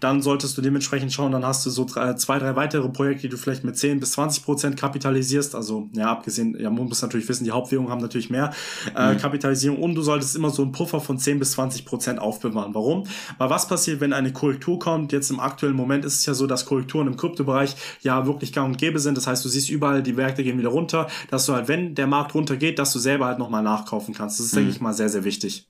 Dann 0.00 0.22
solltest 0.22 0.56
du 0.56 0.62
dementsprechend 0.62 1.12
schauen, 1.12 1.32
dann 1.32 1.44
hast 1.44 1.66
du 1.66 1.70
so 1.70 1.84
drei, 1.84 2.14
zwei, 2.14 2.38
drei 2.38 2.56
weitere 2.56 2.88
Projekte, 2.88 3.22
die 3.22 3.28
du 3.28 3.36
vielleicht 3.36 3.64
mit 3.64 3.76
10 3.76 4.00
bis 4.00 4.12
20 4.12 4.44
Prozent 4.44 4.76
kapitalisierst. 4.76 5.54
Also, 5.54 5.88
ja, 5.92 6.10
abgesehen, 6.10 6.56
ja, 6.58 6.70
man 6.70 6.86
muss 6.86 7.02
natürlich 7.02 7.28
wissen, 7.28 7.44
die 7.44 7.50
Hauptwährungen 7.50 7.90
haben 7.90 8.00
natürlich 8.00 8.30
mehr 8.30 8.52
äh, 8.94 9.14
mhm. 9.14 9.18
Kapitalisierung 9.18 9.82
und 9.82 9.94
du 9.94 10.02
solltest 10.02 10.36
immer 10.36 10.50
so 10.50 10.62
einen 10.62 10.72
Puffer 10.72 11.00
von 11.00 11.18
10 11.18 11.38
bis 11.38 11.52
20 11.52 11.84
Prozent 11.84 12.20
aufbewahren. 12.20 12.74
Warum? 12.74 13.04
Weil 13.38 13.50
was 13.50 13.68
passiert, 13.68 14.00
wenn 14.00 14.12
eine 14.12 14.32
Korrektur 14.32 14.78
kommt? 14.78 15.12
Jetzt 15.12 15.30
im 15.30 15.40
aktuellen 15.40 15.76
Moment 15.76 15.87
Moment 15.88 16.04
ist 16.04 16.16
es 16.16 16.26
ja 16.26 16.34
so, 16.34 16.46
dass 16.46 16.66
Korrekturen 16.66 17.06
im 17.06 17.16
Kryptobereich 17.16 17.74
ja 18.02 18.26
wirklich 18.26 18.52
gang 18.52 18.68
und 18.68 18.78
gäbe 18.78 19.00
sind. 19.00 19.16
Das 19.16 19.26
heißt, 19.26 19.44
du 19.44 19.48
siehst 19.48 19.70
überall, 19.70 20.02
die 20.02 20.12
Märkte 20.12 20.44
gehen 20.44 20.58
wieder 20.58 20.68
runter, 20.68 21.08
dass 21.30 21.46
du 21.46 21.54
halt, 21.54 21.66
wenn 21.68 21.94
der 21.94 22.06
Markt 22.06 22.34
runtergeht, 22.34 22.78
dass 22.78 22.92
du 22.92 22.98
selber 22.98 23.26
halt 23.26 23.38
nochmal 23.38 23.62
nachkaufen 23.62 24.14
kannst. 24.14 24.38
Das 24.38 24.46
ist, 24.46 24.52
mhm. 24.52 24.58
denke 24.58 24.72
ich 24.72 24.80
mal, 24.80 24.92
sehr, 24.92 25.08
sehr 25.08 25.24
wichtig. 25.24 25.66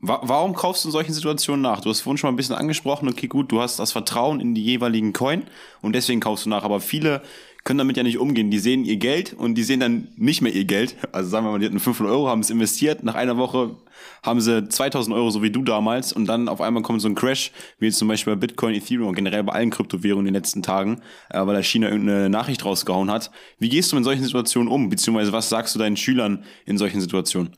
warum 0.00 0.54
kaufst 0.54 0.84
du 0.84 0.88
in 0.88 0.92
solchen 0.92 1.14
Situationen 1.14 1.62
nach? 1.62 1.80
Du 1.80 1.88
hast 1.88 2.02
vorhin 2.02 2.18
schon 2.18 2.28
mal 2.28 2.32
ein 2.34 2.36
bisschen 2.36 2.54
angesprochen, 2.54 3.08
okay, 3.08 3.26
gut, 3.26 3.50
du 3.50 3.60
hast 3.60 3.78
das 3.78 3.92
Vertrauen 3.92 4.38
in 4.40 4.54
die 4.54 4.62
jeweiligen 4.62 5.14
Coin 5.14 5.44
und 5.80 5.94
deswegen 5.94 6.20
kaufst 6.20 6.44
du 6.44 6.50
nach. 6.50 6.62
Aber 6.62 6.80
viele 6.80 7.22
können 7.64 7.78
damit 7.78 7.96
ja 7.96 8.02
nicht 8.02 8.18
umgehen. 8.18 8.50
Die 8.50 8.58
sehen 8.58 8.84
ihr 8.84 8.96
Geld 8.96 9.32
und 9.32 9.54
die 9.54 9.64
sehen 9.64 9.80
dann 9.80 10.08
nicht 10.16 10.42
mehr 10.42 10.52
ihr 10.52 10.66
Geld. 10.66 10.96
Also 11.12 11.30
sagen 11.30 11.46
wir 11.46 11.52
mal, 11.52 11.58
die 11.58 11.66
hatten 11.66 11.80
500 11.80 12.14
Euro, 12.14 12.28
haben 12.28 12.40
es 12.40 12.50
investiert. 12.50 13.02
Nach 13.02 13.14
einer 13.14 13.38
Woche 13.38 13.76
haben 14.22 14.42
sie 14.42 14.68
2000 14.68 15.16
Euro, 15.16 15.30
so 15.30 15.42
wie 15.42 15.50
du 15.50 15.62
damals. 15.62 16.12
Und 16.12 16.26
dann 16.26 16.48
auf 16.48 16.60
einmal 16.60 16.82
kommt 16.82 17.00
so 17.00 17.08
ein 17.08 17.14
Crash, 17.14 17.52
wie 17.78 17.86
jetzt 17.86 17.98
zum 17.98 18.08
Beispiel 18.08 18.34
bei 18.34 18.40
Bitcoin, 18.40 18.74
Ethereum 18.74 19.08
und 19.08 19.14
generell 19.14 19.42
bei 19.44 19.54
allen 19.54 19.70
Kryptowährungen 19.70 20.26
in 20.26 20.34
den 20.34 20.42
letzten 20.42 20.62
Tagen, 20.62 21.00
äh, 21.30 21.44
weil 21.46 21.54
da 21.54 21.62
China 21.62 21.88
irgendeine 21.88 22.28
Nachricht 22.28 22.66
rausgehauen 22.66 23.10
hat. 23.10 23.30
Wie 23.58 23.70
gehst 23.70 23.90
du 23.92 23.96
in 23.96 24.04
solchen 24.04 24.24
Situationen 24.24 24.70
um? 24.70 24.90
Beziehungsweise 24.90 25.32
was 25.32 25.48
sagst 25.48 25.74
du 25.74 25.78
deinen 25.78 25.96
Schülern 25.96 26.44
in 26.66 26.76
solchen 26.76 27.00
Situationen? 27.00 27.56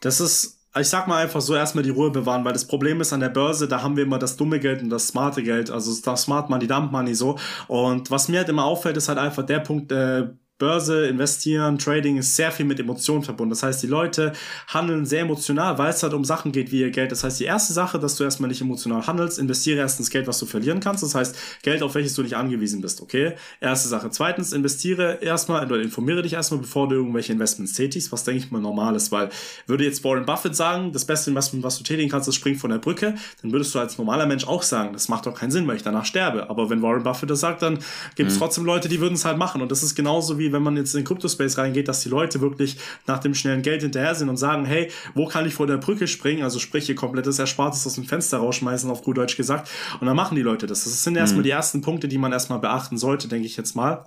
Das 0.00 0.20
ist 0.20 0.59
ich 0.78 0.88
sag 0.88 1.08
mal 1.08 1.22
einfach 1.22 1.40
so 1.40 1.54
erstmal 1.54 1.82
die 1.82 1.90
Ruhe 1.90 2.10
bewahren, 2.10 2.44
weil 2.44 2.52
das 2.52 2.66
Problem 2.66 3.00
ist 3.00 3.12
an 3.12 3.20
der 3.20 3.28
Börse, 3.28 3.66
da 3.66 3.82
haben 3.82 3.96
wir 3.96 4.04
immer 4.04 4.18
das 4.18 4.36
dumme 4.36 4.60
Geld 4.60 4.82
und 4.82 4.90
das 4.90 5.08
smarte 5.08 5.42
Geld, 5.42 5.70
also 5.70 5.92
das 6.00 6.22
Smart 6.22 6.48
Money, 6.48 6.66
Dump 6.66 6.92
Money 6.92 7.14
so. 7.14 7.38
Und 7.66 8.10
was 8.10 8.28
mir 8.28 8.38
halt 8.38 8.48
immer 8.48 8.64
auffällt, 8.64 8.96
ist 8.96 9.08
halt 9.08 9.18
einfach 9.18 9.44
der 9.44 9.60
Punkt, 9.60 9.90
äh, 9.92 10.28
Börse, 10.60 11.06
Investieren, 11.06 11.78
Trading 11.78 12.18
ist 12.18 12.36
sehr 12.36 12.52
viel 12.52 12.66
mit 12.66 12.78
Emotionen 12.78 13.24
verbunden. 13.24 13.50
Das 13.50 13.64
heißt, 13.64 13.82
die 13.82 13.88
Leute 13.88 14.32
handeln 14.68 15.06
sehr 15.06 15.22
emotional, 15.22 15.78
weil 15.78 15.90
es 15.90 16.02
halt 16.04 16.12
um 16.12 16.24
Sachen 16.24 16.52
geht 16.52 16.70
wie 16.70 16.80
ihr 16.80 16.90
Geld. 16.90 17.10
Das 17.10 17.24
heißt, 17.24 17.40
die 17.40 17.44
erste 17.44 17.72
Sache, 17.72 17.98
dass 17.98 18.14
du 18.14 18.24
erstmal 18.24 18.48
nicht 18.48 18.60
emotional 18.60 19.06
handelst, 19.06 19.38
investiere 19.38 19.78
erstens 19.78 20.10
Geld, 20.10 20.28
was 20.28 20.38
du 20.38 20.46
verlieren 20.46 20.78
kannst. 20.78 21.02
Das 21.02 21.14
heißt, 21.14 21.36
Geld, 21.62 21.82
auf 21.82 21.94
welches 21.94 22.14
du 22.14 22.22
nicht 22.22 22.36
angewiesen 22.36 22.80
bist, 22.80 23.00
okay? 23.00 23.32
Erste 23.60 23.88
Sache. 23.88 24.10
Zweitens, 24.10 24.52
investiere 24.52 25.18
erstmal 25.22 25.64
oder 25.64 25.80
informiere 25.80 26.22
dich 26.22 26.34
erstmal, 26.34 26.60
bevor 26.60 26.88
du 26.88 26.96
irgendwelche 26.96 27.32
Investments 27.32 27.72
tätigst, 27.72 28.12
was 28.12 28.24
denke 28.24 28.44
ich 28.44 28.50
mal 28.50 28.60
normal 28.60 28.94
ist, 28.94 29.10
weil 29.10 29.30
würde 29.66 29.84
jetzt 29.84 30.04
Warren 30.04 30.26
Buffett 30.26 30.54
sagen, 30.54 30.92
das 30.92 31.06
beste 31.06 31.30
Investment, 31.30 31.64
was 31.64 31.78
du 31.78 31.84
tätigen 31.84 32.10
kannst, 32.10 32.28
ist 32.28 32.34
springen 32.34 32.58
von 32.58 32.70
der 32.70 32.78
Brücke, 32.78 33.14
dann 33.40 33.52
würdest 33.52 33.74
du 33.74 33.78
als 33.78 33.96
normaler 33.96 34.26
Mensch 34.26 34.46
auch 34.46 34.62
sagen, 34.62 34.92
das 34.92 35.08
macht 35.08 35.24
doch 35.24 35.34
keinen 35.34 35.50
Sinn, 35.50 35.66
weil 35.66 35.76
ich 35.76 35.82
danach 35.82 36.04
sterbe. 36.04 36.50
Aber 36.50 36.68
wenn 36.68 36.82
Warren 36.82 37.02
Buffett 37.02 37.30
das 37.30 37.40
sagt, 37.40 37.62
dann 37.62 37.78
gibt 38.14 38.30
es 38.30 38.36
mhm. 38.36 38.40
trotzdem 38.40 38.64
Leute, 38.66 38.88
die 38.90 39.00
würden 39.00 39.14
es 39.14 39.24
halt 39.24 39.38
machen. 39.38 39.62
Und 39.62 39.72
das 39.72 39.82
ist 39.82 39.94
genauso 39.94 40.38
wie 40.38 40.49
wenn 40.52 40.62
man 40.62 40.76
jetzt 40.76 40.94
in 40.94 41.00
den 41.00 41.06
Kryptospace 41.06 41.58
reingeht, 41.58 41.88
dass 41.88 42.00
die 42.00 42.08
Leute 42.08 42.40
wirklich 42.40 42.76
nach 43.06 43.18
dem 43.18 43.34
schnellen 43.34 43.62
Geld 43.62 43.82
hinterher 43.82 44.14
sind 44.14 44.28
und 44.28 44.36
sagen, 44.36 44.64
hey, 44.64 44.90
wo 45.14 45.26
kann 45.26 45.46
ich 45.46 45.54
vor 45.54 45.66
der 45.66 45.76
Brücke 45.76 46.06
springen? 46.06 46.42
Also 46.42 46.58
sprich, 46.58 46.88
ihr 46.88 46.94
komplettes 46.94 47.38
Erspartes 47.38 47.86
aus 47.86 47.94
dem 47.94 48.04
Fenster 48.04 48.38
rausschmeißen, 48.38 48.90
auf 48.90 49.02
gut 49.02 49.18
Deutsch 49.18 49.36
gesagt. 49.36 49.70
Und 50.00 50.06
dann 50.06 50.16
machen 50.16 50.34
die 50.34 50.42
Leute 50.42 50.66
das. 50.66 50.84
Das 50.84 51.04
sind 51.04 51.16
erstmal 51.16 51.40
mhm. 51.40 51.44
die 51.44 51.50
ersten 51.50 51.80
Punkte, 51.80 52.08
die 52.08 52.18
man 52.18 52.32
erstmal 52.32 52.58
beachten 52.58 52.98
sollte, 52.98 53.28
denke 53.28 53.46
ich 53.46 53.56
jetzt 53.56 53.74
mal. 53.76 54.06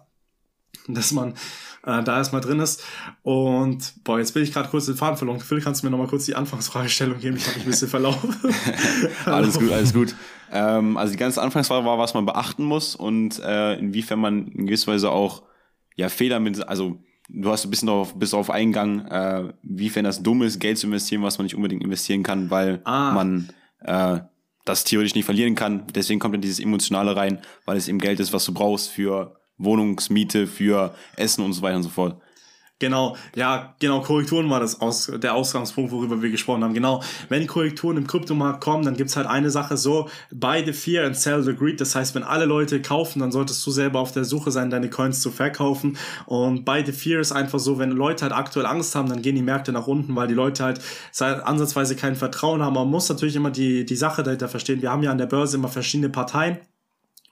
Dass 0.88 1.12
man 1.12 1.34
äh, 1.86 2.04
da 2.04 2.18
erstmal 2.18 2.42
drin 2.42 2.60
ist. 2.60 2.84
Und 3.22 4.04
boah, 4.04 4.20
jetzt 4.20 4.34
bin 4.34 4.44
ich 4.44 4.54
gerade 4.54 4.70
kurz 4.70 4.86
den 4.86 4.96
Faden 4.96 5.18
verloren. 5.18 5.40
Phil, 5.40 5.62
kannst 5.62 5.82
du 5.82 5.88
mir 5.88 5.92
nochmal 5.92 6.08
kurz 6.08 6.26
die 6.26 6.36
Anfangsfragestellung 6.36 7.20
geben? 7.20 7.38
Ich 7.38 7.46
habe 7.46 7.58
mich 7.58 7.66
ein 7.66 7.72
bisschen 7.72 7.90
verlaufen. 7.90 8.36
alles 9.26 9.60
gut, 9.60 9.72
alles 9.72 9.94
gut. 9.94 10.16
Ähm, 10.52 10.98
also 10.98 11.12
die 11.12 11.20
ganze 11.20 11.42
Anfangsfrage 11.42 11.86
war, 11.86 11.98
was 11.98 12.14
man 12.14 12.26
beachten 12.26 12.64
muss 12.64 12.96
und 12.96 13.40
äh, 13.40 13.76
inwiefern 13.76 14.20
man 14.20 14.48
in 14.48 14.68
gewisser 14.68 14.92
Weise 14.92 15.12
auch 15.12 15.44
ja, 15.96 16.10
Fehler 16.10 16.40
mit, 16.40 16.68
also 16.68 17.00
du 17.30 17.50
hast 17.50 17.66
ein 17.66 17.70
bisschen 17.70 17.88
darauf, 17.88 18.18
bis 18.18 18.34
auf 18.34 18.50
Eingang, 18.50 19.06
äh, 19.08 19.54
wiefern 19.64 20.04
das 20.04 20.24
dumm 20.24 20.42
ist, 20.44 20.60
Geld 20.60 20.78
zu 20.78 20.88
investieren, 20.88 21.24
was 21.24 21.38
man 21.38 21.46
nicht 21.46 21.56
unbedingt 21.56 21.84
investieren 21.84 22.24
kann, 22.24 22.50
weil 22.50 22.82
ah. 22.86 23.12
man 23.12 23.50
äh, 23.82 24.20
das 24.66 24.84
theoretisch 24.84 25.16
nicht 25.16 25.26
verlieren 25.26 25.56
kann. 25.56 25.88
Deswegen 25.94 26.20
kommt 26.20 26.34
dann 26.34 26.42
dieses 26.42 26.60
Emotionale 26.60 27.16
rein, 27.16 27.40
weil 27.66 27.78
es 27.78 27.88
eben 27.88 28.00
Geld 28.00 28.20
ist, 28.20 28.34
was 28.34 28.46
du 28.46 28.54
brauchst 28.54 28.90
für 28.90 29.36
Wohnungsmiete, 29.58 30.48
für 30.48 30.96
Essen 31.16 31.44
und 31.44 31.54
so 31.54 31.62
weiter 31.62 31.78
und 31.78 31.84
so 31.84 31.90
fort. 31.90 32.22
Genau, 32.80 33.16
ja, 33.34 33.76
genau, 33.80 34.02
Korrekturen 34.02 34.50
war 34.50 34.60
das 34.60 34.82
aus, 34.82 35.10
der 35.16 35.36
Ausgangspunkt, 35.36 35.92
worüber 35.92 36.22
wir 36.22 36.32
gesprochen 36.32 36.66
haben. 36.66 36.74
Genau, 36.74 37.02
wenn 37.30 37.48
Korrekturen 37.48 37.96
im 37.96 38.08
Kryptomarkt 38.08 38.62
kommen, 38.62 38.84
dann 38.84 38.98
gibt's 38.98 39.16
halt 39.16 39.26
eine 39.26 39.52
Sache 39.52 39.78
so, 39.78 40.10
buy 40.32 40.66
the 40.66 40.74
fear 40.74 41.06
and 41.06 41.16
sell 41.16 41.42
the 41.42 41.56
greed. 41.56 41.80
Das 41.80 41.96
heißt, 41.96 42.14
wenn 42.14 42.24
alle 42.24 42.44
Leute 42.44 42.82
kaufen, 42.82 43.20
dann 43.20 43.32
solltest 43.32 43.66
du 43.66 43.72
selber 43.72 44.00
auf 44.02 44.12
der 44.12 44.26
Suche 44.26 44.52
sein, 44.52 44.70
deine 44.70 44.90
Coins 44.90 45.22
zu 45.22 45.32
verkaufen. 45.32 45.98
Und 46.26 46.66
buy 46.66 46.84
the 46.86 46.92
fear 46.92 47.22
ist 47.22 47.32
einfach 47.32 47.60
so, 47.60 47.80
wenn 47.80 47.92
Leute 47.92 48.24
halt 48.24 48.34
aktuell 48.34 48.66
Angst 48.66 48.96
haben, 48.96 49.08
dann 49.08 49.22
gehen 49.22 49.36
die 49.36 49.42
Märkte 49.42 49.72
nach 49.72 49.88
unten, 49.88 50.14
weil 50.18 50.28
die 50.28 50.34
Leute 50.34 50.66
halt 50.66 50.82
ansatzweise 51.22 51.96
kein 51.96 52.18
Vertrauen 52.18 52.62
haben. 52.62 52.74
Man 52.74 52.90
muss 52.90 53.08
natürlich 53.08 53.38
immer 53.38 53.52
die, 53.52 53.86
die 53.86 53.96
Sache 53.96 54.24
dahinter 54.24 54.50
verstehen. 54.50 54.82
Wir 54.82 54.92
haben 54.92 55.04
ja 55.04 55.12
an 55.12 55.18
der 55.18 55.28
Börse 55.28 55.56
immer 55.56 55.70
verschiedene 55.70 56.10
Parteien 56.10 56.58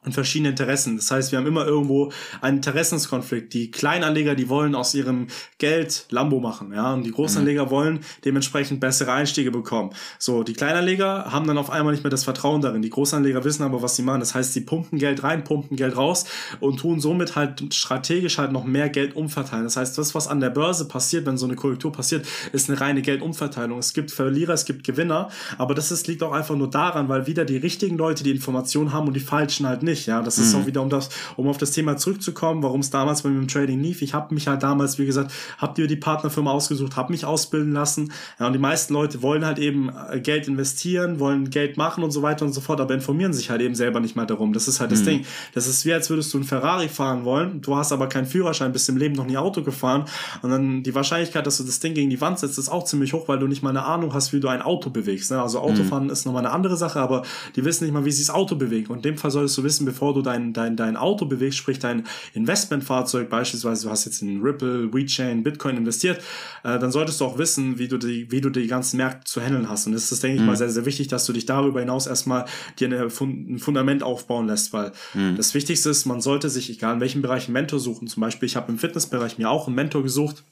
und 0.03 0.13
verschiedene 0.13 0.49
Interessen. 0.49 0.95
Das 0.95 1.11
heißt, 1.11 1.31
wir 1.31 1.37
haben 1.37 1.45
immer 1.45 1.65
irgendwo 1.65 2.11
einen 2.41 2.57
Interessenskonflikt. 2.57 3.53
Die 3.53 3.69
Kleinanleger, 3.69 4.33
die 4.33 4.49
wollen 4.49 4.73
aus 4.73 4.95
ihrem 4.95 5.27
Geld 5.59 6.07
Lambo 6.09 6.39
machen, 6.39 6.73
ja, 6.73 6.93
und 6.93 7.03
die 7.03 7.11
Großanleger 7.11 7.65
mhm. 7.65 7.69
wollen 7.69 7.99
dementsprechend 8.25 8.79
bessere 8.79 9.11
Einstiege 9.11 9.51
bekommen. 9.51 9.91
So, 10.17 10.41
die 10.41 10.53
Kleinanleger 10.53 11.31
haben 11.31 11.45
dann 11.45 11.59
auf 11.59 11.69
einmal 11.69 11.93
nicht 11.93 12.03
mehr 12.03 12.09
das 12.09 12.23
Vertrauen 12.23 12.61
darin. 12.61 12.81
Die 12.81 12.89
Großanleger 12.89 13.43
wissen 13.43 13.61
aber, 13.61 13.83
was 13.83 13.95
sie 13.95 14.01
machen. 14.01 14.21
Das 14.21 14.33
heißt, 14.33 14.53
sie 14.53 14.61
pumpen 14.61 14.97
Geld 14.97 15.23
rein, 15.23 15.43
pumpen 15.43 15.77
Geld 15.77 15.95
raus 15.95 16.25
und 16.59 16.79
tun 16.79 16.99
somit 16.99 17.35
halt 17.35 17.71
strategisch 17.71 18.39
halt 18.39 18.51
noch 18.51 18.63
mehr 18.63 18.89
Geld 18.89 19.15
umverteilen. 19.15 19.65
Das 19.65 19.77
heißt, 19.77 19.97
das, 19.99 20.15
was 20.15 20.27
an 20.27 20.39
der 20.39 20.49
Börse 20.49 20.87
passiert, 20.87 21.27
wenn 21.27 21.37
so 21.37 21.45
eine 21.45 21.55
Korrektur 21.55 21.91
passiert, 21.91 22.25
ist 22.53 22.69
eine 22.69 22.81
reine 22.81 23.03
Geldumverteilung. 23.03 23.77
Es 23.77 23.93
gibt 23.93 24.09
Verlierer, 24.09 24.53
es 24.53 24.65
gibt 24.65 24.83
Gewinner, 24.83 25.29
aber 25.59 25.75
das 25.75 25.91
ist, 25.91 26.07
liegt 26.07 26.23
auch 26.23 26.31
einfach 26.31 26.55
nur 26.55 26.71
daran, 26.71 27.07
weil 27.07 27.27
wieder 27.27 27.45
die 27.45 27.57
richtigen 27.57 27.97
Leute 27.97 28.23
die 28.23 28.31
Informationen 28.31 28.93
haben 28.93 29.07
und 29.07 29.13
die 29.13 29.19
falschen 29.19 29.67
halt 29.67 29.83
nicht 29.83 29.90
nicht. 29.91 30.07
Ja, 30.07 30.21
das 30.21 30.37
ist 30.37 30.53
mhm. 30.53 30.61
auch 30.61 30.65
wieder, 30.65 30.81
um 30.81 30.89
das, 30.89 31.09
um 31.35 31.47
auf 31.47 31.57
das 31.57 31.71
Thema 31.71 31.97
zurückzukommen, 31.97 32.63
warum 32.63 32.79
es 32.81 32.89
damals 32.89 33.21
bei 33.21 33.29
mir 33.29 33.39
im 33.39 33.47
Trading 33.47 33.79
lief. 33.81 34.01
Ich 34.01 34.13
habe 34.13 34.33
mich 34.33 34.47
halt 34.47 34.63
damals, 34.63 34.97
wie 34.97 35.05
gesagt, 35.05 35.31
habe 35.57 35.73
dir 35.75 35.87
die 35.87 35.95
Partnerfirma 35.95 36.51
ausgesucht, 36.51 36.95
habe 36.95 37.11
mich 37.11 37.25
ausbilden 37.25 37.73
lassen. 37.73 38.11
Ja, 38.39 38.47
und 38.47 38.53
die 38.53 38.59
meisten 38.59 38.93
Leute 38.93 39.21
wollen 39.21 39.45
halt 39.45 39.59
eben 39.59 39.91
äh, 40.09 40.19
Geld 40.19 40.47
investieren, 40.47 41.19
wollen 41.19 41.49
Geld 41.49 41.77
machen 41.77 42.03
und 42.03 42.11
so 42.11 42.21
weiter 42.21 42.45
und 42.45 42.53
so 42.53 42.61
fort, 42.61 42.81
aber 42.81 42.93
informieren 42.93 43.33
sich 43.33 43.49
halt 43.49 43.61
eben 43.61 43.75
selber 43.75 43.99
nicht 43.99 44.15
mehr 44.15 44.25
darum. 44.25 44.53
Das 44.53 44.67
ist 44.67 44.79
halt 44.79 44.91
das 44.91 45.01
mhm. 45.01 45.05
Ding. 45.05 45.25
Das 45.53 45.67
ist 45.67 45.85
wie, 45.85 45.93
als 45.93 46.09
würdest 46.09 46.33
du 46.33 46.37
einen 46.37 46.47
Ferrari 46.47 46.87
fahren 46.87 47.25
wollen, 47.25 47.61
du 47.61 47.75
hast 47.75 47.91
aber 47.91 48.07
keinen 48.07 48.25
Führerschein, 48.25 48.71
bist 48.71 48.89
im 48.89 48.97
Leben 48.97 49.15
noch 49.15 49.25
nie 49.25 49.37
Auto 49.37 49.61
gefahren 49.61 50.05
und 50.41 50.49
dann 50.49 50.83
die 50.83 50.95
Wahrscheinlichkeit, 50.95 51.45
dass 51.45 51.57
du 51.57 51.63
das 51.63 51.79
Ding 51.79 51.93
gegen 51.93 52.09
die 52.09 52.21
Wand 52.21 52.39
setzt, 52.39 52.57
ist 52.57 52.69
auch 52.69 52.85
ziemlich 52.85 53.13
hoch, 53.13 53.27
weil 53.27 53.39
du 53.39 53.47
nicht 53.47 53.63
mal 53.63 53.69
eine 53.69 53.83
Ahnung 53.83 54.13
hast, 54.13 54.33
wie 54.33 54.39
du 54.39 54.47
ein 54.47 54.61
Auto 54.61 54.89
bewegst. 54.89 55.31
Ne? 55.31 55.41
Also 55.41 55.59
Autofahren 55.59 56.05
mhm. 56.05 56.11
ist 56.11 56.25
nochmal 56.25 56.45
eine 56.45 56.53
andere 56.53 56.77
Sache, 56.77 56.99
aber 56.99 57.23
die 57.55 57.65
wissen 57.65 57.83
nicht 57.85 57.93
mal, 57.93 58.05
wie 58.05 58.11
sie 58.11 58.23
das 58.23 58.33
Auto 58.33 58.55
bewegen. 58.55 58.91
Und 58.91 58.97
in 58.97 59.03
dem 59.03 59.17
Fall 59.17 59.31
solltest 59.31 59.57
du 59.57 59.63
wissen, 59.63 59.80
wissen, 59.81 59.85
bevor 59.85 60.13
du 60.13 60.21
dein, 60.21 60.53
dein, 60.53 60.75
dein 60.75 60.97
Auto 60.97 61.25
bewegst, 61.25 61.57
sprich 61.57 61.79
dein 61.79 62.03
Investmentfahrzeug, 62.33 63.29
beispielsweise 63.29 63.85
du 63.85 63.91
hast 63.91 64.05
jetzt 64.05 64.21
in 64.21 64.41
Ripple, 64.41 64.93
WeChain, 64.93 65.43
Bitcoin 65.43 65.77
investiert, 65.77 66.19
äh, 66.63 66.79
dann 66.79 66.91
solltest 66.91 67.19
du 67.21 67.25
auch 67.25 67.37
wissen, 67.37 67.77
wie 67.77 67.87
du 67.87 67.97
die, 67.97 68.31
wie 68.31 68.41
du 68.41 68.49
die 68.49 68.67
ganzen 68.67 68.97
Märkte 68.97 69.25
zu 69.25 69.41
handeln 69.41 69.69
hast. 69.69 69.87
Und 69.87 69.93
es 69.93 70.11
ist, 70.11 70.23
denke 70.23 70.35
ich 70.35 70.41
mhm. 70.41 70.47
mal, 70.47 70.55
sehr, 70.55 70.69
sehr 70.69 70.85
wichtig, 70.85 71.07
dass 71.07 71.25
du 71.25 71.33
dich 71.33 71.45
darüber 71.45 71.79
hinaus 71.79 72.07
erstmal 72.07 72.45
dir 72.79 72.87
eine, 72.87 73.07
ein 73.07 73.59
Fundament 73.59 74.03
aufbauen 74.03 74.47
lässt, 74.47 74.73
weil 74.73 74.91
mhm. 75.13 75.35
das 75.35 75.53
Wichtigste 75.53 75.89
ist, 75.89 76.05
man 76.05 76.21
sollte 76.21 76.49
sich, 76.49 76.69
egal 76.69 76.95
in 76.95 77.01
welchem 77.01 77.21
Bereich, 77.21 77.45
einen 77.45 77.53
Mentor 77.53 77.79
suchen. 77.79 78.07
Zum 78.07 78.21
Beispiel, 78.21 78.47
ich 78.47 78.55
habe 78.55 78.71
im 78.71 78.77
Fitnessbereich 78.77 79.37
mir 79.37 79.49
auch 79.49 79.67
einen 79.67 79.75
Mentor 79.75 80.03
gesucht, 80.03 80.43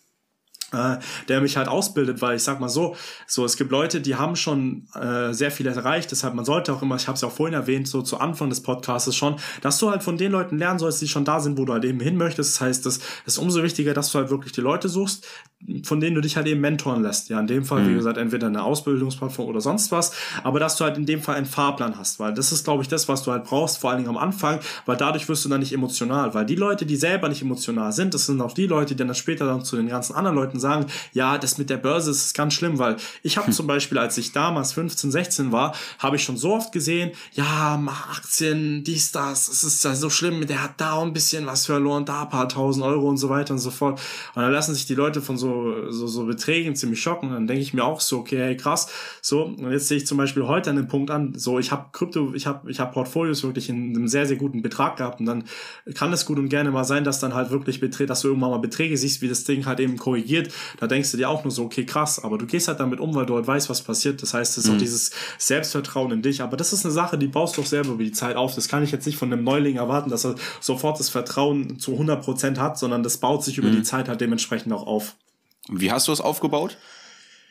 äh, 0.72 0.98
der 1.28 1.42
mich 1.42 1.58
halt 1.58 1.68
ausbildet, 1.68 2.22
weil 2.22 2.36
ich 2.36 2.44
sag 2.44 2.60
mal 2.60 2.70
so, 2.70 2.96
so 3.28 3.46
es 3.46 3.58
gibt 3.58 3.72
Leute, 3.72 4.02
die 4.02 4.16
haben 4.16 4.36
schon 4.36 4.88
äh, 4.96 5.34
sehr 5.34 5.52
viel 5.52 5.68
erreicht, 5.68 6.12
deshalb 6.12 6.34
man 6.34 6.46
sollte 6.46 6.74
auch 6.74 6.82
immer, 6.82 6.96
ich 6.96 7.08
habe 7.08 7.16
es 7.16 7.22
ja 7.22 7.28
auch 7.28 7.34
vorhin 7.34 7.54
erwähnt, 7.54 7.88
so 7.88 8.02
zu 8.02 8.20
Anfang 8.20 8.50
des 8.50 8.62
Podcasts 8.62 9.16
schon, 9.16 9.38
dass 9.62 9.80
du 9.80 9.90
halt 9.90 10.04
von 10.04 10.18
den 10.18 10.32
Leuten 10.32 10.58
lernen 10.58 10.80
sollst, 10.80 11.02
die 11.02 11.08
schon 11.08 11.26
da 11.26 11.40
sind, 11.40 11.58
wo 11.58 11.66
du 11.66 11.74
halt 11.74 11.86
eben 11.86 12.00
hin 12.00 12.18
möchtest. 12.18 12.56
Das 12.56 12.62
heißt, 12.62 12.86
das 12.86 13.00
ist 13.26 13.38
umso 13.38 13.64
wichtiger, 13.64 13.94
dass 13.94 14.12
du 14.12 14.20
halt 14.20 14.30
wirklich 14.30 14.54
die 14.54 14.62
Leute 14.62 14.90
suchst, 14.90 15.28
von 15.84 16.00
denen 16.00 16.16
du 16.16 16.22
dich 16.22 16.38
halt 16.38 16.48
eben 16.48 16.62
mentoren 16.62 17.04
lässt. 17.04 17.30
Ja, 17.30 17.40
in 17.40 17.48
dem 17.48 17.66
Fall, 17.66 17.84
mhm. 17.84 17.90
wie 17.90 17.94
gesagt, 17.96 18.18
entweder 18.18 18.48
eine 18.48 18.64
Ausbildungsplattform 18.64 19.48
oder 19.48 19.60
sonst 19.60 19.92
was, 19.92 20.14
aber 20.44 20.60
dass 20.60 20.78
du 20.78 20.86
halt 20.86 20.98
in 20.98 21.06
dem 21.06 21.22
Fall 21.22 21.36
einen 21.36 21.46
Fahrplan 21.46 21.98
hast, 21.98 22.20
weil 22.20 22.34
das 22.34 22.52
ist, 22.52 22.64
glaube 22.64 22.82
ich, 22.82 22.88
das, 22.88 23.10
was 23.10 23.24
du 23.24 23.32
halt 23.32 23.44
brauchst, 23.44 23.78
vor 23.78 23.90
allen 23.90 24.00
Dingen 24.00 24.10
am 24.10 24.18
Anfang, 24.18 24.60
weil 24.86 24.96
dadurch 24.96 25.28
wirst 25.28 25.44
du 25.44 25.50
dann 25.50 25.60
nicht 25.60 25.74
emotional, 25.74 26.34
weil 26.34 26.46
die 26.46 26.56
Leute, 26.56 26.86
die 26.86 26.96
selber 26.96 27.28
nicht 27.28 27.42
emotional 27.42 27.92
sind, 27.92 28.14
das 28.14 28.26
sind 28.26 28.40
auch 28.42 28.54
die 28.54 28.68
Leute, 28.68 28.96
die 28.96 29.06
dann 29.06 29.14
später 29.16 29.46
dann 29.46 29.64
zu 29.66 29.76
den 29.76 29.90
ganzen 29.90 30.16
anderen 30.16 30.38
Leuten 30.38 30.60
sagen, 30.60 30.86
ja, 31.14 31.38
das 31.38 31.58
mit 31.58 31.70
der 31.70 31.78
Börse 31.78 32.12
ist 32.12 32.34
ganz 32.34 32.54
schlimm, 32.54 32.80
weil 32.80 32.96
ich 33.22 33.38
habe 33.38 33.48
hm. 33.48 33.54
zum 33.54 33.68
Beispiel, 33.68 33.98
als 33.98 34.18
ich 34.18 34.32
damals 34.32 34.72
15, 34.74 35.12
16 35.12 35.52
war, 35.52 35.76
habe 36.00 36.16
ich 36.16 36.24
schon 36.24 36.38
so 36.38 36.54
oft 36.54 36.72
gesehen, 36.72 37.12
ja, 37.34 37.80
Aktien, 38.12 38.84
dies, 38.86 39.12
das, 39.12 39.50
es 39.50 39.64
ist 39.64 39.84
ja 39.84 39.94
so 39.94 40.10
schlimm, 40.10 40.48
der 40.48 40.64
hat 40.64 40.74
da 40.78 41.02
ein 41.02 41.12
bisschen 41.12 41.46
was 41.46 41.66
verloren, 41.66 42.06
da 42.06 42.24
ein 42.24 42.30
paar 42.30 42.48
tausend 42.48 42.86
Euro 42.86 43.10
und 43.10 43.18
so 43.18 43.30
weiter 43.30 43.54
und 43.54 43.60
so 43.60 43.72
fort. 43.72 44.00
Und 44.36 44.42
dann 44.42 44.52
lassen 44.52 44.74
sich 44.74 44.86
die 44.86 44.96
Leute 44.96 45.22
von 45.22 45.38
so 45.38 45.49
so, 45.50 45.92
so, 45.92 46.08
so 46.08 46.26
Beträgen 46.26 46.76
ziemlich 46.76 47.02
schocken. 47.02 47.32
Dann 47.32 47.48
denke 47.48 47.62
ich 47.62 47.74
mir 47.74 47.84
auch 47.84 48.02
so, 48.02 48.20
okay, 48.20 48.38
hey, 48.38 48.58
krass. 48.58 48.90
So, 49.22 49.44
und 49.44 49.72
jetzt 49.72 49.88
sehe 49.88 49.98
ich 49.98 50.08
zum 50.08 50.18
Beispiel 50.18 50.48
heute 50.48 50.70
an 50.70 50.76
den 50.76 50.88
Punkt 50.88 51.12
an, 51.12 51.34
so, 51.36 51.60
ich 51.60 51.72
habe 51.72 51.88
Krypto, 51.92 52.34
ich 52.34 52.48
habe 52.48 52.70
ich 52.70 52.80
hab 52.80 52.94
Portfolios 52.94 53.44
wirklich 53.44 53.70
in 53.70 53.96
einem 53.96 54.08
sehr, 54.08 54.26
sehr 54.26 54.38
guten 54.38 54.62
Betrag 54.62 54.98
gehabt. 54.98 55.20
Und 55.20 55.26
dann 55.26 55.44
kann 55.96 56.14
es 56.14 56.26
gut 56.26 56.38
und 56.38 56.50
gerne 56.50 56.72
mal 56.72 56.84
sein, 56.84 57.04
dass 57.04 57.20
dann 57.20 57.34
halt 57.34 57.52
wirklich 57.52 57.80
Beträge, 57.80 58.08
dass 58.08 58.22
du 58.22 58.30
irgendwann 58.30 58.52
mal 58.52 58.58
Beträge 58.58 58.98
siehst, 58.98 59.22
wie 59.22 59.28
das 59.28 59.44
Ding 59.44 59.66
halt 59.66 59.80
eben 59.80 59.98
korrigiert. 59.98 60.52
Da 60.80 60.88
denkst 60.88 61.12
du 61.12 61.18
dir 61.18 61.30
auch 61.30 61.44
nur 61.44 61.52
so, 61.52 61.64
okay, 61.64 61.86
krass. 61.86 62.24
Aber 62.24 62.38
du 62.38 62.46
gehst 62.46 62.68
halt 62.68 62.80
damit 62.80 63.00
um, 63.00 63.14
weil 63.16 63.26
du 63.26 63.36
halt 63.36 63.48
weißt, 63.48 63.70
was 63.70 63.82
passiert. 63.82 64.22
Das 64.22 64.34
heißt, 64.34 64.58
es 64.58 64.66
ist 64.66 64.70
mhm. 64.70 64.76
auch 64.76 64.80
dieses 64.80 65.12
Selbstvertrauen 65.38 66.12
in 66.12 66.22
dich. 66.22 66.42
Aber 66.42 66.58
das 66.58 66.74
ist 66.74 66.86
eine 66.86 66.94
Sache, 66.94 67.18
die 67.18 67.28
baust 67.28 67.58
du 67.58 67.62
auch 67.62 67.66
selber 67.66 67.92
über 67.92 68.04
die 68.04 68.12
Zeit 68.12 68.36
auf. 68.36 68.56
Das 68.56 68.68
kann 68.68 68.84
ich 68.84 68.92
jetzt 68.92 69.06
nicht 69.06 69.18
von 69.18 69.32
einem 69.32 69.44
Neuling 69.44 69.78
erwarten, 69.78 70.10
dass 70.10 70.26
er 70.26 70.36
sofort 70.60 71.00
das 71.00 71.10
Vertrauen 71.10 71.80
zu 71.80 71.94
100 71.94 72.24
Prozent 72.24 72.60
hat, 72.60 72.78
sondern 72.78 73.04
das 73.04 73.18
baut 73.18 73.44
sich 73.44 73.58
über 73.58 73.70
mhm. 73.70 73.78
die 73.78 73.84
Zeit 73.84 74.10
halt 74.10 74.22
dementsprechend 74.22 74.74
auch 74.74 74.86
auf. 74.86 75.16
Wie 75.68 75.92
hast 75.92 76.08
du 76.08 76.12
es 76.12 76.22
aufgebaut? 76.22 76.78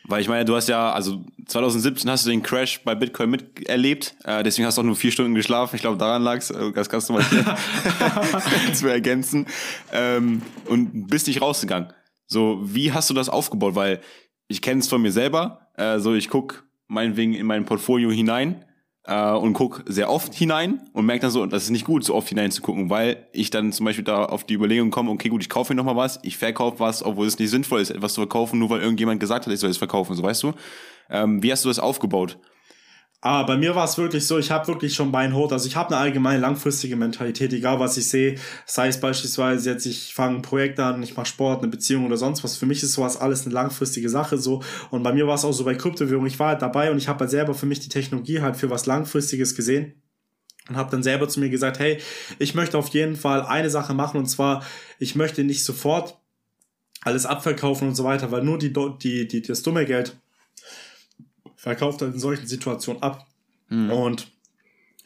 Weil 0.05 0.21
ich 0.21 0.27
meine, 0.27 0.45
du 0.45 0.55
hast 0.55 0.69
ja, 0.69 0.91
also 0.91 1.23
2017 1.45 2.09
hast 2.09 2.25
du 2.25 2.29
den 2.29 2.41
Crash 2.41 2.81
bei 2.83 2.95
Bitcoin 2.95 3.29
miterlebt, 3.29 4.15
äh, 4.23 4.43
deswegen 4.43 4.65
hast 4.65 4.77
du 4.77 4.81
auch 4.81 4.85
nur 4.85 4.95
vier 4.95 5.11
Stunden 5.11 5.35
geschlafen. 5.35 5.75
Ich 5.75 5.81
glaube, 5.81 5.97
daran 5.97 6.23
lag 6.23 6.37
es. 6.37 6.49
Äh, 6.49 6.71
das 6.71 6.89
kannst 6.89 7.09
du 7.09 7.13
mal 7.13 7.23
zu 8.73 8.87
ergänzen. 8.87 9.45
Ähm, 9.91 10.41
und 10.65 11.07
bist 11.07 11.27
nicht 11.27 11.41
rausgegangen. 11.41 11.93
So, 12.25 12.59
wie 12.63 12.91
hast 12.91 13.09
du 13.09 13.13
das 13.13 13.29
aufgebaut? 13.29 13.75
Weil 13.75 14.01
ich 14.47 14.61
kenne 14.61 14.79
es 14.79 14.87
von 14.87 15.01
mir 15.01 15.11
selber. 15.11 15.67
Äh, 15.75 15.99
so, 15.99 16.15
ich 16.15 16.29
guck 16.29 16.65
meinetwegen 16.87 17.33
in 17.33 17.45
mein 17.45 17.65
Portfolio 17.65 18.09
hinein 18.09 18.65
äh, 19.05 19.31
und 19.31 19.53
guck 19.53 19.83
sehr 19.85 20.09
oft 20.09 20.33
hinein 20.33 20.81
und 20.93 21.05
merke 21.05 21.21
dann 21.21 21.31
so, 21.31 21.45
das 21.45 21.63
ist 21.63 21.69
nicht 21.69 21.85
gut, 21.85 22.03
so 22.03 22.15
oft 22.15 22.29
hinein 22.29 22.51
zu 22.51 22.61
gucken, 22.61 22.89
weil 22.89 23.27
ich 23.33 23.49
dann 23.49 23.71
zum 23.71 23.85
Beispiel 23.85 24.03
da 24.03 24.25
auf 24.25 24.43
die 24.43 24.53
Überlegung 24.53 24.91
komme, 24.91 25.11
okay, 25.11 25.29
gut, 25.29 25.41
ich 25.41 25.49
kaufe 25.49 25.73
mir 25.73 25.77
nochmal 25.77 25.95
was, 25.95 26.19
ich 26.23 26.37
verkaufe 26.37 26.79
was, 26.79 27.03
obwohl 27.03 27.27
es 27.27 27.39
nicht 27.39 27.49
sinnvoll 27.49 27.81
ist, 27.81 27.89
etwas 27.89 28.13
zu 28.13 28.21
verkaufen, 28.21 28.59
nur 28.59 28.69
weil 28.69 28.81
irgendjemand 28.81 29.19
gesagt 29.19 29.45
hat, 29.45 29.53
ich 29.53 29.59
soll 29.59 29.69
es 29.69 29.77
verkaufen, 29.77 30.15
so 30.15 30.23
weißt 30.23 30.43
du. 30.43 30.53
Ähm, 31.09 31.41
wie 31.41 31.51
hast 31.51 31.65
du 31.65 31.69
das 31.69 31.79
aufgebaut? 31.79 32.37
Aber 33.21 33.47
bei 33.47 33.57
mir 33.57 33.75
war 33.75 33.83
es 33.83 33.97
wirklich 33.97 34.25
so, 34.25 34.37
ich 34.37 34.49
habe 34.49 34.67
wirklich 34.67 34.93
schon 34.93 35.11
Beinhot. 35.11 35.51
Also 35.51 35.67
ich 35.67 35.75
habe 35.75 35.89
eine 35.89 35.97
allgemeine 35.97 36.39
langfristige 36.39 36.95
Mentalität, 36.95 37.51
egal 37.51 37.77
was 37.79 37.97
ich 37.97 38.07
sehe. 38.07 38.35
Sei 38.65 38.87
es 38.87 38.99
beispielsweise 38.99 39.71
jetzt, 39.71 39.85
ich 39.85 40.13
fange 40.13 40.37
ein 40.37 40.41
Projekt 40.41 40.79
an, 40.79 41.03
ich 41.03 41.17
mache 41.17 41.25
Sport, 41.25 41.61
eine 41.61 41.67
Beziehung 41.67 42.05
oder 42.05 42.15
sonst 42.15 42.45
was. 42.45 42.55
Für 42.55 42.65
mich 42.65 42.81
ist 42.81 42.93
sowas 42.93 43.17
alles 43.17 43.45
eine 43.45 43.53
langfristige 43.53 44.09
Sache 44.09 44.37
so. 44.37 44.63
Und 44.89 45.03
bei 45.03 45.11
mir 45.11 45.27
war 45.27 45.35
es 45.35 45.43
auch 45.43 45.51
so 45.51 45.65
bei 45.65 45.75
Kryptowährung. 45.75 46.25
Ich 46.27 46.39
war 46.39 46.49
halt 46.49 46.61
dabei 46.61 46.91
und 46.91 46.97
ich 46.97 47.09
habe 47.09 47.19
halt 47.19 47.29
selber 47.29 47.53
für 47.53 47.65
mich 47.65 47.81
die 47.81 47.89
Technologie 47.89 48.39
halt 48.39 48.55
für 48.55 48.69
was 48.69 48.85
Langfristiges 48.85 49.53
gesehen 49.53 50.01
und 50.69 50.77
habe 50.77 50.91
dann 50.91 51.03
selber 51.03 51.27
zu 51.27 51.41
mir 51.41 51.49
gesagt, 51.49 51.79
hey, 51.79 51.99
ich 52.37 52.55
möchte 52.55 52.77
auf 52.77 52.87
jeden 52.89 53.17
Fall 53.17 53.41
eine 53.41 53.69
Sache 53.69 53.93
machen 53.93 54.17
und 54.17 54.27
zwar, 54.27 54.63
ich 54.97 55.15
möchte 55.15 55.43
nicht 55.43 55.65
sofort 55.65 56.17
alles 57.01 57.25
abverkaufen 57.25 57.89
und 57.89 57.95
so 57.95 58.05
weiter, 58.05 58.31
weil 58.31 58.43
nur 58.43 58.57
die, 58.57 58.71
die, 58.71 59.27
die, 59.27 59.41
das 59.41 59.61
dumme 59.61 59.85
Geld 59.85 60.15
verkauft 61.59 62.01
halt 62.01 62.13
in 62.13 62.19
solchen 62.19 62.47
Situationen 62.47 63.03
ab. 63.03 63.27
Mhm. 63.67 63.91
Und 63.91 64.31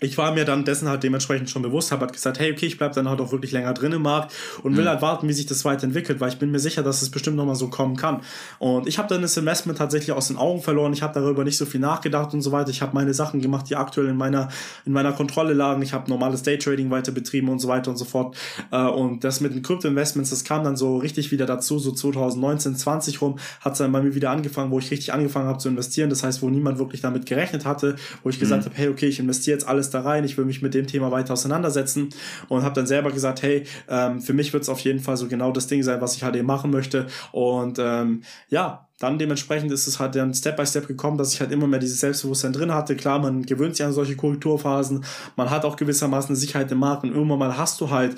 ich 0.04 0.18
war 0.18 0.34
mir 0.34 0.45
dann 0.45 0.66
dessen 0.66 0.89
halt 0.89 1.04
dementsprechend 1.04 1.49
schon 1.49 1.62
bewusst, 1.62 1.91
habe 1.91 2.01
halt 2.01 2.14
gesagt, 2.14 2.39
hey, 2.39 2.51
okay, 2.51 2.66
ich 2.66 2.78
bleibe 2.78 2.93
dann 2.93 3.10
halt 3.10 3.22
auch 3.22 3.32
wirklich 3.32 3.51
länger 3.51 3.74
drin 3.74 3.93
im 3.93 4.01
Markt 4.01 4.34
und 4.62 4.76
will 4.76 4.84
mhm. 4.84 4.89
halt 4.89 5.01
warten, 5.01 5.28
wie 5.28 5.34
sich 5.34 5.45
das 5.45 5.64
weiterentwickelt, 5.64 6.20
weil 6.20 6.30
ich 6.30 6.38
bin 6.38 6.51
mir 6.51 6.60
sicher, 6.60 6.84
dass 6.84 7.01
es 7.01 7.10
bestimmt 7.10 7.38
nochmal 7.38 7.56
so 7.56 7.70
kommen 7.70 7.95
kann. 7.95 8.22
Und 8.60 8.88
ich 8.88 8.97
habe 8.97 9.08
dann 9.08 9.22
das 9.22 9.38
Investment 9.38 9.78
tatsächlich 9.78 10.12
aus 10.12 10.28
den 10.28 10.38
Augen 10.38 10.62
verloren. 10.62 10.93
Ich 10.93 11.01
habe 11.01 11.14
darüber 11.14 11.43
nicht 11.43 11.58
so 11.58 11.66
viel 11.66 11.80
nachgedacht 11.80 12.34
und 12.34 12.41
so 12.41 12.51
weiter. 12.51 12.70
Ich 12.70 12.82
habe 12.82 12.93
meine 12.93 13.14
Sachen 13.14 13.41
gemacht, 13.41 13.70
die 13.70 13.76
aktuell 13.76 14.08
in 14.08 14.18
meiner, 14.18 14.49
in 14.86 14.91
meiner 14.91 15.14
Kontrolle 15.14 15.54
lagen. 15.54 15.82
Ich 15.82 15.93
habe 15.93 16.10
normales 16.10 16.43
Daytrading 16.43 16.91
weiter 16.91 17.12
betrieben 17.12 17.49
und 17.49 17.60
so 17.60 17.68
weiter 17.70 17.89
und 17.89 17.97
so 17.97 18.06
fort. 18.06 18.36
Äh, 18.72 18.78
und 18.84 19.24
das 19.24 19.39
mit 19.39 19.54
den 19.54 19.64
Krypto-Investments, 19.64 20.30
das 20.32 20.43
kam 20.43 20.64
dann 20.64 20.76
so 20.76 20.97
richtig 20.97 21.32
wieder 21.32 21.45
dazu, 21.45 21.80
so 21.80 21.91
2019, 21.91 22.76
20 22.76 23.22
rum, 23.22 23.39
hat 23.62 23.74
es 23.74 23.78
dann 23.78 23.91
bei 23.91 24.01
mir 24.01 24.16
wieder 24.16 24.32
angefangen, 24.32 24.72
wo 24.72 24.80
ich 24.80 24.91
richtig 24.91 25.14
angefangen 25.14 25.47
habe 25.47 25.60
zu 25.60 25.70
investieren. 25.70 26.10
Das 26.10 26.24
heißt, 26.24 26.41
wo 26.41 26.49
niemand 26.49 26.78
wirklich 26.78 27.01
damit 27.01 27.26
gerechnet 27.26 27.66
hatte, 27.66 27.95
wo 28.24 28.30
ich 28.30 28.39
gesagt 28.39 28.64
mhm. 28.64 28.66
habe, 28.66 28.76
hey, 28.76 28.88
okay, 28.89 29.08
ich 29.08 29.20
investiere 29.20 29.58
jetzt 29.58 29.68
alles 29.68 29.93
da 29.94 30.02
rein, 30.02 30.24
ich 30.24 30.38
will 30.38 30.46
mich 30.46 30.62
mit 30.62 30.74
dem 30.74 30.88
Thema 30.88 31.12
weiter 31.12 31.34
auseinandersetzen 31.34 32.10
und 32.50 32.64
habe 32.64 32.76
dann 32.76 32.88
selber 32.88 33.12
gesagt, 33.12 33.41
hey, 33.41 33.66
ähm, 33.88 34.22
für 34.22 34.34
mich 34.34 34.54
wird 34.54 34.64
es 34.64 34.70
auf 34.70 34.80
jeden 34.80 35.00
Fall 35.00 35.18
so 35.18 35.28
genau 35.28 35.52
das 35.52 35.68
Ding 35.68 35.84
sein, 35.84 36.02
was 36.02 36.16
ich 36.16 36.24
halt 36.24 36.36
eben 36.36 36.48
machen 36.48 36.72
möchte. 36.72 37.08
Und 37.32 37.80
ähm, 37.80 38.24
ja, 38.50 38.88
dann 39.00 39.20
dementsprechend 39.20 39.72
ist 39.72 39.88
es 39.88 40.00
halt 40.00 40.16
dann 40.16 40.34
Step 40.34 40.56
by 40.56 40.66
Step 40.66 40.88
gekommen, 40.88 41.18
dass 41.18 41.34
ich 41.34 41.41
halt 41.41 41.52
immer 41.52 41.68
mehr 41.68 41.80
dieses 41.80 42.00
Selbstbewusstsein 42.00 42.54
drin 42.54 42.74
hatte. 42.74 42.96
Klar, 42.96 43.20
man 43.20 43.44
gewöhnt 43.44 43.76
sich 43.76 43.86
an 43.86 43.91
solche 43.91 44.16
Kulturphasen, 44.16 45.04
man 45.36 45.50
hat 45.50 45.66
auch 45.66 45.76
gewissermaßen 45.76 46.36
Sicherheit 46.36 46.72
im 46.72 46.80
Markt 46.80 47.04
und 47.04 47.12
irgendwann 47.12 47.39
mal 47.39 47.58
hast 47.58 47.82
du 47.82 47.89
halt 47.89 48.16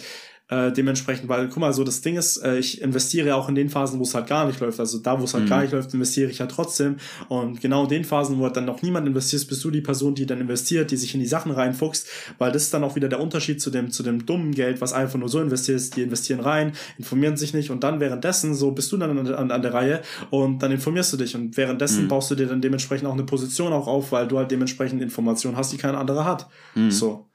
äh, 0.48 0.72
dementsprechend, 0.72 1.28
weil, 1.28 1.50
guck 1.50 1.58
mal, 1.58 1.74
so 1.74 1.84
das 1.84 2.02
Ding 2.02 2.18
ist, 2.18 2.38
äh, 2.38 2.60
ich 2.60 2.80
investiere 2.82 3.36
auch 3.36 3.50
in 3.50 3.56
den 3.56 3.70
Phasen, 3.70 4.00
wo 4.00 4.04
es 4.04 4.14
halt 4.14 4.28
gar 4.28 4.46
nicht 4.46 4.60
läuft. 4.60 4.80
Also 4.80 5.00
da, 5.00 5.20
wo 5.20 5.24
es 5.24 5.34
halt 5.34 5.46
mhm. 5.46 5.50
gar 5.50 5.62
nicht 5.62 5.74
läuft, 5.74 5.94
investiere 5.94 6.30
ich 6.30 6.38
ja 6.38 6.46
trotzdem. 6.46 6.98
Und 7.30 7.62
genau 7.62 7.84
in 7.84 7.90
den 7.90 8.04
Phasen, 8.04 8.38
wo 8.38 8.44
halt 8.44 8.56
dann 8.56 8.66
noch 8.66 8.84
niemand 8.84 9.08
investiert, 9.08 9.48
bist 9.48 9.64
du 9.64 9.72
die 9.72 9.82
Person, 9.82 10.14
die 10.14 10.28
dann 10.28 10.40
investiert, 10.40 10.92
die 10.92 10.98
sich 10.98 11.16
in 11.16 11.20
die 11.20 11.26
Sachen 11.26 11.52
reinfuchst, 11.52 12.08
weil 12.38 12.52
das 12.52 12.64
ist 12.64 12.74
dann 12.74 12.84
auch 12.84 12.96
wieder 12.96 13.10
der 13.10 13.20
Unterschied 13.20 13.60
zu 13.60 13.72
dem, 13.72 13.90
zu 13.90 14.04
dem 14.04 14.28
dummen 14.28 14.52
Geld, 14.52 14.82
was 14.82 14.94
einfach 14.94 15.18
nur 15.18 15.30
so 15.30 15.42
investiert, 15.42 15.96
die 15.96 16.04
investieren 16.04 16.42
rein, 16.42 16.74
informieren 17.00 17.38
sich 17.38 17.56
nicht 17.56 17.72
und 17.72 17.84
dann 17.84 18.00
währenddessen, 18.00 18.54
so 18.54 18.72
bist 18.72 18.92
du 18.92 18.98
dann 18.98 19.18
an, 19.18 19.34
an, 19.34 19.52
an 19.52 19.62
der 19.62 19.74
Reihe 19.74 20.02
und 20.30 20.62
dann 20.62 20.72
informierst 20.72 21.12
du 21.14 21.18
dich 21.18 21.36
und 21.36 21.58
währenddessen 21.58 22.04
mhm. 22.04 22.08
baust 22.10 22.30
du 22.30 22.36
dir 22.36 22.46
dann 22.46 22.62
dementsprechend 22.62 23.08
auch 23.08 23.14
eine 23.14 23.24
Position 23.24 23.74
auch 23.74 23.88
auf, 23.88 24.12
weil 24.12 24.28
du 24.28 24.38
halt 24.38 24.52
dementsprechend 24.52 25.02
Informationen 25.02 25.58
hast, 25.58 25.74
die 25.74 25.78
kein 25.78 25.96
anderer 25.96 26.26
hat. 26.26 26.48
Mhm. 26.76 26.92
So. 26.92 27.26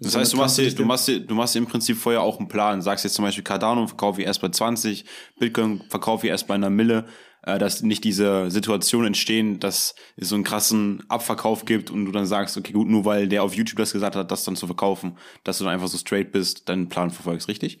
Das 0.00 0.16
heißt, 0.16 0.32
du 0.32 0.36
machst, 0.36 0.58
dir, 0.58 0.72
du, 0.74 0.84
machst 0.84 1.08
dir, 1.08 1.20
du 1.20 1.34
machst 1.34 1.54
dir 1.54 1.58
im 1.60 1.66
Prinzip 1.66 1.96
vorher 1.96 2.22
auch 2.22 2.38
einen 2.38 2.48
Plan. 2.48 2.82
Sagst 2.82 3.04
jetzt 3.04 3.14
zum 3.14 3.24
Beispiel 3.24 3.44
Cardano 3.44 3.86
verkaufe 3.86 4.20
ich 4.20 4.26
erst 4.26 4.40
bei 4.40 4.48
20, 4.48 5.04
Bitcoin 5.38 5.82
verkaufe 5.88 6.26
ich 6.26 6.30
erst 6.30 6.46
bei 6.46 6.54
einer 6.54 6.70
Mille, 6.70 7.06
äh, 7.42 7.58
dass 7.58 7.82
nicht 7.82 8.04
diese 8.04 8.50
Situation 8.50 9.06
entstehen, 9.06 9.60
dass 9.60 9.94
es 10.16 10.28
so 10.28 10.34
einen 10.34 10.44
krassen 10.44 11.02
Abverkauf 11.08 11.64
gibt 11.64 11.90
und 11.90 12.04
du 12.04 12.12
dann 12.12 12.26
sagst, 12.26 12.56
okay, 12.56 12.72
gut, 12.72 12.88
nur 12.88 13.04
weil 13.04 13.28
der 13.28 13.42
auf 13.42 13.54
YouTube 13.54 13.78
das 13.78 13.92
gesagt 13.92 14.16
hat, 14.16 14.30
das 14.30 14.44
dann 14.44 14.56
zu 14.56 14.66
verkaufen, 14.66 15.16
dass 15.44 15.58
du 15.58 15.64
dann 15.64 15.72
einfach 15.72 15.88
so 15.88 15.98
straight 15.98 16.32
bist, 16.32 16.68
deinen 16.68 16.88
Plan 16.88 17.10
verfolgst, 17.10 17.48
richtig? 17.48 17.80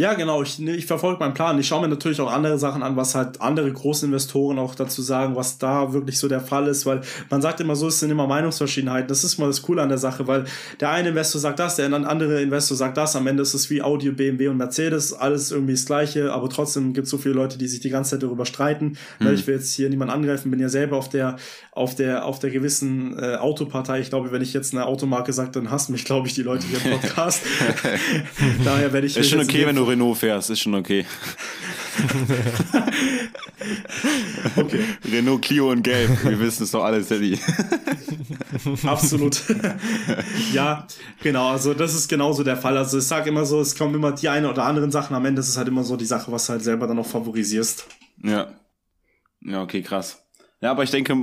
Ja, 0.00 0.14
genau. 0.14 0.42
Ich, 0.42 0.58
ich 0.58 0.86
verfolge 0.86 1.20
meinen 1.20 1.34
Plan. 1.34 1.58
Ich 1.58 1.68
schaue 1.68 1.82
mir 1.82 1.88
natürlich 1.88 2.22
auch 2.22 2.32
andere 2.32 2.58
Sachen 2.58 2.82
an, 2.82 2.96
was 2.96 3.14
halt 3.14 3.42
andere 3.42 3.70
Großinvestoren 3.70 4.58
auch 4.58 4.74
dazu 4.74 5.02
sagen, 5.02 5.36
was 5.36 5.58
da 5.58 5.92
wirklich 5.92 6.18
so 6.18 6.26
der 6.26 6.40
Fall 6.40 6.68
ist, 6.68 6.86
weil 6.86 7.02
man 7.28 7.42
sagt 7.42 7.60
immer 7.60 7.76
so, 7.76 7.88
es 7.88 8.00
sind 8.00 8.10
immer 8.10 8.26
Meinungsverschiedenheiten. 8.26 9.08
Das 9.08 9.24
ist 9.24 9.36
mal 9.36 9.48
das 9.48 9.60
Coole 9.60 9.82
an 9.82 9.90
der 9.90 9.98
Sache, 9.98 10.26
weil 10.26 10.46
der 10.80 10.88
eine 10.88 11.10
Investor 11.10 11.38
sagt 11.38 11.58
das, 11.58 11.76
der 11.76 11.92
andere 11.92 12.40
Investor 12.40 12.78
sagt 12.78 12.96
das. 12.96 13.14
Am 13.14 13.26
Ende 13.26 13.42
ist 13.42 13.52
es 13.52 13.68
wie 13.68 13.82
Audio, 13.82 14.14
BMW 14.14 14.48
und 14.48 14.56
Mercedes, 14.56 15.12
alles 15.12 15.50
irgendwie 15.50 15.74
das 15.74 15.84
Gleiche, 15.84 16.32
aber 16.32 16.48
trotzdem 16.48 16.94
gibt 16.94 17.04
es 17.04 17.10
so 17.10 17.18
viele 17.18 17.34
Leute, 17.34 17.58
die 17.58 17.68
sich 17.68 17.80
die 17.80 17.90
ganze 17.90 18.12
Zeit 18.12 18.22
darüber 18.22 18.46
streiten. 18.46 18.96
Mhm. 19.18 19.34
Ich 19.34 19.46
will 19.46 19.56
jetzt 19.56 19.74
hier 19.74 19.90
niemand 19.90 20.10
angreifen, 20.10 20.50
bin 20.50 20.60
ja 20.60 20.70
selber 20.70 20.96
auf 20.96 21.10
der, 21.10 21.36
auf 21.80 21.94
der, 21.94 22.26
auf 22.26 22.38
der 22.38 22.50
gewissen 22.50 23.18
äh, 23.18 23.36
Autopartei. 23.36 24.00
Ich 24.00 24.10
glaube, 24.10 24.32
wenn 24.32 24.42
ich 24.42 24.52
jetzt 24.52 24.74
eine 24.74 24.84
Automarke 24.84 25.32
sage, 25.32 25.50
dann 25.52 25.70
hassen 25.70 25.92
mich, 25.92 26.04
glaube 26.04 26.28
ich, 26.28 26.34
die 26.34 26.42
Leute 26.42 26.66
hier 26.66 26.84
im 26.84 27.00
Podcast. 27.00 27.42
Daher 28.64 28.92
werde 28.92 29.06
ich. 29.06 29.16
Ist 29.16 29.30
schon 29.30 29.40
okay, 29.40 29.66
wenn 29.66 29.76
du 29.76 29.84
Renault 29.84 30.18
fährst, 30.18 30.50
ist 30.50 30.60
schon 30.60 30.74
okay. 30.74 31.06
okay. 34.56 34.84
Renault 35.10 35.42
Clio 35.42 35.70
und 35.70 35.82
Gelb, 35.82 36.24
wir 36.24 36.38
wissen 36.38 36.64
es 36.64 36.70
doch 36.70 36.84
alle, 36.84 37.02
Sally. 37.02 37.38
Absolut. 38.84 39.42
ja, 40.52 40.86
genau, 41.22 41.50
also 41.50 41.72
das 41.72 41.94
ist 41.94 42.08
genauso 42.08 42.44
der 42.44 42.56
Fall. 42.56 42.76
Also 42.76 42.98
ich 42.98 43.04
sage 43.04 43.30
immer 43.30 43.46
so, 43.46 43.60
es 43.60 43.74
kommen 43.74 43.94
immer 43.94 44.12
die 44.12 44.28
eine 44.28 44.50
oder 44.50 44.64
anderen 44.64 44.90
Sachen, 44.90 45.16
am 45.16 45.24
Ende 45.24 45.40
ist 45.40 45.48
es 45.48 45.56
halt 45.56 45.68
immer 45.68 45.84
so 45.84 45.96
die 45.96 46.04
Sache, 46.04 46.30
was 46.30 46.46
du 46.46 46.52
halt 46.52 46.62
selber 46.62 46.86
dann 46.86 46.96
noch 46.96 47.06
favorisierst. 47.06 47.86
Ja. 48.22 48.52
Ja, 49.42 49.62
okay, 49.62 49.82
krass. 49.82 50.22
Ja, 50.62 50.70
aber 50.70 50.82
ich 50.82 50.90
denke, 50.90 51.14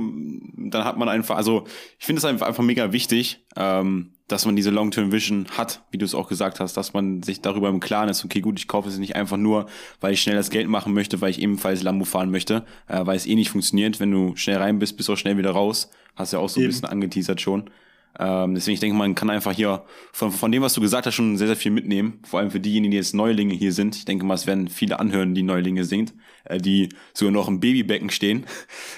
dann 0.56 0.84
hat 0.84 0.96
man 0.96 1.08
einfach, 1.08 1.36
also 1.36 1.64
ich 1.98 2.06
finde 2.06 2.18
es 2.18 2.24
einfach, 2.24 2.46
einfach 2.48 2.64
mega 2.64 2.92
wichtig, 2.92 3.44
ähm, 3.56 4.12
dass 4.26 4.44
man 4.44 4.56
diese 4.56 4.70
Long-Term-Vision 4.70 5.46
hat, 5.56 5.82
wie 5.90 5.98
du 5.98 6.04
es 6.04 6.14
auch 6.14 6.28
gesagt 6.28 6.58
hast, 6.60 6.76
dass 6.76 6.92
man 6.92 7.22
sich 7.22 7.40
darüber 7.40 7.68
im 7.68 7.80
Klaren 7.80 8.08
ist, 8.08 8.24
okay, 8.24 8.40
gut, 8.40 8.58
ich 8.58 8.68
kaufe 8.68 8.88
es 8.88 8.98
nicht 8.98 9.14
einfach 9.16 9.36
nur, 9.36 9.66
weil 10.00 10.12
ich 10.12 10.20
schnell 10.20 10.36
das 10.36 10.50
Geld 10.50 10.68
machen 10.68 10.92
möchte, 10.92 11.20
weil 11.20 11.30
ich 11.30 11.40
ebenfalls 11.40 11.82
Lambo 11.82 12.04
fahren 12.04 12.30
möchte, 12.30 12.64
äh, 12.88 13.06
weil 13.06 13.16
es 13.16 13.26
eh 13.26 13.36
nicht 13.36 13.50
funktioniert. 13.50 14.00
Wenn 14.00 14.10
du 14.10 14.34
schnell 14.36 14.58
rein 14.58 14.80
bist, 14.80 14.96
bist 14.96 15.08
du 15.08 15.12
auch 15.12 15.16
schnell 15.16 15.38
wieder 15.38 15.52
raus. 15.52 15.88
Hast 16.16 16.32
ja 16.32 16.40
auch 16.40 16.48
so 16.48 16.60
Eben. 16.60 16.66
ein 16.66 16.72
bisschen 16.72 16.88
angeteasert 16.88 17.40
schon. 17.40 17.70
Ähm, 18.18 18.54
deswegen, 18.54 18.74
ich 18.74 18.80
denke, 18.80 18.96
man 18.96 19.14
kann 19.14 19.30
einfach 19.30 19.52
hier 19.52 19.84
von, 20.12 20.32
von 20.32 20.50
dem, 20.50 20.62
was 20.62 20.74
du 20.74 20.80
gesagt 20.80 21.06
hast, 21.06 21.14
schon 21.14 21.36
sehr, 21.36 21.46
sehr 21.46 21.56
viel 21.56 21.70
mitnehmen. 21.70 22.20
Vor 22.24 22.40
allem 22.40 22.50
für 22.50 22.60
diejenigen, 22.60 22.90
die 22.90 22.96
jetzt 22.96 23.14
Neulinge 23.14 23.54
hier 23.54 23.72
sind. 23.72 23.96
Ich 23.96 24.04
denke 24.04 24.26
mal, 24.26 24.34
es 24.34 24.46
werden 24.46 24.68
viele 24.68 24.98
anhören, 24.98 25.34
die 25.34 25.42
Neulinge 25.42 25.84
sind, 25.84 26.14
äh, 26.44 26.58
die 26.58 26.88
sogar 27.14 27.32
noch 27.32 27.48
im 27.48 27.60
Babybecken 27.60 28.10
stehen. 28.10 28.46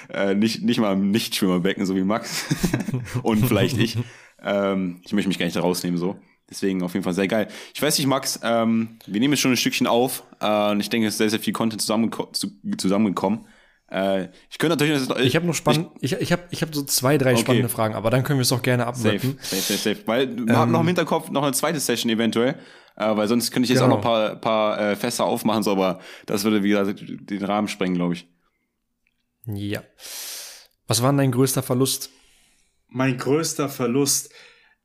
Äh, 0.09 0.35
nicht, 0.35 0.61
nicht 0.61 0.79
mal 0.79 0.91
im 0.91 1.11
Nichtschwimmerbecken, 1.11 1.85
so 1.85 1.95
wie 1.95 2.03
Max. 2.03 2.45
Und 3.23 3.45
vielleicht 3.45 3.77
ich. 3.77 3.97
Ähm, 4.43 4.99
ich 5.03 5.13
möchte 5.13 5.29
mich 5.29 5.39
gar 5.39 5.45
nicht 5.45 5.55
da 5.55 5.61
rausnehmen, 5.61 5.97
so. 5.97 6.17
Deswegen 6.49 6.83
auf 6.83 6.93
jeden 6.93 7.03
Fall 7.03 7.13
sehr 7.13 7.29
geil. 7.29 7.47
Ich 7.73 7.81
weiß 7.81 7.97
nicht, 7.97 8.07
Max, 8.07 8.41
ähm, 8.43 8.99
wir 9.05 9.21
nehmen 9.21 9.33
jetzt 9.33 9.39
schon 9.39 9.51
ein 9.51 9.57
Stückchen 9.57 9.87
auf 9.87 10.23
äh, 10.41 10.71
und 10.71 10.81
ich 10.81 10.89
denke, 10.89 11.07
es 11.07 11.13
ist 11.13 11.19
sehr, 11.19 11.29
sehr 11.29 11.39
viel 11.39 11.53
Content 11.53 11.81
zusammengeko 11.81 12.29
zusammengekommen. 12.77 13.45
Äh, 13.91 14.29
ich 14.49 14.57
könnte 14.57 14.77
natürlich. 14.77 15.09
Ich, 15.09 15.25
ich 15.25 15.35
habe 15.35 15.45
noch 15.45 15.53
spannend. 15.53 15.89
Ich, 15.99 16.13
ich, 16.13 16.21
ich 16.21 16.31
habe 16.31 16.43
ich 16.49 16.61
hab 16.61 16.73
so 16.73 16.83
zwei, 16.83 17.17
drei 17.17 17.33
okay. 17.33 17.41
spannende 17.41 17.69
Fragen, 17.69 17.93
aber 17.93 18.09
dann 18.09 18.23
können 18.23 18.39
wir 18.39 18.43
es 18.43 18.51
auch 18.51 18.61
gerne 18.61 18.87
abwarten. 18.87 19.37
Safe, 19.39 19.55
safe, 19.55 19.61
safe, 19.61 19.95
safe. 19.95 20.07
Weil 20.07 20.35
wir 20.35 20.47
ähm, 20.47 20.55
haben 20.55 20.71
noch 20.71 20.81
im 20.81 20.87
Hinterkopf 20.87 21.29
noch 21.29 21.43
eine 21.43 21.53
zweite 21.53 21.79
Session 21.79 22.09
eventuell. 22.09 22.55
Äh, 22.95 23.15
weil 23.15 23.27
sonst 23.27 23.51
könnte 23.51 23.65
ich 23.65 23.69
jetzt 23.69 23.81
genau. 23.81 23.95
auch 23.95 24.03
noch 24.03 24.11
ein 24.11 24.39
paar, 24.41 24.75
paar 24.75 24.91
äh, 24.91 24.95
Fässer 24.95 25.25
aufmachen, 25.25 25.63
so, 25.63 25.71
aber 25.71 25.99
das 26.25 26.43
würde, 26.43 26.63
wie 26.63 26.69
gesagt, 26.69 27.01
den 27.07 27.43
Rahmen 27.43 27.67
sprengen, 27.67 27.95
glaube 27.95 28.13
ich. 28.15 28.27
Ja. 29.45 29.81
Was 30.87 31.01
war 31.01 31.11
denn 31.11 31.17
dein 31.17 31.31
größter 31.31 31.63
Verlust? 31.63 32.09
Mein 32.89 33.17
größter 33.17 33.69
Verlust. 33.69 34.29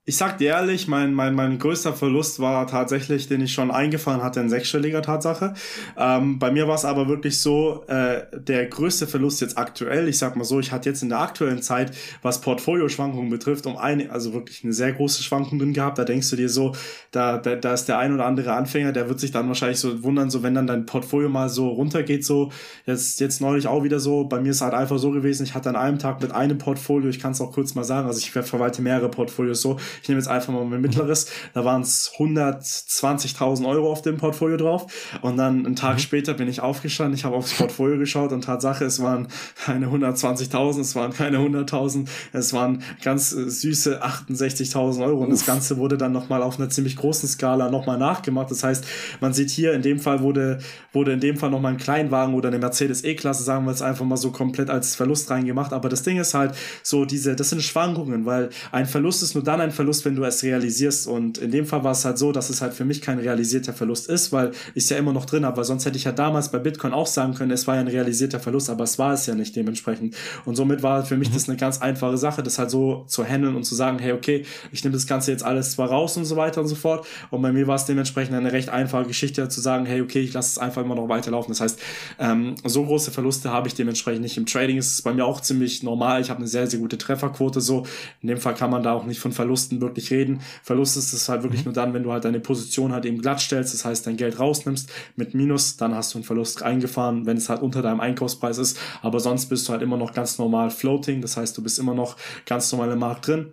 Ich 0.09 0.17
sag 0.17 0.39
dir 0.39 0.51
ehrlich, 0.51 0.87
mein, 0.87 1.13
mein, 1.13 1.35
mein 1.35 1.59
größter 1.59 1.93
Verlust 1.93 2.39
war 2.39 2.69
tatsächlich, 2.69 3.27
den 3.27 3.41
ich 3.41 3.53
schon 3.53 3.73
eingefahren 3.73 4.23
hatte, 4.23 4.39
in 4.39 4.49
sechsstelliger 4.49 5.03
Tatsache. 5.03 5.55
Ähm, 5.99 6.39
bei 6.39 6.53
mir 6.53 6.69
war 6.69 6.77
es 6.77 6.85
aber 6.85 7.09
wirklich 7.09 7.41
so, 7.41 7.85
äh, 7.89 8.23
der 8.33 8.67
größte 8.67 9.09
Verlust 9.09 9.41
jetzt 9.41 9.59
aktuell, 9.59 10.07
ich 10.09 10.17
sag 10.17 10.37
mal 10.37 10.45
so, 10.45 10.61
ich 10.61 10.71
hatte 10.71 10.89
jetzt 10.89 11.03
in 11.03 11.09
der 11.09 11.19
aktuellen 11.19 11.61
Zeit, 11.61 11.91
was 12.23 12.41
Portfolioschwankungen 12.41 13.31
betrifft, 13.31 13.67
um 13.67 13.77
eine, 13.77 14.13
also 14.13 14.33
wirklich 14.33 14.63
eine 14.63 14.73
sehr 14.73 14.93
große 14.93 15.25
Schwankung 15.25 15.59
drin 15.59 15.73
gehabt. 15.73 15.99
Da 15.99 16.05
denkst 16.05 16.31
du 16.31 16.37
dir 16.37 16.49
so, 16.49 16.77
da, 17.11 17.39
da, 17.39 17.57
da 17.57 17.75
ist 17.75 17.87
der 17.87 17.99
ein 17.99 18.15
oder 18.15 18.27
andere 18.27 18.53
Anfänger, 18.53 18.93
der 18.93 19.09
wird 19.09 19.19
sich 19.19 19.33
dann 19.33 19.49
wahrscheinlich 19.49 19.81
so 19.81 20.05
wundern, 20.05 20.31
so 20.31 20.45
wenn 20.45 20.55
dann 20.55 20.69
dein 20.69 20.87
Portfolio 20.87 21.29
mal 21.29 21.49
so 21.49 21.69
runtergeht, 21.69 22.25
so 22.25 22.53
jetzt, 22.85 23.19
jetzt 23.19 23.41
neulich 23.41 23.67
auch 23.67 23.83
wieder 23.83 23.99
so. 23.99 24.23
Bei 24.23 24.41
mir 24.41 24.51
ist 24.51 24.61
halt 24.61 24.75
einfach 24.75 24.99
so 24.99 25.11
gewesen, 25.11 25.43
ich 25.43 25.57
hatte 25.57 25.69
an 25.69 25.77
einem 25.77 25.99
Tag 25.99 26.23
mit 26.23 26.31
einem 26.31 26.59
Portfolio, 26.59 27.11
ich 27.11 27.19
kann 27.19 27.33
es 27.33 27.41
auch 27.41 27.51
kurz 27.51 27.75
mal 27.75 27.83
sagen, 27.83 28.07
also 28.07 28.21
ich 28.21 28.31
verwalte 28.31 28.83
mehrere 28.83 29.09
Portfolios 29.09 29.61
so 29.61 29.79
ich 30.03 30.09
nehme 30.09 30.21
jetzt 30.21 30.29
einfach 30.29 30.53
mal 30.53 30.65
mein 30.65 30.81
mittleres, 30.81 31.27
da 31.55 31.65
waren 31.65 31.83
es 31.83 32.13
120.000 32.19 33.67
Euro 33.67 33.91
auf 33.91 34.03
dem 34.03 34.17
Portfolio 34.17 34.57
drauf 34.57 34.87
und 35.23 35.37
dann 35.37 35.67
einen 35.67 35.77
Tag 35.77 35.95
mhm. 35.95 36.01
später 36.01 36.35
bin 36.35 36.49
ich 36.49 36.61
aufgestanden, 36.61 37.15
ich 37.15 37.25
habe 37.25 37.37
aufs 37.37 37.55
Portfolio 37.55 37.99
geschaut 37.99 38.33
und 38.33 38.45
Tatsache, 38.45 38.85
es 38.85 39.03
waren 39.03 39.29
keine 39.57 39.87
120.000, 39.87 40.81
es 40.81 40.95
waren 40.95 41.13
keine 41.13 41.39
100.000, 41.39 42.09
es 42.33 42.53
waren 42.53 42.83
ganz 43.03 43.33
äh, 43.33 43.49
süße 43.49 44.03
68.000 44.03 45.05
Euro 45.05 45.19
und 45.19 45.33
Uff. 45.33 45.39
das 45.39 45.47
Ganze 45.47 45.77
wurde 45.79 45.97
dann 45.97 46.13
nochmal 46.13 46.43
auf 46.43 46.59
einer 46.59 46.69
ziemlich 46.69 46.97
großen 46.97 47.29
Skala 47.29 47.71
nochmal 47.71 47.99
nachgemacht. 47.99 48.51
Das 48.51 48.63
heißt, 48.63 48.85
man 49.21 49.33
sieht 49.33 49.51
hier, 49.51 49.73
in 49.73 49.83
dem 49.83 49.99
Fall 49.99 50.21
wurde, 50.21 50.59
wurde 50.93 51.13
in 51.13 51.21
dem 51.21 51.37
Fall 51.37 51.51
nochmal 51.51 51.73
ein 51.73 51.79
Kleinwagen 51.79 52.35
oder 52.35 52.49
eine 52.49 52.59
Mercedes 52.59 53.05
E-Klasse, 53.05 53.43
sagen 53.43 53.65
wir 53.65 53.71
jetzt 53.71 53.83
einfach 53.83 54.05
mal 54.05 54.17
so 54.17 54.31
komplett 54.31 54.71
als 54.71 54.95
Verlust 54.95 55.31
reingemacht. 55.31 55.73
Aber 55.73 55.89
das 55.89 56.03
Ding 56.03 56.19
ist 56.19 56.35
halt 56.35 56.55
so 56.83 57.05
diese, 57.05 57.37
das 57.37 57.51
sind 57.51 57.63
Schwankungen, 57.63 58.27
weil 58.27 58.51
ein 58.73 58.87
Verlust 58.87 59.23
ist 59.23 59.35
nur 59.35 59.45
dann 59.45 59.61
ein 59.61 59.71
Verlust, 59.71 59.86
Verlust, 59.87 60.05
wenn 60.05 60.17
du 60.17 60.25
es 60.25 60.43
realisierst. 60.43 61.07
Und 61.07 61.39
in 61.39 61.53
dem 61.53 61.65
Fall 61.65 61.85
war 61.85 61.93
es 61.93 62.05
halt 62.05 62.19
so, 62.19 62.33
dass 62.33 62.51
es 62.51 62.61
halt 62.61 62.75
für 62.75 62.85
mich 62.85 63.01
kein 63.01 63.21
realisierter 63.21 63.73
Verlust 63.73 64.09
ist, 64.09 64.33
weil 64.33 64.51
ich 64.75 64.83
es 64.83 64.91
ja 64.91 64.97
immer 64.97 65.13
noch 65.13 65.27
drin 65.27 65.47
habe. 65.47 65.59
Weil 65.59 65.65
sonst 65.65 65.87
hätte 65.87 65.97
ich 65.97 66.03
ja 66.03 66.11
damals 66.11 66.51
bei 66.51 66.59
Bitcoin 66.59 66.93
auch 66.93 67.07
sagen 67.07 67.35
können, 67.35 67.53
es 67.53 67.69
war 67.69 67.77
ja 67.77 67.83
ein 67.83 67.87
realisierter 67.87 68.41
Verlust, 68.41 68.69
aber 68.69 68.83
es 68.83 68.99
war 68.99 69.13
es 69.13 69.27
ja 69.27 69.37
nicht 69.37 69.55
dementsprechend. 69.55 70.17
Und 70.45 70.57
somit 70.57 70.83
war 70.83 71.05
für 71.05 71.17
mich 71.17 71.31
mhm. 71.31 71.35
das 71.35 71.49
eine 71.49 71.57
ganz 71.57 71.81
einfache 71.81 72.19
Sache, 72.19 72.43
das 72.43 72.59
halt 72.59 72.71
so 72.71 73.05
zu 73.07 73.25
handeln 73.25 73.55
und 73.55 73.63
zu 73.63 73.77
sagen, 73.77 74.01
hey, 74.01 74.13
okay, 74.13 74.45
ich 74.73 74.83
nehme 74.83 74.95
das 74.95 75.07
Ganze 75.07 75.31
jetzt 75.31 75.45
alles 75.45 75.71
zwar 75.71 75.89
raus 75.89 76.17
und 76.17 76.25
so 76.25 76.35
weiter 76.35 76.61
und 76.61 76.67
so 76.67 76.75
fort. 76.75 77.07
Und 77.31 77.43
bei 77.43 77.53
mir 77.53 77.69
war 77.69 77.77
es 77.77 77.85
dementsprechend 77.85 78.35
eine 78.35 78.53
recht 78.53 78.71
einfache 78.71 79.05
Geschichte 79.05 79.49
zu 79.49 79.61
sagen, 79.61 79.87
hey, 79.87 80.01
okay, 80.01 80.21
ich 80.21 80.33
lasse 80.33 80.51
es 80.51 80.59
einfach 80.59 80.83
immer 80.83 80.97
noch 80.97 81.09
weiterlaufen. 81.09 81.53
Das 81.53 81.61
heißt, 81.61 81.79
ähm, 82.19 82.57
so 82.65 82.85
große 82.85 83.13
Verluste 83.13 83.51
habe 83.51 83.69
ich 83.69 83.75
dementsprechend 83.75 84.23
nicht. 84.23 84.37
Im 84.37 84.47
Trading 84.47 84.79
ist 84.79 84.95
es 84.95 85.03
bei 85.03 85.15
mir 85.15 85.25
auch 85.25 85.41
ziemlich 85.41 85.85
normal. 85.85 86.21
Ich 86.21 86.31
habe 86.31 86.39
eine 86.39 86.49
sehr, 86.49 86.67
sehr 86.67 86.81
gute 86.81 86.99
Trefferquote 86.99 87.61
so. 87.61 87.87
In 88.21 88.29
dem 88.29 88.39
Fall 88.39 88.55
kann 88.55 88.71
man 88.71 88.83
da 88.83 88.93
auch 88.93 89.05
nicht 89.05 89.21
von 89.21 89.33
Verlusten 89.37 89.76
Verlusten 89.77 89.81
wirklich 89.81 90.11
reden. 90.11 90.41
Verlust 90.63 90.97
ist 90.97 91.13
es 91.13 91.29
halt 91.29 91.43
wirklich 91.43 91.63
mhm. 91.63 91.67
nur 91.67 91.75
dann, 91.75 91.95
wenn 91.95 92.03
du 92.03 92.13
halt 92.13 92.25
deine 92.25 92.41
Position 92.41 92.93
halt 92.93 93.05
eben 93.05 93.21
glatt 93.21 93.41
stellst, 93.41 93.75
das 93.75 93.85
heißt 93.85 94.07
dein 94.07 94.17
Geld 94.17 94.39
rausnimmst 94.39 94.91
mit 95.17 95.35
Minus, 95.35 95.77
dann 95.77 95.95
hast 95.95 96.15
du 96.15 96.19
einen 96.19 96.25
Verlust 96.25 96.63
eingefahren, 96.63 97.27
wenn 97.27 97.37
es 97.37 97.49
halt 97.49 97.63
unter 97.63 97.83
deinem 97.83 98.01
Einkaufspreis 98.01 98.59
ist. 98.59 98.79
Aber 99.03 99.21
sonst 99.21 99.47
bist 99.47 99.69
du 99.69 99.73
halt 99.73 99.83
immer 99.83 99.97
noch 99.97 100.13
ganz 100.13 100.39
normal 100.39 100.71
floating, 100.71 101.21
das 101.21 101.37
heißt, 101.37 101.57
du 101.57 101.63
bist 101.63 101.79
immer 101.79 101.95
noch 101.95 102.17
ganz 102.45 102.71
normal 102.73 102.91
im 102.93 102.99
Markt 102.99 103.27
drin. 103.27 103.53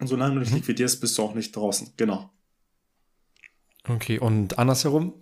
Und 0.00 0.06
solange 0.08 0.34
du 0.34 0.40
nicht 0.40 0.50
mhm. 0.50 0.58
liquidierst, 0.58 1.00
bist 1.00 1.16
du 1.18 1.22
auch 1.22 1.34
nicht 1.34 1.54
draußen. 1.54 1.92
Genau. 1.96 2.30
Okay, 3.88 4.18
und 4.18 4.58
andersherum, 4.58 5.14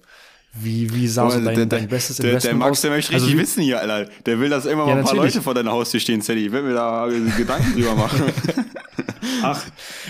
wie, 0.52 0.92
wie 0.94 1.06
sah 1.06 1.30
so 1.30 1.40
dein, 1.40 1.54
der, 1.54 1.66
dein 1.66 1.88
bestes 1.88 2.16
der, 2.16 2.30
Investment 2.30 2.60
Der 2.60 2.68
Max, 2.68 2.80
der 2.80 2.90
möchte 2.90 3.12
richtig 3.12 3.30
also, 3.30 3.38
wissen 3.38 3.62
hier, 3.62 3.80
Alter. 3.80 4.10
Der 4.26 4.40
will, 4.40 4.50
dass 4.50 4.66
immer 4.66 4.86
ja, 4.86 4.94
mal 4.94 4.98
ein 4.98 5.04
paar 5.04 5.14
Leute 5.14 5.40
vor 5.40 5.54
deiner 5.54 5.70
Haustür 5.70 6.00
stehen, 6.00 6.20
Sadie. 6.20 6.46
Ich 6.46 6.52
will 6.52 6.62
mir 6.62 6.74
da 6.74 7.08
Gedanken 7.36 7.72
drüber 7.72 7.94
machen. 7.94 8.20
Ach, 9.42 9.64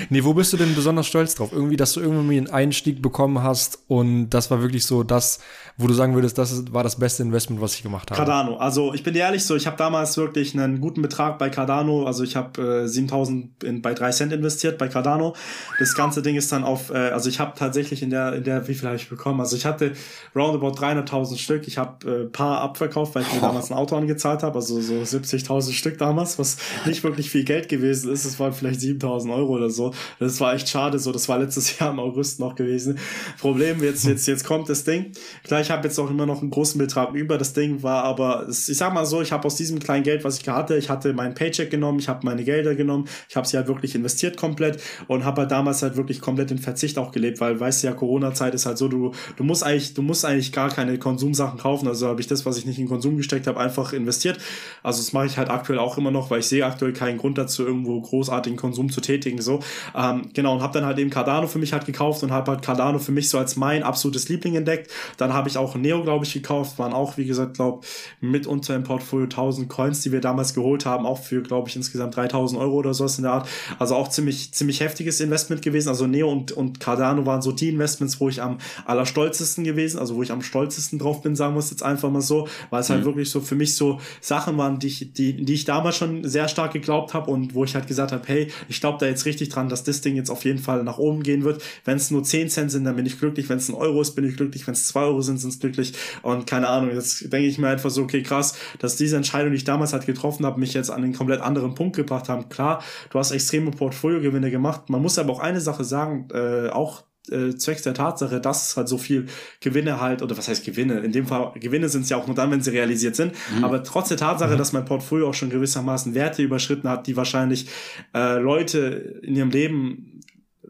nee, 0.08 0.24
wo 0.24 0.34
bist 0.34 0.52
du 0.52 0.56
denn 0.56 0.74
besonders 0.74 1.06
stolz 1.06 1.34
drauf? 1.34 1.50
Irgendwie, 1.52 1.76
dass 1.76 1.92
du 1.92 2.00
irgendwie 2.00 2.38
einen 2.38 2.50
Einstieg 2.50 3.02
bekommen 3.02 3.42
hast 3.42 3.78
und 3.88 4.30
das 4.30 4.50
war 4.50 4.60
wirklich 4.62 4.84
so 4.84 5.02
das, 5.02 5.40
wo 5.76 5.86
du 5.86 5.94
sagen 5.94 6.14
würdest, 6.14 6.38
das 6.38 6.72
war 6.72 6.82
das 6.82 6.96
beste 6.96 7.22
Investment, 7.22 7.60
was 7.60 7.74
ich 7.74 7.82
gemacht 7.82 8.10
habe. 8.10 8.18
Cardano. 8.18 8.56
Also 8.56 8.94
ich 8.94 9.02
bin 9.02 9.14
dir 9.14 9.20
ehrlich 9.20 9.44
so, 9.44 9.56
ich 9.56 9.66
habe 9.66 9.76
damals 9.76 10.16
wirklich 10.16 10.58
einen 10.58 10.80
guten 10.80 11.02
Betrag 11.02 11.38
bei 11.38 11.48
Cardano, 11.48 12.06
also 12.06 12.22
ich 12.22 12.36
habe 12.36 12.82
äh, 12.84 12.88
7000 12.88 13.64
in, 13.64 13.82
bei 13.82 13.94
3 13.94 14.10
Cent 14.10 14.32
investiert 14.32 14.78
bei 14.78 14.88
Cardano. 14.88 15.34
Das 15.78 15.94
ganze 15.94 16.22
Ding 16.22 16.36
ist 16.36 16.52
dann 16.52 16.64
auf, 16.64 16.90
äh, 16.90 17.10
also 17.10 17.28
ich 17.28 17.40
habe 17.40 17.52
tatsächlich 17.56 18.02
in 18.02 18.10
der, 18.10 18.34
in 18.34 18.44
der, 18.44 18.68
wie 18.68 18.74
viel 18.74 18.86
habe 18.86 18.96
ich 18.96 19.08
bekommen? 19.08 19.40
Also 19.40 19.56
ich 19.56 19.64
hatte 19.64 19.92
roundabout 20.34 20.72
300.000 20.72 21.38
Stück. 21.38 21.66
Ich 21.66 21.78
habe 21.78 22.10
äh, 22.10 22.24
paar 22.26 22.60
abverkauft, 22.60 23.14
weil 23.14 23.22
ich 23.22 23.32
mir 23.32 23.40
damals 23.40 23.70
ein 23.70 23.76
Auto 23.76 23.96
angezahlt 23.96 24.42
habe, 24.42 24.56
also 24.56 24.80
so 24.80 24.94
70.000 24.94 25.72
Stück 25.72 25.98
damals, 25.98 26.38
was 26.38 26.58
nicht 26.86 27.02
wirklich 27.02 27.30
viel 27.30 27.44
Geld 27.44 27.68
gewesen 27.68 28.12
ist. 28.12 28.24
Es 28.24 28.38
waren 28.38 28.52
vielleicht 28.52 28.80
7.000 28.80 29.00
Euro 29.30 29.54
oder 29.54 29.70
so. 29.70 29.92
Das 30.18 30.40
war 30.40 30.54
echt 30.54 30.68
schade. 30.68 30.98
So, 30.98 31.12
das 31.12 31.28
war 31.28 31.38
letztes 31.38 31.78
Jahr 31.78 31.90
im 31.90 31.98
August 31.98 32.40
noch 32.40 32.54
gewesen. 32.54 32.98
Problem 33.40 33.82
jetzt, 33.82 34.04
jetzt, 34.04 34.26
jetzt 34.26 34.44
kommt 34.44 34.68
das 34.68 34.84
Ding. 34.84 35.12
Klar, 35.44 35.60
ich 35.60 35.70
habe 35.70 35.86
jetzt 35.86 35.98
auch 35.98 36.10
immer 36.10 36.26
noch 36.26 36.40
einen 36.40 36.50
großen 36.50 36.78
Betrag 36.78 37.14
über. 37.14 37.38
Das 37.38 37.52
Ding 37.52 37.82
war 37.82 38.04
aber, 38.04 38.46
ich 38.48 38.76
sag 38.76 38.92
mal 38.94 39.06
so, 39.06 39.22
ich 39.22 39.32
habe 39.32 39.44
aus 39.46 39.56
diesem 39.56 39.78
kleinen 39.78 40.04
Geld, 40.04 40.24
was 40.24 40.38
ich 40.38 40.48
hatte, 40.48 40.76
ich 40.76 40.88
hatte 40.88 41.12
meinen 41.12 41.34
Paycheck 41.34 41.70
genommen, 41.70 41.98
ich 41.98 42.08
habe 42.08 42.24
meine 42.24 42.44
Gelder 42.44 42.74
genommen, 42.74 43.08
ich 43.28 43.36
habe 43.36 43.46
sie 43.46 43.56
halt 43.56 43.68
wirklich 43.68 43.94
investiert 43.94 44.36
komplett 44.36 44.80
und 45.08 45.24
habe 45.24 45.42
halt 45.42 45.50
damals 45.50 45.82
halt 45.82 45.96
wirklich 45.96 46.20
komplett 46.20 46.50
in 46.50 46.58
Verzicht 46.58 46.98
auch 46.98 47.12
gelebt, 47.12 47.40
weil 47.40 47.58
weißt 47.58 47.82
du 47.82 47.88
ja, 47.88 47.92
Corona-Zeit 47.92 48.54
ist 48.54 48.66
halt 48.66 48.78
so, 48.78 48.88
du, 48.88 49.12
du 49.36 49.44
musst 49.44 49.64
eigentlich, 49.64 49.94
du 49.94 50.02
musst 50.02 50.24
eigentlich 50.24 50.52
gar 50.52 50.70
keine 50.70 50.98
Konsumsachen 50.98 51.58
kaufen. 51.58 51.88
Also 51.88 52.08
habe 52.08 52.20
ich 52.20 52.26
das, 52.26 52.46
was 52.46 52.56
ich 52.56 52.66
nicht 52.66 52.78
in 52.78 52.88
Konsum 52.88 53.16
gesteckt 53.16 53.46
habe, 53.46 53.58
einfach 53.58 53.92
investiert. 53.92 54.38
Also 54.82 55.00
das 55.00 55.12
mache 55.12 55.26
ich 55.26 55.38
halt 55.38 55.50
aktuell 55.50 55.78
auch 55.78 55.98
immer 55.98 56.10
noch, 56.10 56.30
weil 56.30 56.40
ich 56.40 56.46
sehe 56.46 56.64
aktuell 56.64 56.92
keinen 56.92 57.18
Grund 57.18 57.38
dazu, 57.38 57.64
irgendwo 57.64 58.00
großartigen 58.00 58.58
Konsum 58.58 58.89
zu 58.90 59.00
tätigen. 59.00 59.40
So, 59.40 59.60
ähm, 59.94 60.30
genau, 60.34 60.54
und 60.54 60.62
habe 60.62 60.74
dann 60.74 60.84
halt 60.84 60.98
eben 60.98 61.10
Cardano 61.10 61.46
für 61.46 61.58
mich 61.58 61.72
halt 61.72 61.86
gekauft 61.86 62.22
und 62.22 62.30
habe 62.30 62.50
halt 62.50 62.62
Cardano 62.62 62.98
für 62.98 63.12
mich 63.12 63.28
so 63.28 63.38
als 63.38 63.56
mein 63.56 63.82
absolutes 63.82 64.28
Liebling 64.28 64.56
entdeckt. 64.56 64.90
Dann 65.16 65.32
habe 65.32 65.48
ich 65.48 65.56
auch 65.56 65.74
Neo, 65.76 66.02
glaube 66.02 66.24
ich, 66.24 66.32
gekauft. 66.32 66.78
Waren 66.78 66.92
auch, 66.92 67.16
wie 67.16 67.26
gesagt, 67.26 67.54
glaube 67.54 67.86
mitunter 68.20 68.74
im 68.74 68.84
Portfolio 68.84 69.24
1000 69.24 69.68
Coins, 69.68 70.00
die 70.02 70.12
wir 70.12 70.20
damals 70.20 70.54
geholt 70.54 70.86
haben, 70.86 71.06
auch 71.06 71.18
für, 71.22 71.42
glaube 71.42 71.68
ich, 71.68 71.76
insgesamt 71.76 72.16
3000 72.16 72.60
Euro 72.60 72.76
oder 72.76 72.94
sowas 72.94 73.18
in 73.18 73.22
der 73.24 73.32
Art. 73.32 73.48
Also 73.78 73.94
auch 73.94 74.08
ziemlich, 74.08 74.52
ziemlich 74.52 74.80
heftiges 74.80 75.20
Investment 75.20 75.62
gewesen. 75.62 75.88
Also 75.88 76.06
Neo 76.06 76.30
und, 76.30 76.52
und 76.52 76.80
Cardano 76.80 77.26
waren 77.26 77.42
so 77.42 77.52
die 77.52 77.68
Investments, 77.68 78.20
wo 78.20 78.28
ich 78.28 78.42
am 78.42 78.58
allerstolzesten 78.84 79.64
gewesen, 79.64 79.98
also 79.98 80.16
wo 80.16 80.22
ich 80.22 80.32
am 80.32 80.42
stolzesten 80.42 80.98
drauf 80.98 81.22
bin, 81.22 81.36
sagen 81.36 81.56
es 81.60 81.70
jetzt 81.70 81.82
einfach 81.82 82.10
mal 82.10 82.20
so, 82.20 82.48
weil 82.70 82.80
es 82.80 82.90
halt 82.90 83.00
mhm. 83.00 83.04
halt 83.04 83.14
wirklich 83.14 83.30
so 83.30 83.40
für 83.40 83.54
mich 83.54 83.76
so 83.76 84.00
Sachen 84.20 84.58
waren, 84.58 84.78
die 84.78 84.88
ich, 84.88 85.12
die, 85.12 85.44
die 85.44 85.54
ich 85.54 85.64
damals 85.64 85.96
schon 85.96 86.26
sehr 86.28 86.48
stark 86.48 86.72
geglaubt 86.72 87.14
habe 87.14 87.30
und 87.30 87.54
wo 87.54 87.64
ich 87.64 87.74
halt 87.74 87.86
gesagt 87.86 88.12
habe, 88.12 88.22
hey, 88.26 88.50
ich 88.68 88.76
glaube 88.80 88.98
da 89.00 89.06
jetzt 89.06 89.26
richtig 89.26 89.48
dran, 89.48 89.68
dass 89.68 89.84
das 89.84 90.00
Ding 90.00 90.16
jetzt 90.16 90.30
auf 90.30 90.44
jeden 90.44 90.58
Fall 90.58 90.82
nach 90.84 90.98
oben 90.98 91.22
gehen 91.22 91.44
wird. 91.44 91.62
Wenn 91.84 91.96
es 91.96 92.10
nur 92.10 92.22
10 92.22 92.48
Cent 92.48 92.70
sind, 92.70 92.84
dann 92.84 92.96
bin 92.96 93.06
ich 93.06 93.18
glücklich. 93.18 93.48
Wenn 93.48 93.58
es 93.58 93.68
ein 93.68 93.74
Euro 93.74 94.00
ist, 94.00 94.14
bin 94.14 94.26
ich 94.26 94.36
glücklich. 94.36 94.66
Wenn 94.66 94.74
es 94.74 94.86
2 94.88 95.00
Euro 95.02 95.22
sind, 95.22 95.38
sind 95.38 95.50
es 95.50 95.60
glücklich. 95.60 95.92
Und 96.22 96.46
keine 96.46 96.68
Ahnung, 96.68 96.94
jetzt 96.94 97.32
denke 97.32 97.46
ich 97.46 97.58
mir 97.58 97.68
einfach 97.68 97.90
so, 97.90 98.02
okay, 98.02 98.22
krass, 98.22 98.54
dass 98.78 98.96
diese 98.96 99.16
Entscheidung, 99.16 99.50
die 99.50 99.56
ich 99.56 99.64
damals 99.64 99.92
halt 99.92 100.06
getroffen 100.06 100.46
habe, 100.46 100.60
mich 100.60 100.74
jetzt 100.74 100.90
an 100.90 101.02
einen 101.02 101.14
komplett 101.14 101.40
anderen 101.40 101.74
Punkt 101.74 101.96
gebracht 101.96 102.28
haben. 102.28 102.48
Klar, 102.48 102.82
du 103.10 103.18
hast 103.18 103.30
extreme 103.30 103.70
Portfoliogewinne 103.70 104.50
gemacht. 104.50 104.88
Man 104.90 105.02
muss 105.02 105.18
aber 105.18 105.32
auch 105.32 105.40
eine 105.40 105.60
Sache 105.60 105.84
sagen, 105.84 106.28
äh, 106.32 106.68
auch 106.68 107.04
äh, 107.30 107.54
zwecks 107.56 107.82
der 107.82 107.94
Tatsache, 107.94 108.40
dass 108.40 108.68
es 108.68 108.76
halt 108.76 108.88
so 108.88 108.98
viel 108.98 109.26
Gewinne 109.60 110.00
halt, 110.00 110.22
oder 110.22 110.36
was 110.36 110.48
heißt 110.48 110.64
Gewinne? 110.64 111.00
In 111.00 111.12
dem 111.12 111.26
Fall, 111.26 111.52
Gewinne 111.56 111.88
sind 111.88 112.02
es 112.02 112.10
ja 112.10 112.16
auch 112.16 112.26
nur 112.26 112.36
dann, 112.36 112.50
wenn 112.50 112.60
sie 112.60 112.70
realisiert 112.70 113.16
sind. 113.16 113.32
Mhm. 113.56 113.64
Aber 113.64 113.82
trotz 113.82 114.08
der 114.08 114.16
Tatsache, 114.16 114.54
mhm. 114.54 114.58
dass 114.58 114.72
mein 114.72 114.84
Portfolio 114.84 115.28
auch 115.28 115.34
schon 115.34 115.50
gewissermaßen 115.50 116.14
Werte 116.14 116.42
überschritten 116.42 116.88
hat, 116.88 117.06
die 117.06 117.16
wahrscheinlich 117.16 117.66
äh, 118.14 118.38
Leute 118.38 119.20
in 119.22 119.36
ihrem 119.36 119.50
Leben 119.50 120.20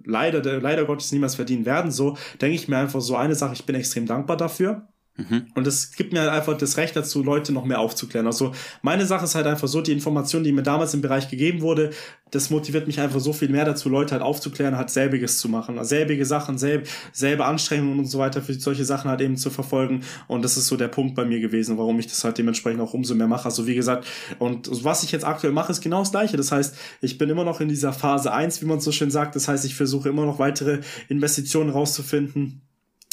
leider, 0.04 0.60
leider 0.60 0.84
Gottes 0.84 1.12
niemals 1.12 1.34
verdienen 1.34 1.66
werden, 1.66 1.90
so 1.90 2.16
denke 2.40 2.54
ich 2.54 2.68
mir 2.68 2.78
einfach 2.78 3.00
so 3.00 3.16
eine 3.16 3.34
Sache, 3.34 3.54
ich 3.54 3.64
bin 3.64 3.76
extrem 3.76 4.06
dankbar 4.06 4.36
dafür. 4.36 4.88
Mhm. 5.16 5.46
Und 5.54 5.66
es 5.66 5.92
gibt 5.92 6.12
mir 6.12 6.20
halt 6.20 6.30
einfach 6.30 6.56
das 6.56 6.76
Recht 6.76 6.96
dazu, 6.96 7.22
Leute 7.22 7.52
noch 7.52 7.64
mehr 7.64 7.80
aufzuklären. 7.80 8.26
Also 8.26 8.52
meine 8.82 9.06
Sache 9.06 9.24
ist 9.24 9.34
halt 9.34 9.46
einfach 9.46 9.68
so, 9.68 9.80
die 9.80 9.92
Information, 9.92 10.44
die 10.44 10.52
mir 10.52 10.62
damals 10.62 10.94
im 10.94 11.02
Bereich 11.02 11.28
gegeben 11.28 11.60
wurde, 11.60 11.90
das 12.30 12.50
motiviert 12.50 12.86
mich 12.86 13.00
einfach 13.00 13.18
so 13.18 13.32
viel 13.32 13.48
mehr 13.48 13.64
dazu, 13.64 13.88
Leute 13.88 14.12
halt 14.12 14.22
aufzuklären, 14.22 14.76
halt 14.76 14.90
selbiges 14.90 15.38
zu 15.38 15.48
machen. 15.48 15.78
Also 15.78 15.88
selbige 15.88 16.24
Sachen, 16.24 16.58
selb, 16.58 16.88
selbe 17.12 17.44
Anstrengungen 17.44 17.98
und 17.98 18.06
so 18.06 18.18
weiter 18.18 18.40
für 18.40 18.54
solche 18.54 18.84
Sachen 18.84 19.10
halt 19.10 19.20
eben 19.20 19.36
zu 19.36 19.50
verfolgen. 19.50 20.04
Und 20.28 20.42
das 20.42 20.56
ist 20.56 20.68
so 20.68 20.76
der 20.76 20.88
Punkt 20.88 21.16
bei 21.16 21.24
mir 21.24 21.40
gewesen, 21.40 21.76
warum 21.76 21.98
ich 21.98 22.06
das 22.06 22.22
halt 22.22 22.38
dementsprechend 22.38 22.80
auch 22.80 22.94
umso 22.94 23.14
mehr 23.14 23.26
mache. 23.26 23.46
Also 23.46 23.66
wie 23.66 23.74
gesagt, 23.74 24.06
und 24.38 24.70
was 24.84 25.02
ich 25.02 25.10
jetzt 25.10 25.24
aktuell 25.24 25.52
mache, 25.52 25.72
ist 25.72 25.80
genau 25.80 26.00
das 26.00 26.12
gleiche. 26.12 26.36
Das 26.36 26.52
heißt, 26.52 26.76
ich 27.00 27.18
bin 27.18 27.28
immer 27.28 27.44
noch 27.44 27.60
in 27.60 27.68
dieser 27.68 27.92
Phase 27.92 28.32
1, 28.32 28.62
wie 28.62 28.66
man 28.66 28.80
so 28.80 28.92
schön 28.92 29.10
sagt. 29.10 29.34
Das 29.34 29.48
heißt, 29.48 29.64
ich 29.64 29.74
versuche 29.74 30.08
immer 30.08 30.24
noch 30.24 30.38
weitere 30.38 30.80
Investitionen 31.08 31.70
rauszufinden 31.70 32.62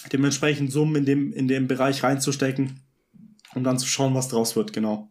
dementsprechend 0.09 0.71
Summen 0.71 0.95
in 0.95 1.05
dem, 1.05 1.34
in 1.34 1.47
dem 1.47 1.67
Bereich 1.67 2.03
reinzustecken, 2.03 2.79
um 3.55 3.63
dann 3.63 3.79
zu 3.79 3.88
schauen, 3.88 4.13
was 4.13 4.29
draus 4.29 4.55
wird, 4.55 4.73
genau. 4.73 5.09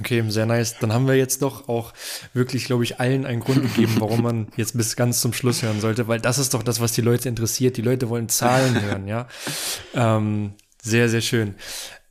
Okay, 0.00 0.24
sehr 0.28 0.46
nice. 0.46 0.78
Dann 0.78 0.92
haben 0.92 1.06
wir 1.06 1.14
jetzt 1.14 1.42
doch 1.42 1.68
auch 1.68 1.92
wirklich, 2.32 2.64
glaube 2.64 2.82
ich, 2.84 2.98
allen 2.98 3.26
einen 3.26 3.40
Grund 3.40 3.62
gegeben, 3.62 3.94
warum 3.98 4.22
man 4.22 4.48
jetzt 4.56 4.76
bis 4.76 4.96
ganz 4.96 5.20
zum 5.20 5.32
Schluss 5.32 5.62
hören 5.62 5.80
sollte, 5.80 6.08
weil 6.08 6.20
das 6.20 6.38
ist 6.38 6.54
doch 6.54 6.62
das, 6.62 6.80
was 6.80 6.92
die 6.92 7.00
Leute 7.00 7.28
interessiert. 7.28 7.76
Die 7.76 7.82
Leute 7.82 8.08
wollen 8.08 8.28
Zahlen 8.28 8.80
hören, 8.82 9.06
ja. 9.06 9.28
Ähm, 9.94 10.54
sehr, 10.82 11.08
sehr 11.08 11.20
schön. 11.20 11.54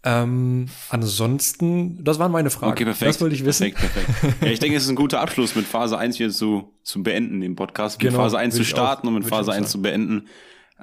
Ähm, 0.06 0.68
ansonsten, 0.90 2.04
das 2.04 2.20
waren 2.20 2.32
meine 2.32 2.50
Fragen. 2.50 2.74
Okay, 2.74 2.84
perfekt. 2.84 3.10
Das 3.10 3.22
wollte 3.22 3.36
ich 3.36 3.46
wissen. 3.46 3.74
Perfekt, 3.74 4.06
perfekt. 4.06 4.44
ja, 4.44 4.48
ich 4.50 4.60
denke, 4.60 4.78
es 4.78 4.84
ist 4.84 4.90
ein 4.90 4.96
guter 4.96 5.22
Abschluss, 5.22 5.56
mit 5.56 5.66
Phase 5.66 5.98
1 5.98 6.18
hier 6.18 6.30
zu, 6.30 6.74
zu 6.84 7.04
beenden, 7.04 7.40
den 7.40 7.56
Podcast. 7.56 8.02
Mit 8.02 8.12
genau, 8.12 8.24
Phase 8.24 8.38
1 8.38 8.56
zu 8.56 8.66
starten 8.66 9.08
auch, 9.08 9.12
und 9.12 9.20
mit 9.20 9.28
Phase 9.28 9.54
1 9.54 9.70
zu 9.70 9.82
beenden. 9.82 10.28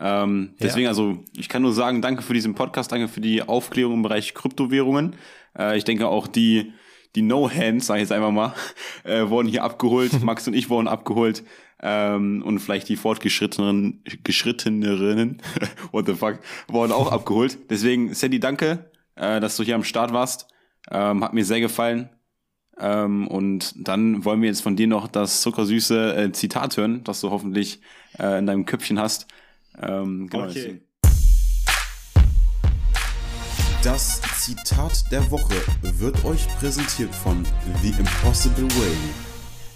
Ähm, 0.01 0.55
deswegen, 0.61 0.85
ja. 0.85 0.89
also, 0.89 1.23
ich 1.37 1.49
kann 1.49 1.63
nur 1.63 1.75
sagen, 1.75 2.01
danke 2.01 2.23
für 2.23 2.33
diesen 2.33 2.55
Podcast, 2.55 2.91
danke 2.91 3.09
für 3.09 3.21
die 3.21 3.43
Aufklärung 3.43 3.95
im 3.95 4.03
Bereich 4.03 4.35
Kryptowährungen. 4.35 5.15
Äh, 5.57 5.77
ich 5.77 5.85
denke 5.85 6.09
auch 6.09 6.27
die, 6.27 6.73
die 7.15 7.23
No-Hands, 7.23 7.85
sag 7.85 7.97
ich 7.97 8.03
jetzt 8.03 8.13
einfach 8.13 8.31
mal, 8.31 8.55
äh, 9.05 9.29
wurden 9.29 9.49
hier 9.49 9.63
abgeholt. 9.63 10.23
Max 10.23 10.49
und 10.49 10.55
ich 10.55 10.71
wurden 10.71 10.89
abgeholt. 10.89 11.45
Ähm, 11.83 12.43
und 12.45 12.59
vielleicht 12.59 12.89
die 12.89 12.97
fortgeschritteneren, 12.97 14.03
geschritteneren, 14.23 15.41
what 15.93 16.07
the 16.07 16.15
fuck, 16.15 16.41
wurden 16.69 16.93
auch 16.93 17.11
abgeholt. 17.11 17.59
Deswegen, 17.71 18.13
Sandy, 18.13 18.39
danke, 18.39 18.91
äh, 19.17 19.41
dass 19.41 19.57
du 19.57 19.63
hier 19.63 19.75
am 19.77 19.85
Start 19.85 20.13
warst. 20.13 20.49
Ähm, 20.91 21.23
hat 21.25 21.35
mir 21.35 21.45
sehr 21.45 21.61
gefallen. 21.61 22.11
Ähm, 22.79 23.29
und 23.29 23.75
dann 23.77 24.25
wollen 24.25 24.41
wir 24.41 24.49
jetzt 24.49 24.63
von 24.63 24.77
dir 24.77 24.87
noch 24.87 25.09
das 25.09 25.43
zuckersüße 25.43 26.17
äh, 26.17 26.33
Zitat 26.33 26.77
hören, 26.77 27.05
das 27.05 27.21
du 27.21 27.31
hoffentlich 27.31 27.81
äh, 28.19 28.39
in 28.39 28.47
deinem 28.47 28.65
Köpfchen 28.65 28.99
hast. 28.99 29.27
Ähm, 29.79 30.29
genau 30.29 30.45
okay. 30.45 30.55
Deswegen. 30.55 30.81
Das 33.83 34.21
Zitat 34.39 35.11
der 35.11 35.31
Woche 35.31 35.55
wird 35.81 36.23
euch 36.25 36.47
präsentiert 36.59 37.15
von 37.15 37.47
The 37.83 37.89
Impossible 37.99 38.65
Way. 38.65 39.30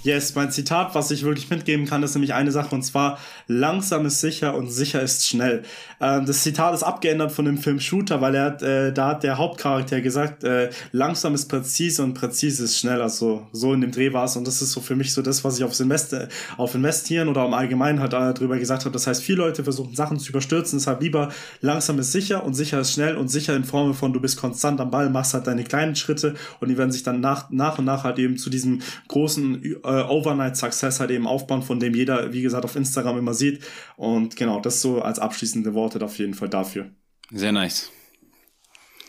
Yes, 0.04 0.34
mein 0.34 0.50
Zitat, 0.50 0.94
was 0.94 1.10
ich 1.10 1.22
wirklich 1.22 1.48
mitgeben 1.48 1.86
kann, 1.86 2.02
ist 2.02 2.14
nämlich 2.14 2.34
eine 2.34 2.52
Sache 2.52 2.74
und 2.74 2.82
zwar 2.82 3.18
langsam 3.46 4.04
ist 4.04 4.20
sicher 4.20 4.54
und 4.54 4.70
sicher 4.70 5.00
ist 5.00 5.26
schnell. 5.26 5.62
Ähm, 5.98 6.26
das 6.26 6.42
Zitat 6.42 6.74
ist 6.74 6.82
abgeändert 6.82 7.32
von 7.32 7.46
dem 7.46 7.56
Film 7.56 7.80
Shooter, 7.80 8.20
weil 8.20 8.34
er 8.34 8.44
hat, 8.44 8.62
äh, 8.62 8.92
da 8.92 9.08
hat 9.08 9.22
der 9.22 9.38
Hauptcharakter 9.38 10.02
gesagt, 10.02 10.44
äh, 10.44 10.68
langsam 10.92 11.34
ist 11.34 11.46
präzise 11.46 12.02
und 12.02 12.12
präzise 12.12 12.64
ist 12.64 12.78
schnell. 12.78 13.00
Also 13.00 13.46
so 13.52 13.72
in 13.72 13.80
dem 13.80 13.92
Dreh 13.92 14.12
war 14.12 14.26
es 14.26 14.36
und 14.36 14.46
das 14.46 14.60
ist 14.60 14.72
so 14.72 14.82
für 14.82 14.94
mich 14.94 15.14
so 15.14 15.22
das, 15.22 15.42
was 15.42 15.56
ich 15.56 15.64
aufs 15.64 15.80
Invest 15.80 16.14
auf 16.58 16.74
Investieren 16.74 17.28
oder 17.28 17.46
im 17.46 17.54
Allgemeinen 17.54 18.00
halt 18.00 18.12
darüber 18.12 18.58
gesagt 18.58 18.84
habe. 18.84 18.92
Das 18.92 19.06
heißt, 19.06 19.22
viele 19.22 19.38
Leute 19.38 19.64
versuchen 19.64 19.94
Sachen 19.94 20.18
zu 20.18 20.28
überstürzen, 20.28 20.80
deshalb 20.80 21.00
lieber 21.00 21.30
langsam 21.62 21.98
ist 21.98 22.12
sicher 22.12 22.44
und 22.44 22.52
sicher 22.52 22.78
ist 22.78 22.92
schnell 22.92 23.16
und 23.16 23.28
sicher 23.28 23.56
in 23.56 23.64
Form 23.64 23.94
von 23.94 24.12
du 24.12 24.20
bist 24.20 24.36
konstant 24.36 24.82
am 24.82 24.90
Ball, 24.90 25.08
machst 25.08 25.32
halt 25.32 25.46
deine 25.46 25.64
kleinen 25.64 25.96
Schritte 25.96 26.34
und 26.60 26.68
die 26.68 26.76
werden 26.76 26.92
sich 26.92 27.04
dann 27.04 27.20
nach, 27.20 27.48
nach 27.48 27.78
und 27.78 27.86
nach 27.86 28.04
halt 28.04 28.18
eben 28.18 28.36
zu 28.36 28.50
diesem 28.50 28.82
großen 29.08 29.62
äh, 29.82 29.93
äh, 30.00 30.04
Overnight 30.04 30.56
Success 30.56 31.00
halt 31.00 31.10
eben 31.10 31.26
aufbauen, 31.26 31.62
von 31.62 31.80
dem 31.80 31.94
jeder, 31.94 32.32
wie 32.32 32.42
gesagt, 32.42 32.64
auf 32.64 32.76
Instagram 32.76 33.18
immer 33.18 33.34
sieht. 33.34 33.62
Und 33.96 34.36
genau, 34.36 34.60
das 34.60 34.80
so 34.80 35.02
als 35.02 35.18
abschließende 35.18 35.74
Worte 35.74 36.04
auf 36.04 36.18
jeden 36.18 36.34
Fall 36.34 36.48
dafür. 36.48 36.90
Sehr 37.30 37.52
nice. 37.52 37.90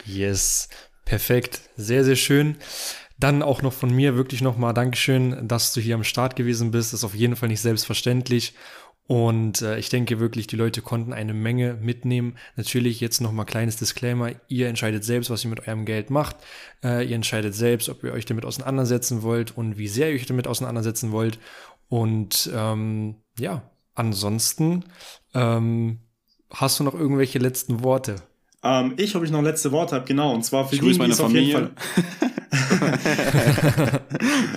Yes, 0.06 0.70
perfekt. 1.04 1.62
Sehr, 1.76 2.04
sehr 2.04 2.16
schön. 2.16 2.58
Dann 3.18 3.42
auch 3.42 3.62
noch 3.62 3.74
von 3.74 3.94
mir 3.94 4.16
wirklich 4.16 4.42
nochmal 4.42 4.74
Dankeschön, 4.74 5.48
dass 5.48 5.74
du 5.74 5.80
hier 5.80 5.96
am 5.96 6.04
Start 6.04 6.36
gewesen 6.36 6.72
bist. 6.72 6.92
Das 6.92 7.00
ist 7.00 7.06
auf 7.06 7.16
jeden 7.16 7.36
Fall 7.36 7.48
nicht 7.48 7.62
selbstverständlich. 7.62 8.54
Und 9.08 9.62
äh, 9.62 9.78
ich 9.78 9.90
denke 9.90 10.20
wirklich, 10.20 10.48
die 10.48 10.56
Leute 10.56 10.82
konnten 10.82 11.14
eine 11.14 11.34
Menge 11.34 11.76
mitnehmen. 11.76 12.38
Natürlich 12.56 13.00
jetzt 13.00 13.22
nochmal 13.22 13.46
kleines 13.46 13.78
Disclaimer. 13.78 14.32
Ihr 14.48 14.68
entscheidet 14.68 15.04
selbst, 15.04 15.30
was 15.30 15.44
ihr 15.44 15.52
mit 15.52 15.68
eurem 15.68 15.86
Geld 15.86 16.10
macht. 16.10 16.38
Äh, 16.84 17.08
ihr 17.08 17.16
entscheidet 17.16 17.54
selbst, 17.54 17.88
ob 17.90 18.04
ihr 18.04 18.14
euch 18.14 18.26
damit 18.26 18.46
auseinandersetzen 18.46 19.22
wollt 19.22 19.56
und 19.56 19.78
wie 19.78 19.88
sehr 19.88 20.10
ihr 20.10 20.16
euch 20.16 20.26
damit 20.26 20.48
auseinandersetzen 20.48 21.12
wollt. 21.12 21.38
Und 21.88 22.50
ähm, 22.54 23.16
ja, 23.38 23.70
ansonsten 23.94 24.86
ähm, 25.36 26.00
hast 26.50 26.80
du 26.80 26.84
noch 26.84 26.96
irgendwelche 26.96 27.38
letzten 27.38 27.84
Worte? 27.84 28.16
Ähm, 28.66 28.94
ich, 28.98 29.16
ob 29.16 29.24
ich 29.24 29.30
noch 29.30 29.44
letzte 29.44 29.72
Worte 29.72 29.96
habe, 29.96 30.06
genau. 30.06 30.34
Und 30.34 30.44
zwar 30.44 30.68
für 30.68 30.76
ich 30.76 30.82
die, 30.82 30.98
meine 30.98 31.14
Familie. 31.14 31.56
auf 31.56 31.62
Fall. 31.62 32.06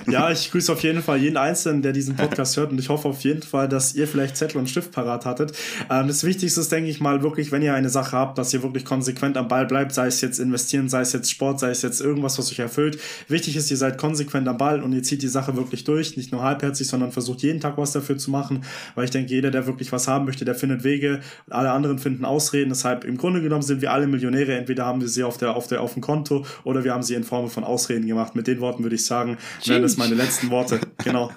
ja, 0.07 0.31
ich 0.31 0.51
grüße 0.51 0.73
auf 0.73 0.83
jeden 0.83 1.03
Fall 1.03 1.19
jeden 1.19 1.37
Einzelnen, 1.37 1.83
der 1.83 1.93
diesen 1.93 2.17
Podcast 2.17 2.57
hört 2.57 2.71
und 2.71 2.79
ich 2.79 2.89
hoffe 2.89 3.09
auf 3.09 3.21
jeden 3.23 3.43
Fall, 3.43 3.69
dass 3.69 3.95
ihr 3.95 4.09
vielleicht 4.09 4.37
Zettel 4.37 4.59
und 4.59 4.69
Stift 4.69 4.93
parat 4.93 5.25
hattet. 5.27 5.53
Ähm, 5.91 6.09
das 6.09 6.25
Wichtigste 6.25 6.61
ist, 6.61 6.73
denke 6.73 6.91
ich 6.91 7.01
mal, 7.01 7.23
wirklich, 7.23 7.53
wenn 7.53 7.63
ihr 7.63 7.75
eine 7.75 7.91
Sache 7.91 8.17
habt, 8.17 8.39
dass 8.39 8.53
ihr 8.55 8.63
wirklich 8.63 8.85
konsequent 8.85 9.37
am 9.37 9.49
Ball 9.49 9.67
bleibt, 9.67 9.93
sei 9.93 10.07
es 10.07 10.21
jetzt 10.21 10.39
investieren, 10.39 10.89
sei 10.89 11.01
es 11.01 11.13
jetzt 11.13 11.31
Sport, 11.31 11.61
sei 11.61 11.71
es 11.71 11.83
jetzt 11.83 12.01
irgendwas, 12.01 12.39
was 12.39 12.51
euch 12.51 12.59
erfüllt. 12.59 12.99
Wichtig 13.29 13.57
ist, 13.57 13.71
ihr 13.71 13.77
seid 13.77 13.99
konsequent 13.99 14.49
am 14.49 14.59
Ball 14.59 14.83
und 14.83 14.93
ihr 14.93 15.03
zieht 15.03 15.23
die 15.23 15.29
Sache 15.29 15.57
wirklich 15.57 15.85
durch, 15.85 16.17
nicht 16.17 16.33
nur 16.33 16.43
halbherzig, 16.43 16.87
sondern 16.87 17.13
versucht 17.13 17.43
jeden 17.43 17.61
Tag 17.61 17.79
was 17.79 17.93
dafür 17.93 18.17
zu 18.17 18.31
machen, 18.31 18.65
weil 18.95 19.05
ich 19.05 19.11
denke, 19.11 19.33
jeder, 19.33 19.51
der 19.51 19.67
wirklich 19.67 19.93
was 19.93 20.09
haben 20.09 20.25
möchte, 20.25 20.45
der 20.45 20.55
findet 20.55 20.85
Wege, 20.85 21.21
alle 21.51 21.71
anderen 21.71 21.99
finden 21.99 22.25
Ausreden. 22.25 22.71
Deshalb 22.71 23.05
im 23.05 23.17
Grunde 23.17 23.43
genommen 23.43 23.63
sind 23.63 23.81
wir 23.83 23.93
alle 23.93 23.98
Millionäre, 24.07 24.57
entweder 24.57 24.87
haben 24.87 25.01
wir 25.01 25.09
sie 25.09 25.25
auf 25.25 25.37
der 25.37 25.57
auf 25.57 25.67
der 25.67 25.81
auf 25.81 25.95
dem 25.95 26.03
Konto 26.03 26.45
oder 26.65 26.85
wir 26.85 26.93
haben 26.93 27.03
sie 27.03 27.15
in 27.15 27.25
Form 27.25 27.49
von 27.49 27.65
Ausreden 27.65 27.89
Ausreden 27.89 28.07
gemacht. 28.07 28.35
Mit 28.35 28.47
den 28.47 28.61
Worten 28.61 28.83
würde 28.83 28.97
ich 28.97 29.07
sagen, 29.07 29.39
wären 29.65 29.83
das 29.83 29.97
meine 29.97 30.15
letzten 30.15 30.51
Worte. 30.51 30.81
Genau. 31.05 31.31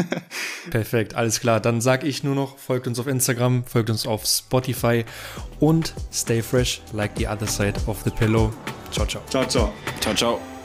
Perfekt, 0.70 1.14
alles 1.14 1.40
klar. 1.40 1.60
Dann 1.60 1.80
sage 1.80 2.06
ich 2.06 2.22
nur 2.22 2.34
noch, 2.34 2.58
folgt 2.58 2.86
uns 2.86 2.98
auf 2.98 3.06
Instagram, 3.06 3.64
folgt 3.64 3.90
uns 3.90 4.06
auf 4.06 4.24
Spotify 4.26 5.04
und 5.58 5.94
stay 6.12 6.42
fresh 6.42 6.80
like 6.92 7.12
the 7.16 7.26
other 7.26 7.46
side 7.46 7.74
of 7.86 8.02
the 8.04 8.10
pillow. 8.10 8.52
Ciao, 8.92 9.06
ciao. 9.06 9.22
Ciao, 9.28 9.46
ciao. 9.46 9.72
Ciao, 10.00 10.14
ciao. 10.14 10.59